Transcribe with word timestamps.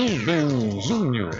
Rubem 0.00 0.80
Júnior. 0.80 1.34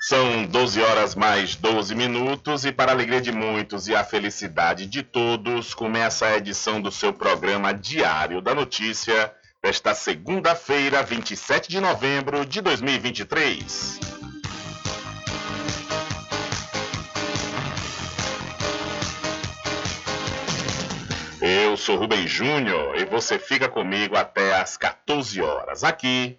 São 0.00 0.46
12 0.46 0.80
horas 0.80 1.14
mais 1.14 1.56
12 1.56 1.94
minutos 1.94 2.64
e 2.64 2.72
para 2.72 2.90
a 2.90 2.94
alegria 2.94 3.20
de 3.20 3.30
muitos 3.30 3.86
e 3.86 3.94
a 3.94 4.02
felicidade 4.02 4.86
de 4.86 5.02
todos, 5.02 5.74
começa 5.74 6.24
a 6.24 6.38
edição 6.38 6.80
do 6.80 6.90
seu 6.90 7.12
programa 7.12 7.74
Diário 7.74 8.40
da 8.40 8.54
Notícia 8.54 9.30
desta 9.62 9.92
segunda-feira, 9.92 11.02
27 11.02 11.68
de 11.68 11.80
novembro 11.80 12.46
de 12.46 12.62
2023. 12.62 14.00
Eu 21.42 21.76
sou 21.76 21.98
Rubem 21.98 22.26
Júnior 22.26 22.96
e 22.96 23.04
você 23.04 23.38
fica 23.38 23.68
comigo 23.68 24.16
até 24.16 24.58
às 24.58 24.78
14 24.78 25.42
horas 25.42 25.84
aqui 25.84 26.38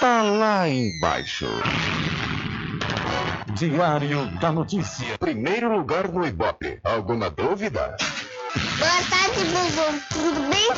tá 0.00 0.22
lá 0.22 0.68
embaixo. 0.68 1.46
Diário 3.54 4.26
da 4.38 4.52
Notícia. 4.52 5.16
Primeiro 5.18 5.74
lugar 5.74 6.08
no 6.08 6.26
Ibope. 6.26 6.78
Alguma 6.84 7.30
dúvida? 7.30 7.96
Boa 8.78 9.02
tarde, 9.08 9.44
Bubu. 9.44 10.04
Tudo 10.12 10.40
bem? 10.50 10.68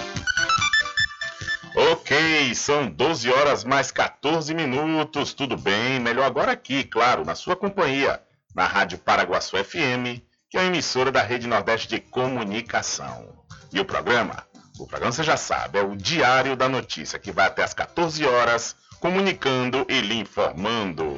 Ok, 1.92 2.54
são 2.54 2.88
12 2.88 3.30
horas 3.30 3.64
mais 3.64 3.90
14 3.90 4.54
minutos. 4.54 5.32
Tudo 5.32 5.56
bem? 5.56 5.98
Melhor 5.98 6.24
agora 6.24 6.52
aqui, 6.52 6.84
claro, 6.84 7.24
na 7.24 7.34
sua 7.34 7.56
companhia, 7.56 8.20
na 8.54 8.66
Rádio 8.66 8.98
Paraguaçu 8.98 9.56
FM, 9.56 10.20
que 10.50 10.56
é 10.56 10.60
a 10.60 10.64
emissora 10.64 11.10
da 11.10 11.22
Rede 11.22 11.46
Nordeste 11.46 11.88
de 11.88 12.00
Comunicação. 12.00 13.44
E 13.72 13.80
o 13.80 13.84
programa? 13.84 14.44
O 14.78 14.86
programa 14.86 15.12
você 15.12 15.24
já 15.24 15.36
sabe, 15.36 15.78
é 15.78 15.82
o 15.82 15.96
Diário 15.96 16.54
da 16.54 16.68
Notícia, 16.68 17.18
que 17.18 17.32
vai 17.32 17.46
até 17.46 17.64
as 17.64 17.74
14 17.74 18.24
horas 18.24 18.76
comunicando 19.00 19.86
e 19.88 20.00
lhe 20.00 20.14
informando. 20.14 21.16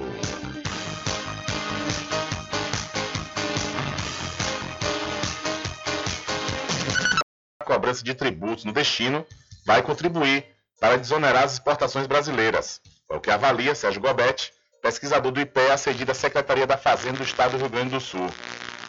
A 7.58 7.64
cobrança 7.64 8.04
de 8.04 8.14
tributos 8.14 8.64
no 8.64 8.72
destino 8.72 9.26
vai 9.64 9.82
contribuir 9.82 10.44
para 10.78 10.96
desonerar 10.98 11.44
as 11.44 11.54
exportações 11.54 12.06
brasileiras. 12.06 12.80
É 13.10 13.14
o 13.14 13.20
que 13.20 13.30
avalia 13.30 13.74
Sérgio 13.74 14.00
Gobetti, 14.00 14.52
pesquisador 14.82 15.32
do 15.32 15.40
IPEA 15.40 15.76
cedido 15.76 16.10
à 16.10 16.14
Secretaria 16.14 16.66
da 16.66 16.76
Fazenda 16.76 17.18
do 17.18 17.24
Estado 17.24 17.52
do 17.52 17.58
Rio 17.58 17.68
Grande 17.68 17.90
do 17.90 18.00
Sul. 18.00 18.28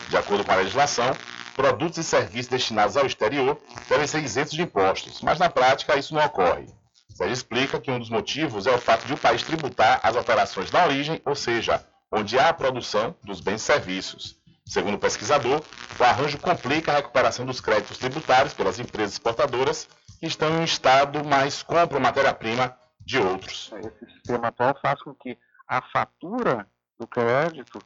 De 0.10 0.18
acordo 0.18 0.44
com 0.44 0.52
a 0.52 0.56
legislação, 0.56 1.16
produtos 1.56 1.98
e 1.98 2.04
serviços 2.04 2.48
destinados 2.48 2.98
ao 2.98 3.06
exterior 3.06 3.58
devem 3.88 4.08
ser 4.08 4.24
isentos 4.24 4.54
de 4.54 4.62
impostos, 4.62 5.22
mas 5.22 5.40
na 5.40 5.50
prática 5.50 5.98
isso 5.98 6.14
não 6.14 6.26
ocorre. 6.26 6.81
Sérgio 7.22 7.34
explica 7.34 7.80
que 7.80 7.92
um 7.92 8.00
dos 8.00 8.10
motivos 8.10 8.66
é 8.66 8.72
o 8.72 8.80
fato 8.80 9.06
de 9.06 9.14
o 9.14 9.18
país 9.18 9.44
tributar 9.44 10.00
as 10.02 10.16
operações 10.16 10.72
da 10.72 10.86
origem, 10.86 11.22
ou 11.24 11.36
seja, 11.36 11.86
onde 12.12 12.40
há 12.40 12.50
a 12.50 12.54
produção 12.54 13.16
dos 13.24 13.40
bens 13.40 13.62
e 13.62 13.66
serviços. 13.66 14.42
Segundo 14.66 14.96
o 14.96 15.00
pesquisador, 15.00 15.62
o 16.00 16.04
arranjo 16.04 16.40
complica 16.40 16.92
a 16.92 16.96
recuperação 16.96 17.46
dos 17.46 17.62
créditos 17.62 18.00
tributários 18.00 18.56
pelas 18.56 18.80
empresas 18.80 19.14
exportadoras 19.14 19.88
que 20.20 20.26
estão 20.26 20.50
em 20.50 20.62
um 20.62 20.64
estado 20.64 21.24
mais 21.24 21.62
compram 21.62 22.00
matéria-prima 22.00 22.76
de 23.00 23.20
outros. 23.20 23.72
Esse 23.74 24.14
sistema 24.14 24.48
atual 24.48 24.76
faz 24.82 25.00
com 25.04 25.14
que 25.14 25.38
a 25.68 25.82
fatura 25.94 26.68
do 27.00 27.06
crédito 27.06 27.78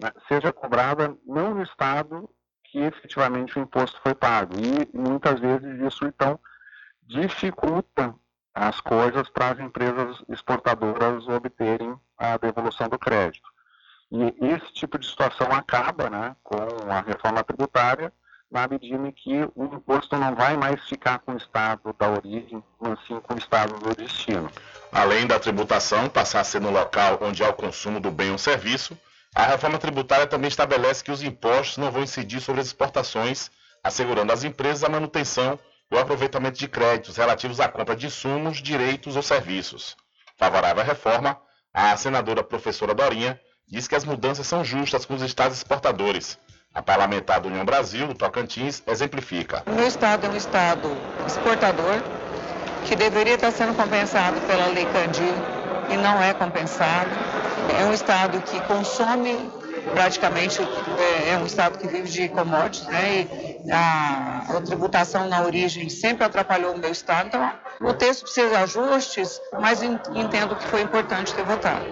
né, 0.00 0.10
seja 0.26 0.52
cobrada 0.52 1.16
não 1.24 1.54
no 1.54 1.62
estado 1.62 2.28
que 2.64 2.78
efetivamente 2.78 3.56
o 3.56 3.62
imposto 3.62 4.00
foi 4.02 4.16
pago. 4.16 4.54
E 4.58 4.96
muitas 4.96 5.38
vezes 5.38 5.80
isso 5.80 6.04
então 6.06 6.40
dificulta 7.06 8.14
as 8.54 8.80
coisas 8.80 9.28
para 9.28 9.50
as 9.50 9.58
empresas 9.58 10.22
exportadoras 10.28 11.26
obterem 11.26 11.98
a 12.16 12.36
devolução 12.36 12.88
do 12.88 12.98
crédito. 12.98 13.48
E 14.12 14.46
esse 14.46 14.72
tipo 14.72 14.96
de 14.96 15.06
situação 15.06 15.48
acaba 15.50 16.08
né, 16.08 16.36
com 16.44 16.56
a 16.88 17.00
reforma 17.00 17.42
tributária, 17.42 18.12
na 18.48 18.68
medida 18.68 19.08
em 19.08 19.10
que 19.10 19.42
o 19.56 19.64
imposto 19.64 20.16
não 20.16 20.36
vai 20.36 20.56
mais 20.56 20.80
ficar 20.88 21.18
com 21.18 21.32
o 21.32 21.36
estado 21.36 21.92
da 21.98 22.08
origem, 22.08 22.62
mas 22.78 22.96
sim 23.08 23.18
com 23.20 23.34
o 23.34 23.38
estado 23.38 23.74
do 23.80 23.96
destino. 23.96 24.48
Além 24.92 25.26
da 25.26 25.40
tributação 25.40 26.08
passar 26.08 26.40
a 26.40 26.44
ser 26.44 26.60
no 26.60 26.70
local 26.70 27.18
onde 27.22 27.42
há 27.42 27.48
o 27.48 27.54
consumo 27.54 27.98
do 27.98 28.12
bem 28.12 28.30
ou 28.30 28.38
serviço, 28.38 28.96
a 29.34 29.46
reforma 29.46 29.78
tributária 29.78 30.28
também 30.28 30.46
estabelece 30.46 31.02
que 31.02 31.10
os 31.10 31.24
impostos 31.24 31.78
não 31.78 31.90
vão 31.90 32.04
incidir 32.04 32.40
sobre 32.40 32.60
as 32.60 32.68
exportações, 32.68 33.50
assegurando 33.82 34.32
às 34.32 34.44
empresas 34.44 34.84
a 34.84 34.88
manutenção 34.88 35.58
o 35.90 35.98
aproveitamento 35.98 36.58
de 36.58 36.68
créditos 36.68 37.16
relativos 37.16 37.60
à 37.60 37.68
compra 37.68 37.94
de 37.94 38.06
insumos, 38.06 38.62
direitos 38.62 39.16
ou 39.16 39.22
serviços. 39.22 39.96
Favorável 40.36 40.82
à 40.82 40.84
reforma, 40.84 41.38
a 41.72 41.96
senadora 41.96 42.42
professora 42.42 42.94
Dorinha 42.94 43.40
diz 43.68 43.88
que 43.88 43.94
as 43.94 44.04
mudanças 44.04 44.46
são 44.46 44.64
justas 44.64 45.04
com 45.04 45.14
os 45.14 45.22
estados 45.22 45.56
exportadores. 45.56 46.38
A 46.74 46.82
parlamentar 46.82 47.40
do 47.40 47.48
União 47.48 47.64
Brasil, 47.64 48.08
do 48.08 48.14
Tocantins, 48.14 48.82
exemplifica. 48.86 49.62
O 49.66 49.72
meu 49.72 49.86
estado 49.86 50.26
é 50.26 50.30
um 50.30 50.36
estado 50.36 50.96
exportador, 51.24 52.02
que 52.84 52.96
deveria 52.96 53.34
estar 53.34 53.52
sendo 53.52 53.74
compensado 53.74 54.40
pela 54.42 54.66
Lei 54.66 54.84
Candir 54.86 55.34
e 55.90 55.96
não 55.96 56.20
é 56.20 56.34
compensado. 56.34 57.10
É 57.80 57.84
um 57.84 57.92
estado 57.92 58.40
que 58.42 58.60
consome 58.62 59.38
praticamente, 59.92 60.60
é, 60.60 61.30
é 61.30 61.38
um 61.38 61.46
estado 61.46 61.78
que 61.78 61.86
vive 61.86 62.08
de 62.08 62.28
commodities, 62.28 62.86
né? 62.88 63.53
A, 63.70 64.56
a 64.56 64.60
tributação 64.60 65.28
na 65.28 65.42
origem 65.42 65.88
sempre 65.88 66.24
atrapalhou 66.24 66.74
o 66.74 66.78
meu 66.78 66.90
estado. 66.90 67.28
Então, 67.28 67.52
o 67.80 67.92
texto 67.94 68.22
precisa 68.22 68.48
de 68.48 68.56
ajustes, 68.56 69.40
mas 69.60 69.82
entendo 69.82 70.56
que 70.56 70.66
foi 70.66 70.82
importante 70.82 71.34
ter 71.34 71.44
votado. 71.44 71.84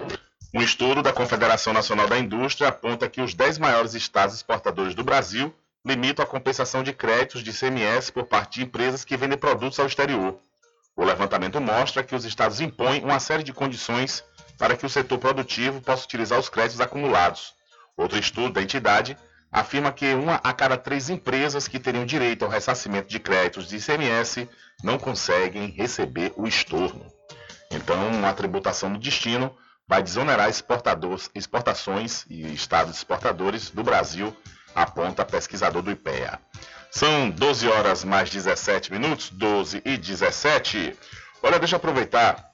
Um 0.53 0.61
estudo 0.61 1.01
da 1.01 1.11
Confederação 1.11 1.73
Nacional 1.73 2.07
da 2.07 2.17
Indústria 2.17 2.69
aponta 2.69 3.09
que 3.09 3.21
os 3.21 3.33
10 3.33 3.57
maiores 3.57 3.95
estados 3.95 4.35
exportadores 4.35 4.93
do 4.93 5.03
Brasil 5.03 5.53
limitam 5.85 6.23
a 6.23 6.27
compensação 6.27 6.83
de 6.83 6.93
créditos 6.93 7.43
de 7.43 7.51
CMS 7.51 8.11
por 8.11 8.25
parte 8.25 8.59
de 8.59 8.65
empresas 8.65 9.03
que 9.03 9.17
vendem 9.17 9.37
produtos 9.37 9.79
ao 9.79 9.87
exterior. 9.87 10.39
O 10.95 11.03
levantamento 11.03 11.59
mostra 11.59 12.03
que 12.03 12.15
os 12.15 12.23
estados 12.23 12.61
impõem 12.61 13.03
uma 13.03 13.19
série 13.19 13.43
de 13.43 13.51
condições 13.51 14.23
para 14.57 14.77
que 14.77 14.85
o 14.85 14.89
setor 14.89 15.17
produtivo 15.17 15.81
possa 15.81 16.05
utilizar 16.05 16.39
os 16.39 16.49
créditos 16.49 16.79
acumulados. 16.79 17.55
Outro 17.97 18.19
estudo 18.19 18.53
da 18.53 18.61
entidade 18.61 19.17
afirma 19.53 19.91
que 19.91 20.15
uma 20.15 20.41
a 20.43 20.51
cada 20.51 20.75
três 20.75 21.11
empresas 21.11 21.67
que 21.67 21.79
teriam 21.79 22.05
direito 22.05 22.43
ao 22.43 22.49
ressarcimento 22.49 23.07
de 23.07 23.19
créditos 23.19 23.67
de 23.67 23.77
ICMS 23.77 24.49
não 24.83 24.97
conseguem 24.97 25.69
receber 25.69 26.33
o 26.35 26.47
estorno. 26.47 27.05
Então, 27.71 28.25
a 28.25 28.33
tributação 28.33 28.91
do 28.91 28.97
destino 28.97 29.55
vai 29.87 30.01
desonerar 30.01 30.49
exportações 30.49 32.25
e 32.27 32.51
estados 32.53 32.95
exportadores 32.97 33.69
do 33.69 33.83
Brasil, 33.83 34.35
aponta 34.73 35.23
pesquisador 35.23 35.83
do 35.83 35.91
IPEA. 35.91 36.39
São 36.89 37.29
12 37.29 37.67
horas 37.67 38.03
mais 38.03 38.29
17 38.29 38.91
minutos, 38.91 39.29
12 39.29 39.81
e 39.85 39.97
17. 39.97 40.97
Olha, 41.43 41.59
deixa 41.59 41.75
eu 41.75 41.77
aproveitar 41.77 42.51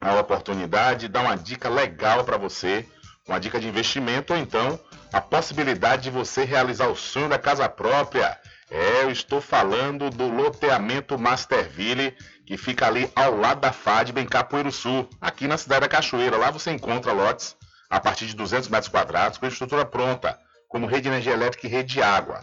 a 0.00 0.14
oportunidade 0.20 1.06
e 1.06 1.08
dar 1.08 1.22
uma 1.22 1.36
dica 1.36 1.68
legal 1.68 2.24
para 2.24 2.36
você, 2.36 2.86
uma 3.26 3.38
dica 3.38 3.58
de 3.58 3.68
investimento 3.68 4.34
ou 4.34 4.38
então 4.38 4.78
a 5.14 5.20
possibilidade 5.20 6.02
de 6.02 6.10
você 6.10 6.42
realizar 6.42 6.88
o 6.88 6.96
sonho 6.96 7.28
da 7.28 7.38
casa 7.38 7.68
própria. 7.68 8.36
É, 8.68 9.04
eu 9.04 9.12
estou 9.12 9.40
falando 9.40 10.10
do 10.10 10.26
loteamento 10.26 11.16
Masterville 11.16 12.16
que 12.44 12.56
fica 12.56 12.88
ali 12.88 13.08
ao 13.14 13.36
lado 13.36 13.60
da 13.60 13.72
FADB 13.72 14.22
em 14.22 14.26
Capoeiro 14.26 14.72
Sul, 14.72 15.08
aqui 15.20 15.46
na 15.46 15.56
cidade 15.56 15.82
da 15.82 15.88
Cachoeira. 15.88 16.36
Lá 16.36 16.50
você 16.50 16.72
encontra 16.72 17.12
lotes 17.12 17.56
a 17.88 18.00
partir 18.00 18.26
de 18.26 18.34
200 18.34 18.68
metros 18.68 18.90
quadrados 18.90 19.38
com 19.38 19.46
estrutura 19.46 19.84
pronta, 19.84 20.36
como 20.68 20.86
rede 20.86 21.02
de 21.02 21.08
energia 21.10 21.32
elétrica 21.32 21.68
e 21.68 21.70
rede 21.70 21.94
de 21.94 22.02
água. 22.02 22.40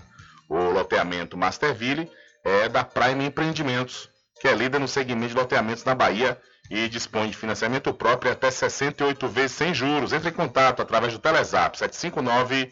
O 0.48 0.56
loteamento 0.70 1.38
Masterville 1.38 2.10
é 2.42 2.70
da 2.70 2.86
Prime 2.86 3.26
Empreendimentos, 3.26 4.10
que 4.40 4.48
é 4.48 4.56
líder 4.56 4.80
no 4.80 4.88
segmento 4.88 5.34
de 5.34 5.36
loteamentos 5.36 5.84
na 5.84 5.94
Bahia 5.94 6.40
e 6.72 6.88
dispõe 6.88 7.30
de 7.30 7.36
financiamento 7.36 7.94
próprio 7.94 8.32
até 8.32 8.50
68 8.50 9.28
vezes 9.28 9.52
sem 9.52 9.74
juros. 9.74 10.14
Entre 10.14 10.30
em 10.30 10.34
contato 10.34 10.82
através 10.82 11.12
do 11.12 11.20
Telezap 11.20 11.78
759 11.78 12.72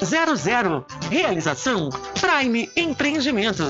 9888500. 0.00 0.84
Realização 1.10 1.90
Prime 2.20 2.70
Empreendimento. 2.76 3.64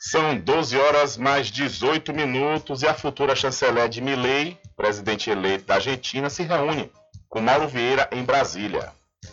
São 0.00 0.38
12 0.38 0.76
horas 0.76 1.16
mais 1.16 1.48
18 1.48 2.12
minutos 2.12 2.82
e 2.82 2.86
a 2.86 2.94
futura 2.94 3.34
chanceler 3.34 3.88
de 3.88 4.00
Milei, 4.00 4.56
presidente 4.76 5.28
eleito 5.30 5.64
da 5.64 5.74
Argentina, 5.74 6.30
se 6.30 6.42
reúne 6.42 6.90
com 7.28 7.40
Mauro 7.40 7.66
Vieira 7.66 8.08
em 8.12 8.22
Brasília. 8.22 8.92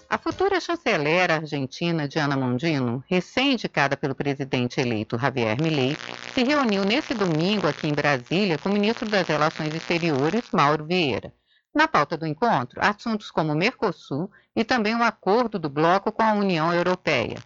A 0.09 0.17
futura 0.17 0.59
chanceler 0.59 1.29
argentina 1.29 2.07
Diana 2.07 2.35
Mondino, 2.35 3.03
recém-indicada 3.09 3.95
pelo 3.95 4.15
presidente 4.15 4.81
eleito 4.81 5.17
Javier 5.17 5.61
Milei, 5.61 5.95
se 6.33 6.43
reuniu 6.43 6.83
nesse 6.83 7.13
domingo 7.13 7.67
aqui 7.67 7.87
em 7.87 7.93
Brasília 7.93 8.57
com 8.57 8.69
o 8.69 8.73
ministro 8.73 9.07
das 9.07 9.27
Relações 9.27 9.73
Exteriores, 9.75 10.45
Mauro 10.51 10.85
Vieira. 10.85 11.31
Na 11.73 11.87
pauta 11.87 12.17
do 12.17 12.27
encontro, 12.27 12.81
assuntos 12.83 13.31
como 13.31 13.53
o 13.53 13.55
Mercosul 13.55 14.29
e 14.53 14.63
também 14.63 14.93
o 14.93 15.03
acordo 15.03 15.57
do 15.57 15.69
bloco 15.69 16.11
com 16.11 16.21
a 16.21 16.33
União 16.33 16.73
Europeia. 16.73 17.37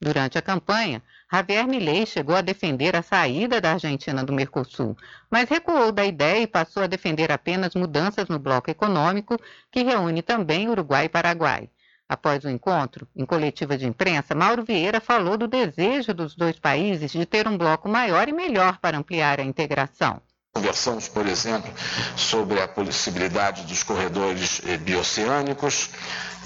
Durante 0.00 0.38
a 0.38 0.42
campanha, 0.42 1.02
Javier 1.30 1.66
Milei 1.66 2.06
chegou 2.06 2.34
a 2.34 2.40
defender 2.40 2.96
a 2.96 3.02
saída 3.02 3.60
da 3.60 3.72
Argentina 3.72 4.24
do 4.24 4.32
Mercosul, 4.32 4.96
mas 5.30 5.50
recuou 5.50 5.92
da 5.92 6.04
ideia 6.04 6.42
e 6.42 6.46
passou 6.46 6.82
a 6.82 6.86
defender 6.86 7.30
apenas 7.30 7.74
mudanças 7.74 8.28
no 8.28 8.38
bloco 8.38 8.70
econômico, 8.70 9.38
que 9.70 9.82
reúne 9.82 10.22
também 10.22 10.68
Uruguai 10.68 11.04
e 11.04 11.08
Paraguai. 11.10 11.68
Após 12.08 12.44
o 12.44 12.50
encontro, 12.50 13.06
em 13.14 13.26
coletiva 13.26 13.76
de 13.76 13.86
imprensa, 13.86 14.34
Mauro 14.34 14.64
Vieira 14.64 15.00
falou 15.00 15.36
do 15.36 15.48
desejo 15.48 16.14
dos 16.14 16.34
dois 16.34 16.58
países 16.58 17.12
de 17.12 17.26
ter 17.26 17.46
um 17.46 17.58
bloco 17.58 17.88
maior 17.88 18.28
e 18.28 18.32
melhor 18.32 18.78
para 18.78 18.96
ampliar 18.96 19.40
a 19.40 19.44
integração. 19.44 20.22
Conversamos, 20.56 21.08
por 21.08 21.26
exemplo, 21.26 21.68
sobre 22.16 22.60
a 22.62 22.68
possibilidade 22.68 23.64
dos 23.64 23.82
corredores 23.82 24.62
eh, 24.64 24.76
bioceânicos, 24.76 25.90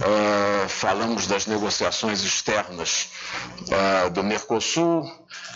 uh, 0.01 0.67
falamos 0.67 1.27
das 1.27 1.45
negociações 1.45 2.25
externas 2.25 3.11
uh, 3.67 4.09
do 4.09 4.25
Mercosul, 4.25 5.05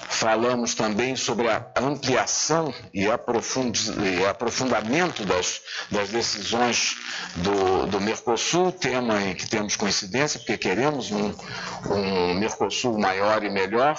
falamos 0.07 0.75
também 0.75 1.17
sobre 1.17 1.49
a 1.49 1.67
ampliação 1.77 2.75
e, 2.93 3.05
e 3.05 4.27
aprofundamento 4.27 5.25
das, 5.25 5.63
das 5.91 6.11
decisões 6.11 6.97
do, 7.37 7.87
do, 7.87 8.01
Mercosul, 8.03 8.71
tema 8.71 9.23
em 9.23 9.35
que 9.35 9.49
temos 9.49 9.77
coincidência, 9.77 10.39
porque 10.39 10.59
queremos 10.59 11.11
um, 11.11 11.35
um 11.91 12.35
Mercosul 12.35 12.99
maior 12.99 13.43
e 13.43 13.49
melhor 13.49 13.99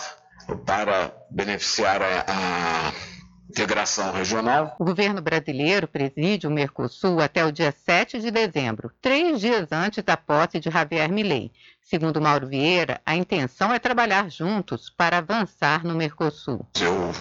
para 0.64 1.12
beneficiar 1.32 2.04
a, 2.04 2.26
a 2.28 3.13
integração 3.54 4.12
regional. 4.12 4.76
O 4.80 4.84
governo 4.84 5.22
brasileiro 5.22 5.88
preside 5.88 6.48
o 6.48 6.52
Mercosul 6.52 7.22
até 7.22 7.46
o 7.46 7.52
dia 7.52 7.72
7 7.72 8.20
de 8.20 8.32
dezembro, 8.32 8.92
três 9.00 9.40
dias 9.40 9.72
antes 9.72 10.04
da 10.04 10.18
posse 10.18 10.60
de 10.60 10.72
Javier 10.72 11.12
Milei. 11.12 11.52
Segundo 11.86 12.22
Mauro 12.22 12.48
Vieira, 12.48 13.02
a 13.06 13.16
intenção 13.16 13.74
é 13.74 13.78
trabalhar 13.78 14.32
juntos 14.32 14.90
para 14.90 15.18
avançar 15.18 15.84
no 15.84 15.94
Mercosul. 15.94 16.66
Eu 16.80 17.12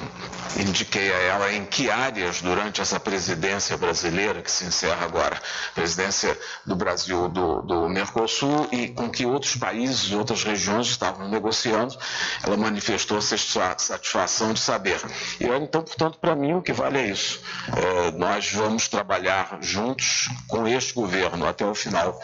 indiquei 0.56 1.12
a 1.12 1.18
ela 1.18 1.52
em 1.52 1.64
que 1.64 1.90
áreas 1.90 2.40
durante 2.40 2.80
essa 2.80 3.00
presidência 3.00 3.76
brasileira 3.76 4.40
que 4.40 4.50
se 4.50 4.64
encerra 4.64 5.04
agora, 5.04 5.40
presidência 5.74 6.38
do 6.64 6.76
Brasil 6.76 7.28
do, 7.28 7.62
do 7.62 7.88
Mercosul 7.88 8.68
e 8.70 8.88
com 8.88 9.10
que 9.10 9.26
outros 9.26 9.56
países 9.56 10.10
e 10.10 10.14
outras 10.14 10.44
regiões 10.44 10.86
estavam 10.86 11.28
negociando, 11.28 11.98
ela 12.44 12.56
manifestou 12.56 13.20
satisfação 13.20 14.52
de 14.52 14.60
saber. 14.60 15.00
E 15.40 15.44
então, 15.44 15.82
portanto, 15.82 16.18
para 16.18 16.36
mim 16.36 16.54
o 16.54 16.62
que 16.62 16.72
vale 16.72 16.98
é 16.98 17.06
isso. 17.08 17.40
É, 17.76 18.12
nós 18.12 18.52
vamos 18.52 18.86
trabalhar 18.86 19.58
juntos 19.60 20.28
com 20.46 20.68
este 20.68 20.94
governo 20.94 21.46
até 21.46 21.66
o 21.66 21.74
final 21.74 22.20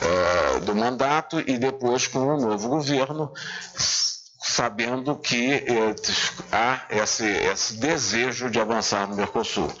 é, 0.00 0.60
do 0.60 0.74
mandato 0.74 1.40
e 1.40 1.58
depois 1.58 2.06
com 2.06 2.20
o 2.20 2.40
novo 2.40 2.68
governo, 2.68 3.32
sabendo 3.74 5.16
que 5.16 5.52
é, 5.52 5.94
há 6.52 6.86
esse, 6.90 7.26
esse 7.26 7.78
desejo 7.78 8.50
de 8.50 8.60
avançar 8.60 9.08
no 9.08 9.16
Mercosul. 9.16 9.72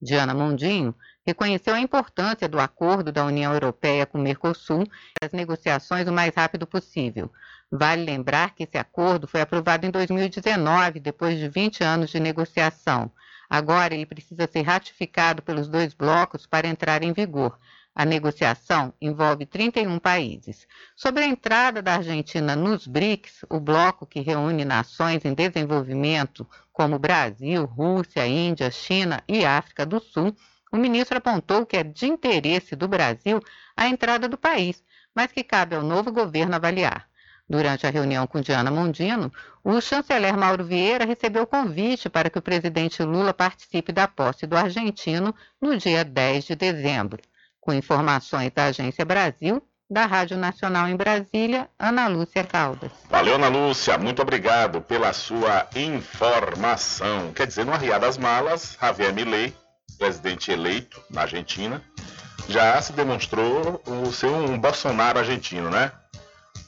Diana 0.00 0.34
Mondinho 0.34 0.94
reconheceu 1.26 1.74
a 1.74 1.80
importância 1.80 2.48
do 2.48 2.60
acordo 2.60 3.10
da 3.10 3.24
União 3.24 3.52
Europeia 3.52 4.04
com 4.04 4.18
o 4.18 4.22
Mercosul 4.22 4.82
e 4.82 5.24
as 5.24 5.32
negociações 5.32 6.06
o 6.06 6.12
mais 6.12 6.34
rápido 6.34 6.66
possível. 6.66 7.30
Vale 7.72 8.04
lembrar 8.04 8.54
que 8.54 8.64
esse 8.64 8.76
acordo 8.76 9.26
foi 9.26 9.40
aprovado 9.40 9.86
em 9.86 9.90
2019, 9.90 11.00
depois 11.00 11.38
de 11.38 11.48
20 11.48 11.82
anos 11.82 12.10
de 12.10 12.20
negociação. 12.20 13.10
Agora 13.48 13.94
ele 13.94 14.06
precisa 14.06 14.48
ser 14.50 14.62
ratificado 14.62 15.42
pelos 15.42 15.68
dois 15.68 15.94
blocos 15.94 16.46
para 16.46 16.68
entrar 16.68 17.02
em 17.02 17.12
vigor. 17.12 17.58
A 17.96 18.04
negociação 18.04 18.92
envolve 19.00 19.46
31 19.46 20.00
países. 20.00 20.66
Sobre 20.96 21.22
a 21.22 21.26
entrada 21.28 21.80
da 21.80 21.94
Argentina 21.94 22.56
nos 22.56 22.88
BRICS, 22.88 23.44
o 23.48 23.60
bloco 23.60 24.04
que 24.04 24.20
reúne 24.20 24.64
nações 24.64 25.24
em 25.24 25.32
desenvolvimento 25.32 26.44
como 26.72 26.98
Brasil, 26.98 27.64
Rússia, 27.64 28.26
Índia, 28.26 28.68
China 28.72 29.22
e 29.28 29.44
África 29.44 29.86
do 29.86 30.00
Sul, 30.00 30.34
o 30.72 30.76
ministro 30.76 31.18
apontou 31.18 31.64
que 31.64 31.76
é 31.76 31.84
de 31.84 32.06
interesse 32.06 32.74
do 32.74 32.88
Brasil 32.88 33.40
a 33.76 33.86
entrada 33.86 34.28
do 34.28 34.36
país, 34.36 34.82
mas 35.14 35.30
que 35.30 35.44
cabe 35.44 35.76
ao 35.76 35.82
novo 35.84 36.10
governo 36.10 36.56
avaliar. 36.56 37.08
Durante 37.48 37.86
a 37.86 37.90
reunião 37.90 38.26
com 38.26 38.40
Diana 38.40 38.72
Mondino, 38.72 39.32
o 39.62 39.80
chanceler 39.80 40.36
Mauro 40.36 40.64
Vieira 40.64 41.04
recebeu 41.04 41.46
convite 41.46 42.10
para 42.10 42.28
que 42.28 42.38
o 42.40 42.42
presidente 42.42 43.04
Lula 43.04 43.32
participe 43.32 43.92
da 43.92 44.08
posse 44.08 44.48
do 44.48 44.56
argentino 44.56 45.32
no 45.60 45.76
dia 45.76 46.04
10 46.04 46.44
de 46.44 46.56
dezembro. 46.56 47.22
Com 47.64 47.72
informações 47.72 48.52
da 48.54 48.66
Agência 48.66 49.06
Brasil, 49.06 49.66
da 49.88 50.04
Rádio 50.04 50.36
Nacional 50.36 50.86
em 50.86 50.96
Brasília, 50.96 51.66
Ana 51.78 52.06
Lúcia 52.08 52.44
Caldas. 52.44 52.92
Valeu, 53.08 53.36
Ana 53.36 53.48
Lúcia. 53.48 53.96
Muito 53.96 54.20
obrigado 54.20 54.82
pela 54.82 55.14
sua 55.14 55.66
informação. 55.74 57.32
Quer 57.32 57.46
dizer, 57.46 57.64
no 57.64 57.72
arriar 57.72 57.98
das 57.98 58.18
malas, 58.18 58.76
Javier 58.78 59.14
Milei, 59.14 59.54
presidente 59.98 60.52
eleito 60.52 61.00
na 61.08 61.22
Argentina, 61.22 61.82
já 62.50 62.78
se 62.82 62.92
demonstrou 62.92 63.80
o 63.86 64.12
ser 64.12 64.26
um 64.26 64.58
Bolsonaro 64.58 65.20
argentino, 65.20 65.70
né? 65.70 65.90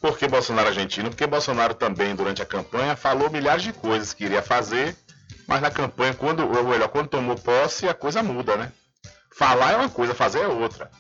Por 0.00 0.16
que 0.16 0.26
Bolsonaro 0.26 0.68
argentino? 0.68 1.10
Porque 1.10 1.26
Bolsonaro 1.26 1.74
também, 1.74 2.14
durante 2.14 2.40
a 2.40 2.46
campanha, 2.46 2.96
falou 2.96 3.30
milhares 3.30 3.62
de 3.62 3.72
coisas 3.74 4.14
que 4.14 4.24
iria 4.24 4.40
fazer, 4.40 4.96
mas 5.46 5.60
na 5.60 5.70
campanha, 5.70 6.14
quando, 6.14 6.40
ou 6.40 6.64
melhor, 6.64 6.88
quando 6.88 7.08
tomou 7.08 7.36
posse, 7.36 7.86
a 7.86 7.92
coisa 7.92 8.22
muda, 8.22 8.56
né? 8.56 8.72
Falar 9.36 9.72
é 9.72 9.76
uma 9.76 9.90
coisa, 9.90 10.14
fazer 10.14 10.40
é 10.40 10.46
outra. 10.46 10.90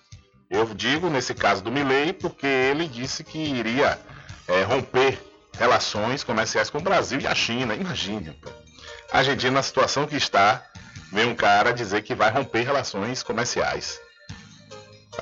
Eu 0.50 0.66
digo 0.74 1.08
nesse 1.08 1.32
caso 1.32 1.62
do 1.64 1.72
Milley 1.72 2.12
porque 2.12 2.46
ele 2.46 2.86
disse 2.86 3.24
que 3.24 3.38
iria 3.38 3.98
é, 4.46 4.62
romper 4.62 5.18
relações 5.58 6.22
comerciais 6.22 6.68
com 6.68 6.76
o 6.76 6.82
Brasil 6.82 7.18
e 7.18 7.26
a 7.26 7.34
China. 7.34 7.74
Imagine, 7.74 8.38
a 9.10 9.18
Argentina 9.18 9.52
na 9.52 9.62
situação 9.62 10.06
que 10.06 10.16
está, 10.16 10.62
vem 11.10 11.24
um 11.24 11.34
cara 11.34 11.72
dizer 11.72 12.02
que 12.02 12.14
vai 12.14 12.30
romper 12.30 12.60
relações 12.60 13.22
comerciais. 13.22 13.98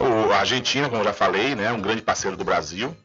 O, 0.00 0.32
a 0.32 0.38
Argentina, 0.38 0.88
como 0.88 1.02
eu 1.02 1.06
já 1.06 1.12
falei, 1.12 1.54
né, 1.54 1.66
é 1.66 1.72
um 1.72 1.80
grande 1.80 2.02
parceiro 2.02 2.36
do 2.36 2.44
Brasil, 2.44 2.96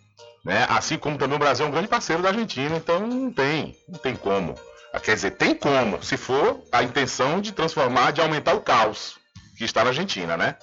né, 0.44 0.66
assim 0.70 0.98
como 0.98 1.20
também 1.20 1.36
o 1.36 1.39
Brasil 1.39 1.68
é 1.68 1.70
um 1.70 1.72
grande 1.72 1.88
parceiro 1.88 2.24
da 2.24 2.30
Argentina, 2.30 2.75
então 2.75 3.06
não 3.06 3.32
tem, 3.32 3.78
não 3.88 4.00
tem 4.00 4.16
como. 4.16 4.56
Quer 5.04 5.13
dizer, 5.13 5.32
tem 5.32 5.54
como, 5.54 6.01
se 6.01 6.18
for 6.18 6.63
a 6.72 6.82
intenção 6.82 7.39
de 7.39 7.51
transformar, 7.51 8.10
de 8.10 8.22
aumentar 8.22 8.56
o 8.56 8.62
caos 8.62 9.18
que 9.60 9.66
está 9.66 9.84
na 9.84 9.89
Argentina, 9.89 10.38
né? 10.38 10.56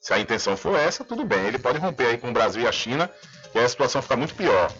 Se 0.00 0.14
a 0.14 0.20
intenção 0.20 0.56
for 0.56 0.78
essa, 0.78 1.04
tudo 1.04 1.24
bem. 1.24 1.46
Ele 1.46 1.58
pode 1.58 1.78
romper 1.78 2.06
aí 2.06 2.16
com 2.16 2.30
o 2.30 2.32
Brasil 2.32 2.62
e 2.62 2.68
a 2.68 2.70
China, 2.70 3.10
e 3.52 3.58
aí 3.58 3.64
a 3.64 3.68
situação 3.68 4.00
fica 4.00 4.16
muito 4.16 4.36
pior 4.36 4.72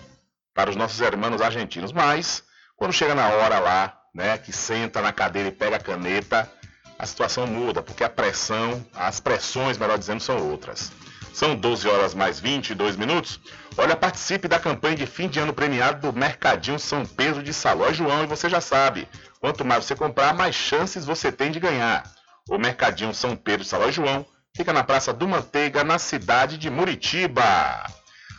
para 0.55 0.71
os 0.71 0.77
nossos 0.77 1.01
irmãos 1.01 1.41
argentinos. 1.41 1.93
Mas, 1.93 2.45
quando 2.77 2.93
chega 2.93 3.13
na 3.13 3.29
hora 3.29 3.59
lá, 3.59 4.01
né, 4.15 4.39
que 4.39 4.53
senta 4.53 5.03
na 5.03 5.13
cadeira 5.13 5.49
e 5.49 5.53
pega 5.53 5.77
a 5.77 5.81
caneta, 5.81 6.49
a 6.97 7.05
situação 7.05 7.45
muda, 7.45 7.83
porque 7.83 8.05
a 8.05 8.09
pressão, 8.09 8.87
as 8.95 9.19
pressões, 9.19 9.77
melhor 9.77 9.99
dizendo, 9.99 10.21
são 10.21 10.49
outras. 10.49 10.93
São 11.35 11.57
12 11.57 11.89
horas 11.89 12.15
mais 12.15 12.39
22 12.39 12.95
minutos. 12.95 13.41
Olha, 13.77 13.97
participe 13.97 14.47
da 14.47 14.61
campanha 14.61 14.95
de 14.95 15.07
fim 15.07 15.29
de 15.29 15.41
ano 15.41 15.53
premiado 15.53 16.13
do 16.13 16.17
Mercadinho 16.17 16.79
São 16.79 17.05
Pedro 17.05 17.43
de 17.43 17.53
Saló 17.53 17.93
João 17.93 18.23
e 18.23 18.29
você 18.29 18.49
já 18.49 18.61
sabe, 18.61 19.09
quanto 19.41 19.65
mais 19.65 19.85
você 19.85 19.97
comprar, 19.97 20.33
mais 20.33 20.55
chances 20.55 21.05
você 21.05 21.33
tem 21.33 21.51
de 21.51 21.59
ganhar. 21.59 22.16
O 22.49 22.59
Mercadinho 22.59 23.13
São 23.13 23.35
Pedro 23.35 23.65
Salão 23.65 23.91
João 23.91 24.25
fica 24.57 24.73
na 24.73 24.85
Praça 24.85 25.13
do 25.13 25.27
Manteiga, 25.27 25.83
na 25.83 25.99
cidade 25.99 26.57
de 26.57 26.71
Muritiba. 26.71 27.85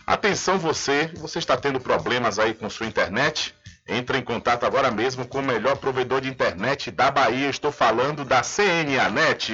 Atenção 0.06 0.58
você, 0.58 1.12
você 1.16 1.40
está 1.40 1.58
tendo 1.58 1.80
problemas 1.80 2.40
aí 2.40 2.54
com 2.54 2.70
sua 2.70 2.86
internet? 2.86 3.54
Entre 3.86 4.18
em 4.18 4.22
contato 4.22 4.66
agora 4.66 4.90
mesmo 4.90 5.28
com 5.28 5.40
o 5.40 5.44
melhor 5.44 5.76
provedor 5.78 6.22
de 6.22 6.30
internet 6.30 6.90
da 6.90 7.12
Bahia. 7.12 7.50
Estou 7.50 7.72
falando 7.72 8.24
da 8.24 8.42
CNA 8.42 9.10
Net. 9.10 9.54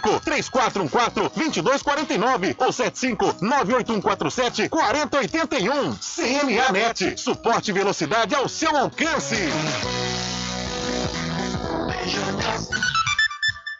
3414 0.19 1.29
2249 1.35 2.55
ou 2.57 2.71
75 2.71 3.37
98147 3.41 4.69
4081. 4.69 5.95
CNA 5.95 6.71
Net, 6.71 7.19
suporte 7.19 7.69
e 7.69 7.73
velocidade 7.73 8.35
ao 8.35 8.49
seu 8.49 8.75
alcance. 8.75 9.35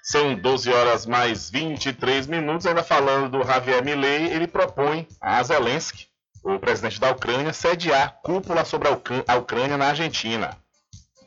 São 0.03 0.35
12 0.35 0.69
horas 0.73 1.05
mais 1.05 1.49
23 1.49 2.27
minutos. 2.27 2.65
Ainda 2.65 2.83
falando 2.83 3.29
do 3.29 3.47
Javier 3.47 3.83
Milei, 3.83 4.25
ele 4.25 4.45
propõe 4.45 5.07
a 5.21 5.41
Zelensky, 5.41 6.07
o 6.43 6.59
presidente 6.59 6.99
da 6.99 7.11
Ucrânia, 7.11 7.53
sediar 7.53 8.19
cúpula 8.21 8.65
sobre 8.65 8.89
a 8.89 9.35
Ucrânia 9.37 9.77
na 9.77 9.87
Argentina. 9.87 10.57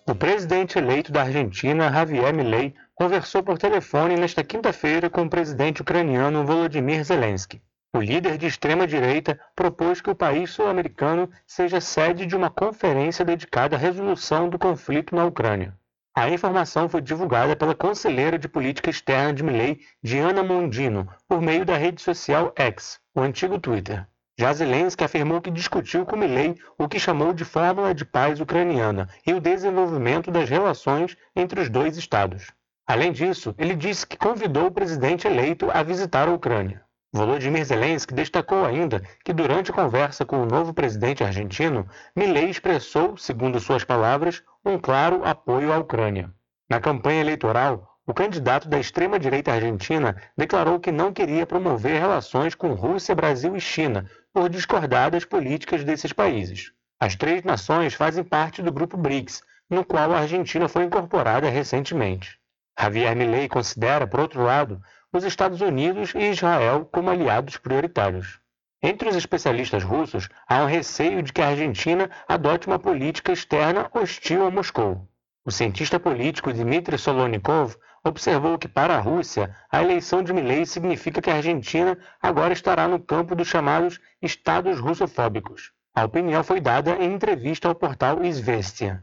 O 0.06 0.14
presidente 0.14 0.78
eleito 0.78 1.10
da 1.10 1.22
Argentina, 1.22 1.90
Javier 1.90 2.34
Milei, 2.34 2.74
conversou 2.94 3.42
por 3.42 3.58
telefone 3.58 4.16
nesta 4.16 4.44
quinta-feira 4.44 5.10
com 5.10 5.22
o 5.22 5.30
presidente 5.30 5.82
ucraniano 5.82 6.46
Volodymyr 6.46 7.02
Zelensky. 7.04 7.60
O 7.92 8.00
líder 8.00 8.38
de 8.38 8.46
extrema-direita 8.46 9.38
propôs 9.54 10.00
que 10.00 10.10
o 10.10 10.14
país 10.14 10.50
sul-americano 10.50 11.30
seja 11.46 11.80
sede 11.80 12.26
de 12.26 12.36
uma 12.36 12.50
conferência 12.50 13.24
dedicada 13.24 13.76
à 13.76 13.78
resolução 13.78 14.48
do 14.48 14.58
conflito 14.58 15.14
na 15.14 15.24
Ucrânia. 15.24 15.76
A 16.16 16.28
informação 16.28 16.88
foi 16.88 17.00
divulgada 17.00 17.56
pela 17.56 17.74
conselheira 17.74 18.38
de 18.38 18.48
política 18.48 18.90
externa 18.90 19.32
de 19.32 19.42
Milley, 19.42 19.80
Diana 20.00 20.44
Mondino, 20.44 21.08
por 21.28 21.40
meio 21.40 21.64
da 21.64 21.76
rede 21.76 22.00
social 22.00 22.52
X, 22.56 23.00
o 23.14 23.20
antigo 23.20 23.58
Twitter. 23.58 24.06
Já 24.38 24.52
Zelensky 24.52 25.04
afirmou 25.04 25.40
que 25.40 25.50
discutiu 25.50 26.06
com 26.06 26.16
Milley 26.16 26.56
o 26.78 26.88
que 26.88 27.00
chamou 27.00 27.32
de 27.32 27.44
fórmula 27.44 27.94
de 27.94 28.04
paz 28.04 28.40
ucraniana 28.40 29.08
e 29.26 29.32
o 29.32 29.40
desenvolvimento 29.40 30.30
das 30.30 30.48
relações 30.48 31.16
entre 31.34 31.60
os 31.60 31.68
dois 31.68 31.96
estados. 31.96 32.52
Além 32.86 33.12
disso, 33.12 33.54
ele 33.56 33.74
disse 33.74 34.06
que 34.06 34.16
convidou 34.16 34.66
o 34.66 34.70
presidente 34.70 35.26
eleito 35.26 35.70
a 35.72 35.82
visitar 35.82 36.28
a 36.28 36.32
Ucrânia. 36.32 36.82
Volodymyr 37.14 37.64
Zelensky 37.64 38.12
destacou 38.12 38.64
ainda 38.64 39.00
que 39.24 39.32
durante 39.32 39.70
a 39.70 39.74
conversa 39.74 40.26
com 40.26 40.42
o 40.42 40.46
novo 40.46 40.74
presidente 40.74 41.22
argentino, 41.22 41.88
Milei 42.14 42.50
expressou, 42.50 43.16
segundo 43.16 43.60
suas 43.60 43.84
palavras, 43.84 44.42
um 44.64 44.78
claro 44.78 45.24
apoio 45.24 45.72
à 45.72 45.78
Ucrânia. 45.78 46.30
Na 46.68 46.80
campanha 46.80 47.20
eleitoral, 47.20 47.88
o 48.06 48.12
candidato 48.12 48.68
da 48.68 48.78
extrema-direita 48.78 49.52
argentina 49.52 50.14
declarou 50.36 50.78
que 50.78 50.92
não 50.92 51.12
queria 51.12 51.46
promover 51.46 51.98
relações 52.00 52.54
com 52.54 52.74
Rússia, 52.74 53.14
Brasil 53.14 53.56
e 53.56 53.60
China, 53.60 54.10
por 54.32 54.50
discordar 54.50 55.10
das 55.10 55.24
políticas 55.24 55.84
desses 55.84 56.12
países. 56.12 56.72
As 57.00 57.16
três 57.16 57.42
nações 57.44 57.94
fazem 57.94 58.24
parte 58.24 58.60
do 58.60 58.72
grupo 58.72 58.96
BRICS, 58.96 59.42
no 59.70 59.84
qual 59.84 60.12
a 60.12 60.18
Argentina 60.18 60.68
foi 60.68 60.84
incorporada 60.84 61.48
recentemente. 61.48 62.38
Javier 62.78 63.14
Milei 63.14 63.48
considera, 63.48 64.06
por 64.06 64.20
outro 64.20 64.42
lado, 64.42 64.80
os 65.12 65.24
Estados 65.24 65.60
Unidos 65.60 66.12
e 66.14 66.30
Israel 66.30 66.88
como 66.92 67.10
aliados 67.10 67.56
prioritários. 67.56 68.40
Entre 68.82 69.08
os 69.08 69.16
especialistas 69.16 69.82
russos, 69.82 70.28
há 70.46 70.62
um 70.62 70.66
receio 70.66 71.22
de 71.22 71.32
que 71.32 71.40
a 71.40 71.48
Argentina 71.48 72.10
adote 72.28 72.66
uma 72.66 72.78
política 72.78 73.32
externa 73.32 73.88
hostil 73.94 74.46
a 74.46 74.50
Moscou. 74.50 75.08
O 75.46 75.50
cientista 75.50 75.98
político 76.00 76.52
Dmitry 76.52 76.98
Solonikov 76.98 77.76
observou 78.04 78.58
que, 78.58 78.68
para 78.68 78.96
a 78.96 79.00
Rússia, 79.00 79.56
a 79.70 79.82
eleição 79.82 80.22
de 80.22 80.32
Milley 80.32 80.66
significa 80.66 81.22
que 81.22 81.30
a 81.30 81.36
Argentina 81.36 81.96
agora 82.20 82.52
estará 82.52 82.86
no 82.86 82.98
campo 82.98 83.34
dos 83.34 83.48
chamados 83.48 83.98
estados 84.20 84.78
russofóbicos. 84.78 85.72
A 85.94 86.04
opinião 86.04 86.42
foi 86.44 86.60
dada 86.60 86.96
em 86.96 87.14
entrevista 87.14 87.68
ao 87.68 87.74
portal 87.74 88.22
Izvestia. 88.24 89.02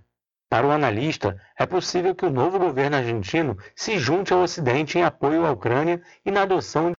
Para 0.52 0.68
o 0.68 0.72
analista, 0.72 1.42
é 1.58 1.66
possível 1.66 2.14
que 2.14 2.26
o 2.26 2.30
novo 2.30 2.60
governo 2.60 2.98
argentino 2.98 3.58
se 3.74 3.98
junte 3.98 4.34
ao 4.34 4.42
Ocidente 4.42 5.00
em 5.00 5.02
apoio 5.02 5.46
à 5.46 5.52
Ucrânia 5.52 6.02
e 6.26 6.30
na 6.30 6.42
adoção 6.42 6.92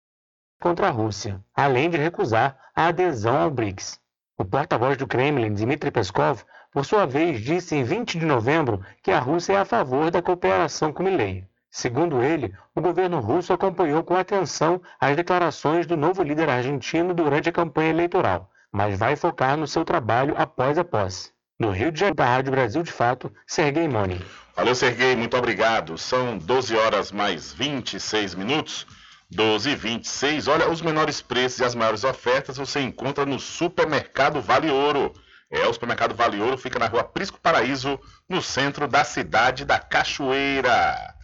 contra 0.59 0.88
a 0.88 0.90
Rússia, 0.90 1.38
além 1.54 1.90
de 1.90 1.99
recusar 1.99 2.59
a 2.75 2.87
adesão 2.87 3.37
ao 3.37 3.50
BRICS. 3.50 4.00
O 4.38 4.44
porta-voz 4.47 4.97
do 4.97 5.06
Kremlin, 5.06 5.52
Dmitry 5.52 5.90
Peskov, 5.90 6.42
por 6.73 6.87
sua 6.87 7.04
vez, 7.04 7.42
disse 7.42 7.76
em 7.76 7.85
20 7.85 8.18
de 8.18 8.25
novembro 8.25 8.82
que 9.02 9.11
a 9.11 9.18
Rússia 9.18 9.52
é 9.52 9.59
a 9.59 9.66
favor 9.66 10.11
da 10.11 10.23
cooperação 10.23 10.90
com 10.90 11.02
Milley. 11.02 11.47
Segundo 11.71 12.23
ele, 12.23 12.54
o 12.75 12.80
governo 12.80 13.21
russo 13.21 13.52
acompanhou 13.52 14.02
com 14.02 14.16
atenção 14.16 14.80
as 14.99 15.14
declarações 15.14 15.87
do 15.87 15.94
novo 15.94 16.23
líder 16.23 16.49
argentino 16.49 17.12
durante 17.12 17.50
a 17.50 17.52
campanha 17.52 17.90
eleitoral, 17.90 18.50
mas 18.73 18.99
vai 18.99 19.14
focar 19.14 19.59
no 19.59 19.66
seu 19.66 19.85
trabalho 19.85 20.35
após 20.38 20.78
a 20.78 20.85
posse. 20.85 21.32
No 21.62 21.71
Rio 21.71 21.92
de 21.92 22.00
Janeiro, 22.00 22.16
da 22.16 22.25
Rádio 22.25 22.50
Brasil 22.50 22.83
de 22.83 22.90
Fato, 22.90 23.33
Serguei 23.47 23.87
Moni. 23.87 24.21
Valeu, 24.57 24.75
Serguei, 24.75 25.14
muito 25.14 25.37
obrigado. 25.37 25.97
São 25.97 26.37
12 26.37 26.76
horas 26.76 27.12
mais 27.12 27.52
26 27.52 28.35
minutos. 28.35 28.85
12 29.31 29.71
e 29.71 29.76
26. 29.76 30.49
Olha, 30.49 30.69
os 30.69 30.83
menores 30.83 31.23
preços 31.23 31.61
e 31.61 31.64
as 31.64 31.76
maiores 31.76 32.02
ofertas 32.02 32.57
você 32.57 32.81
encontra 32.81 33.25
no 33.25 33.38
Supermercado 33.38 34.42
Vale 34.42 34.73
Ouro. 34.73 35.12
É, 35.49 35.64
o 35.64 35.73
Supermercado 35.73 36.16
Vale 36.16 36.40
Ouro 36.40 36.59
fica 36.59 36.81
na 36.81 36.88
rua 36.88 37.04
Prisco 37.04 37.38
Paraíso, 37.40 37.97
no 38.28 38.42
centro 38.42 38.88
da 38.88 39.04
cidade 39.04 39.64
da 39.64 39.78
Cachoeira. 39.78 41.14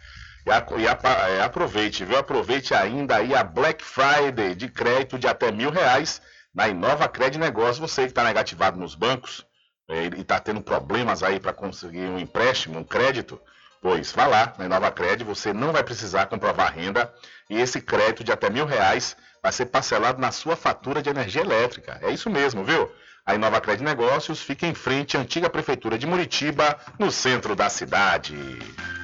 E, 0.46 0.50
a, 0.52 0.64
e 0.78 1.40
aproveite, 1.40 2.04
viu? 2.04 2.16
Aproveite 2.16 2.72
ainda 2.74 3.16
aí 3.16 3.34
a 3.34 3.42
Black 3.42 3.82
Friday 3.82 4.54
de 4.54 4.68
crédito 4.68 5.18
de 5.18 5.26
até 5.26 5.50
mil 5.50 5.72
reais 5.72 6.22
na 6.54 6.68
Inova 6.68 7.08
Cred 7.08 7.36
Negócio. 7.40 7.80
Você 7.80 8.02
que 8.02 8.10
está 8.10 8.22
negativado 8.22 8.78
nos 8.78 8.94
bancos 8.94 9.47
é, 9.88 10.04
e 10.04 10.20
está 10.20 10.38
tendo 10.38 10.60
problemas 10.60 11.22
aí 11.22 11.40
para 11.40 11.52
conseguir 11.52 12.06
um 12.06 12.18
empréstimo, 12.18 12.78
um 12.78 12.84
crédito, 12.84 13.40
pois 13.80 14.12
vá 14.12 14.26
lá 14.26 14.52
na 14.58 14.66
Inova 14.66 14.90
Cred, 14.90 15.24
você 15.24 15.52
não 15.52 15.72
vai 15.72 15.82
precisar 15.82 16.26
comprovar 16.26 16.74
renda 16.74 17.12
e 17.48 17.58
esse 17.58 17.80
crédito 17.80 18.22
de 18.22 18.30
até 18.30 18.50
mil 18.50 18.66
reais 18.66 19.16
vai 19.42 19.52
ser 19.52 19.66
parcelado 19.66 20.20
na 20.20 20.30
sua 20.30 20.56
fatura 20.56 21.00
de 21.02 21.08
energia 21.08 21.42
elétrica. 21.42 21.98
É 22.02 22.10
isso 22.10 22.28
mesmo, 22.28 22.64
viu? 22.64 22.90
A 23.24 23.34
Inova 23.34 23.60
Cred 23.60 23.82
Negócios 23.82 24.40
fica 24.42 24.66
em 24.66 24.74
frente 24.74 25.16
à 25.16 25.20
antiga 25.20 25.50
prefeitura 25.50 25.98
de 25.98 26.06
Muritiba, 26.06 26.78
no 26.98 27.10
centro 27.10 27.54
da 27.54 27.68
cidade. 27.68 28.34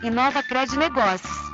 Inova 0.03 0.43
Cred 0.43 0.77
Negócios 0.77 1.54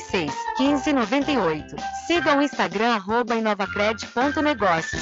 36 0.09 0.33
15 0.57 0.93
98. 0.93 1.75
Siga 2.07 2.37
o 2.37 2.41
Instagram 2.41 2.95
arroba 2.95 3.35
inovacred.negócios. 3.35 5.01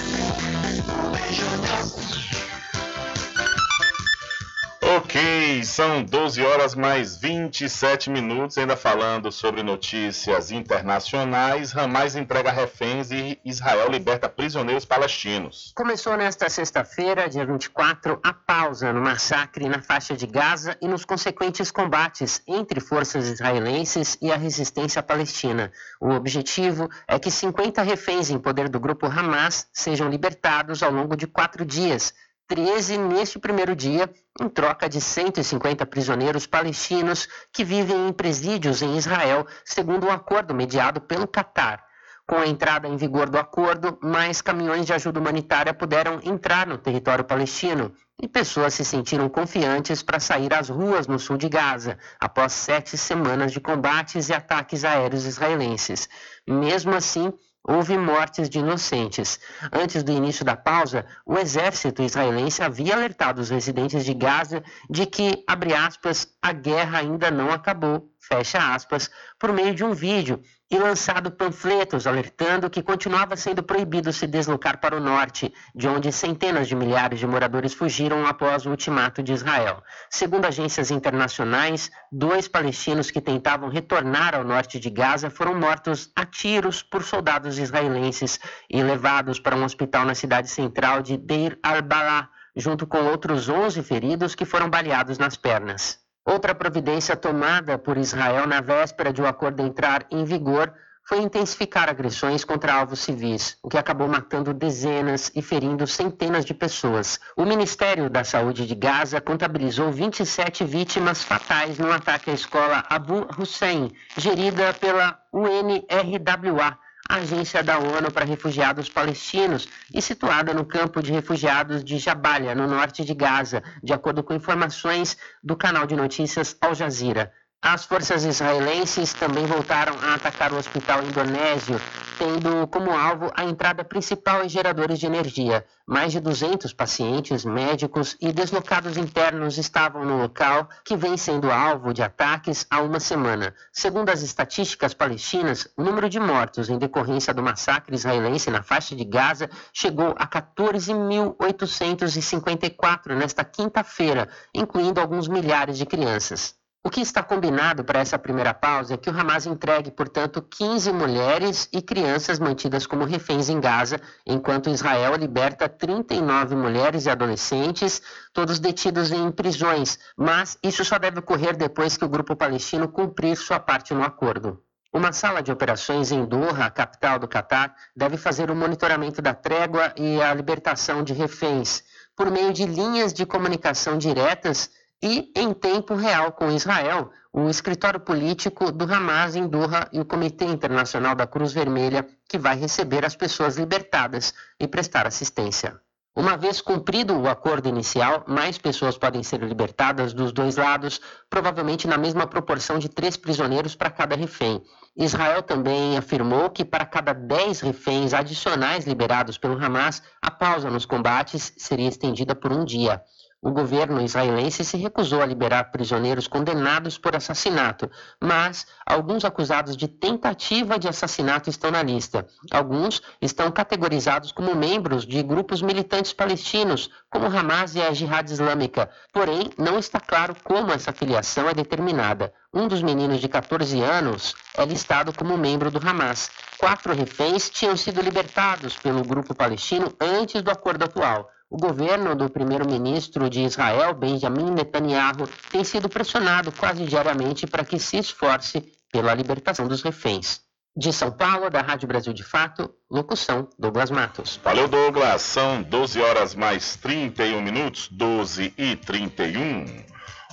Ok, 4.81 5.63
são 5.65 6.03
12 6.03 6.41
horas 6.41 6.73
mais 6.73 7.17
27 7.17 8.09
minutos, 8.09 8.57
ainda 8.57 8.77
falando 8.77 9.29
sobre 9.29 9.61
notícias 9.61 10.51
internacionais. 10.51 11.75
Hamas 11.75 12.15
entrega 12.15 12.49
reféns 12.49 13.11
e 13.11 13.39
Israel 13.43 13.89
liberta 13.89 14.29
prisioneiros 14.29 14.85
palestinos. 14.85 15.73
Começou 15.75 16.15
nesta 16.15 16.49
sexta-feira, 16.49 17.27
dia 17.27 17.45
24, 17.45 18.19
a 18.23 18.33
pausa 18.33 18.93
no 18.93 19.01
massacre 19.01 19.67
na 19.67 19.81
faixa 19.81 20.15
de 20.15 20.25
Gaza 20.25 20.77
e 20.81 20.87
nos 20.87 21.03
consequentes 21.03 21.71
combates 21.71 22.41
entre 22.47 22.79
forças 22.79 23.27
israelenses 23.27 24.17
e 24.21 24.31
a 24.31 24.37
resistência 24.37 25.03
palestina. 25.03 25.73
O 25.99 26.09
objetivo 26.11 26.89
é 27.05 27.19
que 27.19 27.29
50 27.29 27.81
reféns 27.83 28.29
em 28.29 28.39
poder 28.39 28.69
do 28.69 28.79
grupo 28.79 29.07
Hamas 29.07 29.67
sejam 29.73 30.09
libertados 30.09 30.81
ao 30.81 30.91
longo 30.91 31.17
de 31.17 31.27
quatro 31.27 31.65
dias 31.65 32.13
13 32.49 32.97
neste 32.97 33.37
primeiro 33.37 33.75
dia, 33.75 34.11
em 34.41 34.49
troca 34.49 34.89
de 34.89 34.99
150 34.99 35.85
prisioneiros 35.85 36.47
palestinos 36.47 37.27
que 37.53 37.63
vivem 37.63 38.07
em 38.07 38.11
presídios 38.11 38.81
em 38.81 38.97
Israel, 38.97 39.45
segundo 39.63 40.07
um 40.07 40.11
acordo 40.11 40.51
mediado 40.51 40.99
pelo 40.99 41.27
Catar. 41.27 41.85
Com 42.27 42.37
a 42.37 42.47
entrada 42.47 42.87
em 42.87 42.97
vigor 42.97 43.29
do 43.29 43.37
acordo, 43.37 43.99
mais 44.01 44.41
caminhões 44.41 44.87
de 44.87 44.93
ajuda 44.93 45.19
humanitária 45.19 45.75
puderam 45.75 46.19
entrar 46.23 46.65
no 46.65 46.79
território 46.79 47.23
palestino 47.23 47.93
e 48.19 48.27
pessoas 48.27 48.73
se 48.73 48.83
sentiram 48.83 49.29
confiantes 49.29 50.01
para 50.01 50.19
sair 50.19 50.51
às 50.51 50.69
ruas 50.69 51.07
no 51.07 51.19
sul 51.19 51.37
de 51.37 51.47
Gaza, 51.47 51.99
após 52.19 52.53
sete 52.53 52.97
semanas 52.97 53.51
de 53.51 53.59
combates 53.59 54.27
e 54.29 54.33
ataques 54.33 54.83
aéreos 54.83 55.25
israelenses. 55.25 56.09
Mesmo 56.47 56.95
assim, 56.95 57.31
houve 57.63 57.97
mortes 57.97 58.49
de 58.49 58.59
inocentes. 58.59 59.39
Antes 59.71 60.03
do 60.03 60.11
início 60.11 60.43
da 60.45 60.55
pausa, 60.55 61.05
o 61.25 61.37
exército 61.37 62.01
israelense 62.01 62.63
havia 62.63 62.95
alertado 62.95 63.41
os 63.41 63.49
residentes 63.49 64.05
de 64.05 64.13
Gaza 64.13 64.63
de 64.89 65.05
que, 65.05 65.43
abre 65.47 65.73
aspas, 65.73 66.27
a 66.41 66.51
guerra 66.51 66.99
ainda 66.99 67.29
não 67.29 67.51
acabou, 67.51 68.09
fecha 68.19 68.73
aspas, 68.73 69.09
por 69.37 69.53
meio 69.53 69.73
de 69.75 69.83
um 69.83 69.93
vídeo 69.93 70.41
e 70.71 70.77
lançado 70.77 71.31
panfletos 71.31 72.05
alertando 72.05 72.69
que 72.69 72.83
continuava 72.83 73.35
sendo 73.35 73.63
proibido 73.63 74.13
se 74.13 74.27
deslocar 74.27 74.79
para 74.79 74.95
o 74.95 74.99
norte, 74.99 75.51
de 75.73 75.87
onde 75.87 76.11
centenas 76.11 76.67
de 76.67 76.75
milhares 76.75 77.19
de 77.19 77.25
moradores 77.25 77.73
fugiram 77.73 78.27
após 78.27 78.65
o 78.65 78.69
ultimato 78.69 79.23
de 79.23 79.33
Israel. 79.33 79.83
Segundo 80.09 80.45
agências 80.45 80.91
internacionais, 80.91 81.89
dois 82.11 82.47
palestinos 82.47 83.09
que 83.09 83.19
tentavam 83.19 83.67
retornar 83.67 84.35
ao 84.35 84.43
norte 84.43 84.79
de 84.79 84.91
Gaza 84.91 85.29
foram 85.31 85.55
mortos 85.55 86.11
a 86.15 86.23
tiros 86.23 86.83
por 86.83 87.03
soldados 87.03 87.57
israelenses 87.57 88.39
e 88.69 88.83
levados 88.83 89.39
para 89.39 89.55
um 89.55 89.63
hospital 89.63 90.05
na 90.05 90.13
cidade 90.13 90.49
central 90.49 91.01
de 91.01 91.17
Deir 91.17 91.57
al-Balah, 91.63 92.29
junto 92.55 92.85
com 92.85 92.99
outros 93.05 93.49
11 93.49 93.81
feridos 93.81 94.35
que 94.35 94.45
foram 94.45 94.69
baleados 94.69 95.17
nas 95.17 95.35
pernas. 95.35 96.08
Outra 96.25 96.53
providência 96.53 97.15
tomada 97.15 97.77
por 97.77 97.97
Israel 97.97 98.45
na 98.45 98.61
véspera 98.61 99.11
de 99.11 99.21
o 99.21 99.27
acordo 99.27 99.61
entrar 99.61 100.05
em 100.11 100.23
vigor 100.23 100.73
foi 101.09 101.21
intensificar 101.21 101.89
agressões 101.89 102.45
contra 102.45 102.71
alvos 102.71 102.99
civis, 102.99 103.57
o 103.63 103.67
que 103.67 103.79
acabou 103.79 104.07
matando 104.07 104.53
dezenas 104.53 105.31
e 105.33 105.41
ferindo 105.41 105.87
centenas 105.87 106.45
de 106.45 106.53
pessoas. 106.53 107.19
O 107.35 107.45
Ministério 107.45 108.11
da 108.11 108.23
Saúde 108.23 108.67
de 108.67 108.75
Gaza 108.75 109.19
contabilizou 109.19 109.91
27 109.91 110.63
vítimas 110.63 111.23
fatais 111.23 111.79
no 111.79 111.91
ataque 111.91 112.29
à 112.29 112.33
escola 112.33 112.83
Abu 112.87 113.25
Hussein, 113.39 113.91
gerida 114.15 114.71
pela 114.75 115.19
UNRWA, 115.33 116.77
agência 117.09 117.63
da 117.63 117.79
ONU 117.79 118.11
para 118.11 118.23
refugiados 118.23 118.87
palestinos 118.87 119.67
e 119.91 119.99
situada 119.99 120.53
no 120.53 120.63
campo 120.63 121.01
de 121.01 121.11
refugiados 121.11 121.83
de 121.83 121.97
Jabalia, 121.97 122.53
no 122.53 122.67
norte 122.67 123.03
de 123.03 123.15
Gaza, 123.15 123.63
de 123.81 123.91
acordo 123.91 124.23
com 124.23 124.35
informações 124.35 125.17
do 125.43 125.57
canal 125.57 125.87
de 125.87 125.95
notícias 125.95 126.55
Al 126.61 126.75
Jazeera. 126.75 127.33
As 127.61 127.83
forças 127.83 128.23
israelenses 128.23 129.13
também 129.13 129.45
voltaram 129.45 129.93
a 130.01 130.13
atacar 130.13 130.53
o 130.53 130.55
hospital 130.55 131.03
indonésio, 131.03 131.77
tendo 132.17 132.65
como 132.67 132.97
alvo 132.97 133.29
a 133.35 133.43
entrada 133.43 133.83
principal 133.83 134.45
em 134.45 134.49
geradores 134.49 134.97
de 134.97 135.05
energia. 135.05 135.65
Mais 135.85 136.13
de 136.13 136.21
200 136.21 136.71
pacientes, 136.71 137.43
médicos 137.43 138.15
e 138.21 138.31
deslocados 138.31 138.95
internos 138.95 139.57
estavam 139.57 140.05
no 140.05 140.21
local, 140.21 140.69
que 140.85 140.95
vem 140.95 141.17
sendo 141.17 141.51
alvo 141.51 141.93
de 141.93 142.01
ataques 142.01 142.65
há 142.69 142.81
uma 142.81 143.01
semana. 143.01 143.53
Segundo 143.73 144.09
as 144.09 144.21
estatísticas 144.21 144.93
palestinas, 144.93 145.67
o 145.75 145.83
número 145.83 146.07
de 146.07 146.17
mortos 146.17 146.69
em 146.69 146.77
decorrência 146.77 147.33
do 147.33 147.43
massacre 147.43 147.93
israelense 147.93 148.49
na 148.49 148.63
faixa 148.63 148.95
de 148.95 149.03
Gaza 149.03 149.49
chegou 149.73 150.15
a 150.17 150.25
14.854 150.25 153.17
nesta 153.17 153.43
quinta-feira, 153.43 154.29
incluindo 154.55 155.01
alguns 155.01 155.27
milhares 155.27 155.77
de 155.77 155.85
crianças. 155.85 156.57
O 156.81 156.89
que 156.89 157.01
está 157.01 157.21
combinado 157.21 157.83
para 157.83 157.99
essa 157.99 158.17
primeira 158.17 158.53
pausa 158.53 158.93
é 158.93 158.97
que 158.97 159.09
o 159.09 159.13
Hamas 159.13 159.45
entregue, 159.45 159.91
portanto, 159.91 160.41
15 160.41 160.93
mulheres 160.93 161.67
e 161.73 161.81
crianças 161.81 162.39
mantidas 162.39 162.87
como 162.87 163.03
reféns 163.03 163.49
em 163.49 163.59
Gaza, 163.59 163.99
enquanto 164.25 164.69
Israel 164.69 165.13
liberta 165.15 165.67
39 165.67 166.55
mulheres 166.55 167.05
e 167.05 167.09
adolescentes, 167.09 168.01
todos 168.31 168.59
detidos 168.59 169.11
em 169.11 169.29
prisões. 169.29 169.99
Mas 170.15 170.57
isso 170.63 170.85
só 170.85 170.97
deve 170.97 171.19
ocorrer 171.19 171.57
depois 171.57 171.97
que 171.97 172.05
o 172.05 172.09
grupo 172.09 172.33
palestino 172.33 172.87
cumprir 172.87 173.35
sua 173.35 173.59
parte 173.59 173.93
no 173.93 174.01
acordo. 174.01 174.63
Uma 174.93 175.11
sala 175.11 175.43
de 175.43 175.51
operações 175.51 176.13
em 176.13 176.23
Doha, 176.25 176.71
capital 176.71 177.19
do 177.19 177.27
Catar, 177.27 177.75
deve 177.93 178.15
fazer 178.15 178.49
o 178.49 178.55
monitoramento 178.55 179.21
da 179.21 179.33
trégua 179.33 179.93
e 179.97 180.21
a 180.21 180.33
libertação 180.33 181.03
de 181.03 181.11
reféns 181.11 181.83
por 182.19 182.29
meio 182.29 182.51
de 182.51 182.65
linhas 182.65 183.13
de 183.13 183.25
comunicação 183.25 183.97
diretas 183.97 184.69
e 185.01 185.31
em 185.35 185.53
tempo 185.53 185.95
real 185.95 186.31
com 186.31 186.51
Israel, 186.51 187.09
o 187.31 187.49
escritório 187.49 187.99
político 187.99 188.71
do 188.71 188.91
Hamas 188.91 189.35
em 189.35 189.47
Doha 189.47 189.87
e 189.93 189.99
o 189.99 190.05
Comitê 190.05 190.45
Internacional 190.45 191.15
da 191.15 191.25
Cruz 191.25 191.53
Vermelha, 191.53 192.07
que 192.27 192.37
vai 192.37 192.57
receber 192.57 193.05
as 193.05 193.15
pessoas 193.15 193.57
libertadas 193.57 194.33
e 194.59 194.67
prestar 194.67 195.07
assistência. 195.07 195.79
Uma 196.15 196.35
vez 196.35 196.59
cumprido 196.59 197.17
o 197.17 197.29
acordo 197.29 197.69
inicial, 197.69 198.25
mais 198.27 198.57
pessoas 198.57 198.97
podem 198.97 199.23
ser 199.23 199.41
libertadas 199.41 200.11
dos 200.11 200.33
dois 200.33 200.57
lados, 200.57 200.99
provavelmente 201.29 201.87
na 201.87 201.97
mesma 201.97 202.27
proporção 202.27 202.77
de 202.77 202.89
três 202.89 203.15
prisioneiros 203.15 203.73
para 203.73 203.89
cada 203.89 204.17
refém. 204.17 204.61
Israel 204.97 205.41
também 205.41 205.97
afirmou 205.97 206.49
que 206.49 206.65
para 206.65 206.85
cada 206.85 207.13
dez 207.13 207.61
reféns 207.61 208.13
adicionais 208.13 208.85
liberados 208.85 209.37
pelo 209.37 209.63
Hamas, 209.63 210.03
a 210.21 210.29
pausa 210.29 210.69
nos 210.69 210.85
combates 210.85 211.53
seria 211.55 211.87
estendida 211.87 212.35
por 212.35 212.51
um 212.51 212.65
dia. 212.65 213.01
O 213.41 213.51
governo 213.51 214.01
israelense 214.01 214.65
se 214.65 214.75
recusou 214.75 215.21
a 215.21 215.25
liberar 215.25 215.71
prisioneiros 215.71 216.27
condenados 216.27 216.97
por 216.97 217.15
assassinato, 217.15 217.89
mas 218.19 218.67
alguns 218.85 219.23
acusados 219.23 219.77
de 219.77 219.87
tentativa 219.87 220.77
de 220.77 220.89
assassinato 220.89 221.49
estão 221.49 221.71
na 221.71 221.81
lista. 221.81 222.27
Alguns 222.51 223.01
estão 223.21 223.49
categorizados 223.49 224.33
como 224.33 224.53
membros 224.53 225.05
de 225.05 225.23
grupos 225.23 225.61
militantes 225.61 226.11
palestinos, 226.11 226.89
como 227.09 227.27
Hamas 227.27 227.75
e 227.75 227.81
a 227.81 227.93
Jihad 227.93 228.29
Islâmica. 228.29 228.89
Porém, 229.13 229.49
não 229.57 229.79
está 229.79 230.01
claro 230.01 230.35
como 230.43 230.73
essa 230.73 230.91
filiação 230.91 231.47
é 231.47 231.53
determinada. 231.53 232.33
Um 232.53 232.67
dos 232.67 232.81
meninos 232.81 233.21
de 233.21 233.29
14 233.29 233.81
anos 233.81 234.35
é 234.57 234.65
listado 234.65 235.13
como 235.13 235.37
membro 235.37 235.71
do 235.71 235.79
Hamas. 235.79 236.29
Quatro 236.57 236.93
reféns 236.93 237.49
tinham 237.49 237.77
sido 237.77 238.01
libertados 238.01 238.75
pelo 238.75 239.01
grupo 239.01 239.33
palestino 239.33 239.93
antes 240.01 240.41
do 240.41 240.51
acordo 240.51 240.83
atual. 240.83 241.29
O 241.51 241.57
governo 241.57 242.15
do 242.15 242.29
primeiro-ministro 242.29 243.27
de 243.27 243.41
Israel, 243.41 243.95
Benjamin 243.95 244.51
Netanyahu, 244.51 245.27
tem 245.51 245.63
sido 245.63 245.89
pressionado 245.89 246.51
quase 246.51 246.85
diariamente 246.85 247.47
para 247.47 247.65
que 247.65 247.79
se 247.79 247.97
esforce 247.97 248.71
pela 248.91 249.15
libertação 249.15 249.67
dos 249.67 249.81
reféns. 249.81 250.41
De 250.77 250.93
São 250.93 251.11
Paulo, 251.11 251.49
da 251.49 251.61
Rádio 251.61 251.87
Brasil 251.87 252.13
de 252.13 252.23
Fato, 252.23 252.71
locução 252.87 253.49
Douglas 253.57 253.89
Matos. 253.89 254.39
Valeu, 254.43 254.67
Douglas. 254.67 255.23
São 255.23 255.63
12 255.63 255.99
horas 255.99 256.35
mais 256.35 256.75
31 256.75 257.41
minutos, 257.41 257.87
12 257.89 258.53
e 258.55 258.75
31. 258.75 259.65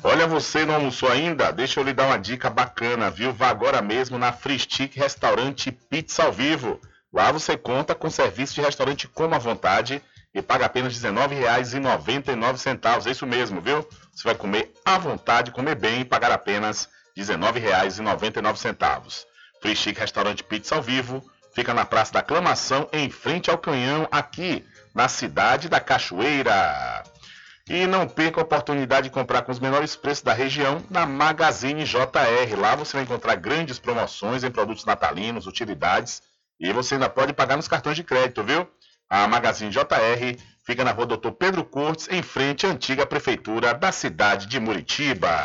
Olha, 0.05 0.26
você 0.26 0.66
não 0.66 0.74
almoçou 0.74 1.11
ainda? 1.11 1.50
Deixa 1.50 1.81
eu 1.81 1.85
lhe 1.85 1.94
dar 1.94 2.09
uma 2.09 2.18
dica 2.18 2.50
bacana, 2.50 3.11
viu? 3.11 3.33
Vá 3.33 3.48
agora 3.48 3.81
mesmo 3.81 4.18
na 4.18 4.33
Free 4.33 4.59
Stick 4.59 4.94
Restaurante 4.96 5.72
Pizza 5.72 6.24
ao 6.24 6.33
Vivo. 6.33 6.79
Lá 7.11 7.33
você 7.33 7.57
conta 7.57 7.94
com 7.94 8.11
serviço 8.11 8.55
de 8.55 8.61
restaurante 8.61 9.09
como 9.09 9.35
à 9.35 9.38
vontade 9.38 10.02
e 10.37 10.42
paga 10.42 10.66
apenas 10.66 11.03
R$19,99. 11.03 13.07
É 13.07 13.11
isso 13.11 13.27
mesmo, 13.27 13.62
viu? 13.62 13.88
Você 14.14 14.22
vai 14.22 14.35
comer 14.35 14.70
à 14.85 14.99
vontade, 14.99 15.51
comer 15.51 15.75
bem 15.75 16.03
e 16.03 16.05
pagar 16.05 16.31
apenas 16.31 16.90
R$19,99. 17.16 19.25
Free 19.62 19.75
Chic 19.75 19.99
Restaurante 19.99 20.44
Pizza 20.44 20.75
ao 20.75 20.83
Vivo 20.83 21.25
fica 21.55 21.72
na 21.72 21.87
Praça 21.87 22.12
da 22.12 22.20
Aclamação, 22.20 22.87
em 22.92 23.09
frente 23.09 23.51
ao 23.51 23.57
Canhão, 23.57 24.07
aqui 24.11 24.62
na 24.94 25.09
cidade 25.09 25.70
da 25.70 25.81
Cachoeira. 25.81 27.03
E 27.66 27.87
não 27.87 28.07
perca 28.07 28.38
a 28.38 28.44
oportunidade 28.44 29.09
de 29.09 29.14
comprar 29.14 29.40
com 29.40 29.51
os 29.51 29.59
menores 29.59 29.96
preços 29.96 30.22
da 30.22 30.35
região 30.35 30.85
na 30.90 31.07
Magazine 31.07 31.85
JR. 31.85 32.59
Lá 32.59 32.77
você 32.77 32.92
vai 32.92 33.05
encontrar 33.05 33.37
grandes 33.37 33.79
promoções 33.79 34.44
em 34.44 34.51
produtos 34.51 34.85
natalinos, 34.85 35.46
utilidades 35.46 36.22
e 36.59 36.72
você 36.72 36.94
ainda 36.94 37.09
pode 37.09 37.33
pagar 37.33 37.57
nos 37.57 37.68
cartões 37.68 37.96
de 37.96 38.05
crédito, 38.05 38.42
viu? 38.42 38.66
A 39.08 39.28
Magazine 39.28 39.70
JR 39.70 40.36
fica 40.64 40.82
na 40.82 40.90
rua 40.90 41.06
Doutor 41.06 41.32
Pedro 41.32 41.64
Cortes, 41.64 42.08
em 42.10 42.22
frente 42.22 42.66
à 42.66 42.70
antiga 42.70 43.06
prefeitura 43.06 43.72
da 43.72 43.92
cidade 43.92 44.46
de 44.46 44.58
Muritiba. 44.58 45.44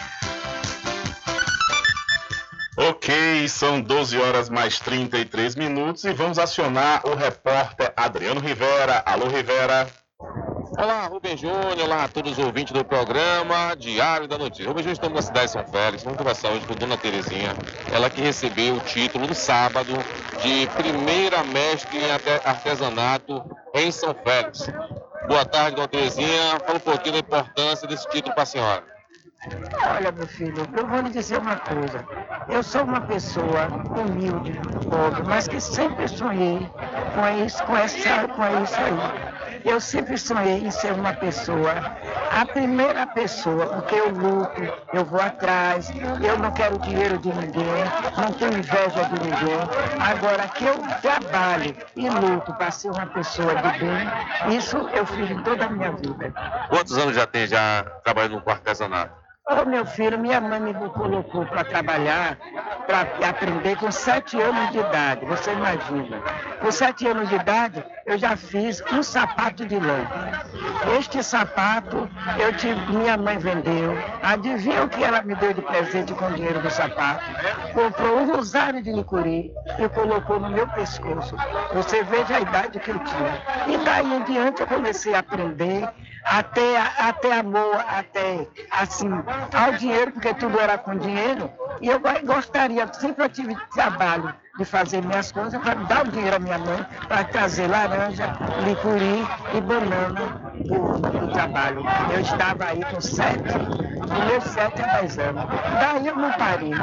Ok, 2.77 3.49
são 3.49 3.81
12 3.81 4.17
horas 4.17 4.49
mais 4.49 4.79
33 4.79 5.55
minutos 5.57 6.05
e 6.05 6.13
vamos 6.13 6.39
acionar 6.39 7.05
o 7.05 7.13
repórter 7.13 7.91
Adriano 7.97 8.39
Rivera. 8.39 9.03
Alô, 9.05 9.27
Rivera. 9.27 9.87
Olá, 10.77 11.05
Rubem 11.07 11.35
Júnior, 11.35 11.77
olá 11.83 12.05
a 12.05 12.07
todos 12.07 12.31
os 12.31 12.39
ouvintes 12.39 12.71
do 12.71 12.85
programa 12.85 13.75
Diário 13.75 14.25
da 14.25 14.37
Notícia. 14.37 14.67
Rubem 14.67 14.83
Júnior, 14.83 14.93
estamos 14.93 15.15
na 15.15 15.21
cidade 15.21 15.47
de 15.47 15.51
São 15.51 15.67
Félix, 15.67 16.03
vamos 16.03 16.17
conversar 16.17 16.49
hoje 16.51 16.65
com 16.65 16.73
Dona 16.73 16.95
Terezinha, 16.95 17.53
ela 17.91 18.09
que 18.09 18.21
recebeu 18.21 18.75
o 18.75 18.79
título 18.79 19.27
no 19.27 19.35
sábado 19.35 19.91
de 20.41 20.65
primeira 20.77 21.43
mestre 21.43 21.97
em 21.97 22.09
artesanato 22.45 23.43
em 23.75 23.91
São 23.91 24.15
Félix. 24.23 24.69
Boa 25.27 25.43
tarde, 25.43 25.75
Dona 25.75 25.89
Terezinha, 25.89 26.57
fala 26.65 26.77
um 26.77 26.79
pouquinho 26.79 27.15
da 27.15 27.19
importância 27.19 27.85
desse 27.85 28.09
título 28.09 28.33
para 28.33 28.43
a 28.43 28.45
senhora. 28.45 29.00
Olha, 29.43 30.11
meu 30.11 30.27
filho, 30.27 30.67
eu 30.77 30.85
vou 30.87 31.01
lhe 31.01 31.09
dizer 31.09 31.39
uma 31.39 31.55
coisa. 31.55 32.05
Eu 32.47 32.61
sou 32.61 32.83
uma 32.83 33.01
pessoa 33.01 33.67
humilde, 33.95 34.53
pobre, 34.89 35.23
mas 35.23 35.47
que 35.47 35.59
sempre 35.59 36.07
sonhei 36.07 36.59
com 37.13 37.45
isso, 37.45 37.63
com, 37.63 37.75
essa, 37.75 38.27
com 38.27 38.63
isso 38.63 38.75
aí. 38.79 39.65
Eu 39.65 39.79
sempre 39.79 40.17
sonhei 40.17 40.59
em 40.59 40.71
ser 40.71 40.91
uma 40.93 41.13
pessoa, 41.13 41.73
a 42.31 42.45
primeira 42.45 43.07
pessoa, 43.07 43.65
porque 43.67 43.95
eu 43.95 44.09
luto, 44.09 44.61
eu 44.93 45.05
vou 45.05 45.21
atrás, 45.21 45.91
eu 46.23 46.37
não 46.37 46.51
quero 46.51 46.77
dinheiro 46.79 47.17
de 47.17 47.29
ninguém, 47.29 47.83
não 48.17 48.31
tenho 48.33 48.57
inveja 48.57 49.05
de 49.05 49.13
ninguém. 49.13 49.59
Agora 50.01 50.47
que 50.49 50.65
eu 50.65 50.77
trabalho 51.01 51.75
e 51.95 52.09
luto 52.09 52.53
para 52.53 52.71
ser 52.71 52.89
uma 52.89 53.05
pessoa 53.07 53.55
de 53.55 53.79
bem, 53.79 54.57
isso 54.57 54.77
eu 54.93 55.05
fiz 55.05 55.29
em 55.29 55.43
toda 55.43 55.65
a 55.65 55.69
minha 55.69 55.91
vida. 55.91 56.33
Quantos 56.69 56.97
anos 56.97 57.15
já 57.15 57.25
tem 57.25 57.47
já 57.47 57.83
trabalhando 58.03 58.41
no 58.43 58.51
artesanato? 58.51 59.20
Oh, 59.53 59.65
meu 59.65 59.85
filho, 59.85 60.17
minha 60.17 60.39
mãe 60.39 60.61
me 60.61 60.73
colocou 60.91 61.45
para 61.45 61.65
trabalhar, 61.65 62.37
para 62.87 63.01
aprender 63.29 63.77
com 63.77 63.91
sete 63.91 64.39
anos 64.39 64.71
de 64.71 64.79
idade, 64.79 65.25
você 65.25 65.51
imagina. 65.51 66.21
Com 66.61 66.71
sete 66.71 67.05
anos 67.05 67.27
de 67.27 67.35
idade, 67.35 67.83
eu 68.11 68.17
já 68.17 68.35
fiz 68.35 68.83
um 68.91 69.01
sapato 69.01 69.65
de 69.65 69.79
lã. 69.79 70.05
Este 70.99 71.23
sapato, 71.23 72.09
eu 72.37 72.51
tive, 72.57 72.79
minha 72.91 73.15
mãe 73.15 73.37
vendeu. 73.37 73.93
Adivinha 74.21 74.83
o 74.83 74.89
que 74.89 75.01
ela 75.01 75.21
me 75.21 75.33
deu 75.35 75.53
de 75.53 75.61
presente 75.61 76.13
com 76.13 76.25
o 76.25 76.33
dinheiro 76.33 76.61
do 76.61 76.69
sapato? 76.69 77.23
Comprou 77.73 78.19
um 78.19 78.35
rosário 78.35 78.83
de 78.83 78.91
licuri 78.91 79.53
e 79.79 79.89
colocou 79.89 80.39
no 80.41 80.49
meu 80.49 80.67
pescoço. 80.67 81.35
Você 81.73 82.03
veja 82.03 82.35
a 82.35 82.41
idade 82.41 82.79
que 82.79 82.91
eu 82.91 82.99
tinha. 82.99 83.41
E 83.67 83.77
daí 83.85 84.13
em 84.13 84.23
diante 84.23 84.61
eu 84.61 84.67
comecei 84.67 85.15
a 85.15 85.19
aprender 85.19 85.87
até, 86.25 86.77
até 86.97 87.39
amor, 87.39 87.77
até 87.87 88.45
assim, 88.71 89.09
ao 89.53 89.71
dinheiro, 89.73 90.11
porque 90.11 90.33
tudo 90.33 90.59
era 90.59 90.77
com 90.77 90.97
dinheiro. 90.97 91.49
E 91.79 91.87
eu 91.87 92.01
gostaria, 92.25 92.91
sempre 92.93 93.23
eu 93.23 93.29
tive 93.29 93.55
trabalho 93.73 94.33
de 94.61 94.65
fazer 94.65 95.03
minhas 95.03 95.31
coisas 95.31 95.59
para 95.59 95.73
dar 95.73 96.05
o 96.05 96.11
dinheiro 96.11 96.35
à 96.35 96.39
minha 96.39 96.57
mãe 96.59 96.85
para 97.07 97.23
trazer 97.23 97.67
laranja, 97.67 98.37
licuri 98.63 99.25
e 99.55 99.61
banana 99.61 100.39
do, 100.55 101.31
trabalho. 101.33 101.83
Eu 102.13 102.19
estava 102.19 102.65
aí 102.65 102.83
com 102.85 103.01
sete, 103.01 103.53
com 103.53 104.25
meus 104.27 104.43
sete 104.43 104.81
a 104.83 104.99
dez 104.99 105.17
anos. 105.17 105.45
Daí 105.79 106.05
eu 106.05 106.15
não 106.15 106.31
parei. 106.33 106.73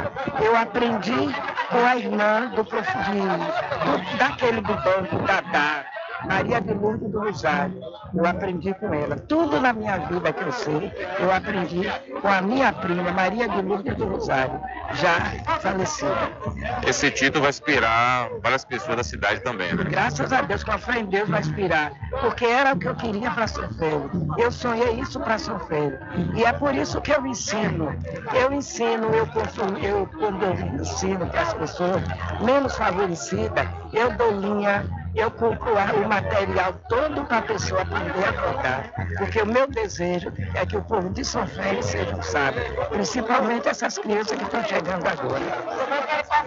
Eu 0.43 0.57
aprendi 0.57 1.33
com 1.69 1.85
a 1.85 1.95
irmã 1.95 2.51
do, 2.53 2.65
prof, 2.65 2.91
do 2.91 4.17
daquele 4.17 4.61
do 4.61 4.73
banco, 4.73 5.15
da 5.25 5.41
DAR 5.41 5.98
Maria 6.25 6.61
de 6.61 6.73
Lourdes 6.73 7.09
do 7.09 7.19
Rosário. 7.19 7.79
Eu 8.13 8.25
aprendi 8.25 8.73
com 8.73 8.93
ela. 8.93 9.15
Tudo 9.15 9.59
na 9.59 9.73
minha 9.73 9.97
vida 9.97 10.33
que 10.33 10.43
eu 10.43 10.51
sei, 10.51 10.91
eu 11.19 11.31
aprendi 11.31 11.81
com 12.21 12.27
a 12.27 12.41
minha 12.41 12.73
prima, 12.73 13.11
Maria 13.11 13.47
de 13.47 13.61
Lourdes 13.61 13.95
do 13.95 14.05
Rosário, 14.05 14.59
já 14.93 15.19
falecida. 15.59 16.31
Esse 16.85 17.11
título 17.11 17.41
vai 17.41 17.49
inspirar 17.49 18.29
várias 18.41 18.65
pessoas 18.65 18.97
da 18.97 19.03
cidade 19.03 19.41
também, 19.41 19.73
né? 19.73 19.83
Graças 19.83 20.31
a 20.33 20.41
Deus, 20.41 20.63
com 20.63 20.71
a 20.71 20.77
fé 20.77 20.99
em 20.99 21.05
Deus 21.05 21.29
vai 21.29 21.41
inspirar. 21.41 21.91
Porque 22.21 22.45
era 22.45 22.73
o 22.73 22.79
que 22.79 22.87
eu 22.87 22.95
queria 22.95 23.31
para 23.31 23.47
São 23.47 23.69
Félix. 23.73 24.09
Eu 24.37 24.51
sonhei 24.51 24.99
isso 24.99 25.19
para 25.19 25.37
São 25.37 25.59
Félix. 25.59 25.99
E 26.35 26.43
é 26.43 26.51
por 26.53 26.73
isso 26.73 26.99
que 27.01 27.11
eu 27.11 27.25
ensino. 27.25 27.95
Eu 28.33 28.51
ensino, 28.51 29.05
eu, 29.13 29.27
eu 29.81 30.07
quando 30.07 30.43
eu 30.43 30.81
ensino 30.81 31.27
para 31.27 31.41
as 31.41 31.53
pessoas 31.53 32.01
menos 32.41 32.75
favorecidas, 32.75 33.67
eu 33.93 34.11
dou 34.13 34.31
linha 34.31 34.85
eu 35.15 35.31
compro 35.31 35.73
o 35.73 36.07
material 36.07 36.73
todo 36.87 37.25
para 37.25 37.37
a 37.37 37.41
pessoa 37.41 37.81
aprender 37.81 38.25
a 38.25 38.33
contar. 38.33 38.91
Porque 39.17 39.41
o 39.41 39.45
meu 39.45 39.67
desejo 39.67 40.31
é 40.53 40.65
que 40.65 40.77
o 40.77 40.81
povo 40.81 41.09
de 41.09 41.25
São 41.25 41.45
Félix 41.47 41.87
seja 41.87 42.15
um 42.15 42.21
sábio, 42.21 42.61
principalmente 42.89 43.67
essas 43.67 43.97
crianças 43.97 44.37
que 44.37 44.43
estão 44.43 44.63
chegando 44.63 45.07
agora. 45.07 45.45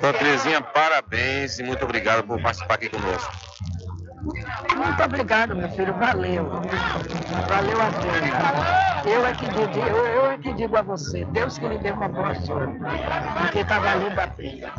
Dona 0.00 0.18
Terezinha, 0.18 0.60
parabéns 0.60 1.58
e 1.58 1.62
muito 1.62 1.84
obrigado 1.84 2.24
por 2.24 2.40
participar 2.40 2.74
aqui 2.74 2.88
conosco. 2.88 3.32
Muito 4.76 5.02
obrigado, 5.02 5.56
meu 5.56 5.68
filho. 5.70 5.92
Valeu. 5.94 6.44
Valeu 7.48 7.82
a 7.82 7.90
pena. 7.90 8.92
Eu 9.04 9.26
é 9.26 9.34
que 9.34 9.46
digo, 9.46 9.86
eu, 9.86 10.06
eu 10.06 10.30
é 10.30 10.38
que 10.38 10.52
digo 10.54 10.76
a 10.76 10.82
você, 10.82 11.24
Deus 11.26 11.58
que 11.58 11.66
lhe 11.66 11.78
dê 11.78 11.90
uma 11.90 12.08
boa 12.08 12.34
sorte. 12.36 12.78
Porque 13.40 13.58
está 13.58 13.80
valendo 13.80 14.18
a 14.18 14.26
pena. 14.28 14.72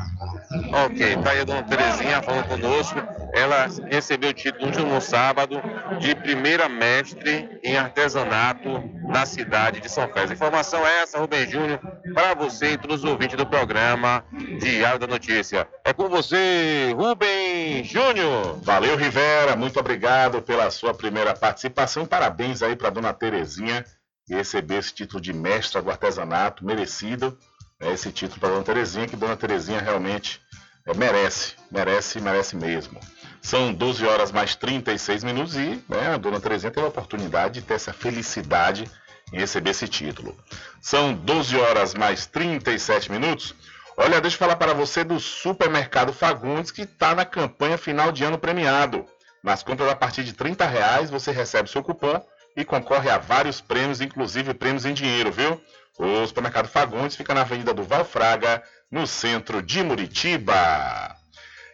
Ok, 0.85 1.17
tá 1.17 1.29
aí 1.31 1.41
a 1.41 1.43
dona 1.43 1.63
Terezinha 1.63 2.21
falando 2.21 2.47
conosco. 2.47 2.99
Ela 3.33 3.67
recebeu 3.89 4.29
o 4.29 4.33
título 4.33 4.71
no 4.85 5.01
sábado 5.01 5.59
de 5.99 6.13
primeira 6.13 6.69
mestre 6.69 7.49
em 7.63 7.75
artesanato 7.75 8.69
na 9.09 9.25
cidade 9.25 9.79
de 9.81 9.89
São 9.89 10.07
Félix. 10.07 10.33
Informação 10.33 10.85
é 10.85 11.01
essa, 11.01 11.17
Rubem 11.17 11.49
Júnior, 11.49 11.79
para 12.13 12.35
você 12.35 12.73
e 12.73 12.77
todos 12.77 13.03
os 13.03 13.09
ouvintes 13.09 13.35
do 13.35 13.45
programa 13.45 14.23
Diário 14.59 14.99
da 14.99 15.07
Notícia. 15.07 15.67
É 15.83 15.91
com 15.91 16.07
você, 16.07 16.93
Rubem 16.95 17.83
Júnior. 17.83 18.59
Valeu, 18.61 18.95
Rivera. 18.95 19.55
Muito 19.55 19.79
obrigado 19.79 20.39
pela 20.41 20.69
sua 20.69 20.93
primeira 20.93 21.33
participação. 21.33 22.05
Parabéns 22.05 22.61
aí 22.61 22.75
para 22.75 22.91
dona 22.91 23.13
Terezinha 23.13 23.83
que 24.25 24.33
recebeu 24.35 24.79
esse 24.79 24.93
título 24.93 25.19
de 25.19 25.33
mestra 25.33 25.81
do 25.81 25.89
artesanato, 25.89 26.65
merecido. 26.65 27.37
É 27.79 27.91
esse 27.91 28.11
título 28.11 28.39
para 28.39 28.49
dona 28.49 28.63
Terezinha, 28.63 29.07
que 29.07 29.15
dona 29.15 29.35
Terezinha 29.35 29.81
realmente 29.81 30.39
é, 30.85 30.93
merece, 30.93 31.55
merece, 31.71 32.21
merece 32.21 32.55
mesmo. 32.55 32.99
São 33.43 33.73
12 33.73 34.05
horas 34.07 34.31
mais 34.31 34.55
36 34.55 35.21
minutos 35.21 35.57
e 35.57 35.83
né, 35.89 36.13
a 36.13 36.17
dona 36.17 36.39
Terezinha 36.39 36.71
teve 36.71 36.85
a 36.85 36.89
oportunidade 36.89 37.55
de 37.55 37.61
ter 37.61 37.73
essa 37.73 37.91
felicidade 37.91 38.89
em 39.33 39.37
receber 39.37 39.71
esse 39.71 39.85
título. 39.85 40.35
São 40.81 41.13
12 41.13 41.59
horas 41.59 41.93
mais 41.93 42.25
37 42.25 43.11
minutos. 43.11 43.53
Olha, 43.97 44.21
deixa 44.21 44.35
eu 44.35 44.39
falar 44.39 44.55
para 44.55 44.73
você 44.73 45.03
do 45.03 45.19
Supermercado 45.19 46.13
Fagundes 46.13 46.71
que 46.71 46.83
está 46.83 47.13
na 47.13 47.25
campanha 47.25 47.77
final 47.77 48.13
de 48.13 48.23
ano 48.23 48.39
premiado. 48.39 49.05
Nas 49.43 49.61
compras 49.61 49.89
a 49.89 49.95
partir 49.95 50.23
de 50.23 50.31
30 50.31 50.65
reais 50.65 51.09
você 51.09 51.29
recebe 51.29 51.69
seu 51.69 51.83
cupom 51.83 52.25
e 52.55 52.63
concorre 52.63 53.09
a 53.09 53.17
vários 53.17 53.59
prêmios, 53.59 53.99
inclusive 53.99 54.53
prêmios 54.53 54.85
em 54.85 54.93
dinheiro, 54.93 55.33
viu? 55.33 55.61
O 55.99 56.25
Supermercado 56.25 56.69
Fagundes 56.69 57.17
fica 57.17 57.33
na 57.33 57.41
Avenida 57.41 57.73
do 57.73 57.83
Valfraga, 57.83 58.63
no 58.89 59.05
centro 59.05 59.61
de 59.61 59.83
Muritiba. 59.83 61.22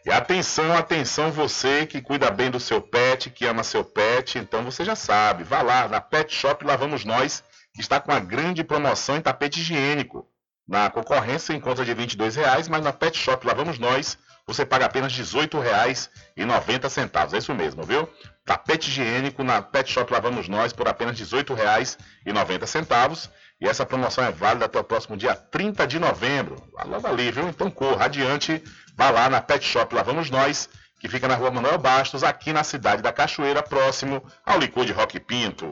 E 0.05 0.11
atenção, 0.11 0.77
atenção, 0.77 1.31
você 1.31 1.85
que 1.85 2.01
cuida 2.01 2.31
bem 2.31 2.49
do 2.49 2.59
seu 2.59 2.81
pet, 2.81 3.29
que 3.29 3.45
ama 3.45 3.63
seu 3.63 3.83
pet, 3.83 4.37
então 4.37 4.63
você 4.63 4.85
já 4.85 4.95
sabe, 4.95 5.43
vá 5.43 5.61
lá 5.61 5.87
na 5.87 5.99
Pet 5.99 6.33
Shop 6.33 6.63
Lá 6.65 6.75
Vamos 6.75 7.03
Nós, 7.03 7.43
que 7.73 7.81
está 7.81 7.99
com 7.99 8.11
uma 8.11 8.19
grande 8.19 8.63
promoção 8.63 9.17
em 9.17 9.21
tapete 9.21 9.59
higiênico. 9.59 10.27
Na 10.67 10.89
concorrência 10.89 11.53
encontra 11.53 11.83
de 11.83 11.93
R$ 11.93 12.05
22,00, 12.05 12.69
mas 12.69 12.83
na 12.83 12.93
Pet 12.93 13.17
Shop 13.17 13.45
Lá 13.45 13.53
Vamos 13.53 13.77
Nós 13.77 14.17
você 14.49 14.65
paga 14.65 14.87
apenas 14.87 15.15
R$ 15.15 15.23
18,90. 15.23 17.33
É 17.33 17.37
isso 17.37 17.53
mesmo, 17.53 17.83
viu? 17.83 18.09
Tapete 18.43 18.89
higiênico 18.89 19.43
na 19.43 19.61
Pet 19.61 19.91
Shop 19.91 20.11
Lá 20.11 20.19
Vamos 20.19 20.49
Nós 20.49 20.73
por 20.73 20.87
apenas 20.87 21.19
R$ 21.19 21.23
18,90. 21.23 23.29
E 23.61 23.67
essa 23.67 23.85
promoção 23.85 24.23
é 24.23 24.31
válida 24.31 24.65
até 24.65 24.79
o 24.79 24.83
próximo 24.83 25.15
dia 25.15 25.35
30 25.35 25.85
de 25.85 25.99
novembro. 25.99 26.55
Logo 26.83 27.05
ali, 27.05 27.29
viu? 27.29 27.47
Então 27.47 27.69
corra 27.69 28.05
adiante, 28.05 28.63
vá 28.99 29.11
lá 29.11 29.29
na 29.29 29.39
Pet 29.39 29.65
Shop 29.65 29.95
Lá 29.95 30.03
Vamos 30.03 30.29
Nós, 30.29 30.67
que 30.99 31.07
fica 31.07 31.25
na 31.25 31.35
rua 31.35 31.49
Manuel 31.49 31.77
Bastos, 31.77 32.21
aqui 32.21 32.51
na 32.51 32.65
cidade 32.65 33.01
da 33.01 33.13
Cachoeira, 33.13 33.63
próximo 33.63 34.21
ao 34.45 34.59
licor 34.59 34.83
de 34.83 34.91
Rock 34.91 35.17
Pinto. 35.21 35.71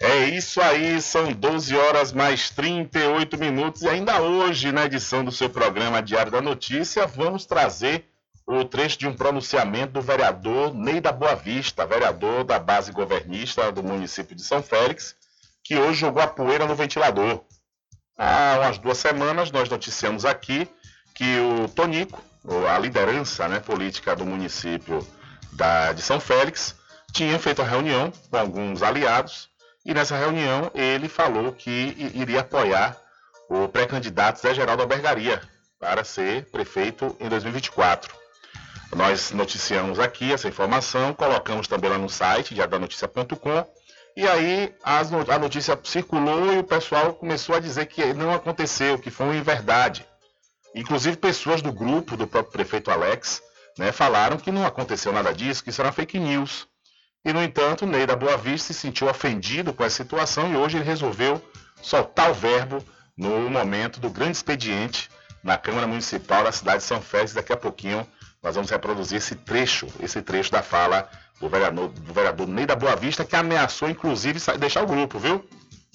É 0.00 0.26
isso 0.26 0.60
aí, 0.60 1.00
são 1.00 1.32
12 1.32 1.74
horas 1.76 2.12
mais 2.12 2.50
38 2.50 3.38
minutos 3.38 3.82
e 3.82 3.88
ainda 3.88 4.20
hoje, 4.20 4.70
na 4.70 4.84
edição 4.84 5.24
do 5.24 5.32
seu 5.32 5.48
programa 5.48 6.02
Diário 6.02 6.30
da 6.30 6.42
Notícia, 6.42 7.06
vamos 7.06 7.46
trazer 7.46 8.04
o 8.46 8.64
trecho 8.64 8.98
de 8.98 9.06
um 9.06 9.14
pronunciamento 9.14 9.94
do 9.94 10.02
vereador 10.02 10.74
Ney 10.74 11.00
da 11.00 11.10
Boa 11.10 11.34
Vista, 11.34 11.86
vereador 11.86 12.44
da 12.44 12.58
base 12.58 12.92
governista 12.92 13.72
do 13.72 13.82
município 13.82 14.36
de 14.36 14.42
São 14.42 14.62
Félix, 14.62 15.16
que 15.62 15.76
hoje 15.76 16.00
jogou 16.00 16.22
a 16.22 16.26
poeira 16.26 16.66
no 16.66 16.74
ventilador. 16.74 17.42
Há 18.16 18.58
umas 18.60 18.78
duas 18.78 18.98
semanas 18.98 19.50
nós 19.50 19.68
noticiamos 19.68 20.24
aqui 20.24 20.68
que 21.14 21.38
o 21.38 21.68
Tonico, 21.68 22.22
a 22.70 22.78
liderança 22.78 23.48
né, 23.48 23.60
política 23.60 24.14
do 24.14 24.26
município 24.26 25.06
da, 25.52 25.92
de 25.92 26.02
São 26.02 26.20
Félix, 26.20 26.76
tinha 27.14 27.38
feito 27.38 27.62
a 27.62 27.64
reunião 27.64 28.12
com 28.28 28.36
alguns 28.36 28.82
aliados 28.82 29.48
e 29.86 29.94
nessa 29.94 30.16
reunião 30.16 30.68
ele 30.74 31.08
falou 31.08 31.52
que 31.52 31.70
iria 32.12 32.40
apoiar 32.40 33.00
o 33.48 33.68
pré-candidato 33.68 34.40
Zé 34.40 34.52
Geraldo 34.52 34.82
Albergaria 34.82 35.40
para 35.78 36.02
ser 36.02 36.44
prefeito 36.50 37.16
em 37.20 37.28
2024. 37.28 38.12
Nós 38.96 39.30
noticiamos 39.30 40.00
aqui 40.00 40.32
essa 40.32 40.48
informação, 40.48 41.14
colocamos 41.14 41.68
também 41.68 41.88
lá 41.88 41.98
no 41.98 42.08
site 42.08 42.52
diadanoticia.com 42.52 43.64
e 44.16 44.26
aí 44.26 44.74
a 44.82 45.38
notícia 45.38 45.78
circulou 45.84 46.52
e 46.52 46.58
o 46.58 46.64
pessoal 46.64 47.14
começou 47.14 47.54
a 47.54 47.60
dizer 47.60 47.86
que 47.86 48.12
não 48.12 48.34
aconteceu, 48.34 48.98
que 48.98 49.10
foi 49.10 49.36
inverdade. 49.36 50.04
Inclusive 50.74 51.16
pessoas 51.16 51.62
do 51.62 51.72
grupo 51.72 52.16
do 52.16 52.26
próprio 52.26 52.52
prefeito 52.52 52.90
Alex 52.90 53.40
né, 53.78 53.92
falaram 53.92 54.36
que 54.36 54.50
não 54.50 54.66
aconteceu 54.66 55.12
nada 55.12 55.32
disso, 55.32 55.62
que 55.62 55.70
isso 55.70 55.80
era 55.80 55.92
fake 55.92 56.18
news. 56.18 56.66
E, 57.24 57.32
no 57.32 57.42
entanto, 57.42 57.86
Ney 57.86 58.06
da 58.06 58.14
Boa 58.14 58.36
Vista 58.36 58.72
se 58.72 58.78
sentiu 58.78 59.08
ofendido 59.08 59.72
com 59.72 59.82
essa 59.82 59.96
situação 59.96 60.52
e 60.52 60.56
hoje 60.56 60.76
ele 60.76 60.84
resolveu 60.84 61.42
soltar 61.80 62.30
o 62.30 62.34
verbo 62.34 62.84
no 63.16 63.48
momento 63.48 63.98
do 63.98 64.10
grande 64.10 64.36
expediente 64.36 65.08
na 65.42 65.56
Câmara 65.56 65.86
Municipal 65.86 66.44
da 66.44 66.52
cidade 66.52 66.78
de 66.78 66.84
São 66.84 67.00
Félix. 67.00 67.32
Daqui 67.32 67.52
a 67.52 67.56
pouquinho 67.56 68.06
nós 68.42 68.54
vamos 68.56 68.70
reproduzir 68.70 69.16
esse 69.16 69.34
trecho, 69.36 69.86
esse 70.00 70.20
trecho 70.20 70.52
da 70.52 70.62
fala 70.62 71.08
do 71.40 71.48
vereador, 71.48 71.88
do 71.88 72.12
vereador 72.12 72.46
Ney 72.46 72.66
da 72.66 72.76
Boa 72.76 72.94
Vista, 72.94 73.24
que 73.24 73.34
ameaçou, 73.34 73.88
inclusive, 73.88 74.38
deixar 74.58 74.82
o 74.82 74.86
grupo, 74.86 75.18
viu? 75.18 75.42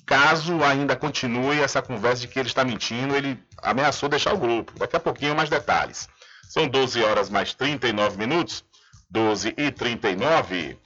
Caso 0.08 0.63
ainda 0.63 0.96
continue 0.96 1.62
essa 1.62 1.80
conversa 1.80 2.22
de 2.22 2.28
que 2.28 2.39
ele 2.39 2.48
está 2.48 2.65
mentindo, 2.65 3.15
ele 3.15 3.39
ameaçou 3.62 4.10
deixar 4.10 4.34
o 4.34 4.38
grupo. 4.39 4.74
Daqui 4.80 4.96
a 4.96 5.00
pouquinho 5.00 5.36
mais 5.36 5.48
detalhes. 5.48 6.10
São 6.50 6.68
12 6.68 7.04
horas 7.04 7.30
mais 7.30 7.54
39 7.54 8.18
minutos. 8.18 8.63
12 9.12 9.54
e 9.58 9.72
39. 9.72 10.78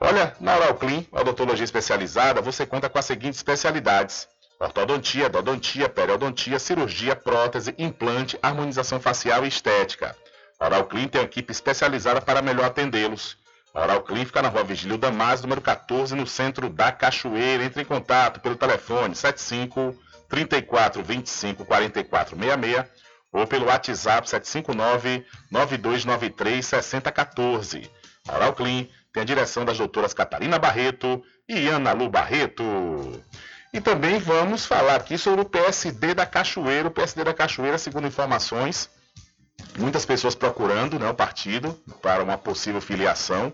Olha, 0.00 0.34
na 0.40 0.56
Oral 0.56 0.74
Clean, 0.74 1.04
odontologia 1.10 1.64
especializada, 1.64 2.40
você 2.40 2.64
conta 2.64 2.88
com 2.88 2.98
as 2.98 3.04
seguintes 3.04 3.38
especialidades: 3.38 4.28
Ortodontia, 4.60 5.26
endodontia, 5.26 5.88
periodontia, 5.88 6.58
cirurgia, 6.58 7.16
prótese, 7.16 7.74
implante, 7.78 8.38
harmonização 8.42 9.00
facial 9.00 9.44
e 9.44 9.48
estética. 9.48 10.16
A 10.58 10.68
tem 10.82 11.20
uma 11.20 11.22
equipe 11.22 11.52
especializada 11.52 12.20
para 12.20 12.42
melhor 12.42 12.66
atendê-los. 12.66 13.36
A 13.72 14.24
fica 14.24 14.42
na 14.42 14.48
rua 14.48 14.64
Vigílio 14.64 14.98
Damasio, 14.98 15.44
número 15.44 15.60
14, 15.60 16.16
no 16.16 16.26
centro 16.26 16.68
da 16.68 16.90
Cachoeira. 16.90 17.62
Entre 17.62 17.82
em 17.82 17.84
contato 17.84 18.40
pelo 18.40 18.56
telefone 18.56 19.14
75 19.14 19.94
34 20.28 21.02
25 21.02 21.64
44 21.64 22.36
66 22.36 22.84
ou 23.32 23.46
pelo 23.46 23.66
WhatsApp 23.66 24.28
759 24.28 25.24
9293 25.50 26.66
6014. 26.66 27.90
A 28.26 28.34
Oral 28.34 28.52
Clean 28.54 28.88
tem 29.12 29.22
a 29.22 29.26
direção 29.26 29.64
das 29.64 29.78
doutoras 29.78 30.12
Catarina 30.12 30.58
Barreto 30.58 31.22
e 31.48 31.68
Ana 31.68 31.92
Lu 31.92 32.08
Barreto. 32.08 32.64
E 33.72 33.80
também 33.80 34.18
vamos 34.18 34.64
falar 34.64 34.96
aqui 34.96 35.18
sobre 35.18 35.42
o 35.42 35.44
PSD 35.44 36.14
da 36.14 36.24
Cachoeira. 36.24 36.88
O 36.88 36.90
PSD 36.90 37.24
da 37.24 37.34
Cachoeira, 37.34 37.78
segundo 37.78 38.06
informações, 38.06 38.88
muitas 39.78 40.06
pessoas 40.06 40.34
procurando 40.34 40.98
né, 40.98 41.08
o 41.08 41.14
partido 41.14 41.78
para 42.00 42.22
uma 42.22 42.38
possível 42.38 42.80
filiação. 42.80 43.52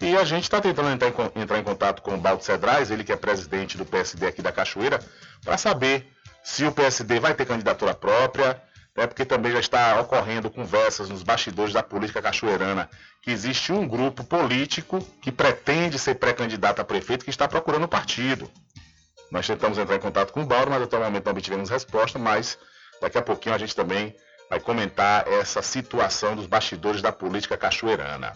E 0.00 0.16
a 0.16 0.24
gente 0.24 0.44
está 0.44 0.60
tentando 0.60 0.90
entrar 0.90 1.08
em, 1.08 1.40
entrar 1.40 1.58
em, 1.58 1.62
contato 1.62 2.02
com 2.02 2.14
o 2.14 2.18
Baldo 2.18 2.42
Cedrais, 2.42 2.90
ele 2.90 3.04
que 3.04 3.12
é 3.12 3.16
presidente 3.16 3.78
do 3.78 3.84
PSD 3.84 4.26
aqui 4.26 4.42
da 4.42 4.50
Cachoeira, 4.50 4.98
para 5.44 5.56
saber 5.56 6.10
se 6.42 6.64
o 6.64 6.72
PSD 6.72 7.20
vai 7.20 7.34
ter 7.34 7.46
candidatura 7.46 7.94
própria, 7.94 8.60
né, 8.96 9.06
porque 9.06 9.24
também 9.24 9.52
já 9.52 9.60
está 9.60 10.00
ocorrendo 10.00 10.50
conversas 10.50 11.08
nos 11.08 11.22
bastidores 11.22 11.72
da 11.72 11.82
política 11.82 12.20
cachoeirana 12.20 12.88
que 13.22 13.30
existe 13.30 13.72
um 13.72 13.86
grupo 13.86 14.22
político 14.24 15.00
que 15.20 15.32
pretende 15.32 15.98
ser 15.98 16.16
pré-candidato 16.16 16.80
a 16.80 16.84
prefeito 16.84 17.24
que 17.24 17.30
está 17.30 17.48
procurando 17.48 17.88
partido. 17.88 18.50
Nós 19.30 19.46
tentamos 19.46 19.78
entrar 19.78 19.96
em 19.96 20.00
contato 20.00 20.32
com 20.32 20.42
o 20.42 20.46
Bauro, 20.46 20.70
mas 20.70 20.82
até 20.82 20.96
o 20.96 21.00
momento 21.00 21.24
não 21.24 21.32
obtivemos 21.32 21.70
resposta, 21.70 22.18
mas 22.18 22.58
daqui 23.00 23.16
a 23.16 23.22
pouquinho 23.22 23.54
a 23.54 23.58
gente 23.58 23.74
também 23.74 24.14
vai 24.50 24.60
comentar 24.60 25.26
essa 25.26 25.62
situação 25.62 26.36
dos 26.36 26.46
bastidores 26.46 27.00
da 27.00 27.10
política 27.10 27.56
cachoeirana. 27.56 28.34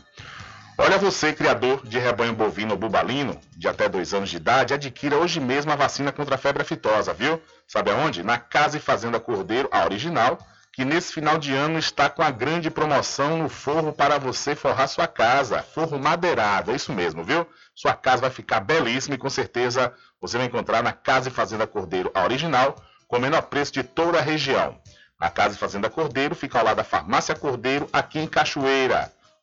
Olha 0.79 0.99
você, 0.99 1.33
criador 1.33 1.87
de 1.87 1.99
rebanho 1.99 2.35
bovino 2.35 2.73
ou 2.73 2.79
bubalino, 2.79 3.41
de 3.57 3.67
até 3.67 3.89
dois 3.89 4.13
anos 4.13 4.29
de 4.29 4.37
idade, 4.37 4.75
adquira 4.75 5.17
hoje 5.17 5.41
mesmo 5.41 5.73
a 5.73 5.77
vacina 5.77 6.13
contra 6.13 6.35
a 6.35 6.39
febre 6.39 6.63
aftosa, 6.63 7.15
viu? 7.15 7.41
Sabe 7.67 7.91
aonde? 7.91 8.23
Na 8.23 8.37
Casa 8.37 8.77
e 8.77 8.81
Fazenda 8.81 9.19
Cordeiro, 9.19 9.71
a 9.73 9.85
original, 9.85 10.39
que 10.75 10.85
nesse 10.85 11.15
final 11.15 11.39
de 11.39 11.55
ano 11.55 11.79
está 11.79 12.11
com 12.11 12.23
a 12.23 12.31
grande 12.31 12.71
promoção 12.71 13.39
no 13.39 13.49
forro 13.49 13.91
para 13.91 14.19
você 14.19 14.55
forrar 14.55 14.87
sua 14.87 15.07
casa. 15.07 15.63
Forro 15.63 15.99
madeirado, 15.99 16.71
é 16.71 16.75
isso 16.77 16.93
mesmo, 16.93 17.25
viu? 17.25 17.47
Sua 17.75 17.95
casa 17.95 18.21
vai 18.21 18.31
ficar 18.31 18.61
belíssima 18.61 19.15
e 19.15 19.19
com 19.19 19.31
certeza 19.31 19.95
você 20.21 20.37
vai 20.37 20.47
encontrar 20.47 20.83
na 20.83 20.93
Casa 20.93 21.31
e 21.31 21.33
Fazenda 21.33 21.67
Cordeiro, 21.67 22.11
a 22.15 22.23
original, 22.23 22.77
com 23.09 23.17
o 23.17 23.21
menor 23.21 23.43
preço 23.43 23.73
de 23.73 23.83
toda 23.83 24.19
a 24.19 24.23
região. 24.23 24.79
A 25.19 25.31
Casa 25.31 25.55
e 25.55 25.59
Fazenda 25.59 25.89
Cordeiro 25.89 26.35
fica 26.35 26.59
ao 26.59 26.65
lado 26.67 26.77
da 26.77 26.85
Farmácia 26.85 27.35
Cordeiro, 27.35 27.89
aqui 27.91 28.19
em 28.19 28.27
Cachoeira. 28.27 29.16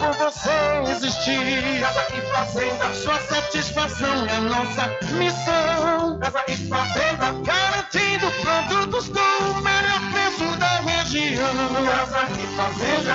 por 0.00 0.12
você 0.14 0.50
existir. 0.90 1.80
Casa 1.80 2.06
e 2.16 2.20
fazenda, 2.32 2.94
sua 2.94 3.20
satisfação 3.20 4.26
é 4.26 4.40
nossa 4.40 4.88
missão. 5.12 6.18
Casa 6.18 6.42
e 6.48 6.56
fazenda, 6.68 7.32
garantindo 7.44 8.30
produtos 8.40 9.08
com 9.08 9.20
o 9.20 9.62
melhor 9.62 10.00
preço 10.12 10.56
da 10.58 10.80
região. 10.80 11.52
Casa 11.86 12.26
e 12.32 12.46
fazenda. 12.56 13.14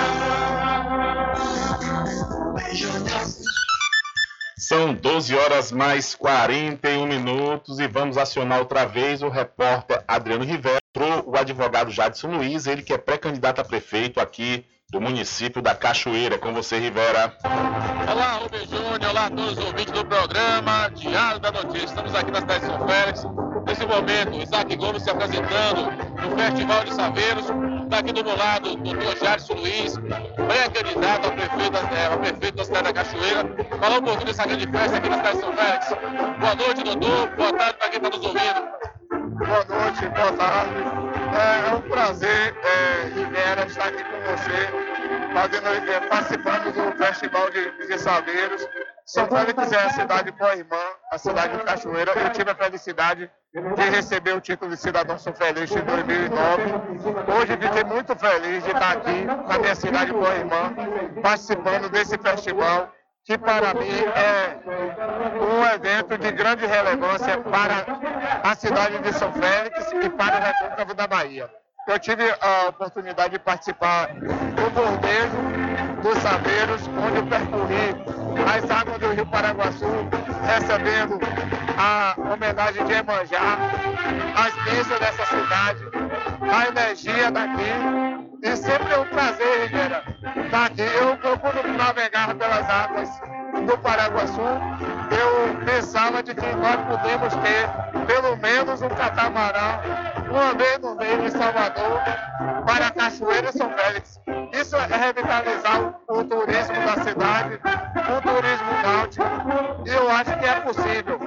São 4.56 4.94
12 4.94 5.34
horas 5.36 5.70
mais 5.70 6.14
41 6.14 7.06
minutos 7.06 7.78
e 7.78 7.86
vamos 7.86 8.16
acionar 8.16 8.58
outra 8.58 8.84
vez 8.84 9.22
o 9.22 9.28
repórter 9.28 10.02
Adriano 10.08 10.44
Rivera, 10.44 10.80
o 11.24 11.36
advogado 11.36 11.90
Jadson 11.90 12.28
Luiz, 12.28 12.66
ele 12.66 12.82
que 12.82 12.92
é 12.92 12.98
pré-candidato 12.98 13.60
a 13.60 13.64
prefeito 13.64 14.18
aqui 14.18 14.64
do 14.90 15.00
município 15.00 15.60
da 15.60 15.74
Cachoeira. 15.74 16.38
Com 16.38 16.52
você, 16.52 16.78
Rivera. 16.78 17.36
Olá, 18.10 18.34
Rubem 18.34 18.66
Júnior, 18.66 19.10
olá 19.10 19.26
a 19.26 19.30
todos 19.30 19.58
os 19.58 19.64
ouvintes 19.64 19.92
do 19.92 20.04
programa 20.04 20.88
Diário 20.94 21.40
da 21.40 21.50
Notícia. 21.50 21.86
Estamos 21.86 22.14
aqui 22.14 22.30
na 22.30 22.40
cidade 22.40 22.60
de 22.60 22.66
São 22.66 22.88
Félix. 22.88 23.24
Nesse 23.66 23.84
momento, 23.84 24.40
Isaac 24.40 24.76
Gomes 24.76 25.02
se 25.02 25.10
apresentando 25.10 25.90
no 26.22 26.38
Festival 26.38 26.84
de 26.84 26.94
Saveiros. 26.94 27.46
Está 27.82 27.98
aqui 27.98 28.12
do 28.12 28.24
meu 28.24 28.36
lado 28.36 28.72
o 28.72 28.76
doutor 28.76 29.16
Jadson 29.16 29.54
Luiz, 29.54 29.94
pré-candidato 29.96 31.28
a 31.28 31.30
prefeito, 31.32 31.76
é, 31.76 32.06
a 32.06 32.18
prefeito 32.18 32.56
da 32.56 32.64
cidade 32.64 32.84
da 32.84 32.92
Cachoeira. 32.92 33.56
Falar 33.80 33.98
um 33.98 34.02
pouquinho 34.02 34.26
dessa 34.26 34.46
grande 34.46 34.70
festa 34.70 34.96
aqui 34.98 35.08
na 35.08 35.16
cidade 35.16 35.36
de 35.36 35.40
São 35.40 35.52
Félix. 35.52 35.88
Boa 36.38 36.54
noite, 36.54 36.84
doutor. 36.84 37.36
Boa 37.36 37.52
tarde 37.52 37.78
para 37.78 37.88
quem 37.88 37.98
está 37.98 38.10
nos 38.10 38.26
ouvindo. 38.26 38.86
Boa 39.38 39.64
noite, 39.64 40.08
boa 40.08 40.32
tarde. 40.32 41.25
É, 41.36 41.70
é 41.70 41.74
um 41.74 41.82
prazer, 41.82 42.54
é, 42.64 43.66
estar 43.66 43.88
aqui 43.88 44.02
com 44.04 44.20
você, 44.20 45.32
fazendo, 45.34 45.90
é, 45.90 46.00
participando 46.08 46.72
do 46.72 46.96
Festival 46.96 47.50
de, 47.50 47.86
de 47.86 47.98
Saveiros. 47.98 48.66
São 49.04 49.28
Félix 49.28 49.70
é 49.70 49.76
a 49.76 49.90
cidade 49.90 50.32
boa-irmã, 50.32 50.82
a 51.12 51.18
cidade 51.18 51.56
de 51.56 51.62
Cachoeira. 51.62 52.12
Eu 52.12 52.30
tive 52.30 52.50
a 52.50 52.54
felicidade 52.54 53.30
de 53.52 53.90
receber 53.90 54.34
o 54.34 54.40
título 54.40 54.70
de 54.70 54.76
cidadão 54.76 55.18
São 55.18 55.32
Félix 55.32 55.70
em 55.70 55.80
2009. 55.80 56.62
Hoje 57.38 57.56
fiquei 57.60 57.84
muito 57.84 58.16
feliz 58.16 58.64
de 58.64 58.70
estar 58.70 58.92
aqui 58.92 59.24
na 59.24 59.58
minha 59.58 59.74
cidade 59.74 60.12
boa-irmã, 60.12 60.74
participando 61.22 61.88
desse 61.88 62.18
festival 62.18 62.92
que 63.26 63.36
para 63.36 63.74
mim 63.74 64.04
é 64.14 64.56
um 65.42 65.66
evento 65.74 66.16
de 66.16 66.30
grande 66.30 66.64
relevância 66.64 67.36
para 67.38 67.84
a 68.44 68.54
cidade 68.54 69.00
de 69.00 69.12
São 69.14 69.32
Félix 69.32 69.92
e 70.00 70.08
para 70.10 70.38
o 70.38 70.42
Recôncavo 70.44 70.94
da 70.94 71.08
Bahia. 71.08 71.50
Eu 71.88 71.98
tive 71.98 72.22
a 72.40 72.68
oportunidade 72.68 73.30
de 73.30 73.38
participar 73.40 74.14
do 74.14 74.70
bordejo 74.70 75.36
dos 76.02 76.18
Saveiros, 76.18 76.88
onde 76.88 77.16
eu 77.16 77.26
percorri 77.26 77.96
as 78.46 78.70
águas 78.70 78.98
do 78.98 79.10
Rio 79.12 79.26
Paraguaçu, 79.26 79.86
recebendo 80.46 81.18
a 81.76 82.14
homenagem 82.32 82.84
de 82.84 82.92
Emanjá, 82.92 83.58
as 84.36 84.54
bênçãos 84.64 85.00
dessa 85.00 85.26
cidade, 85.26 85.82
a 86.48 86.68
energia 86.68 87.30
daqui. 87.32 88.25
E 88.42 88.56
sempre 88.56 88.92
é 88.92 88.98
um 88.98 89.06
prazer, 89.06 89.62
Ribeira, 89.62 90.02
estar 90.44 90.66
aqui. 90.66 90.82
Eu, 90.82 91.38
quando 91.38 91.76
navegar 91.76 92.34
pelas 92.34 92.68
águas 92.68 93.08
do 93.66 93.78
Paraguaçu, 93.78 94.40
eu 94.40 95.64
pensava 95.64 96.22
de 96.22 96.34
que 96.34 96.46
nós 96.56 96.76
podemos 96.86 97.34
ter 97.36 98.06
pelo 98.06 98.36
menos 98.36 98.82
um 98.82 98.88
catamarã 98.88 99.80
uma 100.30 100.54
vez 100.54 100.78
no 100.78 100.94
mês 100.96 101.34
em 101.34 101.38
Salvador 101.38 102.00
para 102.66 102.86
a 102.88 102.90
Cachoeira 102.90 103.52
São 103.52 103.70
Félix. 103.70 104.20
Isso 104.52 104.76
é 104.76 104.96
revitalizar 104.96 105.94
o, 106.08 106.24
turismo 106.24 106.74
da 106.74 107.04
cidade, 107.04 107.60
o 108.16 108.20
turismo 108.22 108.72
náutico, 108.82 109.24
e 109.86 109.90
eu 109.90 110.10
acho 110.10 110.38
que 110.38 110.44
é 110.44 110.60
possível. 110.60 111.20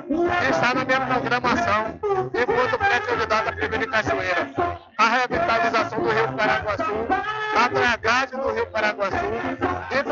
Está 0.49 0.73
na 0.73 0.85
minha 0.85 1.01
programação, 1.01 1.99
enquanto 2.33 2.77
pré-candidato 2.77 3.49
a 3.49 3.51
primeira 3.53 3.87
Cachoeira. 3.87 4.88
A 4.99 5.07
revitalização 5.07 6.03
do 6.03 6.09
Rio 6.09 6.27
Paraguaçu, 6.33 6.83
a 7.55 7.67
dragagem 7.69 8.37
do 8.37 8.51
Rio 8.51 8.67
Paraguaçu 8.67 9.15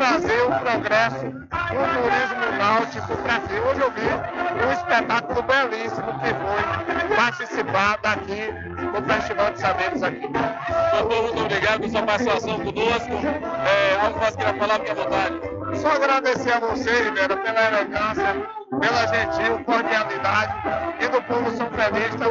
trazer 0.07 0.41
o 0.41 0.59
progresso, 0.59 1.25
o 1.25 1.83
turismo 1.93 2.57
náutico 2.57 3.17
para 3.17 3.35
aqui. 3.35 3.53
Hoje 3.55 3.81
eu 3.81 3.91
vi 3.91 4.65
um 4.65 4.71
espetáculo 4.71 5.41
belíssimo 5.43 6.13
que 6.19 6.29
foi 6.33 7.15
participar 7.15 7.97
daqui 8.01 8.53
do 8.93 9.13
Festival 9.13 9.51
de 9.51 9.59
Saberes 9.59 10.03
aqui. 10.03 10.27
Doutor, 10.91 11.23
muito 11.23 11.41
obrigado 11.41 11.79
pela 11.79 11.91
sua 11.91 12.03
participação 12.03 12.59
conosco. 12.59 13.13
É, 13.67 14.05
algo 14.05 14.19
mais 14.19 14.35
queira 14.35 14.53
falar, 14.53 14.79
fique 14.79 14.91
à 14.91 14.95
vontade. 14.95 15.41
Só 15.81 15.89
agradecer 15.91 16.51
a 16.53 16.59
você, 16.59 17.03
Ribeiro, 17.03 17.37
pela 17.37 17.65
elegância, 17.65 18.47
pela 18.79 19.07
gentil 19.07 19.63
cordialidade 19.65 20.53
e 21.01 21.07
do 21.09 21.21
povo 21.23 21.51
são 21.57 21.69
felista 21.71 22.25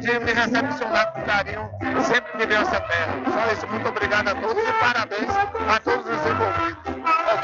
de 0.00 0.18
me 0.18 0.32
recepcionar 0.32 1.12
com 1.12 1.22
carinho 1.22 1.70
sempre 2.02 2.32
que 2.38 2.46
venho 2.46 2.62
essa 2.62 2.80
terra. 2.80 3.14
Só 3.24 3.52
isso, 3.52 3.66
muito 3.68 3.88
obrigado 3.88 4.28
a 4.28 4.34
todos 4.34 4.62
e 4.62 4.72
parabéns 4.72 5.30
a 5.30 5.80
todos 5.80 6.06
os 6.06 6.26
envolvidos. 6.26 6.99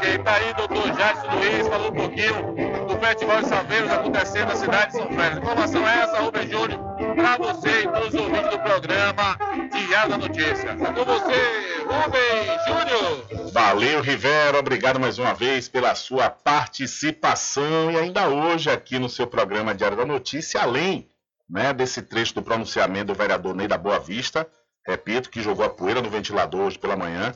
Ok, 0.07 0.19
tá 0.19 0.35
aí, 0.35 0.53
doutor 0.53 0.87
Jadson 0.95 1.35
Luiz, 1.35 1.67
falou 1.67 1.91
um 1.91 1.95
pouquinho 1.95 2.55
do 2.87 2.97
Festival 2.97 3.41
de 3.41 3.49
Salveiros 3.49 3.91
acontecendo 3.91 4.47
na 4.47 4.55
cidade 4.55 4.91
de 4.93 4.97
São 4.99 5.11
Félix. 5.11 5.37
Informação 5.37 5.87
é 5.87 5.99
essa, 5.99 6.19
Rubem 6.21 6.49
Júnior, 6.49 6.79
para 7.13 7.37
você 7.37 7.81
e 7.81 7.87
todos 7.89 8.13
os 8.13 8.15
ouvintes 8.15 8.49
do 8.49 8.59
programa 8.59 9.37
Diário 9.69 10.09
da 10.11 10.17
Notícia. 10.17 10.69
É 10.69 10.75
com 10.75 11.03
você, 11.03 11.83
Rubem 11.83 12.57
Júnior. 12.67 13.51
Valeu, 13.51 14.01
Rivera. 14.01 14.57
Obrigado 14.57 14.97
mais 14.97 15.19
uma 15.19 15.33
vez 15.33 15.67
pela 15.67 15.93
sua 15.93 16.29
participação 16.29 17.91
e 17.91 17.97
ainda 17.97 18.29
hoje 18.29 18.69
aqui 18.69 18.97
no 18.97 19.09
seu 19.09 19.27
programa 19.27 19.75
Diário 19.75 19.97
da 19.97 20.05
Notícia, 20.05 20.61
além 20.61 21.09
né, 21.49 21.73
desse 21.73 22.01
trecho 22.01 22.33
do 22.33 22.41
pronunciamento 22.41 23.07
do 23.07 23.13
vereador 23.13 23.53
Ney 23.53 23.67
da 23.67 23.77
Boa 23.77 23.99
Vista, 23.99 24.47
repito, 24.85 25.29
que 25.29 25.41
jogou 25.41 25.65
a 25.65 25.69
poeira 25.69 26.01
no 26.01 26.09
ventilador 26.09 26.61
hoje 26.61 26.79
pela 26.79 26.95
manhã, 26.95 27.33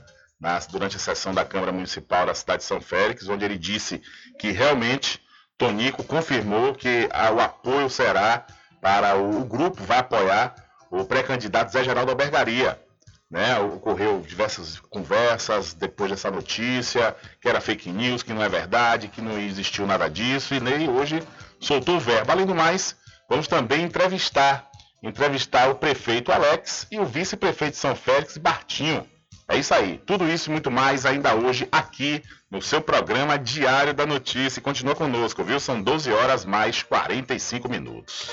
durante 0.69 0.95
a 0.95 0.99
sessão 0.99 1.33
da 1.33 1.45
Câmara 1.45 1.71
Municipal 1.71 2.25
da 2.25 2.33
cidade 2.33 2.63
de 2.63 2.67
São 2.67 2.81
Félix, 2.81 3.27
onde 3.29 3.45
ele 3.45 3.57
disse 3.57 4.01
que 4.39 4.51
realmente 4.51 5.21
Tonico 5.57 6.03
confirmou 6.03 6.73
que 6.73 7.07
a, 7.11 7.31
o 7.31 7.39
apoio 7.39 7.89
será 7.89 8.45
para 8.81 9.15
o, 9.15 9.41
o, 9.41 9.45
grupo, 9.45 9.83
vai 9.83 9.99
apoiar 9.99 10.55
o 10.89 11.05
pré-candidato 11.05 11.71
Zé 11.71 11.83
Geraldo 11.83 12.11
Albergaria. 12.11 12.81
Né? 13.29 13.57
Ocorreu 13.59 14.19
diversas 14.21 14.79
conversas 14.79 15.73
depois 15.73 16.09
dessa 16.09 16.31
notícia, 16.31 17.15
que 17.39 17.47
era 17.47 17.61
fake 17.61 17.91
news, 17.91 18.23
que 18.23 18.33
não 18.33 18.43
é 18.43 18.49
verdade, 18.49 19.07
que 19.07 19.21
não 19.21 19.39
existiu 19.39 19.85
nada 19.85 20.09
disso, 20.09 20.53
e 20.53 20.59
Ney 20.59 20.89
hoje 20.89 21.23
soltou 21.59 21.95
o 21.95 21.99
verbo. 21.99 22.31
Além 22.31 22.45
do 22.45 22.55
mais, 22.55 22.99
Vamos 23.31 23.47
também 23.47 23.83
entrevistar, 23.83 24.69
entrevistar 25.01 25.69
o 25.69 25.75
prefeito 25.75 26.33
Alex 26.33 26.85
e 26.91 26.99
o 26.99 27.05
vice-prefeito 27.05 27.75
de 27.75 27.77
São 27.77 27.95
Félix, 27.95 28.35
Bartinho. 28.35 29.07
É 29.51 29.57
isso 29.57 29.73
aí. 29.73 29.99
Tudo 30.05 30.31
isso 30.31 30.49
e 30.49 30.51
muito 30.51 30.71
mais 30.71 31.05
ainda 31.05 31.35
hoje 31.35 31.67
aqui 31.69 32.23
no 32.49 32.61
seu 32.61 32.81
programa 32.81 33.37
Diário 33.37 33.93
da 33.93 34.05
Notícia. 34.05 34.61
Continua 34.61 34.95
conosco, 34.95 35.43
viu? 35.43 35.59
São 35.59 35.81
12 35.81 36.09
horas 36.09 36.45
mais 36.45 36.81
45 36.81 37.67
minutos. 37.67 38.29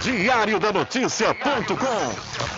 Diário 0.00 0.58
da 0.58 0.72
Notícia.com 0.72 2.57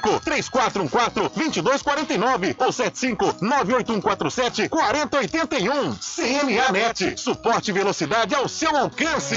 3414 0.00 1.30
2249 1.34 2.56
ou 2.58 2.72
75 2.72 3.36
98147 3.40 4.68
4081. 4.68 5.96
CNAnet, 5.96 7.18
suporte 7.20 7.70
e 7.70 7.74
velocidade 7.74 8.34
ao 8.34 8.48
seu 8.48 8.76
alcance. 8.76 9.36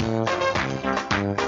Música 0.00 1.47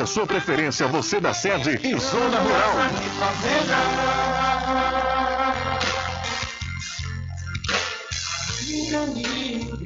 a 0.00 0.06
sua 0.06 0.26
preferência, 0.26 0.86
você 0.86 1.20
da 1.20 1.34
sede 1.34 1.78
e 1.82 1.98
zona 1.98 2.38
rural. 2.40 2.74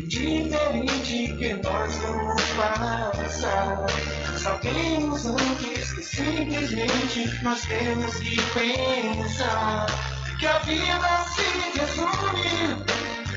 Diferente 0.06 1.34
que 1.36 1.54
nós 1.54 1.96
vamos 1.96 2.42
passar. 2.56 3.86
Sabemos 4.38 5.26
antes 5.26 5.92
que 5.92 6.02
simplesmente 6.02 7.42
nós 7.42 7.60
temos 7.62 8.14
que 8.16 8.36
pensar 8.52 9.86
que 10.38 10.46
a 10.46 10.58
vida 10.60 11.24
se 11.34 11.78
resume 11.78 12.84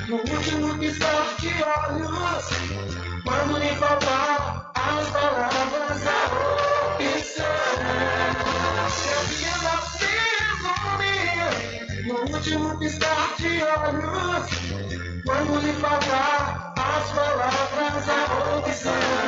no 0.07 0.17
último 0.17 0.77
piscar 0.77 1.35
de 1.39 1.49
olhos. 1.63 2.87
Quando 3.23 3.57
lhe 3.57 3.75
faltar 3.75 4.71
as 4.75 5.09
palavras, 5.09 6.07
a 6.07 6.66
último 12.37 12.77
piscar 12.79 13.35
de 13.37 13.61
olhos. 13.63 14.47
Quando 15.25 15.59
lhe 15.59 15.73
faltar 15.73 16.73
as 16.77 17.11
palavras, 17.11 18.09
a 18.09 18.57
opção. 18.57 19.27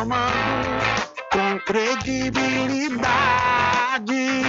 informando 0.00 0.80
com 1.30 1.60
credibilidade, 1.60 4.42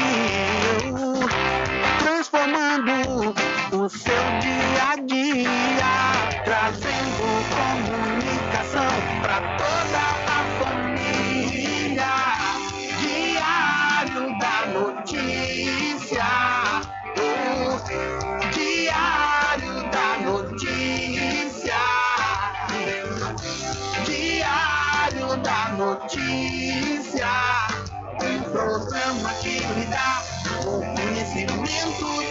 transformando 1.99 3.35
o 3.73 3.89
seu 3.89 4.31
dia 4.39 4.91
a 4.91 4.95
dia, 4.95 6.20
Notícia, 26.13 27.25
um 28.21 28.43
programa 28.51 29.33
que 29.35 29.59
lhe 29.59 29.85
dá 29.85 30.21
o 30.65 30.81
conhecimento 30.93 32.30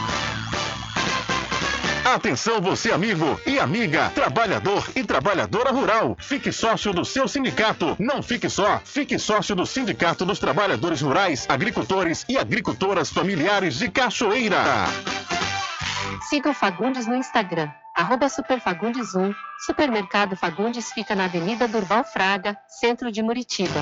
Atenção 2.03 2.59
você 2.59 2.91
amigo 2.91 3.39
e 3.45 3.59
amiga, 3.59 4.09
trabalhador 4.09 4.83
e 4.95 5.03
trabalhadora 5.03 5.71
rural. 5.71 6.17
Fique 6.19 6.51
sócio 6.51 6.91
do 6.91 7.05
seu 7.05 7.27
sindicato. 7.27 7.95
Não 7.99 8.23
fique 8.23 8.49
só, 8.49 8.81
fique 8.83 9.19
sócio 9.19 9.55
do 9.55 9.67
Sindicato 9.67 10.25
dos 10.25 10.39
Trabalhadores 10.39 11.01
Rurais, 11.01 11.45
Agricultores 11.47 12.25
e 12.27 12.37
Agricultoras 12.37 13.11
Familiares 13.11 13.77
de 13.77 13.89
Cachoeira. 13.89 14.57
Siga 16.27 16.49
o 16.49 16.53
Fagundes 16.53 17.05
no 17.05 17.15
Instagram, 17.15 17.69
arroba 17.95 18.25
superfagundes1. 18.25 19.35
Supermercado 19.65 20.35
Fagundes 20.35 20.91
fica 20.91 21.15
na 21.15 21.25
Avenida 21.25 21.67
Durval 21.67 22.03
Fraga, 22.03 22.57
centro 22.67 23.11
de 23.11 23.21
Muritiba. 23.21 23.81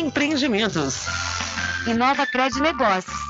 Empreendimentos. 0.00 1.04
Inova 1.86 2.26
Cred 2.26 2.54
Negócios. 2.54 3.29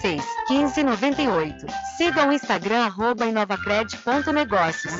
36 0.00 0.24
15 0.48 0.82
98. 0.82 1.66
Siga 1.96 2.26
o 2.26 2.32
Instagram 2.32 2.84
arroba 2.84 3.26
inovacred.negócios. 3.26 4.92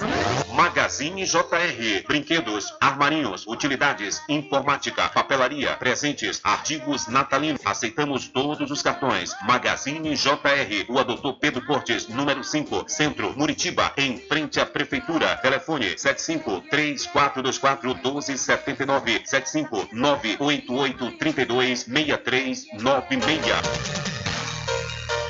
Magazine 0.54 1.24
JR. 1.24 2.04
Brinquedos, 2.06 2.72
armarinhos, 2.80 3.46
utilidades, 3.46 4.22
informática, 4.28 5.08
papelaria, 5.08 5.76
presentes, 5.76 6.40
artigos 6.42 7.08
natalinos. 7.08 7.60
Aceitamos 7.64 8.28
todos 8.28 8.70
os 8.70 8.82
cartões. 8.82 9.34
Magazine 9.42 10.14
JR. 10.14 10.84
O 10.88 11.04
Doutor 11.04 11.38
Pedro 11.38 11.64
Cortes, 11.66 12.08
número 12.08 12.42
5, 12.42 12.84
Centro, 12.88 13.34
Muritiba, 13.36 13.92
em 13.96 14.16
frente 14.16 14.60
à 14.60 14.66
Prefeitura. 14.66 15.36
Telefone 15.38 15.98
75 15.98 16.62
3424 16.70 17.94
1279 17.94 19.22
75 19.24 19.88
988 19.92 21.18
32 21.18 21.80
6396. 21.80 24.13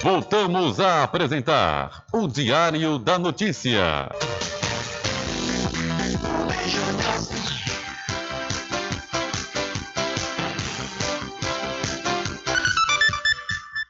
Voltamos 0.05 0.81
a 0.81 1.03
apresentar 1.03 2.05
o 2.13 2.29
Diário 2.29 2.99
da 2.99 3.19
Notícia. 3.19 4.11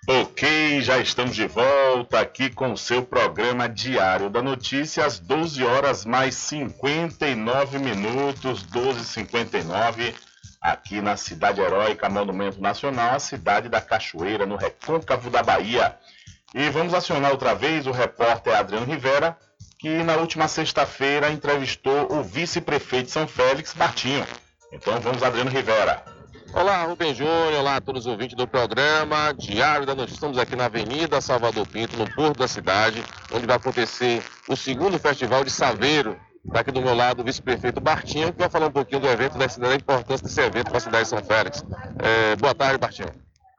Ok, 0.06 0.82
já 0.82 0.98
estamos 1.00 1.34
de 1.34 1.48
volta 1.48 2.20
aqui 2.20 2.48
com 2.48 2.70
o 2.70 2.78
seu 2.78 3.02
programa 3.02 3.68
Diário 3.68 4.30
da 4.30 4.40
Notícia, 4.40 5.04
às 5.04 5.18
12 5.18 5.64
horas 5.64 6.04
mais 6.04 6.36
59 6.36 7.80
minutos, 7.80 8.64
12h59, 8.66 10.14
aqui 10.64 11.02
na 11.02 11.14
Cidade 11.14 11.60
Heróica, 11.60 12.08
Monumento 12.08 12.58
Nacional, 12.58 13.16
a 13.16 13.18
cidade 13.18 13.68
da 13.68 13.82
Cachoeira, 13.82 14.46
no 14.46 14.56
recôncavo 14.56 15.28
da 15.28 15.42
Bahia. 15.42 15.94
E 16.54 16.70
vamos 16.70 16.94
acionar 16.94 17.32
outra 17.32 17.54
vez 17.54 17.86
o 17.86 17.90
repórter 17.90 18.56
Adriano 18.56 18.86
Rivera, 18.86 19.36
que 19.78 20.02
na 20.02 20.16
última 20.16 20.48
sexta-feira 20.48 21.30
entrevistou 21.30 22.10
o 22.10 22.22
vice-prefeito 22.22 23.06
de 23.06 23.12
São 23.12 23.28
Félix, 23.28 23.74
Bartinho. 23.74 24.26
Então 24.72 24.98
vamos, 25.00 25.22
Adriano 25.22 25.50
Rivera. 25.50 26.02
Olá, 26.54 26.84
Rubem 26.84 27.14
Júnior, 27.14 27.52
olá 27.52 27.76
a 27.76 27.80
todos 27.80 28.06
os 28.06 28.10
ouvintes 28.10 28.34
do 28.34 28.48
programa 28.48 29.34
Diário 29.36 29.84
da 29.84 29.94
Notícia. 29.94 30.14
Estamos 30.16 30.38
aqui 30.38 30.56
na 30.56 30.64
Avenida 30.64 31.20
Salvador 31.20 31.66
Pinto, 31.66 31.98
no 31.98 32.08
porto 32.10 32.38
da 32.38 32.48
cidade, 32.48 33.04
onde 33.32 33.44
vai 33.44 33.56
acontecer 33.56 34.22
o 34.48 34.56
segundo 34.56 34.98
Festival 34.98 35.44
de 35.44 35.50
Saveiro. 35.50 36.18
Está 36.46 36.60
aqui 36.60 36.70
do 36.70 36.82
meu 36.82 36.94
lado 36.94 37.20
o 37.20 37.24
vice-prefeito 37.24 37.80
Bartinho, 37.80 38.32
que 38.32 38.38
vai 38.38 38.48
falar 38.48 38.66
um 38.66 38.72
pouquinho 38.72 39.00
do 39.00 39.08
evento, 39.08 39.36
da, 39.38 39.74
importância 39.74 40.26
desse 40.26 40.40
evento 40.40 40.68
para 40.68 40.78
a 40.78 40.80
cidade 40.80 41.04
de 41.04 41.10
São 41.10 41.22
Félix. 41.22 41.64
É, 41.98 42.36
boa 42.36 42.54
tarde, 42.54 42.78
Bartinho. 42.78 43.08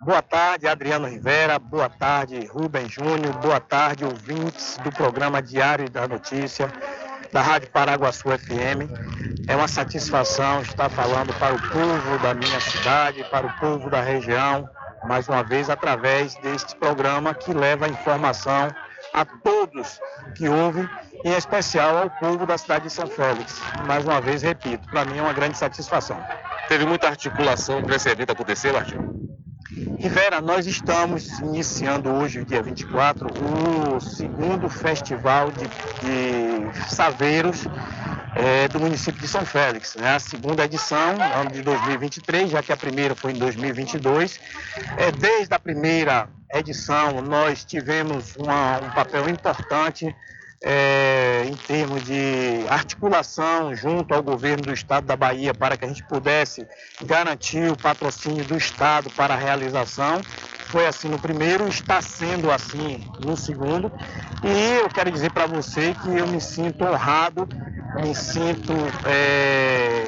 Boa 0.01 0.21
tarde, 0.21 0.67
Adriano 0.67 1.07
Rivera. 1.07 1.57
Boa 1.57 1.89
tarde, 1.89 2.45
Rubem 2.45 2.88
Júnior. 2.88 3.33
Boa 3.41 3.59
tarde, 3.59 4.05
ouvintes 4.05 4.77
do 4.83 4.91
programa 4.91 5.41
Diário 5.41 5.89
da 5.89 6.07
Notícia 6.07 6.71
da 7.36 7.41
Rádio 7.41 7.69
Paraguaçu 7.69 8.29
FM. 8.29 8.88
É 9.47 9.55
uma 9.55 9.67
satisfação 9.67 10.61
estar 10.61 10.89
falando 10.89 11.33
para 11.38 11.53
o 11.53 11.61
povo 11.69 12.17
da 12.21 12.33
minha 12.33 12.59
cidade, 12.61 13.25
para 13.25 13.45
o 13.45 13.53
povo 13.59 13.89
da 13.89 13.99
região, 13.99 14.69
mais 15.03 15.27
uma 15.27 15.43
vez 15.43 15.69
através 15.69 16.36
deste 16.36 16.75
programa 16.77 17.33
que 17.33 17.51
leva 17.51 17.89
informação 17.89 18.73
a 19.16 19.24
todos 19.24 20.01
que 20.36 20.49
ouvem, 20.49 20.88
em 21.24 21.32
especial 21.32 21.97
ao 21.97 22.09
povo 22.09 22.45
da 22.45 22.57
cidade 22.57 22.86
de 22.86 22.89
São 22.91 23.07
Félix. 23.07 23.61
Mais 23.88 24.03
uma 24.03 24.20
vez, 24.20 24.41
repito, 24.41 24.89
para 24.89 25.05
mim 25.05 25.18
é 25.18 25.22
uma 25.22 25.32
grande 25.32 25.57
satisfação. 25.57 26.22
Teve 26.68 26.86
muita 26.86 27.07
articulação 27.07 27.82
para 27.82 27.95
esse 27.95 28.09
evento 28.09 28.34
acontecer, 28.34 28.74
Martinho? 28.74 29.16
Rivera, 29.97 30.41
nós 30.41 30.68
estamos 30.68 31.39
iniciando 31.39 32.11
hoje, 32.11 32.43
dia 32.43 32.61
24, 32.61 33.28
o 33.95 33.99
segundo 34.01 34.70
festival 34.70 35.49
de, 35.51 35.63
de 36.01 36.93
saveiros 36.93 37.66
é, 38.36 38.68
do 38.68 38.82
município 38.82 39.22
de 39.22 39.28
São 39.28 39.45
Félix. 39.45 39.95
Né? 39.95 40.16
A 40.16 40.20
segunda 40.20 40.66
edição, 40.66 41.16
ano 41.39 41.51
de 41.51 41.61
2023, 41.61 42.51
já 42.51 42.61
que 42.61 42.74
a 42.74 42.78
primeira 42.78 43.16
foi 43.16 43.32
em 43.32 43.36
2022. 43.36 44.39
É, 44.97 45.11
desde 45.11 45.53
a 45.53 45.59
primeira 45.59 46.28
edição, 46.53 47.21
nós 47.21 47.63
tivemos 47.65 48.35
uma, 48.35 48.77
um 48.77 48.89
papel 48.91 49.29
importante 49.29 50.15
é, 50.63 51.43
em 51.45 51.55
termos 51.55 52.03
de 52.03 52.65
articulação 52.69 53.75
junto 53.75 54.13
ao 54.13 54.23
governo 54.23 54.63
do 54.63 54.73
estado 54.73 55.05
da 55.05 55.15
Bahia 55.15 55.53
para 55.53 55.77
que 55.77 55.85
a 55.85 55.87
gente 55.87 56.03
pudesse 56.03 56.65
garantir 57.03 57.71
o 57.71 57.77
patrocínio 57.77 58.43
do 58.45 58.57
estado 58.57 59.09
para 59.11 59.33
a 59.33 59.37
realização. 59.37 60.23
Foi 60.69 60.87
assim 60.87 61.07
no 61.07 61.19
primeiro, 61.19 61.67
está 61.67 62.01
sendo 62.01 62.51
assim 62.51 63.05
no 63.23 63.37
segundo. 63.37 63.91
E 64.43 64.79
eu 64.79 64.89
quero 64.89 65.11
dizer 65.11 65.31
para 65.31 65.45
você 65.45 65.93
que 65.93 66.17
eu 66.17 66.27
me 66.27 66.41
sinto 66.41 66.83
honrado, 66.83 67.47
me 68.01 68.15
sinto 68.15 68.73
é, 69.05 70.07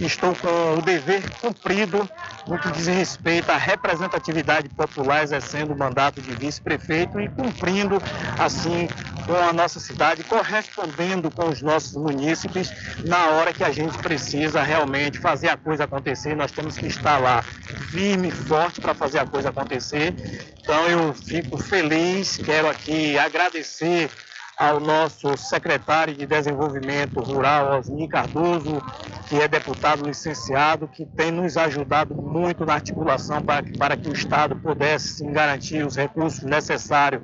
estou 0.00 0.34
com 0.34 0.78
o 0.78 0.82
dever 0.82 1.22
cumprido 1.40 2.08
no 2.46 2.58
que 2.58 2.70
diz 2.72 2.86
respeito 2.86 3.50
à 3.50 3.56
representatividade 3.56 4.68
popular, 4.68 5.22
exercendo 5.22 5.72
o 5.72 5.78
mandato 5.78 6.20
de 6.20 6.32
vice-prefeito 6.32 7.20
e 7.20 7.28
cumprindo, 7.28 8.02
assim, 8.38 8.88
com 9.26 9.34
a 9.34 9.52
nossa 9.52 9.80
cidade, 9.80 10.22
correspondendo 10.24 11.30
com 11.30 11.48
os 11.48 11.62
nossos 11.62 11.94
munícipes 11.94 12.70
na 13.04 13.28
hora 13.28 13.52
que 13.52 13.64
a 13.64 13.70
gente 13.70 13.96
precisa 13.98 14.62
realmente 14.62 15.18
fazer 15.18 15.48
a 15.48 15.56
coisa 15.56 15.84
acontecer. 15.84 16.34
Nós 16.34 16.52
temos 16.52 16.76
que 16.76 16.86
estar 16.86 17.18
lá 17.18 17.42
firme, 17.90 18.30
forte 18.30 18.80
para 18.80 18.94
fazer 18.94 19.20
a 19.20 19.26
coisa 19.26 19.48
acontecer. 19.48 20.14
Então 20.60 20.86
eu 20.86 21.14
fico 21.14 21.56
feliz, 21.56 22.36
quero 22.36 22.68
aqui 22.68 23.18
agradecer 23.18 24.10
ao 24.56 24.78
nosso 24.78 25.36
secretário 25.36 26.14
de 26.14 26.26
Desenvolvimento 26.26 27.20
Rural, 27.20 27.78
Osni 27.78 28.08
Cardoso, 28.08 28.80
que 29.28 29.40
é 29.40 29.48
deputado 29.48 30.06
licenciado, 30.06 30.86
que 30.86 31.04
tem 31.04 31.30
nos 31.30 31.56
ajudado 31.56 32.14
muito 32.14 32.64
na 32.64 32.74
articulação 32.74 33.42
para 33.42 33.62
que, 33.62 33.76
para 33.76 33.96
que 33.96 34.08
o 34.08 34.12
Estado 34.12 34.54
pudesse 34.56 35.24
garantir 35.26 35.84
os 35.84 35.96
recursos 35.96 36.42
necessários 36.42 37.22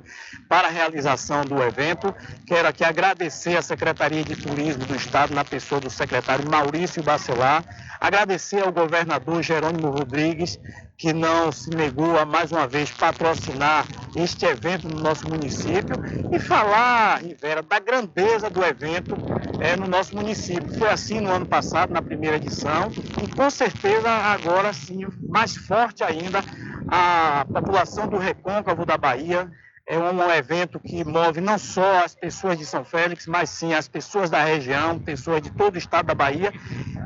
para 0.49 0.67
a 0.67 0.71
realização 0.71 1.43
do 1.45 1.61
evento. 1.63 2.13
Quero 2.45 2.67
aqui 2.67 2.83
agradecer 2.83 3.55
à 3.55 3.61
Secretaria 3.61 4.23
de 4.23 4.35
Turismo 4.35 4.85
do 4.85 4.95
Estado, 4.95 5.33
na 5.33 5.45
pessoa 5.45 5.79
do 5.79 5.89
secretário 5.89 6.49
Maurício 6.49 7.03
Bacelar, 7.03 7.63
agradecer 7.99 8.63
ao 8.63 8.71
governador 8.71 9.43
Jerônimo 9.43 9.91
Rodrigues, 9.91 10.59
que 10.97 11.13
não 11.13 11.51
se 11.51 11.69
negou 11.69 12.17
a 12.19 12.25
mais 12.25 12.51
uma 12.51 12.67
vez 12.67 12.91
patrocinar 12.91 13.85
este 14.15 14.45
evento 14.45 14.87
no 14.87 15.01
nosso 15.01 15.27
município 15.29 15.95
e 16.31 16.39
falar, 16.39 17.20
Rivera, 17.21 17.61
da 17.61 17.79
grandeza 17.79 18.49
do 18.49 18.63
evento 18.63 19.15
é, 19.59 19.75
no 19.75 19.87
nosso 19.87 20.15
município. 20.15 20.77
Foi 20.77 20.89
assim 20.89 21.19
no 21.19 21.31
ano 21.31 21.45
passado, 21.45 21.93
na 21.93 22.01
primeira 22.01 22.37
edição, 22.37 22.91
e 23.23 23.27
com 23.35 23.49
certeza 23.49 24.09
agora 24.09 24.73
sim, 24.73 25.05
mais 25.29 25.55
forte 25.55 26.03
ainda, 26.03 26.43
a 26.87 27.45
população 27.51 28.07
do 28.07 28.17
Recôncavo 28.17 28.85
da 28.85 28.97
Bahia 28.97 29.49
é 29.85 29.97
um 29.97 30.31
evento 30.31 30.79
que 30.79 31.03
move 31.03 31.41
não 31.41 31.57
só 31.57 32.05
as 32.05 32.15
pessoas 32.15 32.57
de 32.57 32.65
São 32.65 32.85
Félix, 32.85 33.27
mas 33.27 33.49
sim 33.49 33.73
as 33.73 33.87
pessoas 33.87 34.29
da 34.29 34.43
região, 34.43 34.99
pessoas 34.99 35.41
de 35.41 35.51
todo 35.51 35.75
o 35.75 35.77
estado 35.77 36.05
da 36.07 36.15
Bahia. 36.15 36.53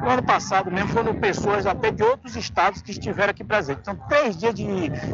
No 0.01 0.09
ano 0.09 0.23
passado 0.23 0.69
mesmo 0.69 0.89
foram 0.89 1.15
pessoas 1.15 1.65
até 1.65 1.89
de 1.89 2.03
outros 2.03 2.35
estados 2.35 2.81
que 2.81 2.91
estiveram 2.91 3.31
aqui 3.31 3.43
presentes. 3.43 3.81
Então, 3.81 3.95
três 4.07 4.37
dias 4.37 4.53
de 4.53 4.63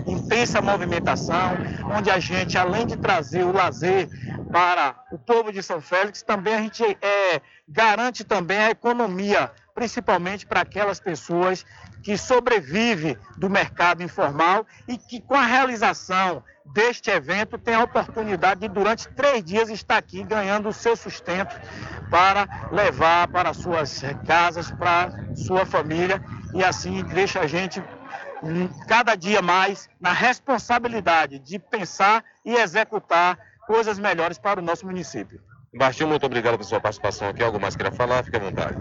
intensa 0.08 0.62
movimentação, 0.62 1.52
onde 1.96 2.10
a 2.10 2.20
gente, 2.20 2.58
além 2.58 2.86
de 2.86 2.98
trazer 2.98 3.44
o 3.44 3.54
lazer 3.54 4.10
para 4.52 4.96
o 5.12 5.18
povo 5.18 5.52
de 5.52 5.64
São 5.64 5.80
Félix, 5.80 6.22
também 6.22 6.54
a 6.54 6.62
gente 6.62 6.84
é, 6.84 7.42
garante 7.68 8.24
também 8.24 8.58
a 8.58 8.72
economia, 8.72 9.52
principalmente 9.74 10.46
para 10.46 10.62
aquelas 10.62 11.00
pessoas 11.00 11.66
que 12.04 12.18
sobrevivem 12.18 13.18
do 13.38 13.50
mercado 13.50 14.04
informal 14.04 14.66
e 14.88 14.98
que 14.98 15.22
com 15.22 15.36
a 15.36 15.46
realização 15.46 16.44
deste 16.74 17.10
evento 17.10 17.58
tem 17.58 17.74
a 17.76 17.84
oportunidade 17.84 18.62
de, 18.62 18.68
durante 18.68 19.08
três 19.10 19.44
dias, 19.44 19.70
estar 19.70 19.98
aqui 19.98 20.24
ganhando 20.24 20.70
o 20.70 20.74
seu 20.74 20.96
sustento 20.96 21.60
para 22.10 22.48
levar 22.72 23.28
para 23.28 23.54
suas 23.54 24.02
casas, 24.26 24.72
para 24.72 25.12
sua 25.36 25.66
família, 25.66 26.22
e 26.54 26.64
assim 26.64 27.04
deixa 27.04 27.40
a 27.40 27.48
gente 27.48 27.82
hum, 28.44 28.68
cada 28.88 29.16
dia 29.16 29.42
mais 29.42 29.90
na 30.00 30.12
responsabilidade 30.12 31.40
de 31.40 31.60
pensar 31.60 32.24
e 32.46 32.54
executar 32.56 33.38
coisas 33.66 33.98
melhores 33.98 34.38
para 34.38 34.60
o 34.60 34.64
nosso 34.64 34.86
município. 34.86 35.40
Bastinho, 35.74 36.10
muito 36.10 36.26
obrigado 36.26 36.58
por 36.58 36.66
sua 36.66 36.82
participação 36.82 37.30
aqui. 37.30 37.42
Algo 37.42 37.60
mais 37.60 37.76
queira 37.76 37.92
falar? 37.92 38.24
Fique 38.24 38.36
à 38.36 38.40
vontade. 38.40 38.78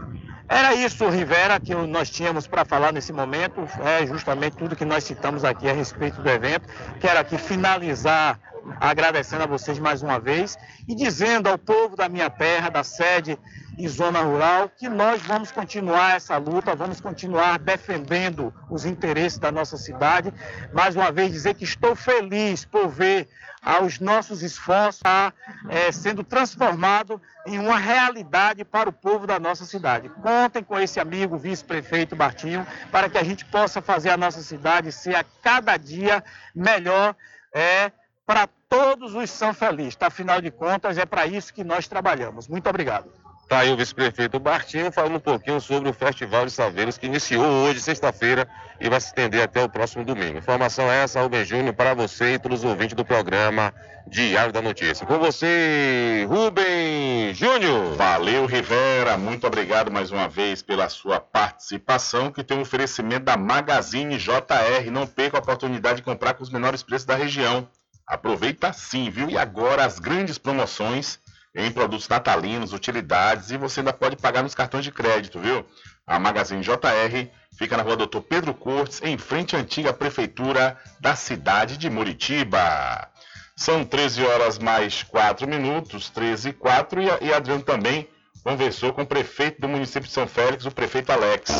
Era 0.50 0.74
isso, 0.74 1.08
Rivera, 1.08 1.60
que 1.60 1.72
nós 1.72 2.10
tínhamos 2.10 2.48
para 2.48 2.64
falar 2.64 2.92
nesse 2.92 3.12
momento. 3.12 3.68
É 3.84 4.04
justamente 4.04 4.56
tudo 4.56 4.74
que 4.74 4.84
nós 4.84 5.04
citamos 5.04 5.44
aqui 5.44 5.70
a 5.70 5.72
respeito 5.72 6.20
do 6.20 6.28
evento. 6.28 6.68
Quero 7.00 7.20
aqui 7.20 7.38
finalizar 7.38 8.36
agradecendo 8.80 9.44
a 9.44 9.46
vocês 9.46 9.78
mais 9.78 10.02
uma 10.02 10.18
vez 10.18 10.56
e 10.88 10.94
dizendo 10.94 11.48
ao 11.48 11.58
povo 11.58 11.96
da 11.96 12.08
minha 12.08 12.30
terra, 12.30 12.68
da 12.68 12.84
sede 12.84 13.38
e 13.78 13.88
zona 13.88 14.20
rural, 14.20 14.68
que 14.68 14.88
nós 14.88 15.22
vamos 15.22 15.50
continuar 15.50 16.16
essa 16.16 16.36
luta, 16.36 16.74
vamos 16.74 17.00
continuar 17.00 17.58
defendendo 17.58 18.52
os 18.68 18.84
interesses 18.84 19.38
da 19.38 19.50
nossa 19.50 19.76
cidade. 19.76 20.32
Mais 20.72 20.94
uma 20.94 21.10
vez 21.10 21.32
dizer 21.32 21.54
que 21.54 21.64
estou 21.64 21.96
feliz 21.96 22.64
por 22.64 22.88
ver 22.88 23.28
aos 23.62 24.00
nossos 24.00 24.42
esforços 24.42 25.02
é, 25.68 25.92
sendo 25.92 26.24
transformado 26.24 27.20
em 27.46 27.58
uma 27.58 27.78
realidade 27.78 28.64
para 28.64 28.88
o 28.88 28.92
povo 28.92 29.26
da 29.26 29.38
nossa 29.38 29.64
cidade. 29.64 30.08
Contem 30.08 30.62
com 30.62 30.78
esse 30.78 30.98
amigo 30.98 31.36
vice-prefeito 31.36 32.16
Bartinho 32.16 32.66
para 32.90 33.08
que 33.08 33.18
a 33.18 33.22
gente 33.22 33.44
possa 33.46 33.80
fazer 33.80 34.10
a 34.10 34.16
nossa 34.16 34.42
cidade 34.42 34.92
ser 34.92 35.14
a 35.14 35.24
cada 35.42 35.76
dia 35.76 36.24
melhor 36.54 37.14
é, 37.54 37.92
para 38.30 38.48
todos 38.68 39.16
os 39.16 39.28
São 39.28 39.52
Felizes. 39.52 39.96
Afinal 39.98 40.40
de 40.40 40.52
contas, 40.52 40.96
é 40.96 41.04
para 41.04 41.26
isso 41.26 41.52
que 41.52 41.64
nós 41.64 41.88
trabalhamos. 41.88 42.46
Muito 42.46 42.70
obrigado. 42.70 43.10
Está 43.42 43.58
aí 43.58 43.72
o 43.72 43.76
vice-prefeito 43.76 44.38
Bartinho 44.38 44.92
falando 44.92 45.16
um 45.16 45.20
pouquinho 45.20 45.60
sobre 45.60 45.88
o 45.88 45.92
Festival 45.92 46.46
de 46.46 46.52
Saveiros 46.52 46.96
que 46.96 47.06
iniciou 47.06 47.44
hoje, 47.44 47.80
sexta-feira, 47.80 48.48
e 48.80 48.88
vai 48.88 49.00
se 49.00 49.08
estender 49.08 49.42
até 49.42 49.64
o 49.64 49.68
próximo 49.68 50.04
domingo. 50.04 50.38
Informação 50.38 50.84
é 50.88 51.02
essa, 51.02 51.20
Rubem 51.20 51.44
Júnior, 51.44 51.74
para 51.74 51.92
você 51.92 52.34
e 52.34 52.38
todos 52.38 52.60
os 52.60 52.70
ouvintes 52.70 52.94
do 52.94 53.04
programa 53.04 53.74
Diário 54.06 54.52
da 54.52 54.62
Notícia. 54.62 55.04
Com 55.04 55.18
você, 55.18 56.24
Rubem 56.28 57.34
Júnior. 57.34 57.96
Valeu, 57.96 58.46
Rivera. 58.46 59.18
Muito 59.18 59.44
obrigado 59.44 59.90
mais 59.90 60.12
uma 60.12 60.28
vez 60.28 60.62
pela 60.62 60.88
sua 60.88 61.18
participação, 61.18 62.30
que 62.30 62.44
tem 62.44 62.58
um 62.58 62.60
oferecimento 62.60 63.24
da 63.24 63.36
Magazine 63.36 64.16
JR. 64.16 64.88
Não 64.92 65.04
perca 65.04 65.38
a 65.38 65.40
oportunidade 65.40 65.96
de 65.96 66.02
comprar 66.04 66.34
com 66.34 66.44
os 66.44 66.50
menores 66.50 66.84
preços 66.84 67.06
da 67.06 67.16
região. 67.16 67.68
Aproveita 68.10 68.72
sim, 68.72 69.08
viu? 69.08 69.30
E 69.30 69.38
agora 69.38 69.84
as 69.84 70.00
grandes 70.00 70.36
promoções 70.36 71.20
em 71.54 71.70
produtos 71.70 72.08
natalinos, 72.08 72.72
utilidades 72.72 73.52
e 73.52 73.56
você 73.56 73.78
ainda 73.78 73.92
pode 73.92 74.16
pagar 74.16 74.42
nos 74.42 74.52
cartões 74.52 74.84
de 74.84 74.90
crédito, 74.90 75.38
viu? 75.38 75.64
A 76.04 76.18
Magazine 76.18 76.60
JR 76.60 77.30
fica 77.56 77.76
na 77.76 77.84
rua 77.84 77.96
Doutor 77.96 78.22
Pedro 78.22 78.52
Cortes, 78.52 79.00
em 79.04 79.16
frente 79.16 79.54
à 79.54 79.60
antiga 79.60 79.92
prefeitura 79.92 80.76
da 80.98 81.14
cidade 81.14 81.76
de 81.76 81.88
Muritiba. 81.88 83.08
São 83.54 83.84
13 83.84 84.24
horas 84.24 84.58
mais 84.58 85.04
4 85.04 85.46
minutos, 85.46 86.10
13 86.10 86.48
e 86.48 86.52
4, 86.52 87.00
e 87.20 87.32
Adriano 87.32 87.62
também 87.62 88.08
conversou 88.42 88.92
com 88.92 89.02
o 89.02 89.06
prefeito 89.06 89.60
do 89.60 89.68
município 89.68 90.08
de 90.08 90.12
São 90.12 90.26
Félix, 90.26 90.64
o 90.64 90.70
prefeito 90.70 91.10
Alex. 91.12 91.50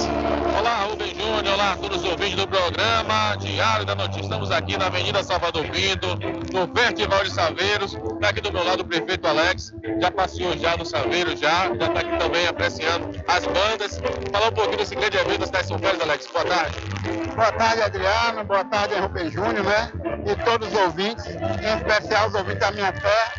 Olá, 0.58 0.84
Rubem 0.84 1.14
Júnior, 1.14 1.54
olá 1.54 1.72
a 1.72 1.76
todos 1.76 1.98
os 1.98 2.04
ouvintes 2.04 2.36
do 2.36 2.48
programa 2.48 3.36
Diário 3.36 3.84
da 3.84 3.94
Notícia. 3.94 4.22
Estamos 4.22 4.50
aqui 4.50 4.76
na 4.76 4.86
Avenida 4.86 5.22
Salvador 5.22 5.64
Pinto, 5.68 6.08
no 6.52 6.74
Festival 6.74 7.24
de 7.24 7.30
Saveiros. 7.30 7.94
Está 7.94 8.28
aqui 8.30 8.40
do 8.40 8.52
meu 8.52 8.64
lado 8.64 8.80
o 8.80 8.84
prefeito 8.84 9.26
Alex, 9.26 9.72
já 10.00 10.10
passeou 10.10 10.56
já 10.56 10.76
no 10.76 10.86
Saveiro, 10.86 11.36
já, 11.36 11.66
já 11.66 11.86
está 11.86 12.00
aqui 12.00 12.18
também 12.18 12.46
apreciando 12.46 13.10
as 13.28 13.46
bandas. 13.46 14.00
Falar 14.32 14.48
um 14.48 14.52
pouquinho 14.52 14.78
desse 14.78 14.94
grande 14.94 15.18
evento 15.18 15.40
da 15.40 15.46
cidade 15.46 15.64
de 15.64 15.68
São 15.68 15.78
Félix, 15.78 16.02
Alex. 16.02 16.26
Boa 16.28 16.44
tarde. 16.44 16.76
Boa 17.34 17.52
tarde, 17.52 17.82
Adriano. 17.82 18.44
Boa 18.44 18.64
tarde, 18.64 18.94
Rubem 18.94 19.30
Júnior, 19.30 19.64
né? 19.64 19.92
E 20.26 20.44
todos 20.44 20.68
os 20.68 20.74
ouvintes, 20.74 21.26
em 21.26 21.76
especial 21.76 22.28
os 22.28 22.34
ouvintes 22.34 22.60
da 22.60 22.72
minha 22.72 22.92
terra. 22.92 23.32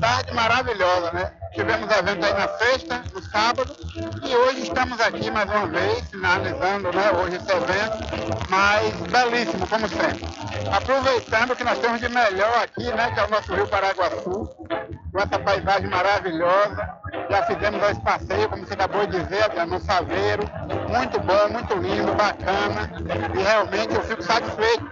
Tarde 0.00 0.32
maravilhosa, 0.34 1.12
né? 1.12 1.32
Tivemos 1.56 1.90
evento 1.90 2.26
aí 2.26 2.34
na 2.34 2.48
sexta, 2.48 3.02
no 3.14 3.22
sábado, 3.22 3.74
e 4.22 4.36
hoje 4.36 4.64
estamos 4.64 5.00
aqui 5.00 5.30
mais 5.30 5.48
uma 5.48 5.66
vez, 5.66 6.02
finalizando 6.10 6.92
né, 6.92 7.10
hoje 7.12 7.36
esse 7.36 7.50
evento, 7.50 7.96
mas 8.50 8.94
belíssimo, 9.10 9.66
como 9.66 9.88
sempre. 9.88 10.26
Aproveitando 10.70 11.52
o 11.52 11.56
que 11.56 11.64
nós 11.64 11.78
temos 11.78 11.98
de 11.98 12.10
melhor 12.10 12.62
aqui, 12.62 12.84
né, 12.92 13.10
que 13.10 13.20
é 13.20 13.24
o 13.24 13.30
nosso 13.30 13.54
Rio 13.54 13.66
Paraguaçu, 13.68 14.50
com 15.10 15.18
essa 15.18 15.38
paisagem 15.38 15.88
maravilhosa. 15.88 16.90
Já 17.30 17.42
fizemos 17.44 17.82
esse 17.88 18.00
passeio, 18.02 18.48
como 18.50 18.66
você 18.66 18.74
acabou 18.74 19.06
de 19.06 19.18
dizer, 19.18 19.66
no 19.66 19.80
Saveiro, 19.80 20.42
muito 20.90 21.18
bom, 21.20 21.48
muito 21.48 21.74
lindo, 21.74 22.12
bacana, 22.12 22.90
e 23.34 23.42
realmente 23.42 23.94
eu 23.94 24.02
fico 24.02 24.22
satisfeito 24.22 24.84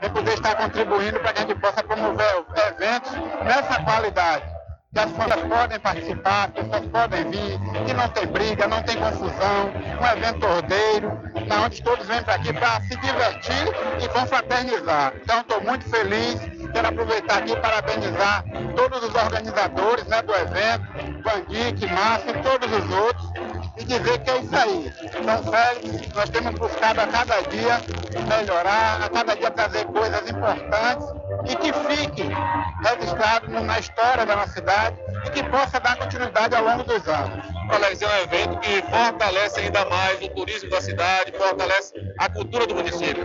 em 0.00 0.08
poder 0.10 0.34
estar 0.34 0.54
contribuindo 0.54 1.18
para 1.18 1.32
que 1.32 1.42
a 1.42 1.46
gente 1.48 1.58
possa 1.58 1.82
promover 1.82 2.44
eventos 2.68 3.10
nessa 3.44 3.82
qualidade 3.82 4.51
que 4.92 4.98
as 4.98 5.10
famílias 5.12 5.48
podem 5.48 5.80
participar, 5.80 6.44
as 6.44 6.50
pessoas 6.50 6.86
podem 6.90 7.30
vir, 7.30 7.58
que 7.86 7.94
não 7.94 8.08
tem 8.10 8.26
briga, 8.26 8.68
não 8.68 8.82
tem 8.82 8.96
confusão, 8.98 9.72
um 9.98 10.06
evento 10.06 10.46
ordeiro, 10.46 11.18
na 11.46 11.64
onde 11.64 11.82
todos 11.82 12.06
vêm 12.06 12.22
para 12.22 12.34
aqui 12.34 12.52
para 12.52 12.78
se 12.82 12.96
divertir 12.96 13.68
e 14.02 14.08
confraternizar. 14.08 15.14
Então 15.22 15.40
estou 15.40 15.62
muito 15.62 15.88
feliz, 15.88 16.38
quero 16.72 16.88
aproveitar 16.88 17.38
aqui 17.38 17.52
e 17.52 17.56
parabenizar 17.56 18.44
todos 18.76 19.02
os 19.02 19.14
organizadores 19.14 20.06
né, 20.08 20.20
do 20.20 20.34
evento, 20.34 20.84
Vandic, 21.24 21.86
Márcio 21.86 22.30
e 22.30 22.42
todos 22.42 22.70
os 22.70 22.94
outros, 22.94 23.32
e 23.76 23.84
dizer 23.84 24.18
que 24.18 24.30
é 24.30 24.38
isso 24.38 24.56
aí. 24.56 24.92
São 25.24 25.52
Félix, 25.52 26.14
nós 26.14 26.30
temos 26.30 26.54
buscado 26.58 27.00
a 27.00 27.06
cada 27.06 27.40
dia 27.42 27.80
melhorar, 28.28 29.02
a 29.02 29.08
cada 29.08 29.34
dia 29.34 29.50
trazer 29.50 29.84
coisas 29.86 30.30
importantes 30.30 31.06
e 31.46 31.56
que 31.56 31.72
fique 31.72 32.28
registrado 32.84 33.48
na 33.48 33.78
história 33.78 34.26
da 34.26 34.36
nossa 34.36 34.52
cidade 34.52 34.96
e 35.26 35.30
que 35.30 35.42
possa 35.44 35.80
dar 35.80 35.96
continuidade 35.96 36.54
ao 36.54 36.64
longo 36.64 36.84
dos 36.84 37.06
anos. 37.08 37.44
Alex, 37.70 38.02
é 38.02 38.06
um 38.06 38.22
evento 38.22 38.58
que 38.60 38.82
fortalece 38.82 39.60
ainda 39.60 39.84
mais 39.86 40.20
o 40.20 40.28
turismo 40.28 40.70
da 40.70 40.80
cidade, 40.80 41.32
fortalece 41.32 41.94
a 42.18 42.28
cultura 42.28 42.66
do 42.66 42.74
município. 42.74 43.24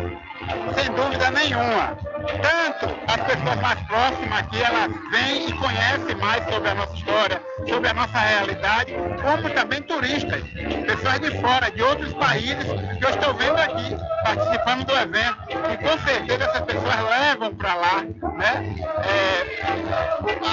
Sem 0.76 0.92
dúvida 0.94 1.32
nenhuma. 1.32 1.98
Tanto 2.28 2.96
as 3.08 3.22
pessoas 3.22 3.62
mais 3.62 3.80
próximas 3.82 4.40
aqui, 4.40 4.62
elas 4.62 4.92
vêm 5.12 5.50
e 5.50 5.54
conhecem 5.54 6.16
mais 6.16 6.44
sobre 6.52 6.70
a 6.70 6.76
nossa 6.76 6.94
história, 6.96 7.42
sobre 7.68 7.90
a 7.90 7.94
nossa 7.94 8.18
realidade, 8.20 8.94
como 9.22 9.50
também 9.52 9.82
turistas, 9.84 10.42
pessoas 10.86 11.20
de 11.20 11.32
fora, 11.40 11.72
de 11.72 11.82
outros 11.82 12.14
países, 12.14 12.66
que 13.00 13.06
eu 13.06 13.10
estou 13.10 13.34
vendo 13.34 13.58
aqui, 13.58 13.96
participando 14.24 14.86
do 14.86 14.94
evento. 14.94 15.38
E 15.72 15.78
com 15.78 15.98
certeza 16.06 16.44
essas 16.44 16.62
pessoas 16.62 17.10
levam 17.10 17.56
para 17.56 17.76
lá 17.76 18.04
né, 18.38 18.76
é, 19.04 19.58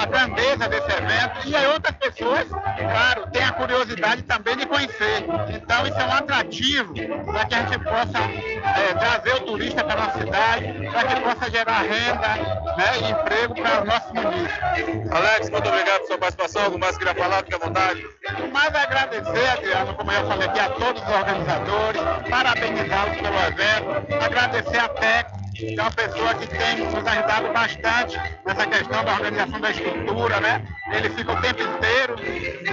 a 0.01 0.05
grandeza 0.05 0.69
desse 0.69 0.91
evento. 0.91 1.47
E 1.47 1.55
aí 1.55 1.67
outras 1.67 1.95
pessoas, 1.97 2.47
claro, 2.47 3.27
têm 3.31 3.43
a 3.43 3.51
curiosidade 3.51 4.21
também 4.23 4.55
de 4.55 4.65
conhecer. 4.65 5.25
Então 5.49 5.87
isso 5.87 5.99
é 5.99 6.05
um 6.05 6.13
atrativo 6.13 6.93
para 7.25 7.45
que 7.45 7.55
a 7.55 7.65
gente 7.65 7.79
possa 7.79 8.19
é, 8.19 8.93
trazer 8.93 9.35
o 9.35 9.39
turista 9.41 9.83
para 9.83 9.93
a 9.93 10.05
nossa 10.05 10.19
cidade, 10.19 10.89
para 10.91 11.03
que 11.03 11.21
possa 11.21 11.51
gerar 11.51 11.64
renda 11.73 12.27
né, 12.77 12.99
e 13.01 13.11
emprego 13.11 13.55
para 13.55 13.81
o 13.81 13.85
nosso 13.85 14.13
município. 14.13 15.15
Alex, 15.15 15.49
muito 15.49 15.67
obrigado 15.67 15.95
pela 15.95 16.07
sua 16.07 16.17
participação. 16.17 16.63
Algo 16.63 16.79
mais 16.79 16.97
queria 16.97 17.15
falar? 17.15 17.37
Fique 17.37 17.55
à 17.55 17.57
vontade. 17.57 18.05
Mais 18.51 18.75
agradecer, 18.75 19.49
Adriano, 19.49 19.93
como 19.95 20.11
eu 20.11 20.27
falei 20.27 20.47
aqui, 20.47 20.59
a 20.59 20.69
todos 20.69 21.01
os 21.01 21.09
organizadores, 21.09 22.01
parabenizá-los 22.29 23.17
pelo 23.17 23.37
evento, 23.37 24.23
agradecer 24.23 24.77
a 24.77 24.89
TEC, 24.89 25.31
que 25.31 25.44
é 25.63 25.81
uma 25.81 25.91
pessoa 25.91 26.33
que 26.35 26.47
tem 26.47 26.85
nos 26.85 26.93
ajudado 26.93 27.53
bastante 27.53 28.19
nessa 28.45 28.67
questão 28.67 29.05
da 29.05 29.13
organização 29.13 29.61
da 29.61 29.71
estrutura, 29.71 30.39
né? 30.41 30.61
Ele 30.91 31.09
fica 31.09 31.31
o 31.31 31.41
tempo 31.41 31.61
inteiro 31.61 32.15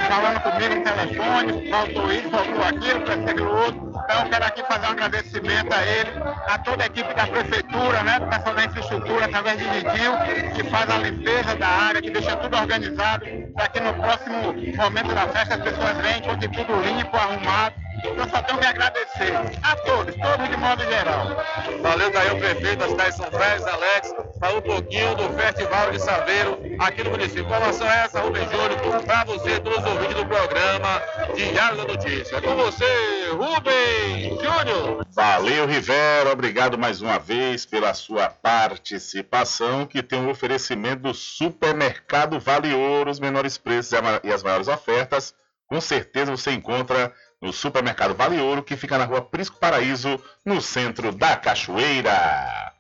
falando 0.09 0.41
comigo 0.41 0.75
no 0.75 0.83
telefone, 0.83 1.71
faltou 1.71 2.13
isso, 2.13 2.31
faltou 2.31 2.65
aquilo, 2.65 3.29
aquilo 3.31 3.57
outro. 3.57 3.93
Então 4.05 4.29
quero 4.29 4.45
aqui 4.45 4.63
fazer 4.65 4.87
um 4.87 4.91
agradecimento 4.91 5.73
a 5.73 5.83
ele, 5.87 6.11
a 6.49 6.59
toda 6.59 6.83
a 6.83 6.87
equipe 6.87 7.15
da 7.15 7.27
prefeitura, 7.27 8.03
né? 8.03 8.21
Pessoal 8.21 8.55
da 8.55 8.65
infraestrutura, 8.65 9.25
através 9.27 9.59
de 9.59 9.65
Nidil, 9.65 10.53
que 10.57 10.65
faz 10.65 10.91
a 10.91 10.99
limpeza 10.99 11.55
da 11.55 11.69
área, 11.69 12.03
que 12.03 12.11
deixa 12.11 12.37
tudo 12.37 12.57
organizado, 12.57 13.25
para 13.55 13.69
que 13.69 13.81
no 13.81 13.95
próximo 13.95 14.55
momento 14.77 15.15
da 15.15 15.29
festa 15.29 15.55
as 15.55 15.63
pessoas 15.63 15.97
venham, 15.99 16.19
encontrem 16.19 16.51
tudo 16.51 16.81
limpo, 16.81 17.17
arrumado 17.17 17.82
eu 18.05 18.29
só 18.29 18.43
tenho 18.43 18.59
que 18.59 18.67
agradecer 18.67 19.33
a 19.63 19.77
todos, 19.77 20.15
todos 20.15 20.49
de 20.49 20.57
modo 20.57 20.83
geral. 20.85 21.37
Valeu, 21.81 22.11
daí 22.11 22.31
o 22.31 22.39
prefeito 22.39 22.77
da 22.77 22.89
cidade 22.89 23.11
de 23.11 23.17
São 23.17 23.31
Félix, 23.31 23.67
Alex, 23.67 24.15
falou 24.41 24.59
um 24.59 24.63
pouquinho 24.63 25.15
do 25.15 25.29
Festival 25.31 25.91
de 25.91 25.99
Saveiro 26.01 26.59
aqui 26.79 27.03
no 27.05 27.11
município. 27.11 27.45
Informação 27.45 27.91
é 27.91 28.05
essa, 28.05 28.21
Rubem 28.21 28.45
Júnior, 28.45 29.03
para 29.05 29.25
você, 29.25 29.61
todos 29.61 29.79
os 29.79 29.85
ouvintes 29.85 30.17
do 30.17 30.27
programa 30.27 31.03
Diário 31.35 31.77
da 31.79 31.85
Notícia. 31.85 32.37
É 32.37 32.41
com 32.41 32.57
você, 32.57 33.29
Rubem 33.31 34.31
Júnior. 34.31 35.07
Valeu, 35.15 35.67
Rivera, 35.67 36.33
obrigado 36.33 36.79
mais 36.79 37.03
uma 37.03 37.19
vez 37.19 37.65
pela 37.67 37.95
sua 37.95 38.29
participação, 38.29 39.87
que 39.87 40.03
tem 40.03 40.19
um 40.19 40.31
oferecimento 40.31 41.03
do 41.03 41.15
Supermercado 41.15 42.41
Vale 42.41 42.75
Ouro, 42.75 43.11
os 43.11 43.21
menores 43.21 43.59
preços 43.59 43.93
e 44.25 44.33
as 44.33 44.43
maiores 44.43 44.69
ofertas. 44.69 45.35
Com 45.67 45.81
certeza 45.81 46.31
você 46.31 46.51
encontra 46.53 47.13
no 47.43 47.53
supermercado 47.53 48.15
Vale 48.15 48.41
Ouro, 48.41 48.63
que 48.63 48.77
fica 48.77 48.97
na 48.97 49.05
rua 49.05 49.21
Prisco 49.21 49.59
Paraíso, 49.59 50.23
no 50.47 50.63
centro 50.63 51.11
da 51.11 51.37
Cachoeira. 51.37 52.73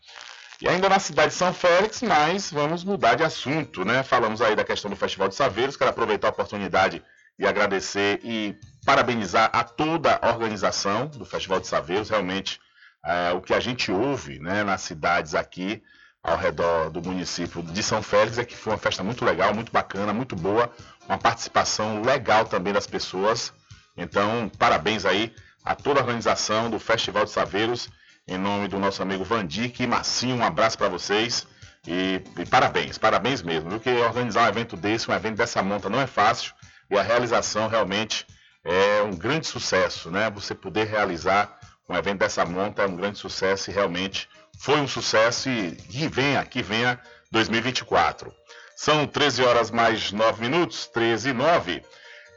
E 0.61 0.69
ainda 0.69 0.89
na 0.89 1.01
cidade 1.01 1.31
de 1.31 1.35
São 1.35 1.53
Félix, 1.53 2.01
mas 2.03 2.53
vamos 2.53 2.85
mudar 2.85 3.17
de 3.17 3.25
assunto, 3.25 3.85
né? 3.85 4.05
Falamos 4.05 4.41
aí 4.41 4.55
da 4.55 4.63
questão 4.63 4.89
do 4.89 4.97
Festival 4.97 5.29
de 5.29 5.35
Saveiros, 5.35 5.77
quero 5.77 5.91
aproveitar 5.91 6.29
a 6.29 6.31
oportunidade 6.31 7.03
e 7.37 7.45
agradecer 7.45 8.21
e 8.23 8.57
parabenizar 8.87 9.51
a 9.53 9.65
toda 9.65 10.17
a 10.23 10.29
organização 10.29 11.09
do 11.09 11.25
Festival 11.25 11.59
de 11.59 11.67
Saveiros. 11.67 12.11
Realmente, 12.11 12.61
é, 13.05 13.33
o 13.33 13.41
que 13.41 13.53
a 13.53 13.59
gente 13.59 13.91
ouve 13.91 14.39
né, 14.39 14.63
nas 14.63 14.83
cidades 14.83 15.35
aqui 15.35 15.83
ao 16.23 16.37
redor 16.37 16.89
do 16.89 17.03
município 17.03 17.61
de 17.65 17.83
São 17.83 18.01
Félix 18.01 18.39
é 18.39 18.45
que 18.45 18.57
foi 18.57 18.73
uma 18.73 18.79
festa 18.79 19.03
muito 19.03 19.25
legal, 19.25 19.53
muito 19.53 19.73
bacana, 19.73 20.13
muito 20.13 20.37
boa, 20.37 20.71
uma 21.09 21.19
participação 21.19 22.01
legal 22.03 22.45
também 22.45 22.73
das 22.73 22.87
pessoas. 22.87 23.53
Então, 23.97 24.51
parabéns 24.59 25.05
aí 25.05 25.35
a 25.65 25.75
toda 25.75 26.01
a 26.01 26.03
organização 26.03 26.71
do 26.71 26.79
Festival 26.79 27.25
de 27.25 27.31
Saveiros, 27.31 27.89
em 28.27 28.39
nome 28.39 28.69
do 28.69 28.79
nosso 28.79 29.03
amigo 29.03 29.25
Vandic 29.25 29.81
e 29.83 29.87
Massinho, 29.87 30.37
um 30.37 30.45
abraço 30.45 30.79
para 30.79 30.89
vocês 30.89 31.47
e, 31.87 32.23
e, 32.39 32.47
parabéns, 32.47 32.97
parabéns 32.97 33.43
mesmo, 33.43 33.71
porque 33.71 33.91
organizar 33.91 34.45
um 34.45 34.49
evento 34.49 34.77
desse, 34.77 35.11
um 35.11 35.15
evento 35.15 35.37
dessa 35.37 35.63
monta 35.63 35.89
não 35.89 36.01
é 36.01 36.07
fácil 36.07 36.55
e 36.91 36.97
a 36.97 37.03
realização 37.03 37.69
realmente 37.69 38.27
é 38.65 39.03
um 39.03 39.17
grande 39.17 39.47
sucesso, 39.47 40.11
né? 40.11 40.31
Você 40.31 40.55
poder 40.55 40.87
realizar 40.87 41.59
um 41.89 41.97
evento 41.97 42.21
dessa 42.21 42.45
monta 42.45 42.83
é 42.83 42.87
um 42.87 42.97
grande 42.97 43.19
sucesso 43.19 43.71
e 43.71 43.75
realmente 43.75 44.29
foi 44.59 44.81
um 44.81 44.87
sucesso 44.87 45.49
e 45.49 45.73
que 45.73 46.07
venha, 46.07 46.45
que 46.45 46.63
venha 46.63 47.01
2024. 47.33 48.33
São 48.77 49.07
13 49.07 49.43
horas 49.43 49.71
mais 49.71 50.13
9 50.13 50.41
minutos, 50.41 50.87
13 50.87 51.31
e 51.31 51.33
9. 51.33 51.83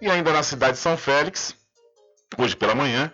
E 0.01 0.09
ainda 0.09 0.31
na 0.33 0.43
cidade 0.43 0.73
de 0.73 0.79
São 0.79 0.97
Félix, 0.97 1.55
hoje 2.37 2.55
pela 2.55 2.75
manhã, 2.75 3.11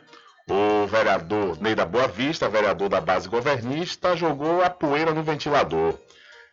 o 0.50 0.88
vereador 0.88 1.62
Ney 1.62 1.76
da 1.76 1.86
Boa 1.86 2.08
Vista, 2.08 2.50
vereador 2.50 2.90
da 2.90 3.00
base 3.00 3.30
governista, 3.30 4.16
jogou 4.16 4.64
a 4.64 4.70
poeira 4.70 5.14
no 5.14 5.24
ventilador. 5.24 5.96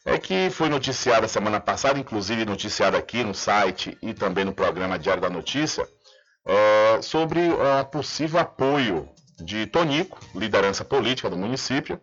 É 0.04 0.18
que 0.18 0.50
foi 0.50 0.68
noticiada 0.68 1.26
semana 1.28 1.60
passada, 1.60 1.98
inclusive 1.98 2.44
noticiada 2.44 2.96
aqui 2.96 3.24
no 3.24 3.34
site 3.34 3.96
e 4.00 4.14
também 4.14 4.44
no 4.44 4.52
programa 4.52 4.98
Diário 4.98 5.22
da 5.22 5.28
Notícia, 5.30 5.86
é, 6.46 7.02
sobre 7.02 7.40
o 7.50 7.84
possível 7.86 8.40
apoio 8.40 9.08
de 9.40 9.66
Tonico, 9.66 10.18
liderança 10.34 10.84
política 10.84 11.28
do 11.28 11.36
município, 11.36 12.00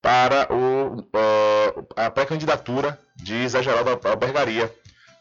para 0.00 0.46
o, 0.52 1.00
uh, 1.00 1.86
a 1.96 2.10
pré-candidatura 2.10 2.98
de 3.16 3.48
Zé 3.48 3.62
Geraldo 3.62 3.98
Albergaria. 4.08 4.72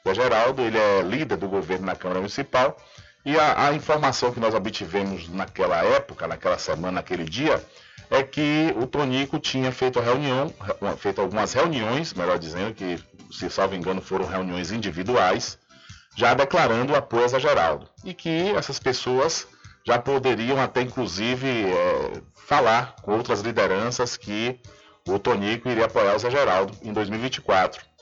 Zé 0.08 0.14
Geraldo 0.14 0.62
ele 0.62 0.78
é 0.78 1.02
líder 1.02 1.38
do 1.38 1.48
governo 1.48 1.86
na 1.86 1.96
Câmara 1.96 2.20
Municipal 2.20 2.78
e 3.26 3.40
a, 3.40 3.70
a, 3.70 3.74
informação 3.74 4.32
que 4.32 4.40
nós 4.40 4.54
obtivemos 4.54 5.28
naquela 5.28 5.84
época, 5.84 6.28
naquela 6.28 6.60
semana, 6.60 6.94
naquele 6.94 7.24
dia, 7.24 7.60
é 8.12 8.22
que 8.22 8.72
o 8.80 8.86
Tonico 8.86 9.40
tinha 9.40 9.72
feito 9.72 10.00
reunião, 10.00 10.54
feito 11.00 11.22
algumas 11.22 11.52
reuniões, 11.52 12.14
melhor 12.14 12.38
dizendo, 12.38 12.76
que, 12.76 13.04
se 13.32 13.50
salvo 13.50 13.74
engano, 13.74 14.00
foram 14.00 14.28
reuniões 14.28 14.72
individuais, 14.72 15.58
já 16.16 16.36
declarando 16.36 16.96
apoio 16.96 17.26
a 17.26 17.40
Geraldo. 17.40 17.90
E 18.04 18.14
que 18.14 18.56
essas 18.56 18.78
pessoas 18.78 19.48
já 19.84 19.98
poderiam 19.98 20.62
até, 20.62 20.82
inclusive, 20.82 21.48
é, 21.48 22.22
falar 22.36 22.96
com 23.02 23.14
outras 23.14 23.42
lideranças 23.42 24.16
que 24.16 24.60
o 25.08 25.18
Tonico 25.18 25.68
iria 25.68 25.86
apoiar 25.86 26.16
o 26.16 26.20
Zé 26.20 26.30
Geraldo 26.30 26.78
em 26.84 26.94
2024. 26.94 27.95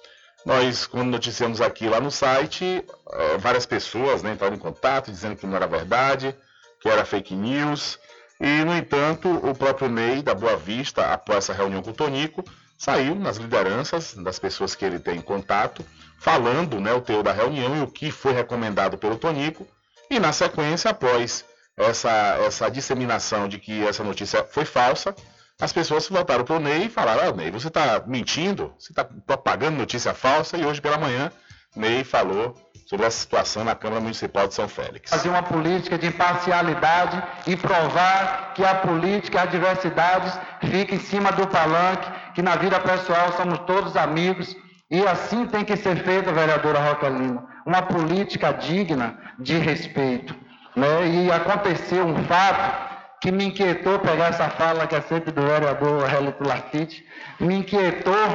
Nós, 0.46 0.86
quando 0.86 1.10
noticiamos 1.10 1.62
aqui 1.62 1.88
lá 1.88 2.02
no 2.02 2.12
site, 2.12 2.84
eh, 3.12 3.38
várias 3.38 3.66
pessoas 3.66 4.22
né, 4.22 4.34
entraram 4.34 4.56
em 4.56 4.60
contato 4.60 5.10
dizendo 5.10 5.38
que 5.38 5.48
não 5.48 5.56
era 5.56 5.66
verdade, 5.66 6.36
que 6.82 6.90
era 6.90 7.06
fake 7.06 7.34
news. 7.34 7.98
E, 8.42 8.64
no 8.66 8.76
entanto, 8.76 9.30
o 9.30 9.56
próprio 9.56 9.90
Ney 9.90 10.22
da 10.22 10.36
Boa 10.36 10.58
Vista, 10.58 11.14
após 11.14 11.38
essa 11.46 11.54
reunião 11.54 11.82
com 11.82 11.92
o 11.92 11.94
Tonico, 11.94 12.44
saiu 12.78 13.16
nas 13.16 13.38
lideranças 13.38 14.14
das 14.16 14.38
pessoas 14.38 14.76
que 14.76 14.84
ele 14.84 15.00
tem 15.00 15.22
contato, 15.22 15.86
falando 16.20 16.82
né, 16.82 16.94
o 16.94 17.00
teor 17.00 17.24
da 17.24 17.32
reunião 17.32 17.78
e 17.78 17.82
o 17.82 17.88
que 17.88 18.12
foi 18.12 18.34
recomendado 18.34 18.98
pelo 18.98 19.18
Tonico. 19.18 19.66
E, 20.10 20.20
na 20.20 20.34
sequência, 20.34 20.92
após 20.92 21.46
essa, 21.78 22.38
essa 22.46 22.70
disseminação 22.70 23.48
de 23.48 23.60
que 23.60 23.82
essa 23.88 24.04
notícia 24.04 24.44
foi 24.44 24.66
falsa, 24.66 25.16
as 25.64 25.72
pessoas 25.72 26.10
voltaram 26.10 26.44
para 26.44 26.58
o 26.58 26.60
Ney 26.60 26.86
e 26.86 26.90
falaram: 26.90 27.30
ah, 27.30 27.32
Ney, 27.32 27.50
você 27.50 27.70
está 27.70 28.04
mentindo, 28.06 28.74
você 28.78 28.92
está 28.92 29.06
propagando 29.06 29.78
notícia 29.78 30.14
falsa. 30.14 30.58
E 30.58 30.66
hoje 30.66 30.82
pela 30.82 30.98
manhã, 30.98 31.32
Ney 31.74 32.04
falou 32.04 32.54
sobre 32.86 33.06
a 33.06 33.10
situação 33.10 33.64
na 33.64 33.74
Câmara 33.74 34.02
Municipal 34.02 34.46
de 34.46 34.56
São 34.56 34.68
Félix. 34.68 35.10
Fazer 35.10 35.30
uma 35.30 35.42
política 35.42 35.98
de 35.98 36.08
imparcialidade 36.08 37.24
e 37.48 37.56
provar 37.56 38.54
que 38.54 38.66
a 38.66 38.76
política 38.76 39.38
e 39.38 39.42
a 39.42 39.46
diversidade 39.46 40.38
fica 40.70 40.96
em 40.96 41.00
cima 41.00 41.32
do 41.32 41.48
palanque, 41.48 42.12
que 42.36 42.42
na 42.42 42.58
vida 42.58 42.78
pessoal 42.82 43.32
somos 43.38 43.60
todos 43.60 43.96
amigos. 43.96 44.54
E 44.92 45.08
assim 45.08 45.46
tem 45.46 45.64
que 45.64 45.78
ser 45.78 46.04
feita, 46.04 46.34
vereadora 46.34 46.80
Roquelina, 46.80 47.42
uma 47.66 47.82
política 47.82 48.52
digna 48.52 49.18
de 49.40 49.58
respeito. 49.58 50.36
Né? 50.76 51.08
E 51.08 51.32
aconteceu 51.32 52.06
um 52.06 52.22
fato 52.26 52.93
que 53.24 53.32
me 53.32 53.46
inquietou 53.46 54.00
pegar 54.00 54.28
essa 54.28 54.50
fala 54.50 54.86
que 54.86 54.96
é 54.96 55.02
sempre 55.02 55.32
do 55.32 55.42
vereador 55.42 56.14
Helito 56.14 56.46
Latite, 56.46 57.08
me 57.40 57.56
inquietou 57.56 58.28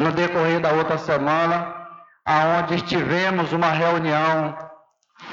no 0.00 0.10
decorrer 0.10 0.58
da 0.58 0.72
outra 0.72 0.98
semana, 0.98 1.72
aonde 2.24 2.74
estivemos 2.74 3.52
uma 3.52 3.70
reunião 3.70 4.58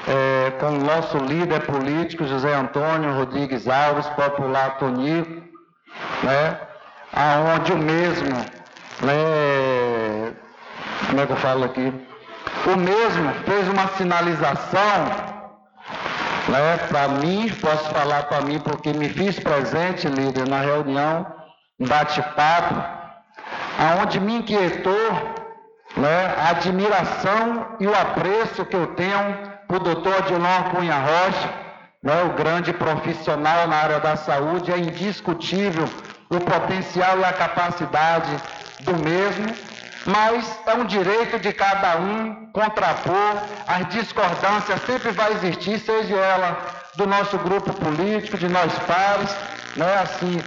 é, 0.06 0.52
com 0.60 0.68
o 0.68 0.84
nosso 0.84 1.18
líder 1.18 1.66
político, 1.66 2.24
José 2.24 2.54
Antônio 2.54 3.12
Rodrigues 3.12 3.66
Alves, 3.66 4.06
popular 4.10 4.78
Tonico, 4.78 5.42
né, 6.22 6.60
aonde 7.12 7.72
o 7.72 7.76
mesmo, 7.76 8.36
né, 9.02 10.32
como 11.08 11.20
é 11.20 11.26
que 11.26 11.32
eu 11.32 11.36
falo 11.38 11.64
aqui, 11.64 11.92
o 12.72 12.76
mesmo 12.76 13.32
fez 13.46 13.68
uma 13.68 13.88
sinalização 13.96 15.39
né, 16.48 16.76
para 16.88 17.08
mim, 17.08 17.48
posso 17.60 17.90
falar 17.90 18.24
para 18.24 18.40
mim, 18.42 18.58
porque 18.60 18.92
me 18.92 19.08
fiz 19.08 19.38
presente, 19.38 20.08
líder, 20.08 20.48
na 20.48 20.60
reunião, 20.60 21.26
bate-papo, 21.78 22.74
aonde 23.78 24.20
me 24.20 24.36
inquietou 24.36 25.12
né, 25.96 26.34
a 26.38 26.50
admiração 26.50 27.76
e 27.80 27.86
o 27.86 27.94
apreço 27.94 28.64
que 28.64 28.76
eu 28.76 28.88
tenho 28.94 29.50
por 29.68 29.80
doutor 29.80 30.14
Adilon 30.16 30.62
Cunha 30.74 30.96
Rocha, 30.96 31.50
né, 32.02 32.22
o 32.22 32.30
grande 32.30 32.72
profissional 32.72 33.68
na 33.68 33.76
área 33.76 34.00
da 34.00 34.16
saúde, 34.16 34.72
é 34.72 34.78
indiscutível 34.78 35.88
o 36.30 36.40
potencial 36.40 37.18
e 37.18 37.24
a 37.24 37.32
capacidade 37.32 38.30
do 38.80 38.96
mesmo, 38.96 39.46
mas 40.06 40.58
é 40.66 40.74
um 40.74 40.84
direito 40.84 41.38
de 41.38 41.52
cada 41.52 41.98
um 41.98 42.46
contrapor, 42.52 43.42
as 43.66 43.88
discordâncias 43.88 44.80
sempre 44.82 45.10
vai 45.12 45.32
existir, 45.32 45.78
seja 45.78 46.16
ela 46.16 46.58
do 46.96 47.06
nosso 47.06 47.38
grupo 47.38 47.72
político, 47.74 48.38
de 48.38 48.48
nós 48.48 48.72
pares, 48.80 49.34
né? 49.76 49.98
assim, 50.02 50.38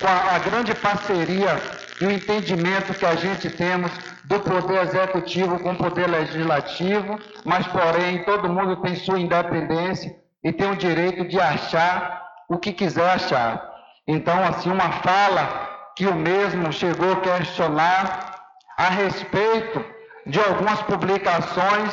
com 0.00 0.06
a, 0.06 0.36
a 0.36 0.38
grande 0.38 0.74
parceria 0.74 1.60
e 2.00 2.06
o 2.06 2.10
entendimento 2.10 2.94
que 2.94 3.06
a 3.06 3.14
gente 3.14 3.48
temos 3.50 3.92
do 4.24 4.40
poder 4.40 4.82
executivo 4.82 5.58
com 5.60 5.72
o 5.72 5.76
poder 5.76 6.08
legislativo, 6.08 7.18
mas 7.44 7.66
porém 7.68 8.24
todo 8.24 8.48
mundo 8.48 8.76
tem 8.76 8.96
sua 8.96 9.20
independência 9.20 10.14
e 10.42 10.52
tem 10.52 10.70
o 10.70 10.76
direito 10.76 11.24
de 11.28 11.38
achar 11.40 12.22
o 12.48 12.58
que 12.58 12.72
quiser 12.72 13.10
achar. 13.10 13.70
Então, 14.06 14.42
assim, 14.44 14.70
uma 14.70 14.90
fala 14.90 15.70
que 15.96 16.06
o 16.06 16.14
mesmo 16.14 16.72
chegou 16.72 17.12
a 17.12 17.20
questionar 17.20 18.31
a 18.82 18.88
respeito 18.88 19.84
de 20.26 20.40
algumas 20.40 20.82
publicações 20.82 21.92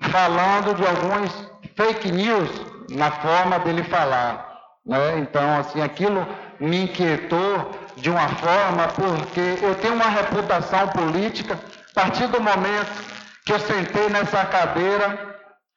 falando 0.00 0.74
de 0.74 0.84
alguns 0.84 1.50
fake 1.76 2.10
news 2.10 2.50
na 2.90 3.12
forma 3.12 3.60
dele 3.60 3.84
falar. 3.84 4.44
Né? 4.84 5.20
Então, 5.20 5.60
assim, 5.60 5.80
aquilo 5.80 6.26
me 6.58 6.82
inquietou 6.82 7.70
de 7.96 8.10
uma 8.10 8.28
forma 8.28 8.88
porque 8.88 9.64
eu 9.64 9.76
tenho 9.76 9.94
uma 9.94 10.08
reputação 10.08 10.88
política. 10.88 11.54
A 11.54 12.00
partir 12.00 12.26
do 12.26 12.40
momento 12.40 13.04
que 13.44 13.52
eu 13.52 13.60
sentei 13.60 14.08
nessa 14.08 14.44
cadeira, 14.46 15.36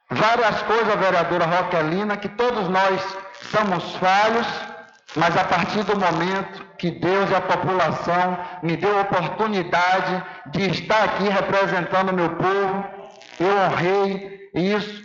várias 0.10 0.64
coisas, 0.64 0.96
vereadora 0.96 1.46
Roquelina, 1.46 2.18
que 2.18 2.30
todos 2.30 2.68
nós 2.70 3.00
somos 3.52 3.96
falhos, 3.98 4.48
mas 5.16 5.38
a 5.38 5.44
partir 5.44 5.84
do 5.84 5.96
momento 5.96 6.69
que 6.80 6.90
Deus 6.90 7.30
e 7.30 7.36
a 7.36 7.42
população 7.42 8.38
me 8.64 8.76
deu 8.78 8.98
a 8.98 9.02
oportunidade 9.02 10.24
de 10.48 10.72
estar 10.72 11.04
aqui 11.04 11.28
representando 11.28 12.10
o 12.10 12.16
meu 12.16 12.30
povo, 12.30 12.86
eu 13.40 13.58
honrei 13.66 14.50
isso 14.56 15.04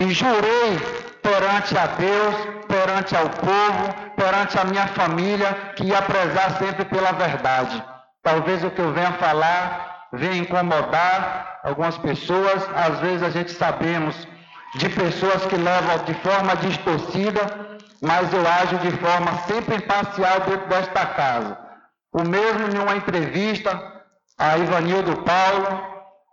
e 0.00 0.10
jurei 0.12 0.78
perante 1.22 1.78
a 1.78 1.86
Deus, 1.86 2.34
perante 2.66 3.16
ao 3.16 3.30
povo, 3.30 3.94
perante 4.16 4.58
a 4.58 4.64
minha 4.64 4.86
família, 4.88 5.54
que 5.76 5.84
ia 5.84 6.02
prezar 6.02 6.58
sempre 6.58 6.84
pela 6.84 7.12
verdade. 7.12 7.82
Talvez 8.22 8.64
o 8.64 8.70
que 8.70 8.80
eu 8.80 8.92
venha 8.92 9.12
falar 9.12 10.08
venha 10.12 10.36
incomodar 10.36 11.60
algumas 11.62 11.96
pessoas, 11.98 12.68
às 12.74 13.00
vezes 13.00 13.22
a 13.22 13.30
gente 13.30 13.52
sabemos 13.52 14.28
de 14.76 14.88
pessoas 14.88 15.44
que 15.46 15.56
levam 15.56 15.98
de 16.04 16.14
forma 16.14 16.56
distorcida 16.56 17.63
mas 18.00 18.32
eu 18.32 18.46
ajo 18.46 18.78
de 18.78 18.90
forma 18.92 19.38
sempre 19.46 19.76
imparcial 19.76 20.40
dentro 20.40 20.68
desta 20.68 21.06
casa. 21.06 21.58
O 22.12 22.22
mesmo 22.22 22.68
em 22.68 22.78
uma 22.78 22.96
entrevista 22.96 23.92
a 24.38 24.58
Ivanildo 24.58 25.16
Paulo, 25.22 25.82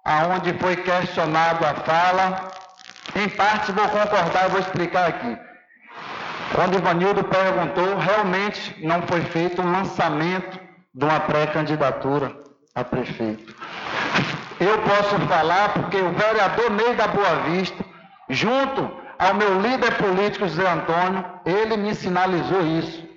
aonde 0.03 0.53
foi 0.53 0.76
questionado 0.76 1.66
a 1.66 1.74
fala, 1.76 2.51
em 3.16 3.30
parte 3.30 3.72
vou 3.72 3.88
concordar 3.89 4.49
vou 4.49 4.59
explicar 4.59 5.07
aqui. 5.07 5.38
Quando 6.53 6.78
Ivanildo 6.78 7.24
perguntou, 7.24 7.97
realmente 7.97 8.76
não 8.86 9.01
foi 9.03 9.22
feito 9.22 9.62
um 9.62 9.72
lançamento 9.72 10.59
de 10.93 11.05
uma 11.05 11.20
pré-candidatura. 11.22 12.36
a 12.74 12.84
prefeito. 12.84 13.53
Eu 14.59 14.78
posso 14.84 15.20
falar 15.28 15.74
porque 15.74 15.97
o 15.97 16.12
vereador 16.12 16.72
Ney 16.72 16.95
da 16.95 17.07
Boa 17.07 17.36
Vista, 17.43 17.84
junto 18.30 19.01
ao 19.22 19.36
meu 19.36 19.61
líder 19.61 19.95
político 19.97 20.49
Zé 20.49 20.67
Antônio, 20.67 21.24
ele 21.45 21.78
me 21.78 21.93
sinalizou 21.93 22.65
isso. 22.80 23.07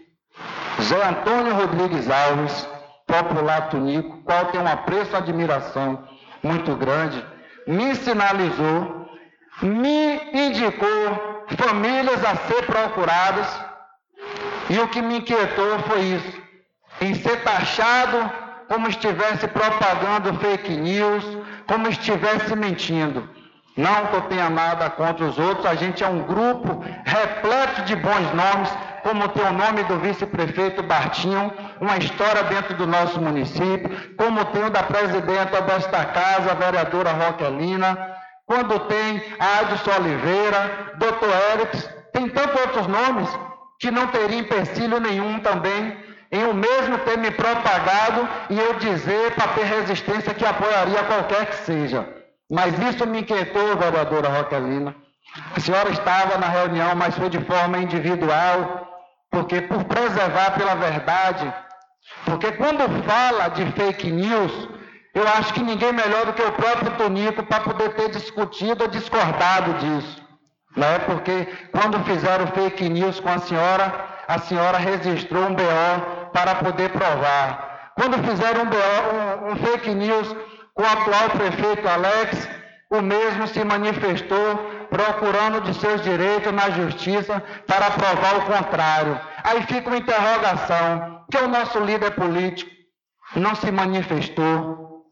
Zé 0.83 1.03
Antônio 1.03 1.55
Rodrigues 1.55 2.11
Alves, 2.11 2.69
popular 3.07 3.71
Tunico, 3.71 4.19
qual 4.23 4.45
tem 4.47 4.61
um 4.61 4.69
apreço 4.69 5.13
e 5.13 5.17
admiração 5.17 6.07
muito 6.43 6.77
grande, 6.77 7.25
me 7.67 7.95
sinalizou, 7.95 9.09
me 9.63 10.21
indicou 10.35 11.47
famílias 11.57 12.23
a 12.23 12.37
ser 12.37 12.67
procuradas, 12.67 13.49
e 14.69 14.79
o 14.79 14.89
que 14.89 15.01
me 15.01 15.19
inquietou 15.19 15.79
foi 15.89 16.01
isso, 16.01 16.43
em 17.01 17.15
ser 17.15 17.43
taxado 17.43 18.31
como 18.69 18.89
estivesse 18.89 19.49
propagando 19.49 20.35
fake 20.39 20.77
news, 20.77 21.25
como 21.67 21.89
estivesse 21.89 22.55
mentindo. 22.55 23.27
Não 23.77 24.07
que 24.07 24.17
eu 24.17 24.21
tenha 24.23 24.49
nada 24.49 24.89
contra 24.91 25.25
os 25.25 25.37
outros, 25.37 25.67
a 25.67 25.75
gente 25.75 26.05
é 26.05 26.09
um 26.09 26.23
grupo 26.23 26.85
repleto 27.05 27.83
de 27.83 27.97
bons 27.97 28.33
nomes, 28.33 28.71
como 29.03 29.29
tem 29.29 29.45
o 29.45 29.53
nome 29.53 29.83
do 29.85 29.99
vice-prefeito 29.99 30.83
Bartinho, 30.85 31.53
uma 31.81 31.97
história 31.97 32.45
dentro 32.45 32.75
do 32.75 32.87
nosso 32.87 33.21
município, 33.21 34.15
como 34.17 34.45
tem 34.47 34.65
o 34.65 34.71
da 34.71 34.85
presidenta 34.85 35.61
desta 35.63 36.05
casa, 36.05 36.53
a 36.53 36.55
vereadora 36.55 37.11
Roquelina, 37.13 38.15
quando 38.47 38.79
tem 38.81 39.23
a 39.41 39.59
Adson 39.61 39.91
Oliveira, 39.99 40.93
doutor 40.97 41.31
Erics, 41.53 41.91
tem 42.13 42.29
tantos 42.29 42.61
outros 42.61 42.87
nomes 42.87 43.29
que 43.81 43.91
não 43.91 44.07
teria 44.07 44.39
empecilho 44.39 45.01
nenhum 45.01 45.41
também 45.41 45.97
em 46.31 46.45
o 46.45 46.55
mesmo 46.55 46.99
ter 46.99 47.19
me 47.19 47.31
propagado 47.33 48.29
e 48.51 48.59
eu 48.59 48.75
dizer 48.75 49.35
para 49.35 49.49
ter 49.49 49.65
resistência 49.65 50.33
que 50.33 50.45
apoiaria 50.45 51.03
qualquer 51.05 51.47
que 51.47 51.57
seja. 51.57 52.24
Mas 52.51 52.79
isso 52.79 53.07
me 53.07 53.21
inquietou, 53.21 53.77
vereadora 53.77 54.29
Roquelina. 54.29 54.95
A 55.57 55.61
senhora 55.61 55.91
estava 55.91 56.39
na 56.39 56.49
reunião, 56.49 56.95
mas 56.95 57.17
foi 57.17 57.29
de 57.29 57.41
forma 57.41 57.79
individual, 57.79 58.89
porque 59.31 59.63
por 59.63 59.85
preservar 59.85 60.53
pela 60.53 60.75
verdade, 60.75 61.53
porque 62.25 62.53
quando 62.53 63.03
fala 63.05 63.49
de 63.49 63.65
fake 63.73 64.11
news, 64.11 64.69
eu 65.15 65.27
acho 65.29 65.55
que 65.55 65.63
ninguém 65.63 65.93
melhor 65.93 66.27
do 66.27 66.33
que 66.33 66.43
o 66.43 66.53
próprio 66.53 66.93
Tonico 66.93 67.43
para 67.45 67.61
poder 67.61 67.95
ter 67.95 68.11
discutido 68.11 68.85
ou 68.85 68.91
discordado 68.91 69.75
disso. 69.75 70.23
Né? 70.77 70.99
Porque 71.01 71.47
quando 71.73 72.05
fizeram 72.05 72.47
fake 72.49 72.89
news 72.89 73.21
com 73.21 73.29
a 73.29 73.39
senhora, 73.39 73.93
a 74.27 74.39
senhora 74.39 74.79
registrou 74.79 75.45
um 75.45 75.55
BO 75.55 76.31
para 76.33 76.57
poder 76.57 76.91
provar. 76.91 77.93
Quando 77.95 78.19
fizeram 78.29 78.63
um, 78.63 78.67
BO, 78.67 78.77
um, 78.77 79.53
um 79.53 79.57
fake 79.57 79.95
news 79.95 80.35
com 80.75 80.83
o 80.83 80.87
atual 80.87 81.31
prefeito 81.31 81.89
Alex, 81.89 82.49
o 82.91 83.01
mesmo 83.01 83.47
se 83.47 83.65
manifestou 83.65 84.57
procurando 84.91 85.61
de 85.63 85.75
seus 85.75 86.03
direitos 86.03 86.53
na 86.53 86.71
justiça 86.71 87.43
para 87.67 87.91
provar 87.91 88.37
o 88.39 88.43
contrário. 88.43 89.21
Aí 89.43 89.63
fica 89.63 89.89
uma 89.89 89.97
interrogação, 89.97 91.25
que 91.31 91.39
o 91.39 91.49
nosso 91.49 91.79
líder 91.81 92.13
político 92.13 92.71
não 93.37 93.55
se 93.55 93.71
manifestou, 93.71 95.05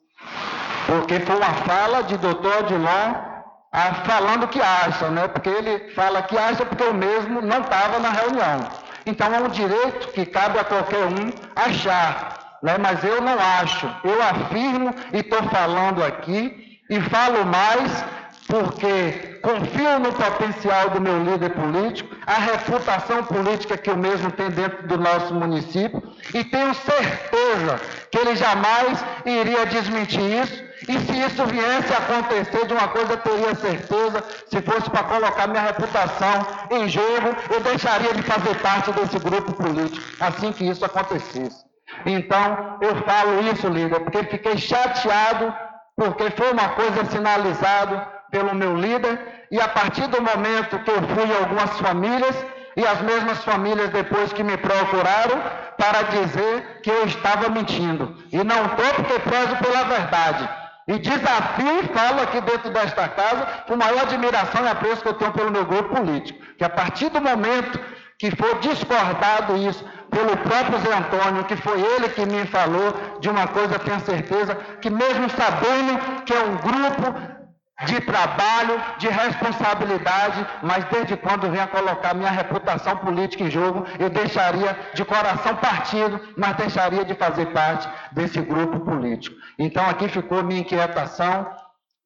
porque 0.86 1.20
foi 1.20 1.36
uma 1.36 1.54
fala 1.54 2.02
de 2.02 2.16
doutor 2.16 2.58
Odilon 2.58 3.32
ah, 3.72 3.94
falando 4.04 4.48
que 4.48 4.60
acha, 4.60 5.08
né? 5.08 5.26
Porque 5.28 5.48
ele 5.48 5.90
fala 5.94 6.22
que 6.22 6.36
acha 6.36 6.64
porque 6.66 6.84
eu 6.84 6.92
mesmo 6.92 7.40
não 7.40 7.62
estava 7.62 7.98
na 7.98 8.10
reunião. 8.10 8.68
Então 9.06 9.34
é 9.34 9.40
um 9.40 9.48
direito 9.48 10.08
que 10.08 10.26
cabe 10.26 10.58
a 10.58 10.64
qualquer 10.64 11.06
um 11.06 11.32
achar 11.56 12.41
né? 12.62 12.78
mas 12.78 13.02
eu 13.02 13.20
não 13.20 13.36
acho. 13.38 13.86
Eu 14.04 14.22
afirmo 14.22 14.94
e 15.12 15.18
estou 15.18 15.42
falando 15.44 16.02
aqui 16.02 16.78
e 16.88 17.00
falo 17.00 17.44
mais 17.44 18.04
porque 18.46 19.40
confio 19.40 19.98
no 19.98 20.12
potencial 20.12 20.90
do 20.90 21.00
meu 21.00 21.22
líder 21.24 21.50
político, 21.50 22.14
a 22.26 22.34
reputação 22.34 23.24
política 23.24 23.78
que 23.78 23.88
eu 23.88 23.96
mesmo 23.96 24.30
tenho 24.30 24.50
dentro 24.50 24.86
do 24.86 24.98
nosso 24.98 25.34
município 25.34 26.02
e 26.34 26.44
tenho 26.44 26.74
certeza 26.74 27.80
que 28.10 28.18
ele 28.18 28.36
jamais 28.36 29.02
iria 29.24 29.64
desmentir 29.66 30.42
isso. 30.42 30.72
E 30.88 30.98
se 30.98 31.18
isso 31.20 31.46
viesse 31.46 31.92
a 31.94 31.98
acontecer 31.98 32.66
de 32.66 32.74
uma 32.74 32.88
coisa, 32.88 33.12
eu 33.12 33.16
teria 33.18 33.54
certeza, 33.54 34.24
se 34.48 34.60
fosse 34.60 34.90
para 34.90 35.04
colocar 35.04 35.46
minha 35.46 35.62
reputação 35.62 36.46
em 36.72 36.88
jogo, 36.88 37.36
eu 37.50 37.60
deixaria 37.60 38.12
de 38.12 38.22
fazer 38.22 38.54
parte 38.56 38.90
desse 38.92 39.18
grupo 39.18 39.52
político, 39.52 40.04
assim 40.20 40.52
que 40.52 40.68
isso 40.68 40.84
acontecesse. 40.84 41.71
Então, 42.04 42.78
eu 42.80 42.96
falo 43.02 43.40
isso, 43.52 43.68
líder, 43.68 44.00
porque 44.00 44.24
fiquei 44.24 44.56
chateado, 44.56 45.54
porque 45.96 46.30
foi 46.30 46.52
uma 46.52 46.70
coisa 46.70 47.04
sinalizada 47.06 48.08
pelo 48.30 48.54
meu 48.54 48.76
líder, 48.76 49.46
e 49.50 49.60
a 49.60 49.68
partir 49.68 50.06
do 50.08 50.20
momento 50.22 50.78
que 50.80 50.90
eu 50.90 51.02
fui 51.02 51.36
algumas 51.36 51.78
famílias, 51.78 52.36
e 52.76 52.86
as 52.86 53.00
mesmas 53.02 53.44
famílias 53.44 53.90
depois 53.90 54.32
que 54.32 54.42
me 54.42 54.56
procuraram 54.56 55.42
para 55.76 56.02
dizer 56.02 56.80
que 56.82 56.90
eu 56.90 57.04
estava 57.04 57.48
mentindo. 57.48 58.16
E 58.32 58.42
não 58.42 58.66
estou 58.66 58.94
porque 58.94 59.18
prezo 59.20 59.56
pela 59.56 59.84
verdade. 59.84 60.48
E 60.88 60.98
desafio 60.98 61.80
e 61.80 61.88
falo 61.88 62.22
aqui 62.22 62.40
dentro 62.40 62.70
desta 62.70 63.08
casa 63.08 63.46
com 63.66 63.76
maior 63.76 64.02
admiração 64.02 64.64
e 64.64 64.68
apreço 64.68 65.02
que 65.02 65.08
eu 65.08 65.14
tenho 65.14 65.32
pelo 65.32 65.50
meu 65.50 65.64
grupo 65.64 65.94
político. 65.94 66.40
Que 66.56 66.64
a 66.64 66.70
partir 66.70 67.08
do 67.10 67.20
momento 67.20 67.78
que 68.18 68.30
for 68.30 68.58
discordado 68.58 69.56
isso 69.56 69.84
pelo 70.12 70.36
próprio 70.36 70.78
Zé 70.80 70.94
Antônio, 70.94 71.44
que 71.44 71.56
foi 71.56 71.80
ele 71.80 72.10
que 72.10 72.26
me 72.26 72.44
falou 72.46 73.18
de 73.18 73.30
uma 73.30 73.48
coisa, 73.48 73.78
tenho 73.78 73.98
certeza, 74.00 74.54
que 74.80 74.90
mesmo 74.90 75.28
sabendo 75.30 76.24
que 76.26 76.34
é 76.34 76.44
um 76.44 76.56
grupo 76.58 77.42
de 77.86 77.98
trabalho, 78.02 78.80
de 78.98 79.08
responsabilidade, 79.08 80.46
mas 80.62 80.84
desde 80.84 81.16
quando 81.16 81.50
venha 81.50 81.66
colocar 81.66 82.14
minha 82.14 82.30
reputação 82.30 82.96
política 82.98 83.42
em 83.42 83.50
jogo, 83.50 83.84
eu 83.98 84.10
deixaria 84.10 84.78
de 84.94 85.04
coração 85.04 85.56
partido, 85.56 86.20
mas 86.36 86.56
deixaria 86.56 87.04
de 87.04 87.14
fazer 87.14 87.46
parte 87.46 87.88
desse 88.12 88.40
grupo 88.40 88.80
político. 88.80 89.34
Então 89.58 89.88
aqui 89.88 90.08
ficou 90.08 90.44
minha 90.44 90.60
inquietação 90.60 91.46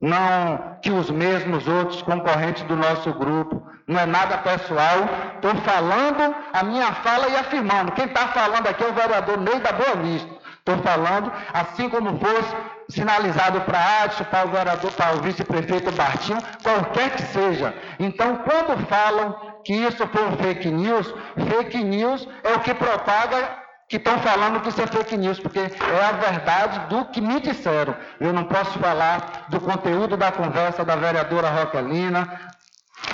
não 0.01 0.77
que 0.83 0.91
os 0.91 1.11
mesmos 1.11 1.67
outros 1.67 2.03
concorrentes 2.03 2.63
do 2.65 2.77
nosso 2.77 3.13
grupo, 3.15 3.67
não 3.87 4.01
é 4.01 4.07
nada 4.07 4.39
pessoal, 4.39 5.09
estou 5.37 5.55
falando 5.63 6.35
a 6.53 6.63
minha 6.65 6.93
fala 6.93 7.29
e 7.29 7.37
afirmando. 7.37 7.93
Quem 7.93 8.07
está 8.07 8.29
falando 8.29 8.67
aqui 8.67 8.83
é 8.83 8.89
o 8.89 8.95
vereador 8.95 9.39
Ney 9.39 9.61
da 9.61 9.73
Boa 9.73 9.97
Vista. 9.97 10.29
Estou 10.59 10.79
falando, 10.79 11.33
assim 11.55 11.89
como 11.89 12.19
fosse 12.19 12.57
sinalizado 12.89 13.61
para 13.61 14.03
Adson, 14.03 14.25
para 14.25 14.49
o 14.49 14.51
vereador, 14.51 14.91
para 14.93 15.15
o 15.15 15.21
vice-prefeito 15.21 15.93
Bartinho, 15.93 16.39
qualquer 16.63 17.11
que 17.11 17.23
seja. 17.23 17.73
Então, 18.01 18.39
quando 18.39 18.85
falam 18.89 19.61
que 19.65 19.73
isso 19.73 20.05
foi 20.09 20.27
um 20.27 20.37
fake 20.37 20.69
news, 20.69 21.15
fake 21.49 21.85
news 21.85 22.27
é 22.43 22.55
o 22.55 22.61
que 22.61 22.75
propaga 22.75 23.67
que 23.89 23.97
estão 23.97 24.19
falando 24.19 24.61
que 24.61 24.69
isso 24.69 24.83
é 24.83 24.87
fake 24.89 25.17
news, 25.17 25.39
porque 25.39 25.61
é 25.61 26.05
a 26.05 26.13
verdade 26.13 26.81
do 26.89 27.05
que 27.07 27.21
me 27.21 27.39
disseram. 27.41 27.95
Eu 28.19 28.33
não 28.33 28.45
posso 28.45 28.77
falar 28.81 29.47
do 29.49 29.61
conteúdo 29.61 30.17
da 30.17 30.33
conversa 30.33 30.85
da 30.85 30.97
vereadora 30.97 31.49
Roquelina, 31.49 32.29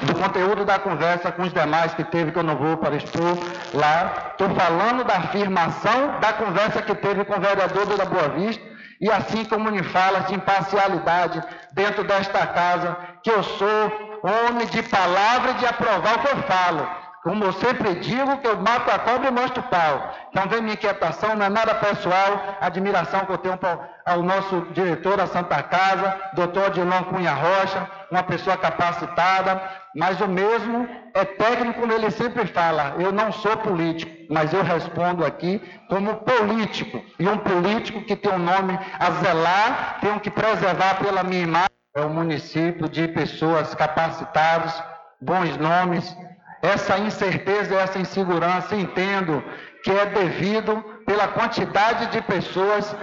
do 0.02 0.14
conteúdo 0.14 0.64
da 0.64 0.78
conversa 0.78 1.30
com 1.30 1.42
os 1.42 1.52
demais 1.52 1.94
que 1.94 2.04
teve, 2.04 2.32
que 2.32 2.38
eu 2.38 2.42
não 2.42 2.56
vou 2.56 2.76
para 2.76 2.96
expor 2.96 3.36
lá. 3.74 4.32
Estou 4.32 4.48
falando 4.50 5.04
da 5.04 5.16
afirmação 5.16 6.20
da 6.20 6.32
conversa 6.32 6.82
que 6.82 6.94
teve 6.94 7.24
com 7.24 7.36
o 7.36 7.40
vereador 7.40 7.86
da 7.86 8.04
Boa 8.04 8.28
Vista, 8.30 8.62
e 9.00 9.10
assim 9.10 9.44
como 9.44 9.70
me 9.70 9.82
fala 9.82 10.20
de 10.20 10.34
imparcialidade 10.34 11.42
dentro 11.72 12.04
desta 12.04 12.46
casa, 12.46 12.96
que 13.22 13.30
eu 13.30 13.42
sou 13.42 14.20
homem 14.22 14.66
de 14.66 14.82
palavra 14.84 15.50
e 15.52 15.54
de 15.54 15.66
aprovar 15.66 16.16
o 16.16 16.18
que 16.20 16.28
eu 16.28 16.42
falo. 16.42 17.02
Como 17.22 17.44
eu 17.44 17.52
sempre 17.52 17.94
digo, 18.00 18.38
que 18.38 18.48
eu 18.48 18.56
mato 18.56 18.90
a 18.90 18.98
cobra 18.98 19.28
e 19.28 19.30
mostro 19.30 19.60
o 19.60 19.68
pau. 19.68 20.12
Então 20.30 20.48
vem 20.48 20.60
minha 20.60 20.74
inquietação, 20.74 21.36
não 21.36 21.46
é 21.46 21.48
nada 21.48 21.72
pessoal, 21.76 22.56
admiração 22.60 23.20
que 23.20 23.32
eu 23.32 23.38
tenho 23.38 23.58
ao 24.04 24.22
nosso 24.24 24.62
diretor 24.72 25.16
da 25.16 25.28
Santa 25.28 25.62
Casa, 25.62 26.20
doutor 26.34 26.66
Adilon 26.66 27.04
Cunha 27.04 27.32
Rocha, 27.32 27.88
uma 28.10 28.24
pessoa 28.24 28.56
capacitada, 28.56 29.62
mas 29.94 30.20
o 30.20 30.28
mesmo 30.28 30.88
é 31.14 31.24
técnico, 31.24 31.80
como 31.80 31.92
ele 31.92 32.10
sempre 32.10 32.46
fala, 32.46 32.94
eu 32.98 33.12
não 33.12 33.30
sou 33.32 33.56
político, 33.58 34.10
mas 34.30 34.52
eu 34.52 34.62
respondo 34.62 35.24
aqui 35.24 35.60
como 35.88 36.16
político, 36.16 37.02
e 37.18 37.28
um 37.28 37.38
político 37.38 38.02
que 38.02 38.16
tem 38.16 38.32
um 38.32 38.38
nome 38.38 38.78
a 38.98 39.10
zelar, 39.10 39.98
tenho 40.00 40.20
que 40.20 40.30
preservar 40.30 40.98
pela 41.02 41.22
minha 41.22 41.42
imagem, 41.42 41.68
é 41.94 42.00
um 42.00 42.14
município 42.14 42.88
de 42.88 43.08
pessoas 43.08 43.74
capacitadas, 43.74 44.82
bons 45.20 45.56
nomes, 45.58 46.16
essa 46.62 46.96
incerteza, 46.98 47.74
essa 47.74 47.98
insegurança, 47.98 48.74
entendo 48.74 49.42
que 49.82 49.90
é 49.90 50.06
devido 50.06 50.82
pela 51.04 51.28
quantidade 51.28 52.06
de 52.06 52.22
pessoas 52.22 52.94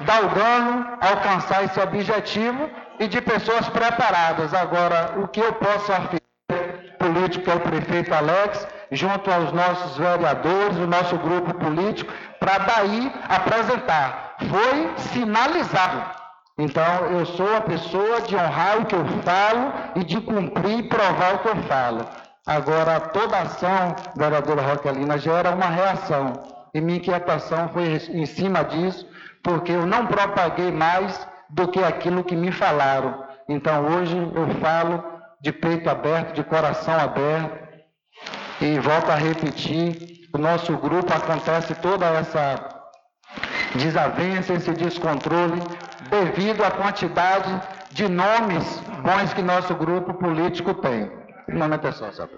galgando 0.00 0.86
alcançar 1.00 1.64
esse 1.64 1.78
objetivo 1.78 2.70
e 2.98 3.06
de 3.06 3.20
pessoas 3.20 3.68
preparadas. 3.68 4.54
Agora, 4.54 5.14
o 5.18 5.28
que 5.28 5.40
eu 5.40 5.52
posso 5.52 5.92
afirmar, 5.92 6.21
político 7.02 7.50
é 7.50 7.54
o 7.54 7.60
prefeito 7.60 8.14
Alex, 8.14 8.66
junto 8.92 9.30
aos 9.30 9.52
nossos 9.52 9.96
vereadores, 9.96 10.76
o 10.76 10.86
nosso 10.86 11.16
grupo 11.18 11.52
político, 11.54 12.12
para 12.38 12.58
daí 12.58 13.12
apresentar 13.28 14.36
foi 14.48 14.92
sinalizado. 14.96 16.22
Então, 16.58 17.06
eu 17.10 17.26
sou 17.26 17.56
a 17.56 17.62
pessoa 17.62 18.20
de 18.20 18.36
honrar 18.36 18.80
o 18.80 18.86
que 18.86 18.94
eu 18.94 19.04
falo 19.24 19.72
e 19.96 20.04
de 20.04 20.20
cumprir 20.20 20.78
e 20.78 20.82
provar 20.82 21.34
o 21.34 21.38
que 21.38 21.48
eu 21.48 21.56
falo. 21.62 22.06
Agora, 22.46 23.00
toda 23.00 23.38
ação, 23.38 23.96
vereadora 24.16 24.62
Roquelina, 24.62 25.16
gera 25.18 25.50
uma 25.50 25.66
reação. 25.66 26.32
E 26.74 26.80
minha 26.80 26.98
inquietação 26.98 27.68
foi 27.70 27.84
em 27.94 28.26
cima 28.26 28.64
disso, 28.64 29.06
porque 29.42 29.72
eu 29.72 29.86
não 29.86 30.06
propaguei 30.06 30.70
mais 30.70 31.26
do 31.48 31.68
que 31.68 31.82
aquilo 31.82 32.24
que 32.24 32.36
me 32.36 32.52
falaram. 32.52 33.24
Então, 33.48 33.86
hoje 33.86 34.16
eu 34.16 34.48
falo 34.60 35.11
de 35.42 35.52
peito 35.52 35.90
aberto, 35.90 36.34
de 36.34 36.44
coração 36.44 36.94
aberto, 36.94 37.58
e 38.60 38.78
volto 38.78 39.10
a 39.10 39.16
repetir: 39.16 40.28
o 40.32 40.38
nosso 40.38 40.76
grupo 40.76 41.12
acontece 41.12 41.74
toda 41.74 42.06
essa 42.06 42.68
desavença, 43.74 44.54
esse 44.54 44.72
descontrole, 44.72 45.60
devido 46.08 46.62
à 46.62 46.70
quantidade 46.70 47.60
de 47.90 48.08
nomes 48.08 48.64
bons 49.02 49.34
que 49.34 49.42
nosso 49.42 49.74
grupo 49.74 50.14
político 50.14 50.74
tem. 50.74 51.10
Um 51.48 51.58
momento 51.58 51.92
só, 51.92 52.10
sabe? 52.12 52.32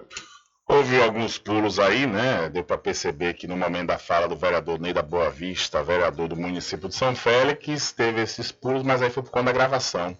Houve 0.67 0.99
alguns 0.99 1.37
pulos 1.37 1.77
aí, 1.77 2.07
né? 2.07 2.49
Deu 2.49 2.63
para 2.63 2.77
perceber 2.77 3.35
que 3.35 3.47
no 3.47 3.55
momento 3.55 3.87
da 3.87 3.99
fala 3.99 4.27
do 4.27 4.35
vereador 4.35 4.79
Ney 4.79 4.93
da 4.93 5.03
Boa 5.03 5.29
Vista, 5.29 5.83
vereador 5.83 6.27
do 6.27 6.35
município 6.35 6.89
de 6.89 6.95
São 6.95 7.15
Félix, 7.15 7.91
teve 7.91 8.21
esses 8.21 8.51
pulos, 8.51 8.81
mas 8.81 8.99
aí 8.99 9.11
foi 9.11 9.21
por 9.21 9.29
conta 9.29 9.45
da 9.45 9.51
gravação. 9.51 10.17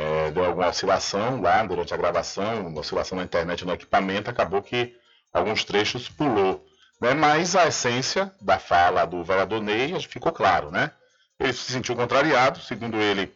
É, 0.00 0.30
deu 0.30 0.44
alguma 0.44 0.68
oscilação 0.68 1.40
lá 1.40 1.60
durante 1.64 1.92
a 1.92 1.96
gravação, 1.96 2.68
uma 2.68 2.82
oscilação 2.82 3.18
na 3.18 3.24
internet 3.24 3.64
no 3.64 3.72
equipamento, 3.72 4.30
acabou 4.30 4.62
que 4.62 4.94
alguns 5.32 5.64
trechos 5.64 6.08
pulou. 6.08 6.64
Né? 7.00 7.14
Mas 7.14 7.56
a 7.56 7.66
essência 7.66 8.32
da 8.40 8.60
fala 8.60 9.04
do 9.04 9.24
vereador 9.24 9.60
Ney 9.60 10.00
ficou 10.02 10.30
claro, 10.30 10.70
né? 10.70 10.92
Ele 11.36 11.52
se 11.52 11.72
sentiu 11.72 11.96
contrariado, 11.96 12.60
segundo 12.60 12.96
ele, 12.96 13.34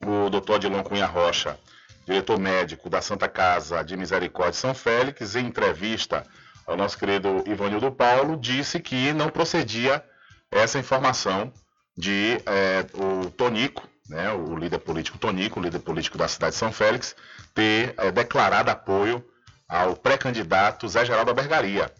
o 0.00 0.30
doutor 0.30 0.54
Adilon 0.54 0.84
Cunha 0.84 1.06
Rocha, 1.06 1.58
diretor 2.06 2.38
médico 2.38 2.88
da 2.88 3.02
Santa 3.02 3.28
Casa 3.28 3.82
de 3.82 3.96
Misericórdia 3.96 4.52
São 4.52 4.74
Félix, 4.74 5.34
em 5.34 5.46
entrevista 5.46 6.24
ao 6.64 6.76
nosso 6.76 6.96
querido 6.96 7.42
Ivanildo 7.44 7.90
Paulo, 7.90 8.36
disse 8.36 8.78
que 8.78 9.12
não 9.12 9.30
procedia 9.30 10.04
essa 10.48 10.78
informação 10.78 11.52
de 11.96 12.40
é, 12.46 12.86
o 12.94 13.30
Tonico, 13.30 13.82
né, 14.08 14.32
o 14.32 14.56
líder 14.56 14.78
político 14.78 15.18
Tonico, 15.18 15.60
o 15.60 15.62
líder 15.62 15.80
político 15.80 16.16
da 16.16 16.26
cidade 16.26 16.52
de 16.52 16.58
São 16.58 16.72
Félix, 16.72 17.14
ter 17.54 17.94
é, 17.98 18.10
declarado 18.10 18.70
apoio 18.70 19.24
ao 19.68 19.94
pré-candidato 19.94 20.88
Zé 20.88 21.04
Geraldo 21.04 21.34
Bergaria. 21.34 21.92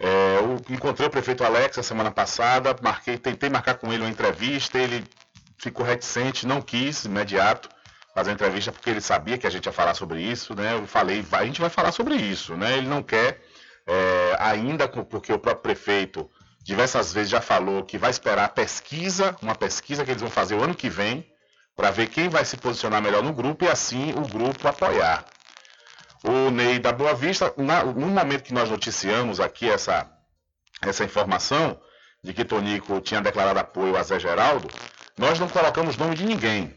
É, 0.00 0.38
eu 0.38 0.60
encontrei 0.74 1.06
o 1.06 1.10
prefeito 1.10 1.44
Alex 1.44 1.78
a 1.78 1.82
semana 1.82 2.10
passada, 2.10 2.74
marquei, 2.82 3.16
tentei 3.16 3.48
marcar 3.48 3.74
com 3.74 3.92
ele 3.92 4.02
uma 4.02 4.10
entrevista, 4.10 4.78
ele 4.78 5.04
ficou 5.58 5.86
reticente, 5.86 6.46
não 6.46 6.60
quis 6.60 7.04
imediato 7.04 7.68
fazer 8.12 8.30
a 8.30 8.34
entrevista 8.34 8.72
porque 8.72 8.90
ele 8.90 9.00
sabia 9.00 9.38
que 9.38 9.46
a 9.46 9.50
gente 9.50 9.66
ia 9.66 9.72
falar 9.72 9.94
sobre 9.94 10.20
isso, 10.20 10.54
né? 10.54 10.74
Eu 10.74 10.86
falei, 10.86 11.24
a 11.30 11.44
gente 11.44 11.60
vai 11.60 11.70
falar 11.70 11.92
sobre 11.92 12.16
isso, 12.16 12.56
né? 12.56 12.76
Ele 12.76 12.88
não 12.88 13.02
quer 13.02 13.40
é, 13.86 14.36
ainda 14.38 14.88
porque 14.88 15.32
o 15.32 15.38
próprio 15.38 15.62
prefeito 15.62 16.28
diversas 16.64 17.12
vezes 17.12 17.30
já 17.30 17.40
falou 17.40 17.84
que 17.84 17.98
vai 17.98 18.10
esperar 18.10 18.44
a 18.44 18.48
pesquisa, 18.48 19.36
uma 19.42 19.54
pesquisa 19.54 20.04
que 20.04 20.10
eles 20.10 20.22
vão 20.22 20.30
fazer 20.30 20.54
o 20.54 20.62
ano 20.62 20.74
que 20.74 20.88
vem, 20.88 21.26
para 21.76 21.90
ver 21.90 22.08
quem 22.08 22.28
vai 22.28 22.44
se 22.44 22.56
posicionar 22.56 23.02
melhor 23.02 23.22
no 23.22 23.32
grupo 23.32 23.64
e 23.64 23.68
assim 23.68 24.12
o 24.12 24.28
grupo 24.28 24.68
apoiar 24.68 25.24
o 26.24 26.50
Ney 26.50 26.78
da 26.78 26.92
Boa 26.92 27.14
Vista, 27.14 27.52
na, 27.56 27.84
no 27.84 28.06
momento 28.06 28.44
que 28.44 28.54
nós 28.54 28.70
noticiamos 28.70 29.40
aqui 29.40 29.68
essa, 29.68 30.08
essa 30.80 31.04
informação 31.04 31.80
de 32.22 32.32
que 32.32 32.44
Tonico 32.44 33.00
tinha 33.00 33.20
declarado 33.20 33.58
apoio 33.58 33.96
a 33.96 34.02
Zé 34.02 34.18
Geraldo, 34.18 34.68
nós 35.18 35.38
não 35.38 35.48
colocamos 35.48 35.96
nome 35.96 36.14
de 36.14 36.24
ninguém. 36.24 36.74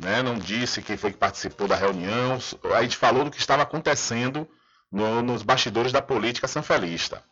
Né? 0.00 0.22
Não 0.22 0.34
disse 0.34 0.82
quem 0.82 0.96
foi 0.96 1.12
que 1.12 1.18
participou 1.18 1.68
da 1.68 1.76
reunião, 1.76 2.38
a 2.74 2.82
gente 2.82 2.96
falou 2.96 3.24
do 3.24 3.30
que 3.30 3.38
estava 3.38 3.62
acontecendo 3.62 4.48
no, 4.90 5.22
nos 5.22 5.42
bastidores 5.42 5.92
da 5.92 6.02
política 6.02 6.48
sanfelista. 6.48 7.22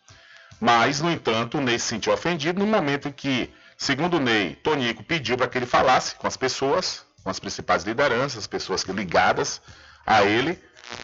Mas, 0.58 1.00
no 1.00 1.10
entanto, 1.10 1.58
o 1.58 1.60
Ney 1.60 1.78
se 1.78 1.86
sentiu 1.86 2.12
ofendido 2.12 2.58
no 2.58 2.66
momento 2.66 3.08
em 3.08 3.12
que, 3.12 3.52
segundo 3.76 4.16
o 4.16 4.20
Ney, 4.20 4.56
Tonico 4.56 5.02
pediu 5.02 5.36
para 5.36 5.48
que 5.48 5.58
ele 5.58 5.66
falasse 5.66 6.14
com 6.14 6.26
as 6.26 6.36
pessoas, 6.36 7.04
com 7.22 7.30
as 7.30 7.38
principais 7.38 7.84
lideranças, 7.84 8.38
as 8.38 8.46
pessoas 8.46 8.82
ligadas 8.84 9.60
a 10.06 10.22
ele, 10.22 10.58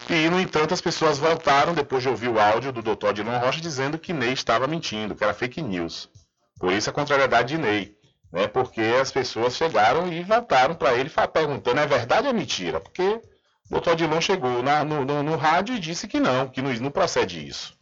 e, 0.09 0.29
no 0.29 0.39
entanto, 0.39 0.73
as 0.73 0.81
pessoas 0.81 1.17
voltaram 1.17 1.73
depois 1.73 2.03
de 2.03 2.09
ouvir 2.09 2.29
o 2.29 2.39
áudio 2.39 2.71
do 2.71 2.81
Dr. 2.81 3.07
Adilon 3.07 3.37
Rocha 3.39 3.61
dizendo 3.61 3.97
que 3.97 4.13
Ney 4.13 4.33
estava 4.33 4.67
mentindo, 4.67 5.15
que 5.15 5.23
era 5.23 5.33
fake 5.33 5.61
news. 5.61 6.09
Por 6.59 6.73
isso 6.73 6.89
a 6.89 6.93
contrariedade 6.93 7.55
de 7.55 7.57
Ney. 7.61 7.95
Né? 8.31 8.47
Porque 8.47 8.81
as 8.81 9.11
pessoas 9.11 9.55
chegaram 9.55 10.11
e 10.11 10.23
voltaram 10.23 10.75
para 10.75 10.93
ele 10.93 11.09
perguntando: 11.31 11.79
é 11.79 11.87
verdade 11.87 12.27
ou 12.27 12.31
é 12.31 12.33
mentira? 12.33 12.79
Porque 12.79 13.21
o 13.69 13.79
Dr. 13.79 13.91
Adilon 13.91 14.21
chegou 14.21 14.61
na, 14.61 14.83
no, 14.83 15.05
no, 15.05 15.23
no, 15.23 15.35
rádio 15.35 15.75
e 15.75 15.79
disse 15.79 16.07
que 16.07 16.19
não, 16.19 16.47
que 16.47 16.61
não, 16.61 16.73
não 16.73 16.91
procede 16.91 17.45
isso. 17.45 17.75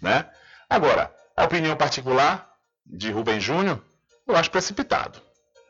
Né? 0.00 0.26
Agora, 0.68 1.14
a 1.36 1.44
opinião 1.44 1.76
particular 1.76 2.50
de 2.84 3.10
Rubem 3.10 3.40
Júnior, 3.40 3.82
eu 4.26 4.36
acho 4.36 4.50
precipitado. 4.50 5.20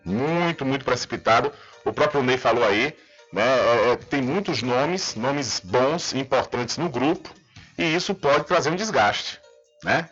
Muito, 0.04 0.64
muito 0.64 0.84
precipitado. 0.84 1.52
O 1.84 1.92
próprio 1.92 2.22
Ney 2.22 2.38
falou 2.38 2.64
aí 2.64 2.96
né? 3.32 3.42
É, 3.42 3.92
é, 3.92 3.96
tem 3.96 4.22
muitos 4.22 4.62
nomes, 4.62 5.14
nomes 5.14 5.60
bons 5.62 6.14
importantes 6.14 6.78
no 6.78 6.88
grupo, 6.88 7.28
e 7.76 7.94
isso 7.94 8.14
pode 8.14 8.44
trazer 8.44 8.70
um 8.70 8.76
desgaste. 8.76 9.40
Né? 9.82 10.08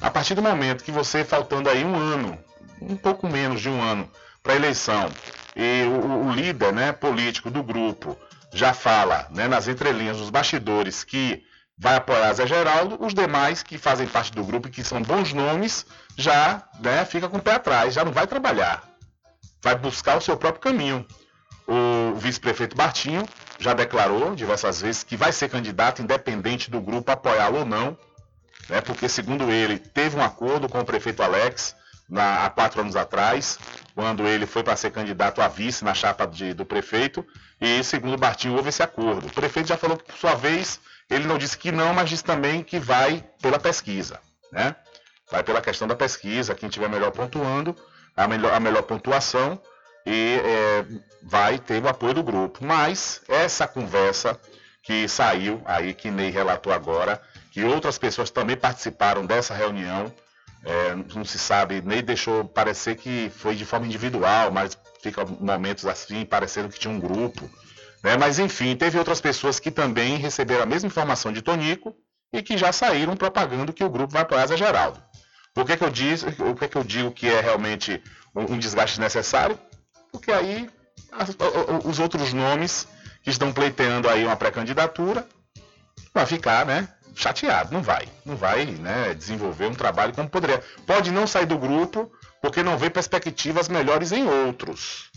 A 0.00 0.10
partir 0.10 0.34
do 0.34 0.42
momento 0.42 0.84
que 0.84 0.92
você, 0.92 1.24
faltando 1.24 1.70
aí 1.70 1.84
um 1.84 1.94
ano, 1.94 2.38
um 2.80 2.96
pouco 2.96 3.28
menos 3.28 3.60
de 3.60 3.68
um 3.68 3.80
ano 3.80 4.10
para 4.42 4.52
a 4.52 4.56
eleição, 4.56 5.10
e 5.56 5.84
o, 5.84 6.26
o, 6.26 6.32
líder 6.32 6.72
né, 6.72 6.92
político 6.92 7.50
do 7.50 7.62
grupo 7.62 8.18
já 8.52 8.74
fala 8.74 9.26
né, 9.30 9.48
nas 9.48 9.68
entrelinhas, 9.68 10.18
nos 10.18 10.30
bastidores, 10.30 11.04
que 11.04 11.44
vai 11.76 11.96
apoiar 11.96 12.32
Zé 12.34 12.46
Geraldo, 12.46 12.96
os 13.04 13.14
demais 13.14 13.62
que 13.62 13.78
fazem 13.78 14.06
parte 14.06 14.32
do 14.32 14.44
grupo 14.44 14.68
e 14.68 14.70
que 14.70 14.84
são 14.84 15.02
bons 15.02 15.32
nomes, 15.32 15.84
já 16.16 16.62
né, 16.80 17.04
fica 17.04 17.28
com 17.28 17.38
o 17.38 17.42
pé 17.42 17.54
atrás, 17.54 17.94
já 17.94 18.04
não 18.04 18.12
vai 18.12 18.26
trabalhar. 18.26 18.82
Vai 19.62 19.74
buscar 19.76 20.16
o 20.16 20.20
seu 20.20 20.36
próprio 20.36 20.62
caminho. 20.62 21.06
O 21.66 22.14
vice-prefeito 22.16 22.76
Bartinho 22.76 23.26
já 23.58 23.72
declarou 23.72 24.34
diversas 24.34 24.82
vezes 24.82 25.02
que 25.02 25.16
vai 25.16 25.32
ser 25.32 25.48
candidato 25.48 26.02
independente 26.02 26.70
do 26.70 26.80
grupo 26.80 27.10
apoiá-lo 27.10 27.60
ou 27.60 27.64
não, 27.64 27.96
né, 28.68 28.80
porque, 28.80 29.08
segundo 29.08 29.50
ele, 29.50 29.78
teve 29.78 30.16
um 30.16 30.22
acordo 30.22 30.68
com 30.68 30.78
o 30.78 30.84
prefeito 30.84 31.22
Alex 31.22 31.74
na, 32.08 32.44
há 32.44 32.50
quatro 32.50 32.80
anos 32.80 32.96
atrás, 32.96 33.58
quando 33.94 34.26
ele 34.26 34.46
foi 34.46 34.62
para 34.62 34.76
ser 34.76 34.90
candidato 34.90 35.40
a 35.40 35.48
vice 35.48 35.84
na 35.84 35.94
chapa 35.94 36.26
de, 36.26 36.52
do 36.52 36.64
prefeito, 36.64 37.24
e, 37.60 37.82
segundo 37.82 38.16
Bartinho, 38.16 38.54
houve 38.54 38.68
esse 38.68 38.82
acordo. 38.82 39.26
O 39.26 39.32
prefeito 39.32 39.68
já 39.68 39.76
falou 39.76 39.96
que, 39.96 40.04
por 40.04 40.16
sua 40.16 40.34
vez, 40.34 40.80
ele 41.08 41.26
não 41.26 41.38
disse 41.38 41.56
que 41.56 41.70
não, 41.70 41.92
mas 41.92 42.10
disse 42.10 42.24
também 42.24 42.62
que 42.62 42.78
vai 42.78 43.24
pela 43.40 43.58
pesquisa. 43.58 44.20
Né? 44.50 44.74
Vai 45.30 45.42
pela 45.42 45.60
questão 45.60 45.86
da 45.88 45.96
pesquisa, 45.96 46.54
quem 46.54 46.68
tiver 46.68 46.88
melhor 46.88 47.10
pontuando, 47.10 47.76
a 48.16 48.28
melhor, 48.28 48.52
a 48.52 48.60
melhor 48.60 48.82
pontuação 48.82 49.60
e 50.06 50.40
é, 50.44 50.84
vai 51.22 51.58
ter 51.58 51.82
o 51.82 51.88
apoio 51.88 52.14
do 52.14 52.22
grupo. 52.22 52.64
Mas 52.64 53.22
essa 53.28 53.66
conversa 53.66 54.38
que 54.82 55.08
saiu 55.08 55.62
aí, 55.64 55.94
que 55.94 56.10
Ney 56.10 56.30
relatou 56.30 56.72
agora, 56.72 57.20
que 57.50 57.64
outras 57.64 57.98
pessoas 57.98 58.30
também 58.30 58.56
participaram 58.56 59.24
dessa 59.24 59.54
reunião, 59.54 60.12
é, 60.62 60.94
não 61.14 61.24
se 61.24 61.38
sabe, 61.38 61.80
Ney 61.80 62.02
deixou 62.02 62.44
parecer 62.44 62.96
que 62.96 63.30
foi 63.34 63.54
de 63.54 63.64
forma 63.64 63.86
individual, 63.86 64.50
mas 64.50 64.78
fica 65.00 65.24
momentos 65.24 65.86
assim, 65.86 66.24
parecendo 66.24 66.68
que 66.68 66.78
tinha 66.78 66.92
um 66.92 67.00
grupo. 67.00 67.50
Né? 68.04 68.16
Mas 68.16 68.38
enfim, 68.38 68.76
teve 68.76 68.98
outras 68.98 69.20
pessoas 69.20 69.58
que 69.58 69.70
também 69.70 70.18
receberam 70.18 70.62
a 70.62 70.66
mesma 70.66 70.86
informação 70.86 71.32
de 71.32 71.42
Tonico 71.42 71.96
e 72.32 72.42
que 72.42 72.56
já 72.56 72.70
saíram 72.70 73.16
propagando 73.16 73.72
que 73.72 73.82
o 73.82 73.90
grupo 73.90 74.12
vai 74.12 74.24
para 74.24 74.42
Asa 74.42 74.56
Geraldo. 74.56 75.02
Por 75.52 75.64
que, 75.64 75.76
que, 75.76 75.84
eu 75.84 75.90
diz, 75.90 76.22
que, 76.22 76.68
que 76.68 76.76
eu 76.76 76.84
digo 76.84 77.10
que 77.10 77.28
é 77.28 77.40
realmente 77.40 78.02
um, 78.34 78.54
um 78.54 78.58
desgaste 78.58 79.00
necessário? 79.00 79.58
porque 80.14 80.30
aí 80.30 80.70
as, 81.10 81.36
os 81.84 81.98
outros 81.98 82.32
nomes 82.32 82.86
que 83.20 83.30
estão 83.30 83.52
pleiteando 83.52 84.08
aí 84.08 84.24
uma 84.24 84.36
pré-candidatura 84.36 85.26
vai 86.14 86.24
ficar, 86.24 86.64
né, 86.64 86.88
chateado, 87.16 87.74
não 87.74 87.82
vai, 87.82 88.06
não 88.24 88.36
vai, 88.36 88.64
né, 88.64 89.12
desenvolver 89.12 89.66
um 89.66 89.74
trabalho 89.74 90.14
como 90.14 90.30
poderia. 90.30 90.62
Pode 90.86 91.10
não 91.10 91.26
sair 91.26 91.46
do 91.46 91.58
grupo 91.58 92.12
porque 92.40 92.62
não 92.62 92.78
vê 92.78 92.88
perspectivas 92.88 93.68
melhores 93.68 94.12
em 94.12 94.24
outros. 94.24 95.10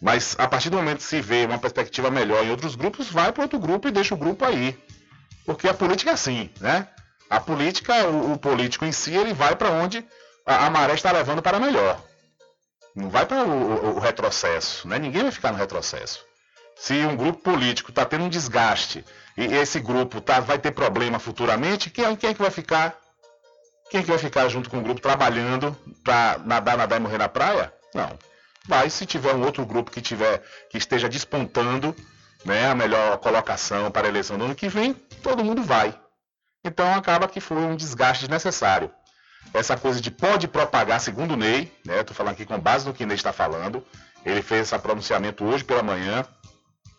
Mas 0.00 0.36
a 0.38 0.46
partir 0.46 0.70
do 0.70 0.76
momento 0.76 0.98
que 0.98 1.04
se 1.04 1.20
vê 1.20 1.44
uma 1.44 1.58
perspectiva 1.58 2.10
melhor 2.10 2.44
em 2.44 2.50
outros 2.50 2.74
grupos, 2.74 3.08
vai 3.08 3.32
para 3.32 3.42
outro 3.42 3.58
grupo 3.58 3.88
e 3.88 3.90
deixa 3.90 4.14
o 4.14 4.18
grupo 4.18 4.44
aí. 4.44 4.78
Porque 5.44 5.68
a 5.68 5.74
política 5.74 6.10
é 6.10 6.14
assim, 6.14 6.50
né? 6.60 6.88
A 7.30 7.40
política, 7.40 8.06
o, 8.06 8.32
o 8.32 8.38
político 8.38 8.84
em 8.84 8.92
si, 8.92 9.14
ele 9.14 9.32
vai 9.32 9.56
para 9.56 9.70
onde 9.70 10.04
a, 10.44 10.66
a 10.66 10.70
maré 10.70 10.94
está 10.94 11.10
levando 11.10 11.42
para 11.42 11.58
melhor. 11.58 12.00
Não 12.94 13.10
vai 13.10 13.26
para 13.26 13.44
o, 13.44 13.50
o, 13.50 13.96
o, 13.96 13.98
retrocesso, 13.98 14.88
né? 14.88 14.98
ninguém 14.98 15.22
vai 15.22 15.30
ficar 15.30 15.52
no 15.52 15.58
retrocesso. 15.58 16.24
Se 16.76 16.94
um 17.04 17.16
grupo 17.16 17.42
político 17.42 17.90
está 17.90 18.04
tendo 18.04 18.24
um 18.24 18.28
desgaste 18.28 19.04
e 19.36 19.44
esse 19.44 19.80
grupo 19.80 20.20
tá, 20.20 20.40
vai 20.40 20.58
ter 20.58 20.70
problema 20.70 21.18
futuramente, 21.18 21.90
quem, 21.90 22.16
quem 22.16 22.30
é 22.30 22.34
que 22.34 22.40
vai 22.40 22.50
ficar? 22.50 22.96
Quem 23.90 24.02
que 24.02 24.08
vai 24.08 24.18
ficar 24.18 24.48
junto 24.48 24.68
com 24.68 24.78
o 24.78 24.82
grupo 24.82 25.00
trabalhando 25.00 25.76
para 26.02 26.38
nadar, 26.44 26.76
nadar 26.76 26.96
e 26.96 27.02
morrer 27.02 27.18
na 27.18 27.28
praia? 27.28 27.72
Não. 27.94 28.18
Vai 28.68 28.90
se 28.90 29.06
tiver 29.06 29.34
um 29.34 29.42
outro 29.42 29.64
grupo 29.64 29.90
que 29.90 30.00
tiver 30.00 30.42
que 30.70 30.78
esteja 30.78 31.08
despontando 31.08 31.94
né, 32.44 32.70
a 32.70 32.74
melhor 32.74 33.18
colocação 33.18 33.90
para 33.90 34.06
a 34.06 34.10
eleição 34.10 34.38
do 34.38 34.44
ano 34.44 34.54
que 34.54 34.68
vem, 34.68 34.94
todo 35.22 35.44
mundo 35.44 35.62
vai. 35.62 35.98
Então 36.64 36.94
acaba 36.94 37.28
que 37.28 37.40
foi 37.40 37.58
um 37.58 37.76
desgaste 37.76 38.22
desnecessário. 38.22 38.90
Essa 39.54 39.76
coisa 39.76 40.00
de 40.00 40.10
pode 40.10 40.48
propagar, 40.48 41.00
segundo 41.00 41.34
o 41.34 41.36
Ney, 41.36 41.72
né, 41.84 42.00
estou 42.00 42.14
falando 42.14 42.32
aqui 42.32 42.44
com 42.44 42.58
base 42.58 42.86
no 42.86 42.92
que 42.92 43.04
o 43.04 43.06
Ney 43.06 43.16
está 43.16 43.32
falando, 43.32 43.84
ele 44.24 44.42
fez 44.42 44.62
esse 44.62 44.78
pronunciamento 44.78 45.44
hoje 45.44 45.64
pela 45.64 45.82
manhã, 45.82 46.24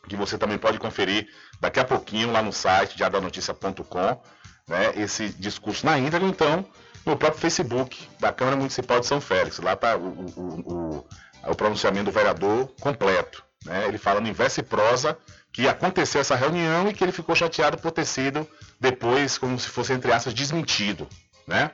que 0.08 0.16
você 0.16 0.38
também 0.38 0.58
pode 0.58 0.80
conferir 0.80 1.28
daqui 1.60 1.80
a 1.80 1.86
pouquinho 1.86 2.32
lá 2.32 2.42
no 2.42 2.54
site 2.54 2.96
diadanoticia.com, 2.96 4.22
né, 4.68 4.94
esse 4.96 5.30
discurso 5.30 5.86
na 5.86 6.00
íntegra, 6.00 6.28
então, 6.28 6.66
no 7.06 7.16
próprio 7.16 7.40
Facebook 7.40 8.10
da 8.20 8.32
Câmara 8.32 8.58
Municipal 8.58 9.00
de 9.00 9.06
São 9.06 9.22
Félix. 9.22 9.60
Lá 9.60 9.74
está 9.74 9.96
o, 9.96 10.08
o, 10.08 10.44
o, 10.66 11.08
o, 11.46 11.56
pronunciamento 11.56 12.06
do 12.06 12.12
vereador 12.12 12.68
completo. 12.80 13.44
Né, 13.66 13.88
ele 13.88 13.98
fala 13.98 14.22
no 14.22 14.28
inverso 14.28 14.60
e 14.60 14.64
prosa 14.64 15.18
que 15.52 15.68
aconteceu 15.68 16.22
essa 16.22 16.36
reunião 16.36 16.88
e 16.88 16.94
que 16.94 17.04
ele 17.04 17.12
ficou 17.12 17.36
chateado 17.36 17.78
por 17.78 17.92
ter 17.92 18.06
sido 18.06 18.48
depois, 18.80 19.38
como 19.38 19.60
se 19.60 19.68
fosse, 19.68 19.94
entre 19.94 20.12
aspas, 20.12 20.34
desmentido. 20.34 21.08
Né? 21.48 21.72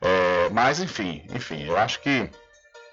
É, 0.00 0.50
mas, 0.50 0.80
enfim, 0.80 1.24
enfim, 1.34 1.62
eu 1.64 1.76
acho 1.76 2.00
que 2.00 2.28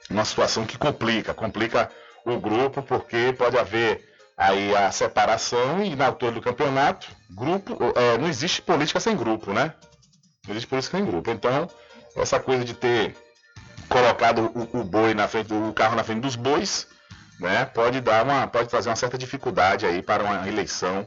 uma 0.09 0.23
situação 0.23 0.65
que 0.65 0.77
complica, 0.77 1.33
complica 1.33 1.91
o 2.25 2.39
grupo, 2.39 2.81
porque 2.81 3.33
pode 3.37 3.57
haver 3.57 4.09
aí 4.37 4.75
a 4.75 4.91
separação 4.91 5.83
e 5.83 5.95
na 5.95 6.07
altura 6.07 6.31
do 6.31 6.41
campeonato, 6.41 7.07
grupo, 7.29 7.77
é, 7.95 8.17
não 8.17 8.27
existe 8.27 8.61
política 8.61 8.99
sem 8.99 9.15
grupo, 9.15 9.51
né? 9.51 9.73
Não 10.47 10.53
existe 10.53 10.67
política 10.67 10.97
sem 10.97 11.05
grupo. 11.05 11.29
Então, 11.29 11.69
essa 12.15 12.39
coisa 12.39 12.63
de 12.63 12.73
ter 12.73 13.15
colocado 13.91 14.51
o, 14.55 14.79
o 14.79 14.83
boi 14.83 15.13
na 15.13 15.27
frente, 15.27 15.53
o 15.53 15.73
carro 15.73 15.95
na 15.95 16.03
frente 16.03 16.21
dos 16.21 16.35
bois, 16.35 16.87
né, 17.39 17.65
pode 17.65 17.99
dar 17.99 18.23
uma, 18.23 18.47
pode 18.47 18.69
trazer 18.69 18.89
uma 18.89 18.95
certa 18.95 19.17
dificuldade 19.17 19.85
aí 19.85 20.01
para 20.01 20.23
uma 20.23 20.47
eleição 20.47 21.05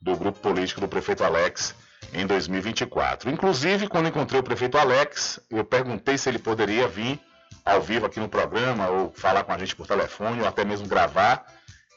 do 0.00 0.14
grupo 0.16 0.38
político 0.40 0.80
do 0.80 0.88
prefeito 0.88 1.24
Alex 1.24 1.74
em 2.12 2.26
2024. 2.26 3.30
Inclusive, 3.30 3.88
quando 3.88 4.08
encontrei 4.08 4.40
o 4.40 4.42
prefeito 4.42 4.76
Alex, 4.76 5.40
eu 5.50 5.64
perguntei 5.64 6.18
se 6.18 6.28
ele 6.28 6.38
poderia 6.38 6.86
vir 6.86 7.18
ao 7.64 7.80
vivo 7.80 8.06
aqui 8.06 8.20
no 8.20 8.28
programa, 8.28 8.88
ou 8.88 9.12
falar 9.12 9.42
com 9.42 9.52
a 9.52 9.58
gente 9.58 9.74
por 9.74 9.86
telefone, 9.86 10.40
ou 10.40 10.46
até 10.46 10.64
mesmo 10.64 10.86
gravar. 10.86 11.44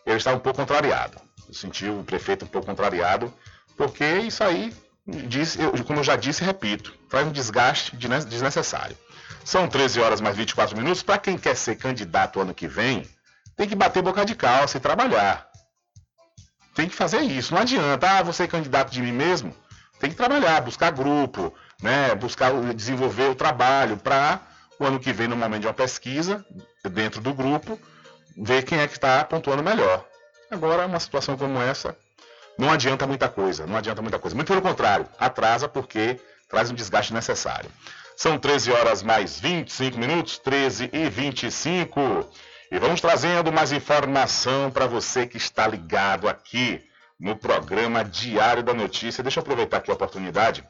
Ele 0.05 0.17
estava 0.17 0.37
um 0.37 0.39
pouco 0.39 0.57
contrariado. 0.57 1.17
Eu 1.47 1.53
senti 1.53 1.87
o 1.87 2.03
prefeito 2.03 2.45
um 2.45 2.47
pouco 2.47 2.65
contrariado, 2.65 3.31
porque 3.77 4.05
isso 4.05 4.43
aí, 4.43 4.73
como 5.85 5.99
eu 5.99 6.03
já 6.03 6.15
disse 6.15 6.43
e 6.43 6.45
repito, 6.45 6.93
traz 7.09 7.27
um 7.27 7.31
desgaste 7.31 7.95
desnecessário. 7.95 8.97
São 9.43 9.67
13 9.67 9.99
horas 9.99 10.21
mais 10.21 10.35
24 10.35 10.75
minutos. 10.77 11.03
Para 11.03 11.17
quem 11.17 11.37
quer 11.37 11.55
ser 11.55 11.75
candidato 11.75 12.39
ano 12.39 12.53
que 12.53 12.67
vem, 12.67 13.07
tem 13.55 13.67
que 13.67 13.75
bater 13.75 14.01
boca 14.01 14.25
de 14.25 14.35
calça 14.35 14.77
e 14.77 14.79
trabalhar. 14.79 15.49
Tem 16.75 16.87
que 16.87 16.95
fazer 16.95 17.21
isso. 17.21 17.53
Não 17.53 17.61
adianta, 17.61 18.09
ah, 18.09 18.23
você 18.23 18.43
é 18.43 18.47
candidato 18.47 18.91
de 18.91 19.01
mim 19.01 19.11
mesmo. 19.11 19.55
Tem 19.99 20.09
que 20.09 20.15
trabalhar, 20.15 20.61
buscar 20.61 20.91
grupo, 20.91 21.53
né, 21.81 22.15
buscar 22.15 22.53
desenvolver 22.73 23.29
o 23.29 23.35
trabalho 23.35 23.97
para 23.97 24.39
o 24.79 24.85
ano 24.85 24.99
que 24.99 25.11
vem, 25.11 25.27
no 25.27 25.35
momento 25.35 25.61
de 25.61 25.67
uma 25.67 25.73
pesquisa, 25.73 26.45
dentro 26.89 27.19
do 27.19 27.33
grupo, 27.33 27.77
ver 28.37 28.63
quem 28.63 28.79
é 28.79 28.87
que 28.87 28.93
está 28.93 29.23
pontuando 29.25 29.61
melhor. 29.61 30.05
Agora, 30.49 30.85
uma 30.85 30.99
situação 30.99 31.37
como 31.37 31.61
essa, 31.61 31.97
não 32.57 32.71
adianta 32.71 33.05
muita 33.05 33.27
coisa, 33.27 33.67
não 33.67 33.75
adianta 33.75 34.01
muita 34.01 34.17
coisa. 34.17 34.35
Muito 34.35 34.47
pelo 34.47 34.61
contrário, 34.61 35.05
atrasa 35.19 35.67
porque 35.67 36.19
traz 36.47 36.71
um 36.71 36.73
desgaste 36.73 37.13
necessário. 37.13 37.69
São 38.19 38.37
13 38.37 38.73
horas 38.73 39.01
mais 39.01 39.39
25 39.39 39.97
minutos, 39.97 40.37
13 40.39 40.89
e 40.91 41.09
25. 41.09 42.29
E 42.69 42.77
vamos 42.77 42.99
trazendo 42.99 43.49
mais 43.49 43.71
informação 43.71 44.69
para 44.69 44.85
você 44.85 45.25
que 45.25 45.37
está 45.37 45.65
ligado 45.65 46.27
aqui 46.27 46.83
no 47.17 47.37
programa 47.37 48.03
Diário 48.03 48.61
da 48.61 48.73
Notícia. 48.73 49.23
Deixa 49.23 49.39
eu 49.39 49.41
aproveitar 49.41 49.77
aqui 49.77 49.89
a 49.89 49.93
oportunidade 49.93 50.65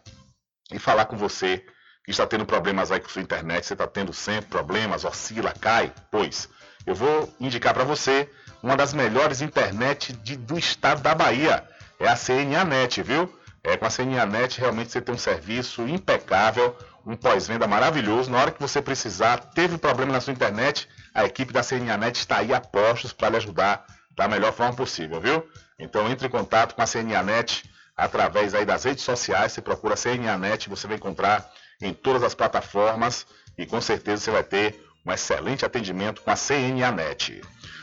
e 0.71 0.77
falar 0.77 1.05
com 1.05 1.17
você 1.17 1.65
que 2.05 2.11
está 2.11 2.27
tendo 2.27 2.45
problemas 2.45 2.91
aí 2.91 2.99
com 2.99 3.09
sua 3.09 3.23
internet. 3.23 3.65
Você 3.65 3.73
está 3.73 3.87
tendo 3.87 4.13
sempre 4.13 4.51
problemas, 4.51 5.03
oscila, 5.03 5.51
cai? 5.59 5.91
Pois, 6.11 6.47
eu 6.85 6.93
vou 6.93 7.33
indicar 7.39 7.73
para 7.73 7.83
você 7.83 8.29
uma 8.61 8.77
das 8.77 8.93
melhores 8.93 9.41
internet 9.41 10.13
de, 10.13 10.35
do 10.35 10.55
estado 10.55 11.01
da 11.01 11.15
Bahia. 11.15 11.67
É 11.99 12.07
a 12.07 12.15
CNAnet, 12.15 13.01
viu? 13.01 13.27
É, 13.63 13.75
com 13.75 13.85
a 13.85 13.89
CNAnet 13.89 14.59
realmente 14.59 14.91
você 14.91 15.01
tem 15.01 15.15
um 15.15 15.17
serviço 15.17 15.87
impecável, 15.87 16.75
um 17.05 17.15
pós-venda 17.15 17.67
maravilhoso. 17.67 18.29
Na 18.31 18.39
hora 18.39 18.51
que 18.51 18.59
você 18.59 18.81
precisar, 18.81 19.37
teve 19.37 19.77
problema 19.77 20.13
na 20.13 20.21
sua 20.21 20.33
internet, 20.33 20.87
a 21.13 21.25
equipe 21.25 21.53
da 21.53 21.63
CNAnet 21.63 22.19
está 22.19 22.37
aí 22.37 22.53
a 22.53 22.61
postos 22.61 23.13
para 23.13 23.29
lhe 23.29 23.37
ajudar 23.37 23.85
da 24.15 24.27
melhor 24.27 24.51
forma 24.53 24.75
possível, 24.75 25.19
viu? 25.19 25.47
Então 25.79 26.09
entre 26.09 26.27
em 26.27 26.29
contato 26.29 26.75
com 26.75 26.81
a 26.81 26.87
CNAnet 26.87 27.63
através 27.95 28.53
aí 28.53 28.65
das 28.65 28.83
redes 28.83 29.03
sociais, 29.03 29.51
você 29.51 29.61
procura 29.61 29.95
CNAnet, 29.95 30.69
você 30.69 30.87
vai 30.87 30.97
encontrar 30.97 31.49
em 31.81 31.93
todas 31.93 32.23
as 32.23 32.35
plataformas 32.35 33.25
e 33.57 33.65
com 33.65 33.79
certeza 33.79 34.23
você 34.23 34.31
vai 34.31 34.43
ter 34.43 34.85
um 35.05 35.11
excelente 35.11 35.65
atendimento 35.65 36.21
com 36.21 36.31
a 36.31 36.35
CNAnet. 36.35 37.41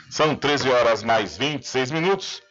São 0.09 0.35
13 0.35 0.69
horas 0.69 1.03
mais 1.03 1.37
26 1.37 1.91
minutos 1.91 2.41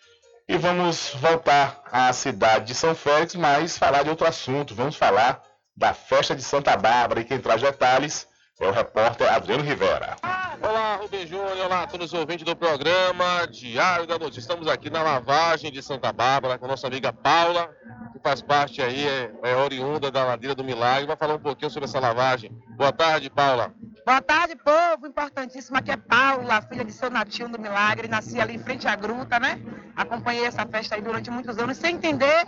e 0.49 0.57
vamos 0.57 1.13
voltar 1.21 1.83
à 1.91 2.13
cidade 2.13 2.67
de 2.67 2.75
São 2.75 2.95
Félix, 2.95 3.35
mas 3.35 3.79
falar 3.79 4.03
de 4.03 4.11
outro 4.11 4.27
assunto. 4.27 4.75
Vamos 4.75 4.97
falar 4.97 5.43
da 5.77 5.93
festa 5.93 6.35
de 6.35 6.43
Santa 6.43 6.77
Bárbara 6.77 7.21
e 7.21 7.25
quem 7.25 7.39
traz 7.39 7.61
detalhes 7.61 8.27
é 8.59 8.67
o 8.67 8.73
repórter 8.73 9.31
Adriano 9.31 9.63
Rivera. 9.63 10.17
Olá, 10.63 10.97
Rubem 10.97 11.27
Júnior, 11.27 11.57
olá 11.65 11.83
a 11.83 11.87
todos 11.87 12.13
os 12.13 12.19
ouvintes 12.19 12.45
do 12.45 12.57
programa 12.57 13.47
Diário 13.51 14.07
da 14.07 14.19
Notícia. 14.19 14.41
Estamos 14.41 14.67
aqui 14.69 14.89
na 14.89 15.03
lavagem 15.03 15.71
de 15.71 15.83
Santa 15.83 16.13
Bárbara 16.13 16.59
com 16.59 16.65
a 16.65 16.69
nossa 16.69 16.87
amiga 16.87 17.13
Paula, 17.13 17.71
que 18.13 18.19
faz 18.19 18.41
parte 18.41 18.81
aí, 18.81 19.07
é, 19.07 19.33
é 19.43 19.57
oriunda 19.57 20.11
da 20.11 20.25
Ladeira 20.25 20.55
do 20.55 20.65
Milagre. 20.65 21.07
Vai 21.07 21.17
falar 21.17 21.35
um 21.35 21.41
pouquinho 21.41 21.71
sobre 21.71 21.89
essa 21.89 22.01
lavagem. 22.01 22.51
Boa 22.77 22.93
tarde, 22.93 23.29
Paula. 23.29 23.73
Boa 24.05 24.23
tarde, 24.23 24.57
povo. 24.57 25.07
Importantíssima 25.07 25.79
aqui 25.79 25.91
é 25.91 25.97
Paula, 25.97 26.63
filha 26.63 26.85
de 26.85 26.93
São 26.93 27.11
Natinho 27.11 27.49
do 27.49 27.61
Milagre. 27.61 28.09
Nasci 28.09 28.41
ali 28.41 28.55
em 28.55 28.59
frente 28.59 28.87
à 28.87 28.95
gruta, 28.95 29.39
né? 29.39 29.61
Acompanhei 29.97 30.45
essa 30.45 30.65
festa 30.67 30.95
aí 30.95 31.03
durante 31.03 31.31
muitos 31.31 31.59
anos 31.59 31.77
sem 31.77 31.97
entender 31.97 32.47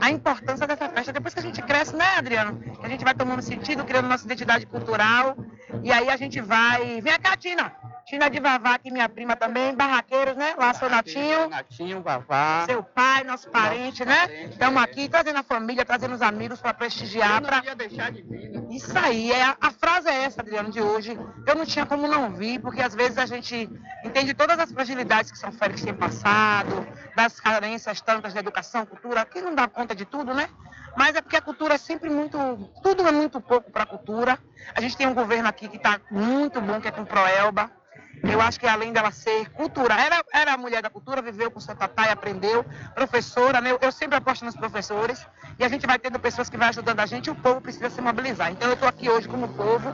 a 0.00 0.10
importância 0.10 0.66
dessa 0.66 0.88
festa. 0.88 1.12
Depois 1.12 1.34
que 1.34 1.40
a 1.40 1.42
gente 1.42 1.62
cresce, 1.62 1.96
né, 1.96 2.16
Adriano? 2.16 2.60
Que 2.60 2.86
a 2.86 2.88
gente 2.88 3.04
vai 3.04 3.14
tomando 3.14 3.42
sentido, 3.42 3.84
criando 3.84 4.06
nossa 4.08 4.24
identidade 4.24 4.66
cultural. 4.66 5.36
E 5.82 5.92
aí 5.92 6.08
a 6.08 6.16
gente 6.16 6.40
vai. 6.40 7.00
Vem 7.00 7.18
cá, 7.20 7.36
Tina. 7.48 7.72
Tina 8.04 8.28
de 8.28 8.40
Vavá, 8.40 8.74
aqui 8.74 8.90
minha 8.90 9.08
prima 9.08 9.36
também, 9.36 9.74
barraqueiros, 9.74 10.36
né? 10.36 10.54
Lá, 10.56 10.72
seu 10.74 10.88
Natinho. 10.88 11.48
Natinho, 11.48 12.02
Vavá. 12.02 12.64
Seu 12.66 12.82
pai, 12.82 13.24
nosso 13.24 13.50
parente, 13.50 14.04
nosso 14.04 14.20
né? 14.20 14.26
Parente, 14.26 14.52
Estamos 14.52 14.80
é. 14.80 14.84
aqui 14.84 15.08
trazendo 15.08 15.38
a 15.38 15.42
família, 15.42 15.84
trazendo 15.84 16.14
os 16.14 16.22
amigos 16.22 16.60
para 16.60 16.74
prestigiar. 16.74 17.36
Eu 17.36 17.40
não 17.40 17.48
pra... 17.48 17.74
deixar 17.74 18.10
de 18.10 18.22
vir. 18.22 18.50
Né? 18.50 18.66
Isso 18.70 18.98
aí, 18.98 19.32
é, 19.32 19.42
a 19.42 19.70
frase 19.70 20.08
é 20.08 20.24
essa, 20.24 20.40
Adriano, 20.40 20.70
de 20.70 20.80
hoje. 20.80 21.18
Eu 21.46 21.54
não 21.54 21.64
tinha 21.64 21.84
como 21.86 22.06
não 22.06 22.30
vir, 22.32 22.60
porque 22.60 22.82
às 22.82 22.94
vezes 22.94 23.18
a 23.18 23.26
gente 23.26 23.68
entende 24.04 24.34
todas 24.34 24.58
as 24.58 24.72
fragilidades 24.72 25.30
que 25.30 25.38
São 25.38 25.52
Félix 25.52 25.82
tem 25.82 25.94
passado, 25.94 26.86
das 27.16 27.40
carências 27.40 28.00
tantas 28.00 28.32
de 28.32 28.38
educação, 28.38 28.86
cultura, 28.86 29.24
que 29.24 29.40
não 29.40 29.54
dá 29.54 29.68
conta 29.68 29.94
de 29.94 30.04
tudo, 30.04 30.34
né? 30.34 30.48
Mas 30.96 31.14
é 31.14 31.20
porque 31.20 31.36
a 31.36 31.42
cultura 31.42 31.74
é 31.74 31.78
sempre 31.78 32.10
muito. 32.10 32.38
Tudo 32.82 33.06
é 33.06 33.12
muito 33.12 33.40
pouco 33.40 33.70
para 33.70 33.84
a 33.84 33.86
cultura. 33.86 34.38
A 34.74 34.80
gente 34.80 34.96
tem 34.96 35.06
um 35.06 35.14
governo 35.14 35.48
aqui 35.48 35.68
que 35.68 35.76
está 35.76 36.00
muito 36.10 36.60
bom, 36.60 36.80
que 36.80 36.88
é 36.88 36.90
com 36.90 37.04
Proelba 37.04 37.70
eu 38.22 38.40
acho 38.40 38.58
que 38.58 38.66
além 38.66 38.92
dela 38.92 39.10
ser 39.10 39.50
cultura, 39.50 39.94
era, 39.94 40.24
era 40.32 40.54
a 40.54 40.56
mulher 40.56 40.82
da 40.82 40.90
cultura, 40.90 41.22
viveu 41.22 41.50
com 41.50 41.60
seu 41.60 41.76
papai, 41.76 42.10
aprendeu, 42.10 42.64
professora, 42.94 43.60
né? 43.60 43.76
eu 43.80 43.92
sempre 43.92 44.16
aposto 44.16 44.44
nos 44.44 44.56
professores, 44.56 45.24
e 45.58 45.64
a 45.64 45.68
gente 45.68 45.86
vai 45.86 45.98
tendo 45.98 46.18
pessoas 46.18 46.48
que 46.48 46.56
vão 46.56 46.68
ajudando 46.68 47.00
a 47.00 47.06
gente 47.06 47.26
e 47.26 47.30
o 47.30 47.34
povo 47.34 47.60
precisa 47.60 47.90
se 47.90 48.00
mobilizar. 48.00 48.50
Então 48.50 48.68
eu 48.68 48.74
estou 48.74 48.88
aqui 48.88 49.08
hoje 49.08 49.28
como 49.28 49.48
povo, 49.48 49.92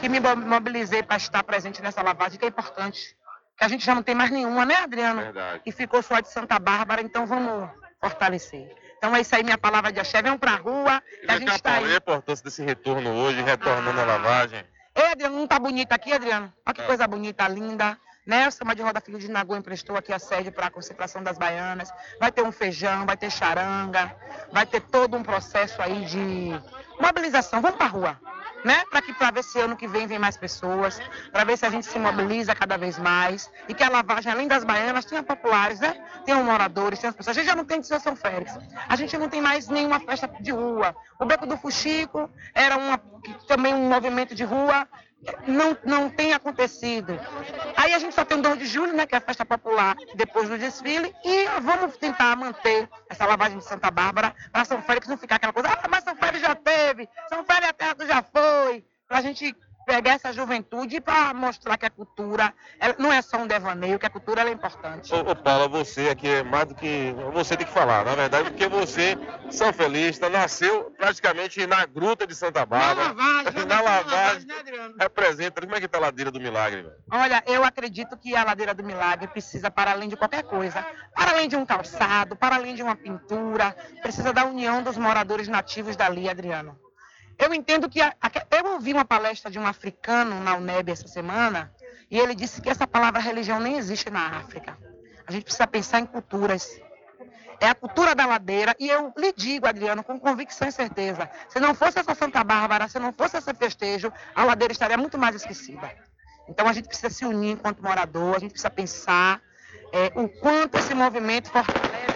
que 0.00 0.08
me 0.08 0.20
mobilizei 0.20 1.02
para 1.02 1.16
estar 1.16 1.42
presente 1.44 1.80
nessa 1.82 2.02
lavagem, 2.02 2.38
que 2.38 2.44
é 2.44 2.48
importante. 2.48 3.16
Que 3.56 3.64
a 3.64 3.68
gente 3.68 3.84
já 3.84 3.94
não 3.94 4.02
tem 4.02 4.14
mais 4.14 4.30
nenhuma, 4.30 4.64
né, 4.64 4.74
Adriano? 4.76 5.20
Verdade. 5.20 5.62
E 5.64 5.70
ficou 5.70 6.02
só 6.02 6.18
de 6.18 6.28
Santa 6.28 6.58
Bárbara, 6.58 7.00
então 7.00 7.24
vamos 7.24 7.70
fortalecer. 8.00 8.74
Então 9.04 9.14
é 9.14 9.20
isso 9.20 9.36
aí, 9.36 9.44
minha 9.44 9.58
palavra 9.58 9.92
de 9.92 10.00
axé. 10.00 10.22
Vem 10.22 10.38
pra 10.38 10.56
rua, 10.56 11.02
que 11.20 11.30
a 11.30 11.38
gente 11.38 11.54
está 11.54 11.74
aí. 11.74 11.92
a 11.92 11.96
importância 11.98 12.42
desse 12.42 12.62
retorno 12.62 13.10
hoje, 13.10 13.42
retornando 13.42 14.00
ah. 14.00 14.02
a 14.02 14.06
lavagem? 14.06 14.64
Ei, 14.94 15.08
Adriano, 15.08 15.36
não 15.36 15.46
tá 15.46 15.58
bonito 15.58 15.92
aqui, 15.92 16.10
Adriano? 16.10 16.50
Olha 16.64 16.74
que 16.74 16.80
é. 16.80 16.86
coisa 16.86 17.06
bonita, 17.06 17.46
linda. 17.46 17.98
O 18.26 18.50
Samba 18.50 18.74
de 18.74 18.80
Roda 18.80 19.02
Filho 19.02 19.18
de 19.18 19.30
Nagô 19.30 19.54
emprestou 19.54 19.98
aqui 19.98 20.10
a 20.10 20.18
sede 20.18 20.50
para 20.50 20.68
a 20.68 20.70
concentração 20.70 21.22
das 21.22 21.36
baianas. 21.36 21.92
Vai 22.18 22.32
ter 22.32 22.40
um 22.40 22.50
feijão, 22.50 23.04
vai 23.04 23.18
ter 23.18 23.30
charanga, 23.30 24.16
vai 24.50 24.64
ter 24.64 24.80
todo 24.80 25.14
um 25.14 25.22
processo 25.22 25.80
aí 25.82 26.06
de 26.06 26.58
mobilização. 26.98 27.60
Vamos 27.60 27.76
para 27.76 27.84
a 27.84 27.90
rua, 27.90 28.20
né? 28.64 28.82
Para 28.90 29.02
que 29.02 29.12
para 29.12 29.30
ver 29.30 29.44
se 29.44 29.60
ano 29.60 29.76
que 29.76 29.86
vem 29.86 30.06
vem 30.06 30.18
mais 30.18 30.38
pessoas, 30.38 30.98
para 31.30 31.44
ver 31.44 31.58
se 31.58 31.66
a 31.66 31.68
gente 31.70 31.84
se 31.84 31.98
mobiliza 31.98 32.54
cada 32.54 32.78
vez 32.78 32.98
mais 32.98 33.50
e 33.68 33.74
que 33.74 33.84
a 33.84 33.90
lavagem, 33.90 34.32
além 34.32 34.48
das 34.48 34.64
baianas, 34.64 35.04
tenha 35.04 35.22
populares, 35.22 35.78
né? 35.80 36.02
Tenha 36.24 36.38
moradores, 36.38 37.00
tenha 37.00 37.10
as 37.10 37.16
pessoas. 37.16 37.36
A 37.36 37.38
gente 37.38 37.50
já 37.50 37.54
não 37.54 37.66
tem 37.66 37.82
São 37.82 38.16
Félix. 38.16 38.58
A 38.88 38.96
gente 38.96 39.18
não 39.18 39.28
tem 39.28 39.42
mais 39.42 39.68
nenhuma 39.68 40.00
festa 40.00 40.30
de 40.40 40.50
rua. 40.50 40.96
O 41.20 41.26
Beco 41.26 41.44
do 41.44 41.58
Fuxico 41.58 42.30
era 42.54 42.78
uma, 42.78 42.98
também 43.46 43.74
um 43.74 43.86
movimento 43.86 44.34
de 44.34 44.44
rua 44.44 44.88
não, 45.46 45.76
não 45.84 46.10
tem 46.10 46.32
acontecido. 46.32 47.18
Aí 47.76 47.94
a 47.94 47.98
gente 47.98 48.14
só 48.14 48.24
tem 48.24 48.38
o 48.38 48.42
2 48.42 48.58
de 48.58 48.66
julho, 48.66 48.92
né, 48.92 49.06
que 49.06 49.14
é 49.14 49.18
a 49.18 49.20
festa 49.20 49.44
popular, 49.44 49.96
depois 50.14 50.48
do 50.48 50.58
desfile, 50.58 51.14
e 51.24 51.46
vamos 51.60 51.96
tentar 51.96 52.36
manter 52.36 52.88
essa 53.08 53.26
lavagem 53.26 53.58
de 53.58 53.64
Santa 53.64 53.90
Bárbara 53.90 54.34
para 54.52 54.64
São 54.64 54.82
Félix 54.82 55.08
não 55.08 55.16
ficar 55.16 55.36
aquela 55.36 55.52
coisa, 55.52 55.68
ah, 55.70 55.88
mas 55.88 56.04
São 56.04 56.16
Félix 56.16 56.40
já 56.40 56.54
teve, 56.54 57.08
São 57.28 57.44
Félix 57.44 57.68
a 57.68 57.72
terra 57.72 57.96
já 58.06 58.22
foi, 58.22 58.84
para 59.06 59.18
a 59.18 59.22
gente 59.22 59.54
pegar 59.84 60.12
essa 60.12 60.32
juventude 60.32 61.00
para 61.00 61.32
mostrar 61.34 61.76
que 61.76 61.86
a 61.86 61.90
cultura 61.90 62.52
ela 62.78 62.94
não 62.98 63.12
é 63.12 63.20
só 63.22 63.38
um 63.38 63.46
devaneio, 63.46 63.98
que 63.98 64.06
a 64.06 64.10
cultura 64.10 64.42
é 64.42 64.50
importante. 64.50 65.12
Ô, 65.14 65.20
ô 65.20 65.36
Paula, 65.36 65.68
você 65.68 66.08
aqui 66.08 66.28
é 66.28 66.42
mais 66.42 66.66
do 66.66 66.74
que. 66.74 67.14
Você 67.32 67.56
tem 67.56 67.66
que 67.66 67.72
falar, 67.72 68.04
na 68.04 68.14
verdade, 68.14 68.50
porque 68.50 68.68
você, 68.68 69.16
São 69.50 69.72
Felista, 69.72 70.28
nasceu 70.28 70.92
praticamente 70.96 71.66
na 71.66 71.84
gruta 71.86 72.26
de 72.26 72.34
Santa 72.34 72.64
Bárbara. 72.64 73.12
Na 73.14 73.22
lavagem, 73.22 73.64
na 73.66 73.80
lavagem. 73.80 74.46
né, 74.46 74.54
Adriano? 74.58 74.94
Representa. 74.98 75.60
Como 75.60 75.74
é 75.74 75.80
que 75.80 75.88
tá 75.88 75.98
a 75.98 76.02
ladeira 76.02 76.30
do 76.30 76.40
milagre, 76.40 76.82
velho? 76.82 76.94
Olha, 77.10 77.42
eu 77.46 77.64
acredito 77.64 78.16
que 78.16 78.34
a 78.34 78.44
Ladeira 78.44 78.74
do 78.74 78.82
Milagre 78.82 79.28
precisa, 79.28 79.70
para 79.70 79.92
além 79.92 80.08
de 80.08 80.16
qualquer 80.16 80.42
coisa, 80.42 80.84
para 81.14 81.30
além 81.30 81.48
de 81.48 81.56
um 81.56 81.64
calçado, 81.64 82.36
para 82.36 82.56
além 82.56 82.74
de 82.74 82.82
uma 82.82 82.96
pintura, 82.96 83.74
precisa 84.02 84.32
da 84.32 84.44
união 84.44 84.82
dos 84.82 84.96
moradores 84.96 85.48
nativos 85.48 85.96
dali, 85.96 86.28
Adriano. 86.28 86.78
Eu 87.38 87.52
entendo 87.52 87.88
que. 87.88 88.00
A, 88.00 88.14
a, 88.20 88.56
eu 88.56 88.72
ouvi 88.72 88.92
uma 88.92 89.04
palestra 89.04 89.50
de 89.50 89.58
um 89.58 89.66
africano 89.66 90.40
na 90.40 90.56
UNEB 90.56 90.90
essa 90.90 91.08
semana, 91.08 91.72
e 92.10 92.18
ele 92.18 92.34
disse 92.34 92.60
que 92.60 92.68
essa 92.68 92.86
palavra 92.86 93.20
religião 93.20 93.58
nem 93.60 93.76
existe 93.76 94.10
na 94.10 94.38
África. 94.38 94.78
A 95.26 95.32
gente 95.32 95.44
precisa 95.44 95.66
pensar 95.66 96.00
em 96.00 96.06
culturas. 96.06 96.80
É 97.60 97.68
a 97.68 97.74
cultura 97.74 98.14
da 98.14 98.26
ladeira, 98.26 98.74
e 98.78 98.88
eu 98.88 99.12
lhe 99.16 99.32
digo, 99.32 99.66
Adriano, 99.66 100.04
com 100.04 100.18
convicção 100.18 100.68
e 100.68 100.72
certeza: 100.72 101.30
se 101.48 101.58
não 101.60 101.74
fosse 101.74 101.98
essa 101.98 102.14
Santa 102.14 102.42
Bárbara, 102.44 102.88
se 102.88 102.98
não 102.98 103.12
fosse 103.12 103.36
esse 103.36 103.54
festejo, 103.54 104.12
a 104.34 104.44
ladeira 104.44 104.72
estaria 104.72 104.96
muito 104.96 105.18
mais 105.18 105.34
esquecida. 105.36 105.90
Então 106.48 106.68
a 106.68 106.72
gente 106.72 106.88
precisa 106.88 107.10
se 107.10 107.24
unir 107.24 107.52
enquanto 107.52 107.82
morador, 107.82 108.36
a 108.36 108.38
gente 108.38 108.50
precisa 108.50 108.70
pensar 108.70 109.40
é, 109.92 110.12
o 110.14 110.28
quanto 110.28 110.76
esse 110.76 110.94
movimento 110.94 111.48
fortalece. 111.50 112.13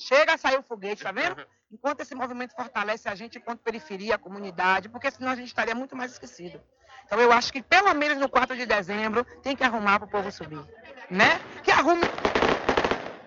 Chega 0.00 0.34
a 0.34 0.38
sair 0.38 0.58
o 0.58 0.62
foguete, 0.62 1.02
tá 1.02 1.12
vendo? 1.12 1.46
Enquanto 1.70 2.00
esse 2.00 2.14
movimento 2.14 2.54
fortalece 2.54 3.06
a 3.06 3.14
gente 3.14 3.36
enquanto 3.36 3.60
periferia, 3.60 4.16
comunidade, 4.16 4.88
porque 4.88 5.10
senão 5.10 5.30
a 5.30 5.36
gente 5.36 5.48
estaria 5.48 5.74
muito 5.74 5.94
mais 5.94 6.12
esquecido. 6.12 6.60
Então 7.04 7.20
eu 7.20 7.30
acho 7.30 7.52
que 7.52 7.62
pelo 7.62 7.92
menos 7.92 8.16
no 8.16 8.28
4 8.28 8.56
de 8.56 8.64
dezembro 8.64 9.24
tem 9.42 9.54
que 9.54 9.62
arrumar 9.62 9.98
para 9.98 10.08
o 10.08 10.10
povo 10.10 10.32
subir. 10.32 10.64
Né? 11.10 11.38
Que 11.62 11.70
arrume. 11.70 12.02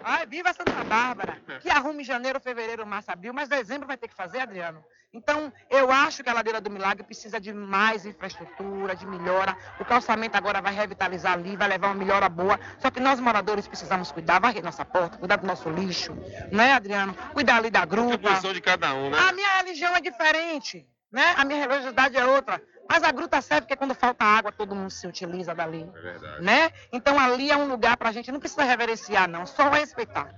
Ai, 0.04 0.26
viva 0.26 0.54
Santa 0.54 0.84
Bárbara! 0.84 1.38
Que 1.62 1.70
arrume 1.70 2.04
janeiro, 2.04 2.40
fevereiro, 2.40 2.86
março, 2.86 3.12
abril, 3.12 3.34
mas 3.34 3.48
dezembro 3.48 3.88
vai 3.88 3.98
ter 3.98 4.08
que 4.08 4.16
fazer, 4.16 4.40
Adriano. 4.40 4.84
Então, 5.14 5.54
eu 5.70 5.92
acho 5.92 6.24
que 6.24 6.30
a 6.30 6.34
Ladeira 6.34 6.60
do 6.60 6.72
Milagre 6.72 7.04
precisa 7.04 7.40
de 7.40 7.54
mais 7.54 8.06
infraestrutura, 8.06 8.96
de 8.96 9.06
melhora. 9.06 9.56
O 9.80 9.86
calçamento 9.86 10.36
agora 10.36 10.60
vai 10.60 10.74
revitalizar 10.74 11.34
ali, 11.34 11.56
vai 11.56 11.68
levar 11.68 11.88
uma 11.88 11.96
melhora 11.96 12.28
boa. 12.28 12.60
Só 12.80 12.90
que 12.90 13.00
nós, 13.00 13.20
moradores, 13.20 13.68
precisamos 13.68 14.12
cuidar, 14.12 14.40
varrer 14.40 14.64
nossa 14.64 14.84
porta, 14.84 15.18
cuidar 15.18 15.38
do 15.38 15.46
nosso 15.46 15.70
lixo, 15.70 16.14
né, 16.52 16.74
Adriano? 16.74 17.14
Cuidar 17.32 17.58
ali 17.58 17.70
da 17.70 17.86
gruta. 17.86 18.30
A 18.32 18.54
de 18.54 18.62
cada 18.62 18.94
um, 18.96 19.12
né? 19.12 19.18
A 19.20 19.32
minha 19.32 19.58
religião 19.58 19.96
é 19.96 20.02
diferente, 20.02 20.86
né? 21.12 21.34
A 21.38 21.46
minha 21.46 21.60
religiosidade 21.60 22.18
é 22.18 22.26
outra. 22.26 22.62
Mas 22.90 23.04
a 23.04 23.12
gruta 23.12 23.42
serve 23.42 23.62
porque 23.62 23.76
quando 23.76 23.96
falta 23.96 24.24
água, 24.24 24.52
todo 24.52 24.76
mundo 24.76 24.92
se 24.92 25.08
utiliza 25.08 25.56
dali. 25.56 25.90
É 25.96 26.02
verdade. 26.02 26.42
Né? 26.42 26.72
Então 26.92 27.20
ali 27.20 27.50
é 27.50 27.58
um 27.58 27.68
lugar 27.68 27.98
pra 27.98 28.12
gente, 28.12 28.32
não 28.32 28.40
precisa 28.40 28.64
reverenciar, 28.64 29.28
não, 29.28 29.46
só 29.46 29.70
respeitar. 29.70 30.30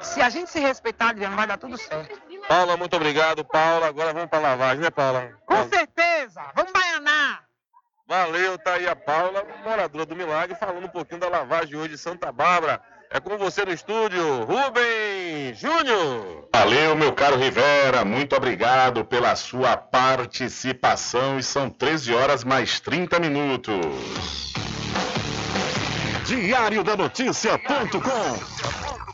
Se 0.00 0.20
a 0.20 0.28
gente 0.28 0.50
se 0.50 0.60
respeitar, 0.60 1.10
Adriano, 1.10 1.36
vai 1.36 1.46
dar 1.46 1.58
tudo 1.58 1.78
certo. 1.78 2.20
Paula, 2.48 2.76
muito 2.76 2.96
obrigado. 2.96 3.44
Paula, 3.44 3.86
agora 3.86 4.12
vamos 4.12 4.28
pra 4.28 4.38
lavagem, 4.38 4.82
né, 4.82 4.90
Paula? 4.90 5.32
Com 5.46 5.68
certeza! 5.68 6.42
Vamos 6.54 6.72
baianar! 6.72 7.44
Valeu, 8.06 8.58
tá 8.58 8.74
aí 8.74 8.86
a 8.86 8.96
Paula, 8.96 9.42
moradora 9.64 10.04
do 10.04 10.16
Milagre, 10.16 10.56
falando 10.56 10.84
um 10.84 10.88
pouquinho 10.88 11.20
da 11.20 11.28
lavagem 11.28 11.76
hoje 11.76 11.90
de 11.90 11.98
Santa 11.98 12.30
Bárbara. 12.30 12.82
É 13.14 13.20
com 13.20 13.36
você 13.36 13.62
no 13.62 13.72
estúdio, 13.72 14.44
Rubem 14.44 15.54
Júnior. 15.54 16.48
Valeu, 16.50 16.96
meu 16.96 17.12
caro 17.12 17.36
Rivera, 17.36 18.06
muito 18.06 18.34
obrigado 18.34 19.04
pela 19.04 19.36
sua 19.36 19.76
participação. 19.76 21.38
E 21.38 21.42
são 21.42 21.68
13 21.68 22.14
horas 22.14 22.42
mais 22.42 22.80
30 22.80 23.20
minutos. 23.20 24.54
Diário 26.24 26.82
da 26.82 26.96
Notícia.com 26.96 29.01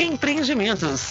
Empreendimentos. 0.00 1.10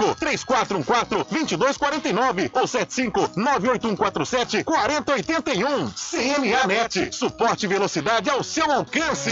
3414 0.15 1.25
2249 1.29 2.51
ou 2.53 2.67
75 2.67 3.31
98147 3.35 4.63
4081. 4.63 5.91
CNAnet, 5.91 7.11
suporte 7.11 7.65
e 7.65 7.69
velocidade 7.69 8.29
ao 8.29 8.43
seu 8.43 8.71
alcance. 8.71 9.31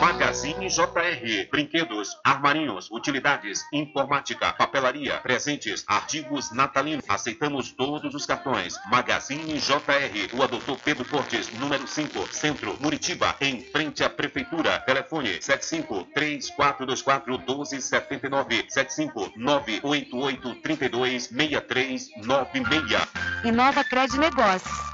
Magazine 0.00 0.68
JR. 0.68 1.48
Brinquedos, 1.50 2.18
armarinhos, 2.24 2.90
utilidades, 2.90 3.64
informática, 3.72 4.52
papelaria, 4.52 5.18
presentes, 5.18 5.84
artigos 5.86 6.52
natalinos. 6.52 7.04
Aceitamos 7.08 7.72
todos 7.72 8.14
os 8.14 8.26
cartões. 8.26 8.74
Magazine 8.90 9.58
JR. 9.58 10.30
Rua 10.32 10.48
Doutor 10.48 10.78
Pedro 10.84 11.04
Cortes, 11.06 11.52
número 11.58 11.86
5, 11.86 12.28
Centro, 12.32 12.76
Muritiba, 12.80 13.34
em 13.40 13.62
frente 13.62 14.04
à 14.04 14.10
Prefeitura. 14.10 14.80
Telefone 14.80 15.40
75 15.40 16.08
3424 16.14 17.38
1279 17.38 18.66
75 18.68 19.32
988 19.36 20.54
32 20.62 21.24
6396. 21.28 22.10
Inova 23.44 23.84
Crédito 23.84 24.18
Negócios. 24.18 24.93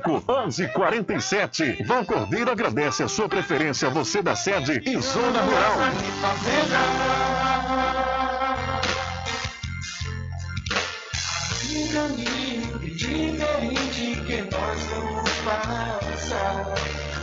1147. 0.00 1.84
Val 1.84 2.04
Cordeiro 2.04 2.50
agradece 2.50 3.02
a 3.02 3.08
sua 3.08 3.28
preferência, 3.28 3.90
você 3.90 4.22
da 4.22 4.34
sede 4.34 4.82
e 4.84 5.00
Zona 5.00 5.42
Rural. 5.42 5.78
Um 11.70 11.88
caminho 11.92 12.78
diferente 12.78 14.20
que 14.26 14.42
nós 14.42 14.80
vamos 14.90 15.30
passar. 15.44 16.74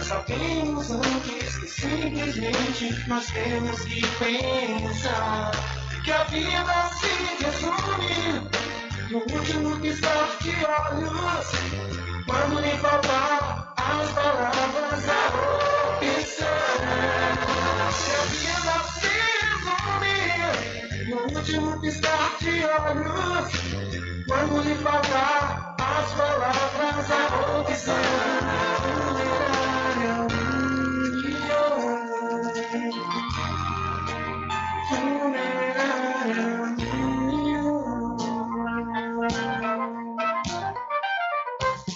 Sabemos 0.03 0.91
antes 0.91 1.57
que 1.57 1.68
simplesmente 1.68 3.07
nós 3.07 3.26
temos 3.27 3.80
que 3.81 4.02
pensar 4.19 5.52
que 6.03 6.11
a 6.11 6.23
vida 6.26 6.89
se 6.99 7.43
resume 7.43 8.49
no 9.10 9.19
último 9.19 9.80
piscar 9.80 10.38
de 10.41 10.52
olhos. 10.65 12.11
Quando 12.26 12.61
me 12.61 12.77
faltar 12.77 13.73
as 13.77 14.11
palavras, 14.11 15.10
a 15.10 15.27
opção. 15.98 16.48
Vida 18.30 18.77
se 18.93 19.11
resumir 19.45 21.10
no 21.10 21.18
último 21.38 21.81
piscar 21.81 22.31
de 22.39 22.64
olhos. 22.65 23.49
Quando 24.27 24.61
lhe 24.61 24.76
faltar 24.76 25.76
as 25.80 26.14
palavras, 26.14 27.11
a 27.11 27.60
opção. 27.60 28.41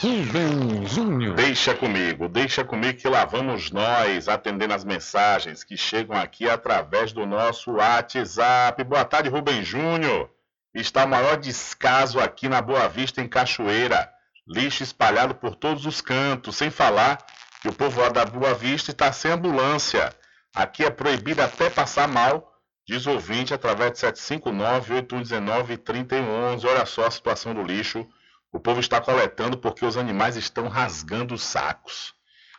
Rubem 0.00 0.86
Júnior. 0.86 1.34
Deixa 1.34 1.74
comigo, 1.74 2.28
deixa 2.28 2.64
comigo 2.64 2.96
que 2.96 3.08
lá 3.08 3.24
vamos 3.24 3.72
nós 3.72 4.28
atendendo 4.28 4.72
as 4.72 4.84
mensagens 4.84 5.64
que 5.64 5.76
chegam 5.76 6.16
aqui 6.16 6.48
através 6.48 7.12
do 7.12 7.26
nosso 7.26 7.72
WhatsApp. 7.72 8.84
Boa 8.84 9.04
tarde, 9.04 9.30
Rubem 9.30 9.64
Júnior. 9.64 10.30
Está 10.72 11.04
o 11.04 11.08
maior 11.08 11.38
descaso 11.38 12.20
aqui 12.20 12.48
na 12.48 12.62
Boa 12.62 12.88
Vista, 12.88 13.20
em 13.20 13.26
Cachoeira. 13.26 14.08
Lixo 14.46 14.84
espalhado 14.84 15.34
por 15.34 15.56
todos 15.56 15.86
os 15.86 16.00
cantos, 16.00 16.54
sem 16.54 16.70
falar 16.70 17.18
que 17.64 17.68
o 17.70 17.72
povoado 17.72 18.12
da 18.12 18.26
Boa 18.26 18.52
Vista 18.52 18.90
está 18.90 19.10
sem 19.10 19.30
ambulância. 19.30 20.14
Aqui 20.54 20.84
é 20.84 20.90
proibido 20.90 21.40
até 21.40 21.70
passar 21.70 22.06
mal, 22.06 22.52
diz 22.86 23.06
ouvinte 23.06 23.54
através 23.54 23.92
de 23.92 23.98
759-8119-3111. 24.00 26.66
Olha 26.66 26.84
só 26.84 27.06
a 27.06 27.10
situação 27.10 27.54
do 27.54 27.62
lixo. 27.62 28.06
O 28.52 28.60
povo 28.60 28.80
está 28.80 29.00
coletando 29.00 29.56
porque 29.56 29.82
os 29.82 29.96
animais 29.96 30.36
estão 30.36 30.68
rasgando 30.68 31.32
os 31.32 31.42
sacos. 31.42 32.12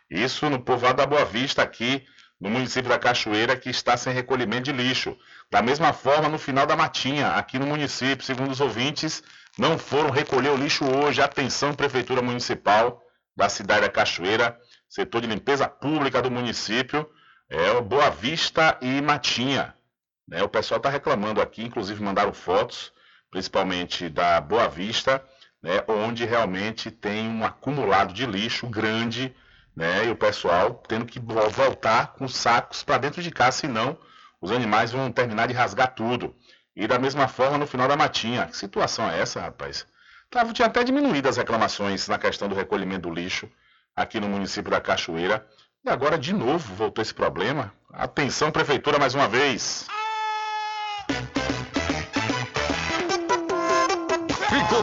Isso 0.10 0.49
no 0.49 0.60
povoado 0.60 0.98
da 0.98 1.06
Boa 1.06 1.23
Vista, 1.23 1.61
aqui 1.61 2.03
no 2.41 2.49
município 2.49 2.90
da 2.90 2.98
Cachoeira, 2.98 3.56
que 3.56 3.69
está 3.69 3.95
sem 3.95 4.11
recolhimento 4.11 4.64
de 4.64 4.72
lixo. 4.72 5.15
Da 5.52 5.61
mesma 5.61 5.94
forma, 5.94 6.30
no 6.30 6.40
final 6.40 6.65
da 6.65 6.76
Matinha, 6.76 7.34
aqui 7.34 7.60
no 7.60 7.68
município, 7.68 8.26
segundo 8.26 8.49
os 8.49 8.60
ouvintes, 8.60 9.22
não 9.56 9.77
foram 9.77 10.10
recolher 10.10 10.49
o 10.49 10.57
lixo 10.57 10.84
hoje. 10.84 11.22
Atenção, 11.22 11.76
Prefeitura 11.76 12.23
Municipal 12.23 13.03
da 13.36 13.49
cidade 13.49 13.82
da 13.82 13.90
Cachoeira 13.90 14.57
setor 14.90 15.22
de 15.22 15.28
limpeza 15.28 15.68
pública 15.68 16.22
do 16.22 16.32
município, 16.32 17.10
é 17.49 17.72
o 17.72 17.82
Boa 17.82 18.10
Vista 18.10 18.78
e 18.82 19.02
Matinha. 19.02 19.76
Né? 20.28 20.44
O 20.44 20.49
pessoal 20.49 20.78
está 20.78 20.90
reclamando 20.90 21.41
aqui, 21.41 21.64
inclusive 21.64 22.03
mandaram 22.03 22.34
fotos, 22.34 22.91
principalmente 23.30 24.10
da 24.10 24.40
Boa 24.41 24.68
Vista, 24.68 25.24
né, 25.62 25.84
onde 25.88 26.26
realmente 26.26 26.91
tem 26.91 27.28
um 27.28 27.44
acumulado 27.44 28.14
de 28.14 28.26
lixo 28.26 28.68
grande, 28.68 29.36
né, 29.76 30.06
e 30.06 30.12
o 30.12 30.16
pessoal 30.16 30.82
tendo 30.88 31.06
que 31.06 31.20
voltar 31.20 32.14
com 32.14 32.28
sacos 32.28 32.84
para 32.84 32.99
dentro 32.99 33.22
de 33.22 33.32
casa, 33.32 33.57
senão 33.57 33.98
os 34.40 34.52
animais 34.52 34.91
vão 34.91 35.12
terminar 35.12 35.48
de 35.48 35.53
rasgar 35.53 35.94
tudo. 35.95 36.36
E 36.76 36.88
da 36.88 36.99
mesma 36.99 37.28
forma 37.28 37.57
no 37.57 37.66
final 37.66 37.88
da 37.88 37.95
matinha. 37.95 38.45
Que 38.45 38.56
situação 38.56 39.10
é 39.10 39.20
essa, 39.20 39.41
rapaz? 39.41 39.88
Tava, 40.30 40.53
tinha 40.53 40.68
até 40.68 40.84
diminuído 40.84 41.30
as 41.30 41.38
reclamações 41.38 42.07
na 42.07 42.18
questão 42.18 42.48
do 42.48 42.56
recolhimento 42.56 43.10
do 43.10 43.14
lixo 43.14 43.49
aqui 43.95 44.19
no 44.19 44.27
município 44.27 44.69
da 44.69 44.81
Cachoeira. 44.81 45.45
E 45.84 45.89
agora 45.89 46.17
de 46.17 46.34
novo 46.34 46.73
voltou 46.76 47.01
esse 47.01 47.13
problema. 47.13 47.72
Atenção, 47.93 48.51
prefeitura, 48.51 48.99
mais 48.99 49.13
uma 49.13 49.27
vez. 49.27 49.88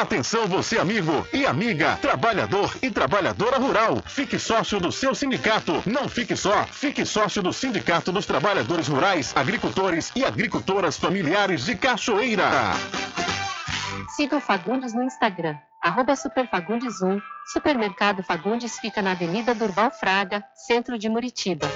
Atenção 0.00 0.48
você 0.48 0.76
amigo 0.76 1.24
e 1.32 1.46
amiga, 1.46 1.96
trabalhador 2.02 2.76
e 2.82 2.90
trabalhadora 2.90 3.58
rural. 3.58 4.02
Fique 4.04 4.40
sócio 4.40 4.80
do 4.80 4.90
seu 4.90 5.14
sindicato. 5.14 5.84
Não 5.86 6.08
fique 6.08 6.34
só, 6.34 6.64
fique 6.64 7.06
sócio 7.06 7.40
do 7.40 7.52
Sindicato 7.52 8.10
dos 8.10 8.26
Trabalhadores 8.26 8.88
Rurais, 8.88 9.32
Agricultores 9.36 10.10
e 10.16 10.24
Agricultoras 10.24 10.98
Familiares 10.98 11.64
de 11.64 11.76
Cachoeira. 11.76 12.72
Siga 14.16 14.38
o 14.38 14.40
Fagundes 14.40 14.92
no 14.92 15.04
Instagram, 15.04 15.56
arroba 15.80 16.14
Superfagundes1. 16.14 17.22
Supermercado 17.52 18.24
Fagundes 18.24 18.76
fica 18.80 19.00
na 19.00 19.12
Avenida 19.12 19.54
Durval 19.54 19.92
Fraga, 19.92 20.42
centro 20.56 20.98
de 20.98 21.08
Muritiba. 21.08 21.70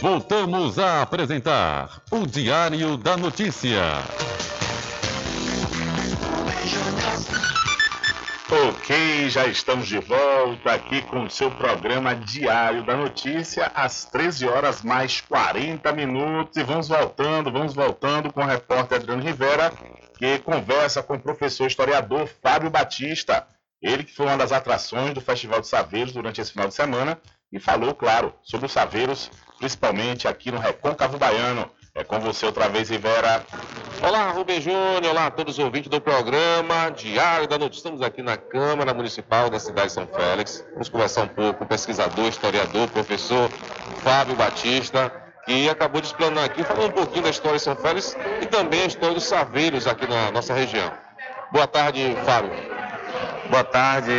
Voltamos 0.00 0.78
a 0.78 1.02
apresentar 1.02 2.00
o 2.12 2.24
Diário 2.28 2.96
da 2.96 3.16
Notícia. 3.16 3.82
Ok, 8.54 9.30
já 9.30 9.46
estamos 9.46 9.88
de 9.88 9.98
volta 9.98 10.74
aqui 10.74 11.00
com 11.00 11.22
o 11.22 11.30
seu 11.30 11.50
programa 11.50 12.14
Diário 12.14 12.84
da 12.84 12.94
Notícia, 12.94 13.72
às 13.74 14.04
13 14.04 14.46
horas 14.46 14.82
mais 14.82 15.22
40 15.22 15.90
minutos. 15.94 16.58
E 16.58 16.62
vamos 16.62 16.86
voltando, 16.86 17.50
vamos 17.50 17.72
voltando 17.72 18.30
com 18.30 18.42
o 18.42 18.46
repórter 18.46 18.98
Adriano 18.98 19.22
Rivera, 19.22 19.72
que 20.18 20.38
conversa 20.40 21.02
com 21.02 21.14
o 21.14 21.18
professor 21.18 21.66
historiador 21.66 22.28
Fábio 22.42 22.68
Batista. 22.68 23.48
Ele 23.80 24.04
que 24.04 24.14
foi 24.14 24.26
uma 24.26 24.36
das 24.36 24.52
atrações 24.52 25.14
do 25.14 25.22
Festival 25.22 25.62
de 25.62 25.68
Saveiros 25.68 26.12
durante 26.12 26.38
esse 26.38 26.52
final 26.52 26.68
de 26.68 26.74
semana 26.74 27.18
e 27.50 27.58
falou, 27.58 27.94
claro, 27.94 28.34
sobre 28.42 28.66
os 28.66 28.72
saveiros, 28.72 29.30
principalmente 29.58 30.28
aqui 30.28 30.50
no 30.50 30.58
Recôncavo 30.58 31.16
Baiano. 31.16 31.70
É 31.94 32.02
com 32.02 32.18
você 32.20 32.46
outra 32.46 32.70
vez, 32.70 32.88
Rivera. 32.88 33.44
Olá, 34.02 34.30
Rubem 34.30 34.62
Júnior, 34.62 35.04
olá 35.10 35.26
a 35.26 35.30
todos 35.30 35.58
os 35.58 35.64
ouvintes 35.64 35.90
do 35.90 36.00
programa 36.00 36.90
Diário 36.90 37.46
da 37.46 37.58
Notícia. 37.58 37.80
Estamos 37.80 38.00
aqui 38.00 38.22
na 38.22 38.34
Câmara 38.34 38.94
Municipal 38.94 39.50
da 39.50 39.60
cidade 39.60 39.88
de 39.88 39.92
São 39.92 40.06
Félix. 40.06 40.64
Vamos 40.72 40.88
conversar 40.88 41.24
um 41.24 41.28
pouco 41.28 41.58
com 41.58 41.64
o 41.66 41.68
pesquisador, 41.68 42.28
historiador, 42.28 42.88
professor 42.88 43.50
Fábio 44.02 44.34
Batista, 44.34 45.12
que 45.44 45.68
acabou 45.68 46.00
de 46.00 46.06
explanar 46.06 46.44
aqui, 46.44 46.64
falando 46.64 46.88
um 46.88 46.92
pouquinho 46.92 47.24
da 47.24 47.30
história 47.30 47.58
de 47.58 47.64
São 47.64 47.76
Félix 47.76 48.16
e 48.40 48.46
também 48.46 48.84
a 48.84 48.86
história 48.86 49.14
dos 49.14 49.24
saveiros 49.24 49.86
aqui 49.86 50.08
na 50.08 50.30
nossa 50.30 50.54
região. 50.54 50.90
Boa 51.52 51.66
tarde, 51.66 52.16
Fábio. 52.24 52.52
Boa 53.50 53.64
tarde, 53.64 54.12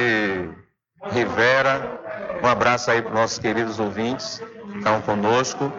Rivera. 1.12 2.00
Um 2.44 2.48
abraço 2.48 2.92
aí 2.92 3.02
para 3.02 3.10
os 3.10 3.20
nossos 3.20 3.40
queridos 3.40 3.80
ouvintes 3.80 4.44
que 4.72 4.78
estão 4.78 5.02
conosco. 5.02 5.74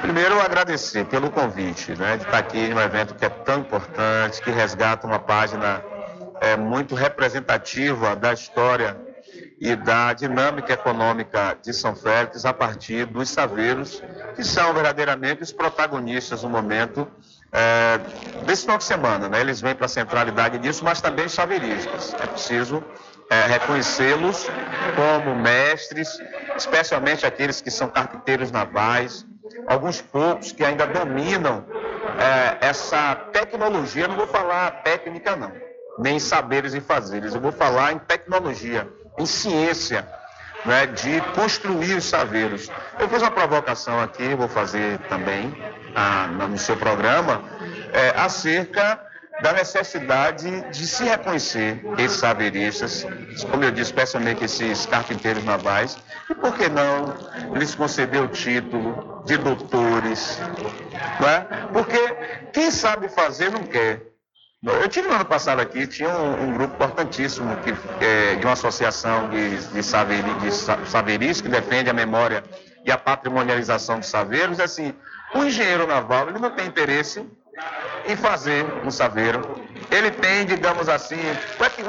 Primeiro, 0.00 0.40
agradecer 0.40 1.04
pelo 1.04 1.30
convite, 1.30 1.92
né, 1.92 2.16
de 2.16 2.24
estar 2.24 2.38
aqui 2.38 2.68
num 2.68 2.80
evento 2.80 3.14
que 3.14 3.24
é 3.24 3.28
tão 3.28 3.60
importante, 3.60 4.40
que 4.40 4.50
resgata 4.50 5.06
uma 5.06 5.18
página 5.18 5.84
é, 6.40 6.56
muito 6.56 6.94
representativa 6.94 8.16
da 8.16 8.32
história 8.32 8.96
e 9.60 9.76
da 9.76 10.12
dinâmica 10.14 10.72
econômica 10.72 11.56
de 11.62 11.72
São 11.74 11.94
Félix 11.94 12.44
a 12.46 12.52
partir 12.52 13.04
dos 13.04 13.28
saveiros, 13.28 14.02
que 14.34 14.42
são 14.42 14.72
verdadeiramente 14.72 15.42
os 15.42 15.52
protagonistas 15.52 16.42
no 16.42 16.48
momento 16.48 17.06
é, 17.52 18.00
desse 18.46 18.62
final 18.62 18.78
de 18.78 18.84
semana. 18.84 19.28
Né? 19.28 19.40
Eles 19.40 19.60
vêm 19.60 19.74
para 19.74 19.84
a 19.84 19.88
centralidade 19.88 20.58
disso, 20.58 20.82
mas 20.82 21.00
também 21.00 21.26
os 21.26 21.32
saveiristas. 21.32 22.14
É 22.14 22.26
preciso 22.26 22.82
é, 23.28 23.46
reconhecê-los 23.46 24.46
como 24.96 25.36
mestres, 25.36 26.08
especialmente 26.56 27.26
aqueles 27.26 27.60
que 27.60 27.70
são 27.70 27.88
carpinteiros 27.88 28.50
navais, 28.50 29.26
alguns 29.66 30.00
poucos 30.00 30.52
que 30.52 30.64
ainda 30.64 30.86
dominam 30.86 31.64
é, 32.18 32.66
essa 32.66 33.14
tecnologia. 33.32 34.08
Não 34.08 34.16
vou 34.16 34.26
falar 34.26 34.82
técnica, 34.82 35.36
não, 35.36 35.52
nem 35.98 36.18
saberes 36.18 36.74
e 36.74 36.80
fazeres. 36.80 37.34
Eu 37.34 37.40
vou 37.40 37.52
falar 37.52 37.92
em 37.92 37.98
tecnologia, 37.98 38.88
em 39.18 39.26
ciência, 39.26 40.06
né, 40.64 40.86
de 40.86 41.20
construir 41.34 41.94
os 41.94 42.04
saveiros. 42.04 42.70
Eu 42.98 43.08
fiz 43.08 43.22
uma 43.22 43.30
provocação 43.30 44.00
aqui, 44.00 44.34
vou 44.34 44.48
fazer 44.48 44.98
também 45.08 45.54
ah, 45.94 46.26
no 46.26 46.58
seu 46.58 46.76
programa, 46.76 47.42
é, 47.92 48.10
acerca 48.20 49.09
da 49.42 49.52
necessidade 49.52 50.70
de 50.70 50.86
se 50.86 51.04
reconhecer 51.04 51.82
esses 51.98 52.18
saveristas, 52.18 53.06
como 53.50 53.64
eu 53.64 53.70
disse, 53.70 53.90
especialmente 53.90 54.44
esses 54.44 54.86
carpinteiros 54.86 55.44
navais, 55.44 55.96
e 56.28 56.34
por 56.34 56.54
que 56.56 56.68
não 56.68 57.14
lhes 57.54 57.74
conceder 57.74 58.22
o 58.22 58.28
título 58.28 59.22
de 59.24 59.36
doutores, 59.36 60.38
não 61.20 61.28
é? 61.28 61.40
Porque 61.72 61.98
quem 62.52 62.70
sabe 62.70 63.08
fazer 63.08 63.50
não 63.50 63.62
quer. 63.62 64.10
Eu 64.62 64.88
tive 64.88 65.08
no 65.08 65.14
ano 65.14 65.24
passado 65.24 65.60
aqui, 65.60 65.86
tinha 65.86 66.10
um, 66.10 66.48
um 66.48 66.52
grupo 66.52 66.74
importantíssimo 66.74 67.56
que, 67.58 67.74
é, 68.04 68.34
de 68.34 68.44
uma 68.44 68.52
associação 68.52 69.30
de, 69.30 69.56
de, 69.56 69.82
saveri, 69.82 70.34
de 70.34 70.52
saveris 70.52 71.40
que 71.40 71.48
defende 71.48 71.88
a 71.88 71.94
memória 71.94 72.44
e 72.84 72.92
a 72.92 72.98
patrimonialização 72.98 73.98
dos 73.98 74.08
saveiros. 74.08 74.60
Assim, 74.60 74.94
o 75.34 75.44
engenheiro 75.44 75.86
naval 75.86 76.28
ele 76.28 76.38
não 76.38 76.50
tem 76.50 76.66
interesse 76.66 77.26
em 78.06 78.16
fazer 78.16 78.64
um 78.84 78.90
saveiro. 78.90 79.42
Ele 79.90 80.10
tem, 80.10 80.46
digamos 80.46 80.88
assim, 80.88 81.20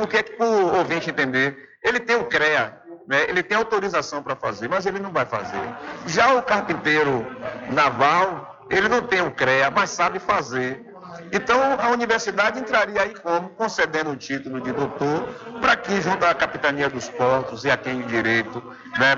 o 0.02 0.08
que 0.08 0.18
é 0.18 0.24
que 0.24 0.42
o 0.42 0.76
ouvinte 0.76 1.10
entender? 1.10 1.70
Ele 1.84 2.00
tem 2.00 2.16
o 2.16 2.26
CREA, 2.26 2.78
né? 3.08 3.24
ele 3.28 3.44
tem 3.44 3.58
autorização 3.58 4.22
para 4.22 4.36
fazer, 4.36 4.68
mas 4.68 4.86
ele 4.86 5.00
não 5.00 5.12
vai 5.12 5.26
fazer. 5.26 5.62
Já 6.06 6.34
o 6.36 6.44
carpinteiro 6.44 7.26
naval, 7.72 8.66
ele 8.70 8.88
não 8.88 9.02
tem 9.02 9.22
o 9.22 9.32
CREA, 9.32 9.72
mas 9.72 9.90
sabe 9.90 10.20
fazer. 10.20 10.86
Então, 11.32 11.60
a 11.80 11.90
universidade 11.90 12.60
entraria 12.60 13.02
aí 13.02 13.14
como? 13.16 13.50
Concedendo 13.50 14.12
o 14.12 14.16
título 14.16 14.62
de 14.62 14.72
doutor, 14.72 15.28
para 15.60 15.76
que, 15.76 16.02
junto 16.02 16.26
à 16.26 16.34
Capitania 16.34 16.90
dos 16.90 17.10
Portos 17.10 17.66
e 17.66 17.72
a 17.72 17.78
quem 17.78 18.02
de 18.02 18.08
direito, 18.08 18.62
né, 18.98 19.16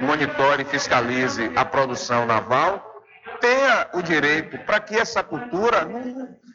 monitore 0.00 0.62
e 0.62 0.64
fiscalize 0.64 1.50
a 1.54 1.64
produção 1.64 2.26
naval, 2.26 2.93
tenha 3.44 3.88
o 3.92 4.00
direito 4.00 4.58
para 4.60 4.80
que 4.80 4.96
essa 4.96 5.22
cultura. 5.22 5.86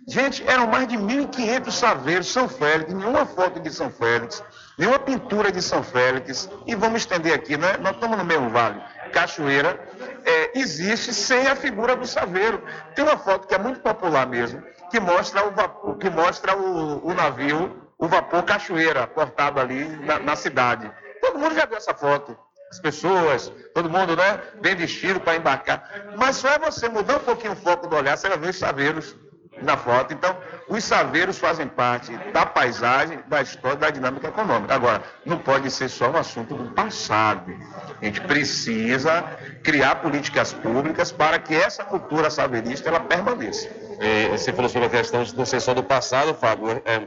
Gente, 0.07 0.43
eram 0.49 0.65
mais 0.65 0.87
de 0.87 0.97
1.500 0.97 1.71
saveiros, 1.71 2.27
São 2.27 2.49
Félix, 2.49 2.91
nenhuma 2.91 3.27
foto 3.27 3.59
de 3.59 3.69
São 3.69 3.91
Félix, 3.91 4.43
nenhuma 4.75 4.97
pintura 4.97 5.51
de 5.51 5.61
São 5.61 5.83
Félix, 5.83 6.49
e 6.65 6.73
vamos 6.73 7.01
estender 7.01 7.31
aqui, 7.31 7.55
né? 7.55 7.77
Nós 7.77 7.93
estamos 7.93 8.17
no 8.17 8.25
mesmo 8.25 8.49
vale. 8.49 8.81
Cachoeira 9.13 9.79
é, 10.25 10.57
existe 10.59 11.13
sem 11.13 11.45
a 11.45 11.55
figura 11.55 11.95
do 11.95 12.07
saveiro. 12.07 12.63
Tem 12.95 13.05
uma 13.05 13.17
foto 13.19 13.47
que 13.47 13.53
é 13.53 13.59
muito 13.59 13.81
popular 13.81 14.25
mesmo, 14.25 14.63
que 14.89 14.99
mostra 14.99 15.47
o, 15.47 15.51
vapor, 15.51 15.97
que 15.97 16.09
mostra 16.09 16.57
o, 16.57 17.07
o 17.07 17.13
navio, 17.13 17.79
o 17.99 18.07
vapor 18.07 18.41
Cachoeira, 18.41 19.05
portado 19.05 19.59
ali 19.59 19.85
na, 20.03 20.17
na, 20.17 20.35
cidade. 20.35 20.91
Todo 21.21 21.37
mundo 21.37 21.53
já 21.53 21.67
viu 21.67 21.77
essa 21.77 21.93
foto. 21.93 22.35
As 22.69 22.79
pessoas, 22.79 23.51
todo 23.73 23.89
mundo, 23.89 24.15
né, 24.15 24.39
bem 24.61 24.75
vestido 24.75 25.19
para 25.19 25.35
embarcar. 25.35 25.89
Mas 26.15 26.35
só 26.35 26.49
é 26.49 26.59
você 26.59 26.87
mudar 26.87 27.17
um 27.17 27.19
pouquinho 27.19 27.53
o 27.53 27.55
foco 27.55 27.87
do 27.87 27.95
olhar, 27.95 28.17
você 28.17 28.29
vai 28.29 28.37
ver 28.37 28.49
os 28.49 28.57
saveiros 28.57 29.15
na 29.61 29.75
foto. 29.75 30.13
Então, 30.13 30.37
os 30.67 30.83
saveiros 30.83 31.37
fazem 31.37 31.67
parte 31.67 32.15
da 32.31 32.45
paisagem, 32.45 33.19
da 33.27 33.41
história, 33.41 33.77
da 33.77 33.89
dinâmica 33.89 34.27
econômica. 34.27 34.73
Agora, 34.73 35.03
não 35.25 35.37
pode 35.37 35.69
ser 35.71 35.89
só 35.89 36.09
um 36.09 36.17
assunto 36.17 36.55
do 36.55 36.71
passado. 36.71 37.53
A 38.01 38.05
gente 38.05 38.21
precisa 38.21 39.23
criar 39.63 39.95
políticas 39.95 40.53
públicas 40.53 41.11
para 41.11 41.39
que 41.39 41.55
essa 41.55 41.83
cultura 41.83 42.29
saverista 42.29 42.89
ela 42.89 42.99
permaneça. 42.99 43.67
E 43.99 44.29
você 44.29 44.53
falou 44.53 44.69
sobre 44.69 44.87
a 44.87 44.91
questão 44.91 45.23
de 45.23 45.35
não 45.35 45.45
ser 45.45 45.59
só 45.59 45.73
do 45.73 45.83
passado, 45.83 46.33
Fábio. 46.33 46.81
É, 46.85 47.01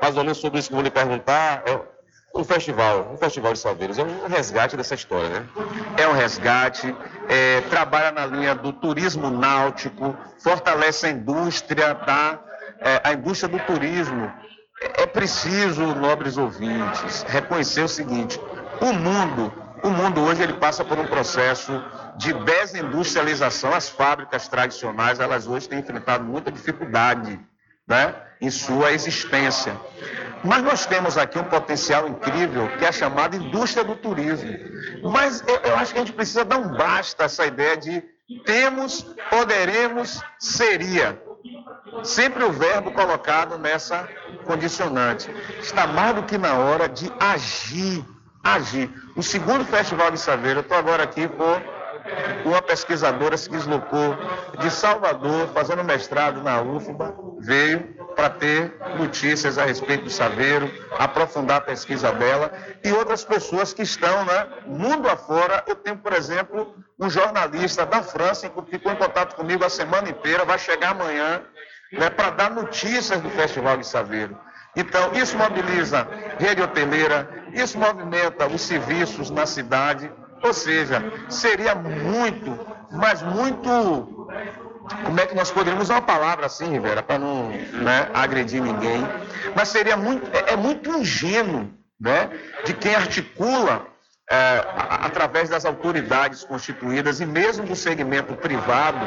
mais 0.00 0.16
ou 0.16 0.22
menos 0.22 0.38
sobre 0.38 0.60
isso 0.60 0.68
que 0.68 0.74
eu 0.74 0.76
vou 0.76 0.84
lhe 0.84 0.90
perguntar. 0.90 1.62
É, 1.66 1.78
um 2.34 2.44
festival, 2.44 3.10
um 3.12 3.16
festival 3.16 3.52
de 3.52 3.58
saveiros, 3.58 3.98
é 3.98 4.02
um 4.02 4.28
resgate 4.28 4.76
dessa 4.76 4.94
história, 4.94 5.28
né? 5.28 5.46
É 5.96 6.06
um 6.08 6.12
resgate, 6.12 6.94
é, 7.28 7.60
trabalha 7.62 8.12
na 8.12 8.24
linha 8.24 8.54
do 8.54 8.72
turismo 8.72 9.30
náutico, 9.30 10.16
fortalece 10.38 11.06
a 11.06 11.10
indústria, 11.10 11.94
tá? 11.94 12.40
É, 12.80 13.00
a 13.04 13.12
indústria 13.12 13.48
do 13.48 13.58
turismo. 13.64 14.32
É 14.94 15.04
preciso, 15.06 15.82
nobres 15.94 16.38
ouvintes, 16.38 17.22
reconhecer 17.28 17.82
o 17.82 17.88
seguinte: 17.88 18.40
o 18.80 18.92
mundo, 18.92 19.52
o 19.82 19.90
mundo 19.90 20.22
hoje 20.22 20.42
ele 20.42 20.54
passa 20.54 20.84
por 20.84 20.98
um 20.98 21.06
processo 21.06 21.82
de 22.16 22.32
desindustrialização. 22.32 23.74
As 23.74 23.88
fábricas 23.88 24.48
tradicionais, 24.48 25.20
elas 25.20 25.46
hoje 25.46 25.68
têm 25.68 25.80
enfrentado 25.80 26.24
muita 26.24 26.50
dificuldade, 26.50 27.38
né? 27.86 28.14
em 28.40 28.50
sua 28.50 28.92
existência. 28.92 29.76
Mas 30.42 30.62
nós 30.62 30.86
temos 30.86 31.18
aqui 31.18 31.38
um 31.38 31.44
potencial 31.44 32.08
incrível 32.08 32.68
que 32.78 32.84
é 32.84 32.88
a 32.88 32.92
chamada 32.92 33.36
indústria 33.36 33.84
do 33.84 33.94
turismo. 33.94 34.50
Mas 35.10 35.42
eu, 35.46 35.56
eu 35.56 35.76
acho 35.76 35.92
que 35.92 35.98
a 35.98 36.04
gente 36.04 36.14
precisa 36.14 36.44
dar 36.44 36.58
um 36.58 36.76
basta 36.76 37.24
essa 37.24 37.46
ideia 37.46 37.76
de 37.76 38.02
temos, 38.44 39.02
poderemos, 39.28 40.22
seria. 40.38 41.20
Sempre 42.04 42.44
o 42.44 42.52
verbo 42.52 42.92
colocado 42.92 43.58
nessa 43.58 44.08
condicionante. 44.44 45.28
Está 45.58 45.86
mais 45.86 46.14
do 46.14 46.22
que 46.22 46.38
na 46.38 46.54
hora 46.54 46.88
de 46.88 47.12
agir. 47.18 48.04
Agir. 48.42 48.90
O 49.16 49.22
segundo 49.22 49.66
Festival 49.66 50.10
de 50.10 50.18
Saveiro, 50.18 50.60
eu 50.60 50.62
estou 50.62 50.76
agora 50.76 51.02
aqui 51.02 51.28
com 51.28 52.48
uma 52.48 52.62
pesquisadora 52.62 53.36
se 53.36 53.50
deslocou 53.50 54.16
de 54.58 54.70
Salvador, 54.70 55.48
fazendo 55.48 55.84
mestrado 55.84 56.42
na 56.42 56.60
UFBA, 56.62 57.14
veio 57.38 57.99
para 58.20 58.28
ter 58.28 58.76
notícias 58.98 59.56
a 59.56 59.64
respeito 59.64 60.04
do 60.04 60.10
Saveiro, 60.10 60.70
aprofundar 60.98 61.56
a 61.56 61.60
pesquisa 61.62 62.12
dela 62.12 62.52
e 62.84 62.92
outras 62.92 63.24
pessoas 63.24 63.72
que 63.72 63.80
estão, 63.80 64.26
né, 64.26 64.46
mundo 64.66 65.08
afora. 65.08 65.64
Eu 65.66 65.74
tenho, 65.74 65.96
por 65.96 66.12
exemplo, 66.12 66.74
um 66.98 67.08
jornalista 67.08 67.86
da 67.86 68.02
França 68.02 68.50
que 68.50 68.70
ficou 68.70 68.92
em 68.92 68.96
contato 68.96 69.34
comigo 69.34 69.64
a 69.64 69.70
semana 69.70 70.10
inteira, 70.10 70.44
vai 70.44 70.58
chegar 70.58 70.90
amanhã, 70.90 71.40
né, 71.92 72.10
para 72.10 72.28
dar 72.28 72.50
notícias 72.50 73.22
do 73.22 73.30
Festival 73.30 73.78
de 73.78 73.86
Saveiro. 73.86 74.38
Então, 74.76 75.14
isso 75.14 75.34
mobiliza 75.38 76.06
rede 76.38 76.60
hoteleira, 76.60 77.26
isso 77.54 77.78
movimenta 77.78 78.46
os 78.46 78.60
serviços 78.60 79.30
na 79.30 79.46
cidade, 79.46 80.12
ou 80.42 80.52
seja, 80.52 81.02
seria 81.30 81.74
muito, 81.74 82.66
mas 82.90 83.22
muito 83.22 84.28
como 85.04 85.20
é 85.20 85.26
que 85.26 85.34
nós 85.34 85.50
poderíamos 85.50 85.84
usar 85.84 85.94
uma 85.94 86.02
palavra 86.02 86.46
assim, 86.46 86.70
Rivera, 86.70 87.02
para 87.02 87.18
não 87.18 87.48
né, 87.48 88.08
agredir 88.14 88.62
ninguém, 88.62 89.06
mas 89.54 89.68
seria 89.68 89.96
muito, 89.96 90.28
é, 90.34 90.52
é 90.52 90.56
muito 90.56 90.90
ingênuo 90.90 91.70
né, 92.00 92.30
de 92.64 92.72
quem 92.74 92.94
articula 92.94 93.86
é, 94.30 94.64
através 94.88 95.48
das 95.48 95.64
autoridades 95.64 96.44
constituídas 96.44 97.20
e 97.20 97.26
mesmo 97.26 97.66
do 97.66 97.74
segmento 97.74 98.34
privado, 98.34 98.98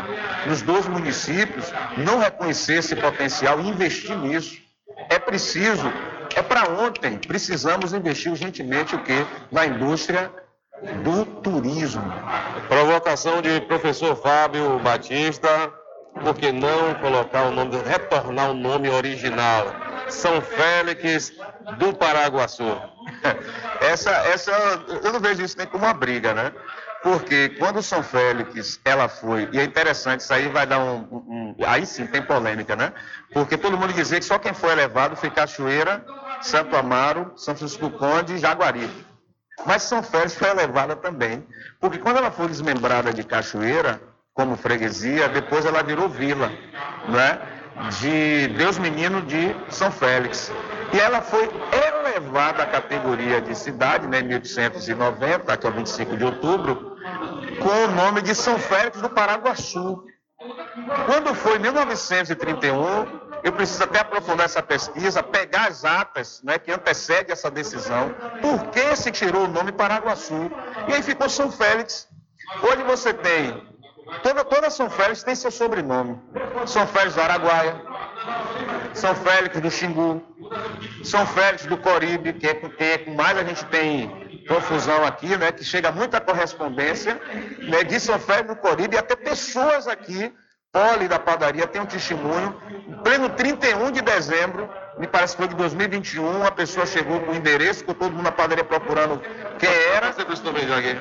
nos 0.46 0.62
dois 0.62 0.86
municípios, 0.88 1.72
não 1.98 2.20
reconhecer 2.20 2.76
esse 2.76 2.96
potencial 2.96 3.60
e 3.62 3.68
investir 3.68 4.18
nisso. 4.18 4.62
É 5.10 5.18
preciso, 5.18 5.92
é 6.36 6.42
para 6.42 6.70
ontem, 6.70 7.18
precisamos 7.18 7.94
investir 7.94 8.32
urgentemente 8.32 8.96
o 8.96 9.04
quê? 9.04 9.26
Na 9.52 9.66
indústria 9.66 10.30
do 11.04 11.26
turismo. 11.42 12.04
Provocação 12.68 13.42
de 13.42 13.62
professor 13.62 14.16
Fábio 14.16 14.80
Batista, 14.80 15.72
por 16.22 16.36
que 16.36 16.52
não 16.52 16.94
colocar 16.96 17.44
o 17.44 17.52
nome, 17.52 17.78
retornar 17.86 18.52
o 18.52 18.54
nome 18.54 18.90
original? 18.90 19.66
São 20.10 20.42
Félix 20.42 21.32
do 21.78 21.94
Paraguaçu. 21.94 22.64
Essa, 23.82 24.12
essa, 24.28 24.52
eu 25.04 25.12
não 25.12 25.20
vejo 25.20 25.42
isso 25.44 25.58
nem 25.58 25.68
como 25.68 25.84
uma 25.84 25.94
briga, 25.94 26.34
né? 26.34 26.54
Porque 27.04 27.50
quando 27.60 27.84
São 27.84 28.02
Félix 28.02 28.80
ela 28.86 29.10
foi, 29.10 29.50
e 29.52 29.60
é 29.60 29.64
interessante, 29.66 30.22
isso 30.22 30.34
aí 30.34 30.48
vai 30.48 30.66
dar 30.66 30.80
um, 30.80 31.00
um, 31.12 31.56
Aí 31.66 31.86
sim 31.86 32.08
tem 32.08 32.22
polêmica, 32.22 32.78
né? 32.78 32.94
Porque 33.34 33.58
todo 33.58 33.78
mundo 33.78 33.92
dizia 33.92 34.20
que 34.20 34.26
só 34.26 34.40
quem 34.40 34.54
foi 34.54 34.72
elevado 34.72 35.18
foi 35.18 35.30
Cachoeira, 35.30 36.06
Santo 36.42 36.78
Amaro, 36.78 37.34
São 37.36 37.56
Francisco 37.56 37.90
Conde 37.90 38.36
e 38.36 38.38
Jaguaribe. 38.38 39.13
Mas 39.66 39.84
São 39.84 40.02
Félix 40.04 40.36
foi 40.36 40.50
elevada 40.50 40.96
também, 40.96 41.46
porque 41.80 41.98
quando 41.98 42.18
ela 42.18 42.32
foi 42.32 42.48
desmembrada 42.48 43.14
de 43.14 43.24
Cachoeira, 43.24 44.02
como 44.34 44.58
freguesia, 44.58 45.30
depois 45.30 45.66
ela 45.66 45.84
virou 45.84 46.10
vila, 46.10 46.52
né? 47.08 47.40
de 48.00 48.48
Deus 48.50 48.78
Menino 48.78 49.22
de 49.22 49.56
São 49.70 49.92
Félix. 49.92 50.52
E 50.94 51.00
ela 51.00 51.22
foi 51.22 51.50
elevada 51.72 52.64
à 52.64 52.66
categoria 52.68 53.42
de 53.42 53.56
cidade, 53.56 54.08
né, 54.08 54.20
em 54.20 54.24
1890, 54.24 55.58
que 55.58 55.66
é 55.66 55.70
o 55.70 55.74
25 55.74 56.18
de 56.18 56.24
outubro, 56.24 56.96
com 57.60 57.86
o 57.86 57.96
nome 57.96 58.22
de 58.22 58.36
São 58.36 58.58
Félix 58.60 59.02
do 59.02 59.10
Paraguaçu. 59.10 60.04
Quando 61.06 61.34
foi 61.34 61.58
em 61.58 61.60
1931, 61.60 63.23
eu 63.44 63.52
preciso 63.52 63.84
até 63.84 64.00
aprofundar 64.00 64.46
essa 64.46 64.64
pesquisa, 64.64 65.22
pegar 65.22 65.68
as 65.68 65.84
atas 65.84 66.42
né, 66.44 66.58
que 66.58 66.72
antecedem 66.72 67.34
essa 67.34 67.52
decisão, 67.52 68.16
por 68.42 68.68
que 68.68 68.96
se 68.96 69.12
tirou 69.12 69.44
o 69.44 69.48
nome 69.48 69.74
Paraguaçu. 69.74 70.50
E 70.88 70.94
aí 70.94 71.04
ficou 71.04 71.28
São 71.28 71.52
Félix. 71.52 72.08
Hoje 72.62 72.84
você 72.84 73.14
tem, 73.14 73.62
toda, 74.22 74.46
toda 74.46 74.70
São 74.70 74.90
Félix 74.90 75.24
tem 75.24 75.36
seu 75.36 75.52
sobrenome. 75.52 76.22
São 76.66 76.88
Félix 76.88 77.16
do 77.16 77.22
Araguaia, 77.22 77.82
São 78.94 79.14
Félix 79.14 79.60
do 79.60 79.70
Xingu, 79.70 80.24
São 81.04 81.26
Félix 81.28 81.66
do 81.66 81.78
Coribe, 81.78 82.32
que 82.34 82.48
é 82.48 82.54
com 82.54 82.70
quem 82.70 82.88
é 82.88 83.06
mais 83.14 83.38
a 83.38 83.44
gente 83.44 83.66
tem 83.66 84.24
confusão 84.48 85.06
aqui, 85.06 85.38
né, 85.38 85.52
que 85.52 85.64
chega 85.64 85.92
muita 85.92 86.20
correspondência 86.20 87.20
né, 87.60 87.84
de 87.84 88.00
São 88.00 88.18
Félix 88.20 88.48
do 88.48 88.56
Coribe, 88.56 88.96
e 88.96 89.00
até 89.00 89.16
pessoas 89.16 89.88
aqui 89.88 90.34
Poli 90.74 91.08
da 91.08 91.20
padaria 91.20 91.68
tem 91.68 91.80
um 91.80 91.86
testemunho. 91.86 92.60
Em 92.88 92.96
pleno 93.04 93.30
31 93.30 93.92
de 93.92 94.02
dezembro, 94.02 94.68
me 94.98 95.08
parece 95.08 95.36
que 95.36 95.42
foi 95.42 95.48
de 95.48 95.56
2021, 95.56 96.38
uma 96.38 96.52
pessoa 96.52 96.86
chegou 96.86 97.20
com 97.22 97.32
o 97.32 97.36
endereço, 97.36 97.84
com 97.84 97.94
todo 97.94 98.12
mundo 98.12 98.24
na 98.24 98.32
padaria 98.32 98.64
procurando 98.64 99.20
quem 99.58 99.70
era. 99.70 100.14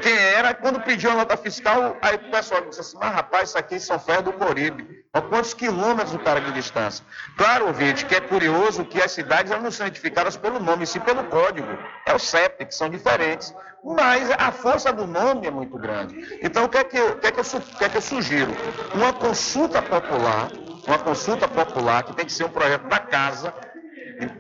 Quem 0.01 0.17
era, 0.17 0.55
quando 0.55 0.81
pediu 0.81 1.11
a 1.11 1.15
nota 1.15 1.37
fiscal, 1.37 1.97
aí 2.01 2.17
o 2.17 2.31
pessoal 2.31 2.63
disse 2.63 2.81
assim, 2.81 2.97
mas 2.99 3.13
rapaz, 3.13 3.49
isso 3.51 3.59
aqui 3.59 3.75
é 3.75 3.79
São 3.79 3.99
Fé 3.99 4.23
do 4.23 4.33
Coribe. 4.33 5.03
A 5.13 5.21
quantos 5.21 5.53
quilômetros 5.53 6.15
o 6.15 6.19
cara 6.19 6.41
de 6.41 6.53
distância? 6.53 7.05
Claro, 7.37 7.67
ouvinte, 7.67 8.07
que 8.07 8.15
é 8.15 8.21
curioso 8.21 8.85
que 8.85 9.01
as 9.03 9.13
cidades 9.13 9.53
não 9.61 9.71
são 9.71 9.87
identificadas 9.87 10.37
pelo 10.37 10.59
nome, 10.59 10.87
sim 10.87 11.01
pelo 11.01 11.25
código. 11.25 11.69
É 12.07 12.15
o 12.15 12.19
CEP, 12.19 12.65
que 12.65 12.75
são 12.75 12.89
diferentes. 12.89 13.55
Mas 13.85 14.31
a 14.31 14.53
força 14.53 14.93
do 14.93 15.07
nome 15.07 15.47
é 15.47 15.51
muito 15.51 15.77
grande. 15.77 16.39
Então, 16.41 16.65
o 16.65 16.69
que 16.69 16.79
é 16.79 16.85
que, 16.85 17.01
o 17.01 17.19
que, 17.19 17.27
é 17.27 17.33
que, 17.33 17.41
eu, 17.41 17.45
o 17.45 17.61
que, 17.61 17.85
é 17.85 17.89
que 17.89 17.97
eu 17.97 18.03
sugiro? 18.03 18.53
Uma 18.95 19.13
consulta 19.13 19.83
popular, 19.83 20.49
uma 20.87 20.99
consulta 20.99 21.49
popular, 21.49 22.05
que 22.05 22.15
tem 22.15 22.25
que 22.25 22.33
ser 22.33 22.45
um 22.45 22.49
projeto 22.49 22.87
da 22.89 22.99
casa, 22.99 23.53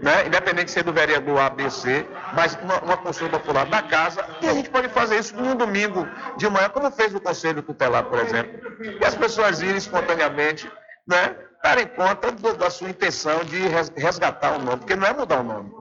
né? 0.00 0.26
independente 0.26 0.66
de 0.66 0.70
ser 0.72 0.84
do 0.84 0.92
vereador 0.92 1.40
ABC, 1.40 2.06
mas 2.34 2.58
uma, 2.62 2.78
uma, 2.80 2.96
consulta 2.96 3.38
popular 3.38 3.66
da 3.66 3.82
casa, 3.82 4.24
e 4.40 4.48
a 4.48 4.54
gente 4.54 4.70
pode 4.70 4.88
fazer 4.88 5.18
isso 5.18 5.36
num 5.36 5.54
domingo 5.54 6.06
de 6.36 6.48
manhã, 6.48 6.68
como 6.68 6.90
fez 6.90 7.14
o 7.14 7.20
Conselho 7.20 7.62
Tutelar, 7.62 8.04
por 8.04 8.18
exemplo. 8.18 8.60
E 9.00 9.04
as 9.04 9.14
pessoas 9.14 9.60
irem 9.60 9.76
espontaneamente, 9.76 10.70
né? 11.06 11.34
darem 11.62 11.86
conta 11.86 12.32
do, 12.32 12.54
da 12.54 12.70
sua 12.70 12.90
intenção 12.90 13.44
de 13.44 13.60
resgatar 13.96 14.56
o 14.56 14.58
nome, 14.58 14.78
porque 14.78 14.96
não 14.96 15.06
é 15.06 15.12
mudar 15.12 15.40
o 15.40 15.44
nome, 15.44 15.72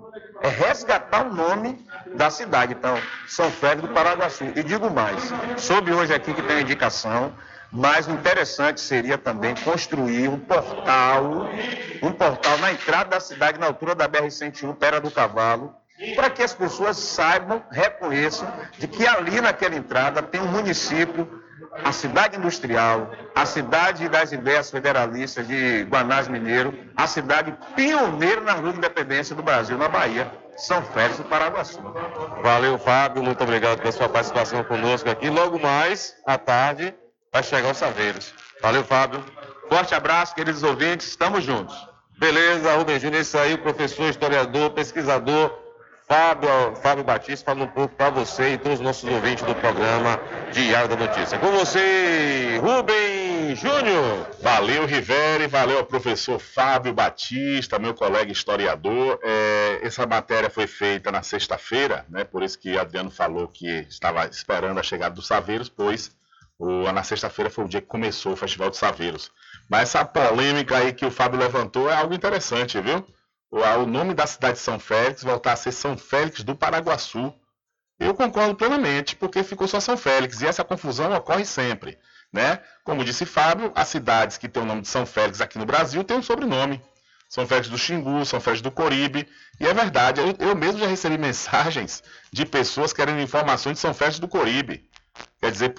é 0.42 0.48
resgatar 0.48 1.26
o 1.26 1.34
nome 1.34 1.84
da 2.16 2.30
cidade. 2.30 2.74
Então, 2.74 2.96
São 3.28 3.50
Félix 3.50 3.88
do 3.88 3.94
Paraguaçu. 3.94 4.44
E 4.56 4.64
digo 4.64 4.90
mais, 4.92 5.32
soube 5.58 5.92
hoje 5.92 6.14
aqui 6.14 6.34
que 6.34 6.42
tem 6.42 6.58
uma 6.58 6.62
indicação 6.62 7.34
mas 7.72 8.08
o 8.08 8.12
interessante 8.12 8.82
seria 8.82 9.18
também 9.18 9.56
construir 9.56 10.28
um 10.28 10.38
portal, 10.38 11.48
um 12.02 12.12
portal 12.12 12.58
na 12.58 12.72
entrada 12.72 13.12
da 13.12 13.20
cidade, 13.20 13.60
na 13.60 13.68
altura 13.68 13.96
da 13.96 14.10
BR-101, 14.10 14.76
Pera 14.76 15.00
do 15.00 15.10
Cavalo, 15.10 15.74
para 16.16 16.30
que 16.30 16.44
as 16.44 16.54
pessoas 16.54 16.98
saibam, 16.98 17.64
reconheçam 17.72 18.52
de 18.78 18.88
que 18.88 19.08
ali 19.08 19.40
naquela 19.40 19.76
entrada 19.76 20.22
tem 20.22 20.42
um 20.42 20.48
município, 20.48 21.42
a 21.86 21.92
cidade 21.94 22.38
industrial, 22.38 23.12
a 23.34 23.46
cidade 23.46 24.10
das 24.10 24.32
ideias 24.32 24.70
federalistas 24.70 25.48
de 25.48 25.84
Guanás 25.84 26.28
Mineiro, 26.28 26.78
a 26.98 27.08
cidade 27.08 27.56
pioneira 27.76 28.42
na 28.42 28.54
rua 28.54 28.72
de 28.74 28.80
independência 28.80 29.36
do 29.36 29.44
Brasil, 29.44 29.78
na 29.78 29.88
Bahia, 29.88 30.30
São 30.58 30.82
Félix 30.82 31.18
do 31.18 31.24
Paraguaçu. 31.24 31.80
Valeu, 32.44 32.78
Fábio, 32.78 33.24
muito 33.24 33.42
obrigado 33.42 33.80
pela 33.80 33.92
sua 33.92 34.10
participação 34.10 34.64
conosco 34.66 35.10
aqui. 35.10 35.30
Logo 35.30 35.58
mais, 35.60 36.16
à 36.26 36.38
tarde, 36.38 36.94
vai 37.32 37.44
chegar 37.44 37.72
os 37.72 37.78
Saveiros. 37.78 38.34
Valeu, 38.62 38.84
Fábio. 38.84 39.24
Forte 39.70 39.96
abraço, 39.96 40.36
queridos 40.36 40.64
ouvintes. 40.64 41.08
Estamos 41.08 41.44
juntos. 41.44 41.76
Beleza, 42.18 42.76
Rubem 42.76 43.00
Júnior, 43.00 43.22
isso 43.22 43.38
aí, 43.38 43.58
professor, 43.58 44.10
historiador, 44.10 44.70
pesquisador, 44.72 45.58
Fábio, 46.08 46.76
Fábio 46.76 47.04
Batista, 47.04 47.46
falando 47.46 47.64
um 47.64 47.74
pouco 47.74 47.96
para 47.96 48.10
você 48.10 48.54
e 48.54 48.58
todos 48.58 48.80
os 48.80 48.86
nossos 48.86 49.10
ouvintes 49.10 49.44
do 49.44 49.56
programa 49.56 50.20
Diário 50.52 50.90
da 50.90 50.98
Notícia. 50.98 51.40
Com 51.40 51.52
você, 51.52 52.60
Rubem 52.62 53.56
Júnior. 53.56 54.28
Valeu, 54.42 54.86
Rivere, 54.86 55.48
valeu 55.48 55.80
ao 55.80 55.86
professor 55.86 56.38
Fábio 56.38 56.94
Batista, 56.94 57.80
meu 57.80 57.94
colega 57.94 58.32
historiador. 58.32 59.20
É, 59.24 59.80
essa 59.82 60.06
matéria 60.06 60.50
foi 60.50 60.68
feita 60.68 61.12
na 61.12 61.24
sexta-feira, 61.24 62.06
né? 62.10 62.24
Por 62.24 62.44
isso 62.44 62.60
que 62.60 62.78
Adriano 62.78 63.10
falou 63.10 63.48
que 63.48 63.88
estava 63.90 64.28
esperando 64.28 64.80
a 64.80 64.84
chegada 64.84 65.16
dos 65.16 65.26
Saveiros, 65.26 65.70
pois 65.70 66.12
o, 66.62 66.92
na 66.92 67.02
sexta-feira 67.02 67.50
foi 67.50 67.66
o 67.66 67.68
dia 67.68 67.82
que 67.82 67.88
começou 67.88 68.34
o 68.34 68.36
Festival 68.36 68.70
de 68.70 68.78
Saveiros. 68.78 69.32
Mas 69.68 69.90
essa 69.90 70.06
polêmica 70.06 70.78
aí 70.78 70.94
que 70.94 71.04
o 71.04 71.10
Fábio 71.10 71.40
levantou 71.40 71.90
é 71.90 71.96
algo 71.96 72.14
interessante, 72.14 72.80
viu? 72.80 73.04
O, 73.50 73.58
o 73.58 73.86
nome 73.88 74.14
da 74.14 74.28
cidade 74.28 74.54
de 74.54 74.60
São 74.60 74.80
Félix 74.80 75.24
voltar 75.24 75.54
a 75.54 75.56
ser 75.56 75.72
São 75.72 75.98
Félix 75.98 76.44
do 76.44 76.56
Paraguaçu. 76.56 77.34
Eu 78.00 78.14
concordo 78.14 78.54
plenamente, 78.54 79.16
porque 79.16 79.44
ficou 79.44 79.68
só 79.68 79.80
São 79.80 79.98
Félix 79.98 80.42
e 80.42 80.46
essa 80.46 80.64
confusão 80.64 81.12
ocorre 81.14 81.46
sempre. 81.46 81.98
Né? 82.32 82.60
Como 82.84 83.04
disse 83.04 83.26
Fábio, 83.26 83.72
as 83.74 83.88
cidades 83.88 84.38
que 84.38 84.48
têm 84.48 84.62
o 84.62 84.66
nome 84.66 84.82
de 84.82 84.88
São 84.88 85.04
Félix 85.04 85.42
aqui 85.42 85.58
no 85.58 85.66
Brasil 85.66 86.04
têm 86.04 86.18
um 86.18 86.24
sobrenome. 86.24 86.80
São 87.28 87.48
Félix 87.48 87.70
do 87.70 87.78
Xingu, 87.78 88.24
São 88.24 88.40
Félix 88.40 88.62
do 88.62 88.70
Coribe. 88.70 89.28
E 89.60 89.66
é 89.66 89.74
verdade, 89.74 90.22
eu, 90.22 90.36
eu 90.50 90.56
mesmo 90.56 90.80
já 90.80 90.86
recebi 90.86 91.18
mensagens 91.20 92.04
de 92.32 92.46
pessoas 92.46 92.94
querendo 92.94 93.20
informações 93.20 93.74
de 93.74 93.80
São 93.80 93.96
Félix 93.96 94.20
do 94.20 94.28
Coribe. 94.28 94.91
Quer 95.40 95.52
dizer, 95.52 95.74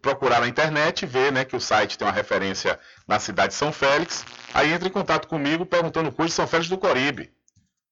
procurar 0.00 0.40
na 0.40 0.48
internet, 0.48 1.04
ver 1.04 1.32
né, 1.32 1.44
que 1.44 1.56
o 1.56 1.60
site 1.60 1.98
tem 1.98 2.06
uma 2.06 2.14
referência 2.14 2.78
na 3.06 3.18
cidade 3.18 3.48
de 3.48 3.54
São 3.58 3.72
Félix, 3.72 4.24
aí 4.54 4.72
entra 4.72 4.88
em 4.88 4.92
contato 4.92 5.26
comigo 5.26 5.66
perguntando 5.66 6.08
o 6.08 6.12
curso 6.12 6.28
de 6.28 6.34
São 6.34 6.46
Félix 6.46 6.68
do 6.68 6.78
Coribe. 6.78 7.32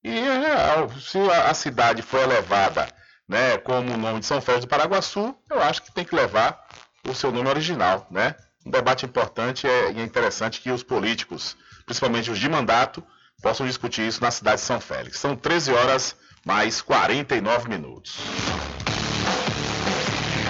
E 0.04 0.16
é 0.16 0.38
real, 0.38 0.88
se 1.00 1.18
a, 1.18 1.52
cidade 1.52 2.00
foi 2.00 2.22
elevada 2.22 2.88
né, 3.28 3.58
como 3.58 3.92
o 3.92 3.96
nome 3.96 4.20
de 4.20 4.26
São 4.26 4.40
Félix 4.40 4.64
do 4.64 4.68
Paraguaçu, 4.68 5.36
eu 5.50 5.60
acho 5.60 5.82
que 5.82 5.92
tem 5.92 6.04
que 6.04 6.14
levar 6.14 6.64
o 7.08 7.12
seu 7.12 7.32
nome 7.32 7.48
original. 7.48 8.06
Né? 8.08 8.36
Um 8.64 8.70
debate 8.70 9.04
importante 9.04 9.66
é, 9.66 9.92
e 9.92 9.98
é 9.98 10.04
interessante 10.04 10.60
que 10.60 10.70
os 10.70 10.84
políticos, 10.84 11.56
principalmente 11.84 12.30
os 12.30 12.38
de 12.38 12.48
mandato, 12.48 13.04
possam 13.42 13.66
discutir 13.66 14.06
isso 14.06 14.22
na 14.22 14.30
cidade 14.30 14.60
de 14.60 14.66
São 14.66 14.80
Félix. 14.80 15.18
São 15.18 15.34
13 15.34 15.72
horas 15.72 16.16
mais 16.44 16.80
49 16.80 17.68
minutos. 17.68 18.20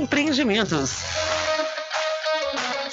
Empreendimentos. 0.00 1.04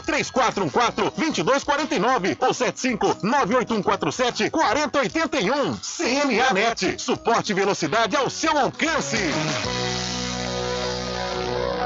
3414 0.00 1.10
2249 1.16 2.36
ou 2.40 2.54
75 2.54 3.16
98147 3.22 4.50
4081. 4.50 5.76
CNA 5.76 6.52
Net, 6.52 6.94
suporte 6.98 7.52
velocidade 7.52 8.16
ao 8.16 8.30
seu 8.30 8.56
alcance. 8.56 9.16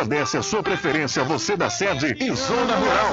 agradece 0.00 0.38
a 0.38 0.42
sua 0.42 0.62
preferência, 0.62 1.22
você 1.22 1.56
da 1.56 1.68
sede 1.68 2.16
e 2.18 2.34
Zona 2.34 2.74
Rural. 2.74 3.12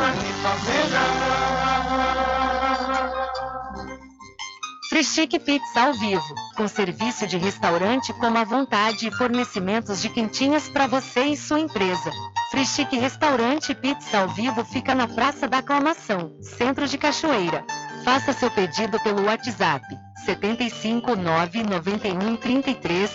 Frischique 4.89 5.37
Pizza 5.37 5.81
ao 5.81 5.93
vivo, 5.93 6.35
com 6.55 6.65
serviço 6.65 7.27
de 7.27 7.37
restaurante 7.37 8.13
como 8.13 8.37
à 8.37 8.45
vontade 8.45 9.07
e 9.07 9.11
fornecimentos 9.11 10.01
de 10.01 10.07
quentinhas 10.07 10.69
para 10.69 10.87
você 10.87 11.25
e 11.25 11.35
sua 11.35 11.59
empresa. 11.59 12.09
Frischique 12.51 12.97
Restaurante 12.97 13.75
Pizza 13.75 14.19
ao 14.19 14.29
vivo 14.29 14.63
fica 14.63 14.95
na 14.95 15.09
Praça 15.09 15.45
da 15.45 15.57
Aclamação, 15.57 16.37
Centro 16.41 16.87
de 16.87 16.97
Cachoeira. 16.97 17.65
Faça 18.05 18.31
seu 18.31 18.49
pedido 18.49 18.97
pelo 19.01 19.25
WhatsApp 19.25 19.83
75 20.25 21.17
991 21.17 22.37
33 22.37 23.11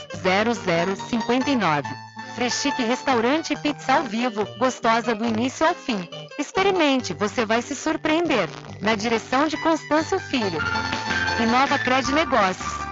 0059. 1.09 2.12
Freschique 2.35 2.83
Restaurante 2.83 3.55
Pizza 3.57 3.95
ao 3.95 4.05
Vivo, 4.05 4.47
gostosa 4.59 5.15
do 5.15 5.25
início 5.25 5.67
ao 5.67 5.75
fim. 5.75 6.09
Experimente, 6.39 7.13
você 7.13 7.45
vai 7.45 7.61
se 7.63 7.75
surpreender. 7.75 8.49
Na 8.81 8.95
direção 8.95 9.47
de 9.47 9.57
Constâncio 9.59 10.19
Filho. 10.19 10.59
Inova 11.41 11.79
Cred 11.79 12.13
Negócios. 12.13 12.92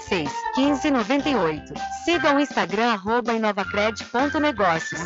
86 0.01 0.31
15 0.55 0.91
98. 0.91 1.73
Siga 2.03 2.35
o 2.35 2.39
Instagram 2.39 2.93
arroba 2.93 3.33
inovacred.negócios. 3.33 5.01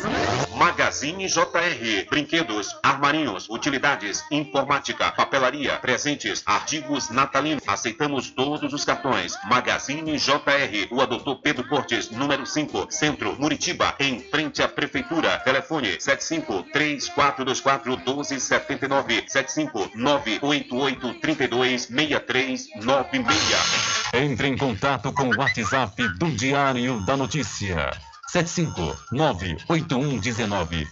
Magazine 0.56 1.28
JR. 1.28 2.06
Brinquedos, 2.10 2.74
armarinhos, 2.82 3.46
utilidades, 3.50 4.24
informática, 4.30 5.12
papelaria, 5.12 5.76
presentes, 5.76 6.42
artigos 6.46 7.10
natalinos. 7.10 7.62
Aceitamos 7.66 8.30
todos 8.30 8.72
os 8.72 8.82
cartões. 8.84 9.36
Magazine 9.44 10.16
JR. 10.16 10.88
O 10.90 11.06
Doutor 11.06 11.40
Pedro 11.42 11.68
Cortes, 11.68 12.10
número 12.10 12.46
5, 12.46 12.86
Centro, 12.90 13.36
Muritiba, 13.38 13.94
em 14.00 14.20
frente 14.20 14.62
à 14.62 14.68
Prefeitura. 14.68 15.38
Telefone 15.40 16.00
75 16.00 16.64
3424 16.72 17.96
1279 17.98 19.24
75 19.28 19.90
988 19.94 21.20
32 21.20 21.82
6396. 21.82 24.10
Entre 24.14 24.48
em 24.48 24.56
contato 24.56 24.85
com 24.86 25.30
o 25.30 25.36
WhatsApp 25.36 26.08
do 26.16 26.30
Diário 26.30 27.04
da 27.04 27.16
Notícia. 27.16 27.90
759-8119-3111. 28.32 30.86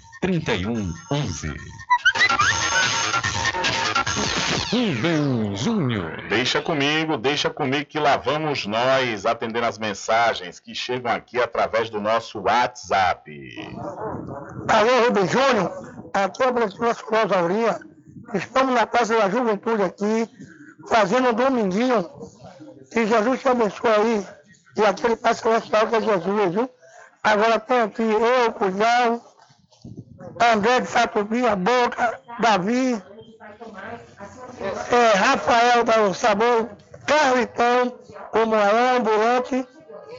Rubem 4.69 5.57
Júnior. 5.57 6.25
Deixa 6.29 6.61
comigo, 6.61 7.17
deixa 7.17 7.49
comigo 7.49 7.85
que 7.85 8.01
lá 8.01 8.17
vamos 8.17 8.67
nós 8.67 9.25
atendendo 9.25 9.67
as 9.67 9.79
mensagens 9.79 10.59
que 10.59 10.75
chegam 10.75 11.13
aqui 11.13 11.41
através 11.41 11.89
do 11.89 12.01
nosso 12.01 12.41
WhatsApp. 12.41 13.31
Alô, 14.69 15.05
Rubem 15.07 15.29
Júnior, 15.29 15.71
aqui 16.13 16.43
é 16.43 16.49
o 16.49 16.53
Brasil 16.53 16.79
Clóvis 17.07 17.33
Aurinha. 17.33 17.79
Estamos 18.35 18.75
na 18.75 18.87
Praça 18.87 19.17
da 19.17 19.31
Juventude 19.31 19.85
aqui, 19.85 20.29
fazendo 20.89 21.29
um 21.29 21.33
dominguinho. 21.33 22.11
Que 22.95 23.07
Jesus 23.07 23.41
te 23.41 23.49
abençoe 23.49 23.91
aí. 23.91 24.27
E 24.77 24.85
aquele 24.85 25.17
Pai 25.17 25.35
Celestial 25.35 25.89
que 25.89 25.97
é 25.97 26.01
Jesus, 26.01 26.55
viu? 26.55 26.71
Agora 27.25 27.59
tem 27.59 27.81
aqui 27.81 28.03
eu, 28.03 28.53
Cujão, 28.53 29.21
André 30.53 30.81
de 30.81 30.87
Satubinha, 30.87 31.57
Boca, 31.57 32.21
Davi, 32.39 33.03
é, 34.93 35.17
Rafael 35.17 35.83
da 35.83 36.15
Sabor, 36.15 36.69
Carlitão, 37.05 37.99
o 38.33 38.47
Moelão 38.47 38.97
Ambulante 38.99 39.67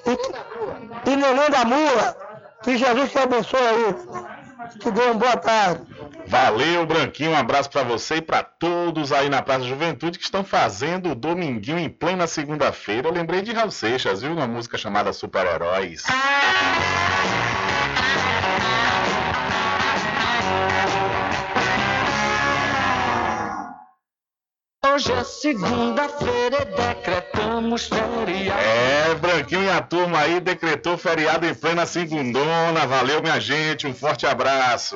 e, 0.05 1.09
e 1.09 1.15
Neném 1.15 1.49
da 1.49 1.63
Mula. 1.63 2.17
Que 2.61 2.77
Jesus 2.77 3.09
te 3.09 3.19
abençoe 3.19 3.59
aí. 3.61 4.34
Uma 4.83 5.13
boa 5.13 5.37
tarde. 5.37 5.83
Valeu, 6.27 6.85
Branquinho. 6.85 7.31
Um 7.31 7.37
abraço 7.37 7.69
pra 7.69 7.83
você 7.83 8.15
e 8.15 8.21
pra 8.21 8.43
todos 8.43 9.11
aí 9.11 9.29
na 9.29 9.41
Praça 9.41 9.61
da 9.61 9.67
Juventude 9.67 10.17
que 10.17 10.25
estão 10.25 10.43
fazendo 10.43 11.11
o 11.11 11.15
dominguinho 11.15 11.79
em 11.79 11.89
plena 11.89 12.27
segunda-feira. 12.27 13.07
Eu 13.07 13.13
lembrei 13.13 13.41
de 13.41 13.51
Raul 13.51 13.71
Seixas, 13.71 14.21
viu? 14.21 14.31
Uma 14.31 14.47
música 14.47 14.77
chamada 14.77 15.13
Super-Heróis. 15.13 16.03
Hoje 24.93 25.11
é 25.11 25.23
segunda-feira 25.23 26.61
e 26.61 26.65
decretamos 26.65 27.87
feriado. 27.87 28.61
É, 28.61 29.15
Branquinho 29.15 29.63
e 29.63 29.69
a 29.69 29.81
turma 29.81 30.19
aí 30.19 30.39
decretou 30.39 30.95
feriado 30.95 31.45
em 31.47 31.55
plena 31.55 31.85
segundona. 31.85 32.85
Valeu, 32.85 33.21
minha 33.21 33.39
gente. 33.39 33.87
Um 33.87 33.93
forte 33.93 34.27
abraço. 34.27 34.95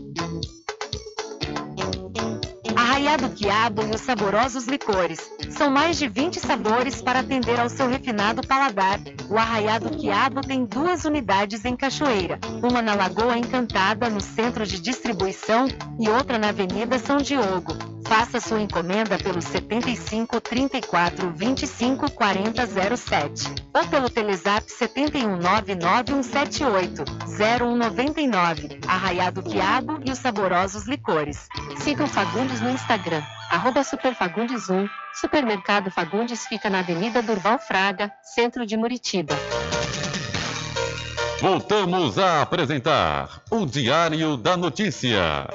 Arraiado 2.91 3.29
Quiabo 3.29 3.83
e 3.83 3.95
os 3.95 4.01
saborosos 4.01 4.65
licores. 4.65 5.17
São 5.49 5.71
mais 5.71 5.97
de 5.97 6.09
20 6.09 6.41
sabores 6.41 7.01
para 7.01 7.21
atender 7.21 7.57
ao 7.57 7.69
seu 7.69 7.87
refinado 7.87 8.45
paladar. 8.45 8.99
O 9.29 9.37
Arraiado 9.37 9.91
Quiabo 9.91 10.41
tem 10.41 10.65
duas 10.65 11.05
unidades 11.05 11.63
em 11.63 11.73
Cachoeira, 11.73 12.37
uma 12.61 12.81
na 12.81 12.93
Lagoa 12.93 13.37
Encantada, 13.37 14.09
no 14.09 14.19
centro 14.19 14.65
de 14.65 14.77
distribuição, 14.77 15.67
e 15.97 16.09
outra 16.09 16.37
na 16.37 16.49
Avenida 16.49 16.99
São 16.99 17.15
Diogo. 17.15 18.00
Faça 18.11 18.41
sua 18.41 18.59
encomenda 18.59 19.17
pelo 19.17 19.41
75 19.41 20.41
34 20.41 21.31
25 21.31 22.11
40 22.11 22.67
07 22.97 23.55
ou 23.73 23.87
pelo 23.87 24.09
Telezap 24.09 24.69
71 24.69 25.37
99178 25.37 27.05
0199. 27.25 28.81
Arraiado 28.85 29.41
Quiabo 29.41 30.01
e 30.05 30.11
os 30.11 30.19
saborosos 30.19 30.87
licores. 30.87 31.47
Sigam 31.77 32.05
Fagundes 32.05 32.59
no 32.59 32.69
Instagram, 32.71 33.23
arroba 33.49 33.79
Superfagundes1. 33.79 34.89
Supermercado 35.13 35.89
Fagundes 35.89 36.45
fica 36.47 36.69
na 36.69 36.79
Avenida 36.79 37.21
Durval 37.21 37.59
Fraga, 37.59 38.11
centro 38.21 38.65
de 38.65 38.75
Muritiba. 38.75 39.37
Voltamos 41.39 42.19
a 42.19 42.41
apresentar 42.41 43.41
o 43.49 43.65
Diário 43.65 44.35
da 44.35 44.57
Notícia. 44.57 45.47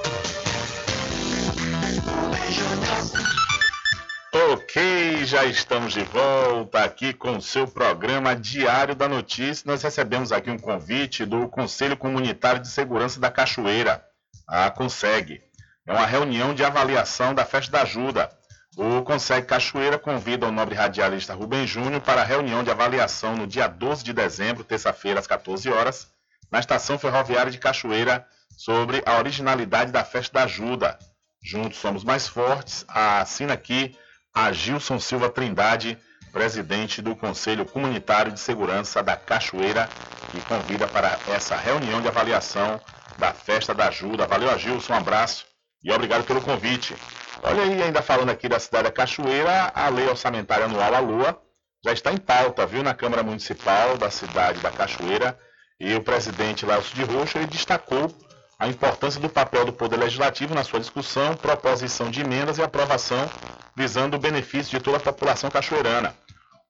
Ok, 4.53 5.25
já 5.25 5.45
estamos 5.45 5.93
de 5.93 6.03
volta 6.03 6.85
aqui 6.85 7.13
com 7.13 7.37
o 7.37 7.43
seu 7.43 7.67
programa 7.67 8.37
Diário 8.37 8.95
da 8.95 9.09
Notícia. 9.09 9.65
Nós 9.67 9.83
recebemos 9.83 10.31
aqui 10.31 10.51
um 10.51 10.59
convite 10.59 11.25
do 11.25 11.49
Conselho 11.49 11.97
Comunitário 11.97 12.61
de 12.61 12.69
Segurança 12.69 13.19
da 13.19 13.31
Cachoeira, 13.31 14.05
a 14.47 14.71
CONSEG. 14.71 15.43
É 15.87 15.93
uma 15.93 16.07
reunião 16.07 16.55
de 16.55 16.65
avaliação 16.65 17.35
da 17.35 17.45
Festa 17.45 17.73
da 17.73 17.83
Ajuda. 17.83 18.31
O 18.77 19.03
Conseg 19.03 19.47
Cachoeira 19.47 19.99
convida 19.99 20.47
o 20.47 20.53
nobre 20.53 20.75
radialista 20.75 21.33
Rubem 21.33 21.67
Júnior 21.67 22.03
para 22.03 22.21
a 22.21 22.25
reunião 22.25 22.63
de 22.63 22.71
avaliação 22.71 23.35
no 23.35 23.47
dia 23.47 23.67
12 23.67 24.05
de 24.05 24.13
dezembro, 24.13 24.63
terça-feira, 24.63 25.19
às 25.19 25.27
14 25.27 25.69
horas, 25.71 26.09
na 26.53 26.61
estação 26.61 26.99
ferroviária 26.99 27.51
de 27.51 27.59
Cachoeira, 27.59 28.27
sobre 28.57 29.03
a 29.07 29.19
originalidade 29.19 29.91
da 29.91 30.05
Festa 30.05 30.41
da 30.41 30.45
Ajuda. 30.45 30.99
Juntos 31.47 31.79
somos 31.79 32.03
mais 32.03 32.27
fortes. 32.27 32.85
Assina 32.89 33.53
aqui 33.53 33.97
a 34.35 34.51
Gilson 34.51 34.99
Silva 34.99 35.31
Trindade, 35.31 35.97
presidente 36.33 37.01
do 37.01 37.15
Conselho 37.15 37.65
Comunitário 37.65 38.33
de 38.33 38.41
Segurança 38.41 39.01
da 39.01 39.17
Cachoeira, 39.17 39.89
que 40.33 40.41
convida 40.41 40.89
para 40.89 41.17
essa 41.29 41.55
reunião 41.55 42.03
de 42.03 42.09
avaliação 42.09 42.81
da 43.17 43.33
Festa 43.33 43.73
da 43.73 43.87
Ajuda. 43.87 44.27
Valeu, 44.27 44.59
Gilson, 44.59 44.95
um 44.95 44.97
abraço 44.97 45.47
e 45.85 45.93
obrigado 45.93 46.25
pelo 46.25 46.43
convite. 46.43 46.97
Olha 47.41 47.63
aí, 47.63 47.81
ainda 47.81 48.03
falando 48.03 48.31
aqui 48.31 48.49
da 48.49 48.59
cidade 48.59 48.89
da 48.89 48.93
Cachoeira, 48.93 49.71
a 49.73 49.89
lei 49.89 50.09
orçamentária 50.09 50.65
anual 50.65 50.97
à 50.97 50.99
Lua 50.99 51.41
já 51.85 51.93
está 51.93 52.13
em 52.13 52.17
pauta, 52.17 52.67
viu, 52.67 52.83
na 52.83 52.93
Câmara 52.93 53.23
Municipal 53.23 53.97
da 53.97 54.11
cidade 54.11 54.59
da 54.59 54.73
Cachoeira. 54.73 55.39
E 55.79 55.95
o 55.95 56.03
presidente 56.03 56.67
Lélcio 56.67 56.97
de 56.97 57.05
Rocha 57.05 57.39
ele 57.39 57.47
destacou 57.47 58.13
a 58.59 58.69
importância 58.69 59.21
do 59.21 59.29
papel 59.29 59.67
do 59.67 59.73
Poder 59.73 59.99
Legislativo 59.99 60.55
na 60.55 60.65
sua 60.65 60.81
discussão, 60.81 61.35
proposição 61.35 62.11
de 62.11 62.23
emendas 62.23 62.57
e 62.57 62.63
aprovação, 62.63 63.29
visando 63.77 64.17
o 64.17 64.21
benefício 64.21 64.79
de 64.79 64.83
toda 64.83 64.97
a 64.97 65.01
população 65.01 65.51
cachoeirana. 65.51 66.15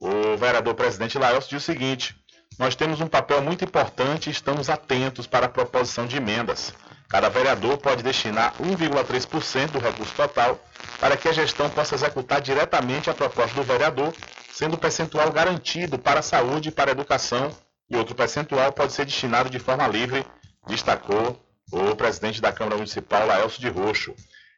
O 0.00 0.36
vereador 0.36 0.74
presidente 0.74 1.18
Laelcio 1.18 1.50
diz 1.50 1.62
o 1.62 1.64
seguinte: 1.64 2.16
Nós 2.58 2.74
temos 2.74 3.00
um 3.00 3.06
papel 3.06 3.40
muito 3.40 3.64
importante 3.64 4.28
e 4.28 4.32
estamos 4.32 4.68
atentos 4.68 5.26
para 5.26 5.46
a 5.46 5.48
proposição 5.48 6.06
de 6.06 6.16
emendas. 6.16 6.74
Cada 7.08 7.28
vereador 7.28 7.78
pode 7.78 8.02
destinar 8.02 8.52
1,3% 8.60 9.70
do 9.70 9.78
recurso 9.78 10.12
total 10.14 10.58
para 10.98 11.16
que 11.16 11.28
a 11.28 11.32
gestão 11.32 11.70
possa 11.70 11.94
executar 11.94 12.40
diretamente 12.40 13.08
a 13.08 13.14
proposta 13.14 13.54
do 13.54 13.62
vereador, 13.62 14.12
sendo 14.52 14.74
o 14.74 14.78
percentual 14.78 15.30
garantido 15.30 15.98
para 15.98 16.18
a 16.18 16.22
saúde 16.22 16.70
e 16.70 16.72
para 16.72 16.90
a 16.90 16.92
educação, 16.92 17.50
e 17.88 17.96
outro 17.96 18.16
percentual 18.16 18.72
pode 18.72 18.92
ser 18.92 19.04
destinado 19.04 19.48
de 19.48 19.60
forma 19.60 19.86
livre, 19.86 20.26
destacou 20.66 21.45
o 21.72 21.96
presidente 21.96 22.40
da 22.40 22.52
Câmara 22.52 22.76
Municipal, 22.76 23.26
Laelcio 23.26 23.60
de 23.60 23.68
Roxo. 23.68 24.14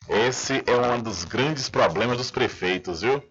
Esse 0.09 0.63
é 0.67 0.77
um 0.77 1.01
dos 1.01 1.25
grandes 1.25 1.69
problemas 1.69 2.17
dos 2.17 2.31
prefeitos, 2.31 3.03
viu? 3.03 3.23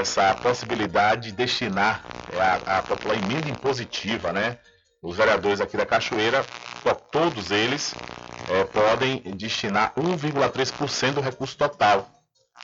Essa 0.00 0.34
possibilidade 0.34 1.30
de 1.30 1.36
destinar 1.36 2.04
a, 2.38 2.78
a, 2.78 2.78
a 2.78 3.14
emenda 3.14 3.48
impositiva, 3.48 4.32
né? 4.32 4.58
Os 5.02 5.16
vereadores 5.16 5.60
aqui 5.60 5.76
da 5.76 5.84
Cachoeira, 5.84 6.44
todos 7.12 7.50
eles, 7.50 7.94
é, 8.48 8.64
podem 8.64 9.20
destinar 9.36 9.92
1,3% 9.94 11.14
do 11.14 11.20
recurso 11.20 11.56
total, 11.56 12.08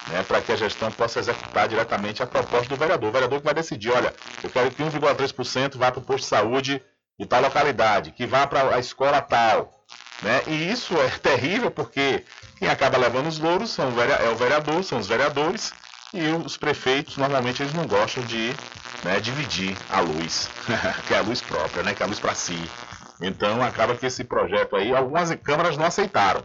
né, 0.08 0.22
para 0.22 0.40
que 0.40 0.50
a 0.52 0.56
gestão 0.56 0.90
possa 0.90 1.20
executar 1.20 1.68
diretamente 1.68 2.22
a 2.22 2.26
proposta 2.26 2.68
do 2.68 2.76
vereador. 2.76 3.10
O 3.10 3.12
vereador 3.12 3.38
que 3.38 3.44
vai 3.44 3.54
decidir, 3.54 3.90
olha, 3.90 4.14
eu 4.42 4.50
quero 4.50 4.70
que 4.70 4.82
1,3% 4.82 5.76
vá 5.76 5.92
para 5.92 6.00
o 6.00 6.02
posto 6.02 6.24
de 6.24 6.28
saúde 6.28 6.82
de 7.18 7.26
tal 7.26 7.42
localidade, 7.42 8.12
que 8.12 8.26
vá 8.26 8.46
para 8.46 8.74
a 8.74 8.78
escola 8.78 9.20
tal, 9.20 9.81
né? 10.22 10.42
E 10.46 10.70
isso 10.70 10.94
é 10.96 11.08
terrível 11.18 11.70
porque 11.70 12.24
quem 12.58 12.68
acaba 12.68 12.96
levando 12.96 13.26
os 13.26 13.38
louros 13.38 13.70
são 13.70 13.92
o 13.92 14.00
é 14.00 14.28
o 14.28 14.36
vereador, 14.36 14.84
são 14.84 14.98
os 14.98 15.06
vereadores, 15.06 15.72
e 16.14 16.28
os 16.28 16.56
prefeitos 16.56 17.16
normalmente 17.16 17.62
eles 17.62 17.74
não 17.74 17.86
gostam 17.86 18.22
de 18.24 18.54
né, 19.02 19.18
dividir 19.18 19.76
a 19.90 20.00
luz, 20.00 20.48
que 21.06 21.14
é 21.14 21.18
a 21.18 21.22
luz 21.22 21.40
própria, 21.40 21.82
né, 21.82 21.94
que 21.94 22.02
é 22.02 22.06
a 22.06 22.08
luz 22.08 22.20
para 22.20 22.34
si. 22.34 22.58
Então 23.20 23.62
acaba 23.62 23.96
que 23.96 24.06
esse 24.06 24.24
projeto 24.24 24.76
aí, 24.76 24.94
algumas 24.94 25.34
câmaras 25.36 25.76
não 25.76 25.86
aceitaram. 25.86 26.42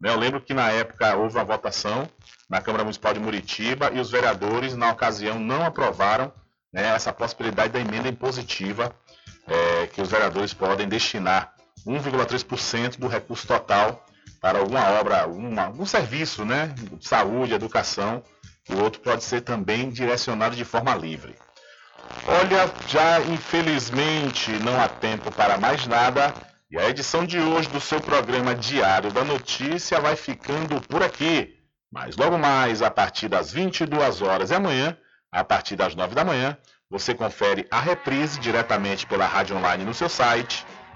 Né? 0.00 0.10
Eu 0.10 0.18
lembro 0.18 0.40
que 0.40 0.52
na 0.52 0.70
época 0.70 1.16
houve 1.16 1.36
uma 1.36 1.44
votação 1.44 2.08
na 2.48 2.60
Câmara 2.60 2.84
Municipal 2.84 3.14
de 3.14 3.20
Muritiba 3.20 3.90
e 3.92 4.00
os 4.00 4.10
vereadores, 4.10 4.76
na 4.76 4.90
ocasião, 4.90 5.38
não 5.38 5.64
aprovaram 5.64 6.32
né, 6.72 6.94
essa 6.94 7.12
possibilidade 7.12 7.72
da 7.72 7.80
emenda 7.80 8.08
impositiva 8.08 8.94
é, 9.46 9.86
que 9.86 10.02
os 10.02 10.10
vereadores 10.10 10.52
podem 10.52 10.88
destinar 10.88 11.53
1,3% 11.86 12.98
do 12.98 13.06
recurso 13.06 13.46
total 13.46 14.04
para 14.40 14.58
alguma 14.58 14.90
obra, 15.00 15.22
algum 15.22 15.86
serviço, 15.86 16.44
né? 16.44 16.74
Saúde, 17.00 17.54
educação. 17.54 18.22
O 18.68 18.76
outro 18.82 19.00
pode 19.00 19.24
ser 19.24 19.42
também 19.42 19.90
direcionado 19.90 20.56
de 20.56 20.64
forma 20.64 20.94
livre. 20.94 21.34
Olha, 22.26 22.70
já 22.88 23.20
infelizmente 23.20 24.50
não 24.62 24.80
há 24.80 24.88
tempo 24.88 25.30
para 25.32 25.58
mais 25.58 25.86
nada. 25.86 26.32
E 26.70 26.78
a 26.78 26.88
edição 26.88 27.24
de 27.24 27.38
hoje 27.38 27.68
do 27.68 27.80
seu 27.80 28.00
programa 28.00 28.54
Diário 28.54 29.12
da 29.12 29.24
Notícia 29.24 30.00
vai 30.00 30.16
ficando 30.16 30.80
por 30.82 31.02
aqui. 31.02 31.54
Mas 31.92 32.16
logo 32.16 32.36
mais, 32.36 32.82
a 32.82 32.90
partir 32.90 33.28
das 33.28 33.52
22 33.52 34.22
horas 34.22 34.50
e 34.50 34.54
amanhã, 34.54 34.96
a 35.30 35.44
partir 35.44 35.76
das 35.76 35.94
9 35.94 36.14
da 36.14 36.24
manhã, 36.24 36.56
você 36.90 37.14
confere 37.14 37.66
a 37.70 37.80
reprise 37.80 38.40
diretamente 38.40 39.06
pela 39.06 39.26
rádio 39.26 39.56
online 39.56 39.84
no 39.84 39.94
seu 39.94 40.08
site 40.08 40.66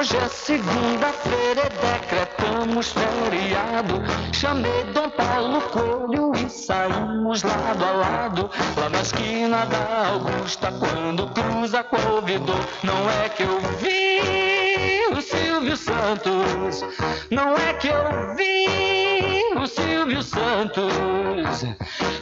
Hoje 0.00 0.16
é 0.16 0.28
segunda-feira 0.28 1.68
decretamos 1.68 2.90
feriado. 2.90 4.00
Chamei 4.32 4.82
Dom 4.94 5.10
Paulo 5.10 5.60
Coelho 5.60 6.32
e 6.36 6.48
saímos 6.48 7.42
lado 7.42 7.84
a 7.84 7.90
lado. 7.90 8.50
Lá 8.78 8.88
na 8.88 9.02
esquina 9.02 9.66
da 9.66 10.06
Augusta, 10.06 10.72
quando 10.72 11.28
cruza 11.34 11.84
ouvidor. 12.14 12.60
Não 12.82 13.10
é 13.10 13.28
que 13.28 13.42
eu 13.42 13.60
vi 13.78 15.14
o 15.14 15.20
Silvio 15.20 15.76
Santos. 15.76 16.82
Não 17.30 17.54
é 17.58 17.74
que 17.74 17.88
eu 17.88 18.34
vi 18.36 19.54
o 19.54 19.66
Silvio 19.66 20.22
Santos. 20.22 21.66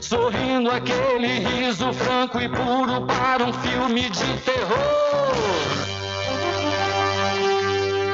Sorrindo 0.00 0.68
aquele 0.68 1.28
riso 1.28 1.92
franco 1.92 2.40
e 2.40 2.48
puro 2.48 3.06
para 3.06 3.44
um 3.44 3.52
filme 3.52 4.10
de 4.10 4.36
terror. 4.38 5.97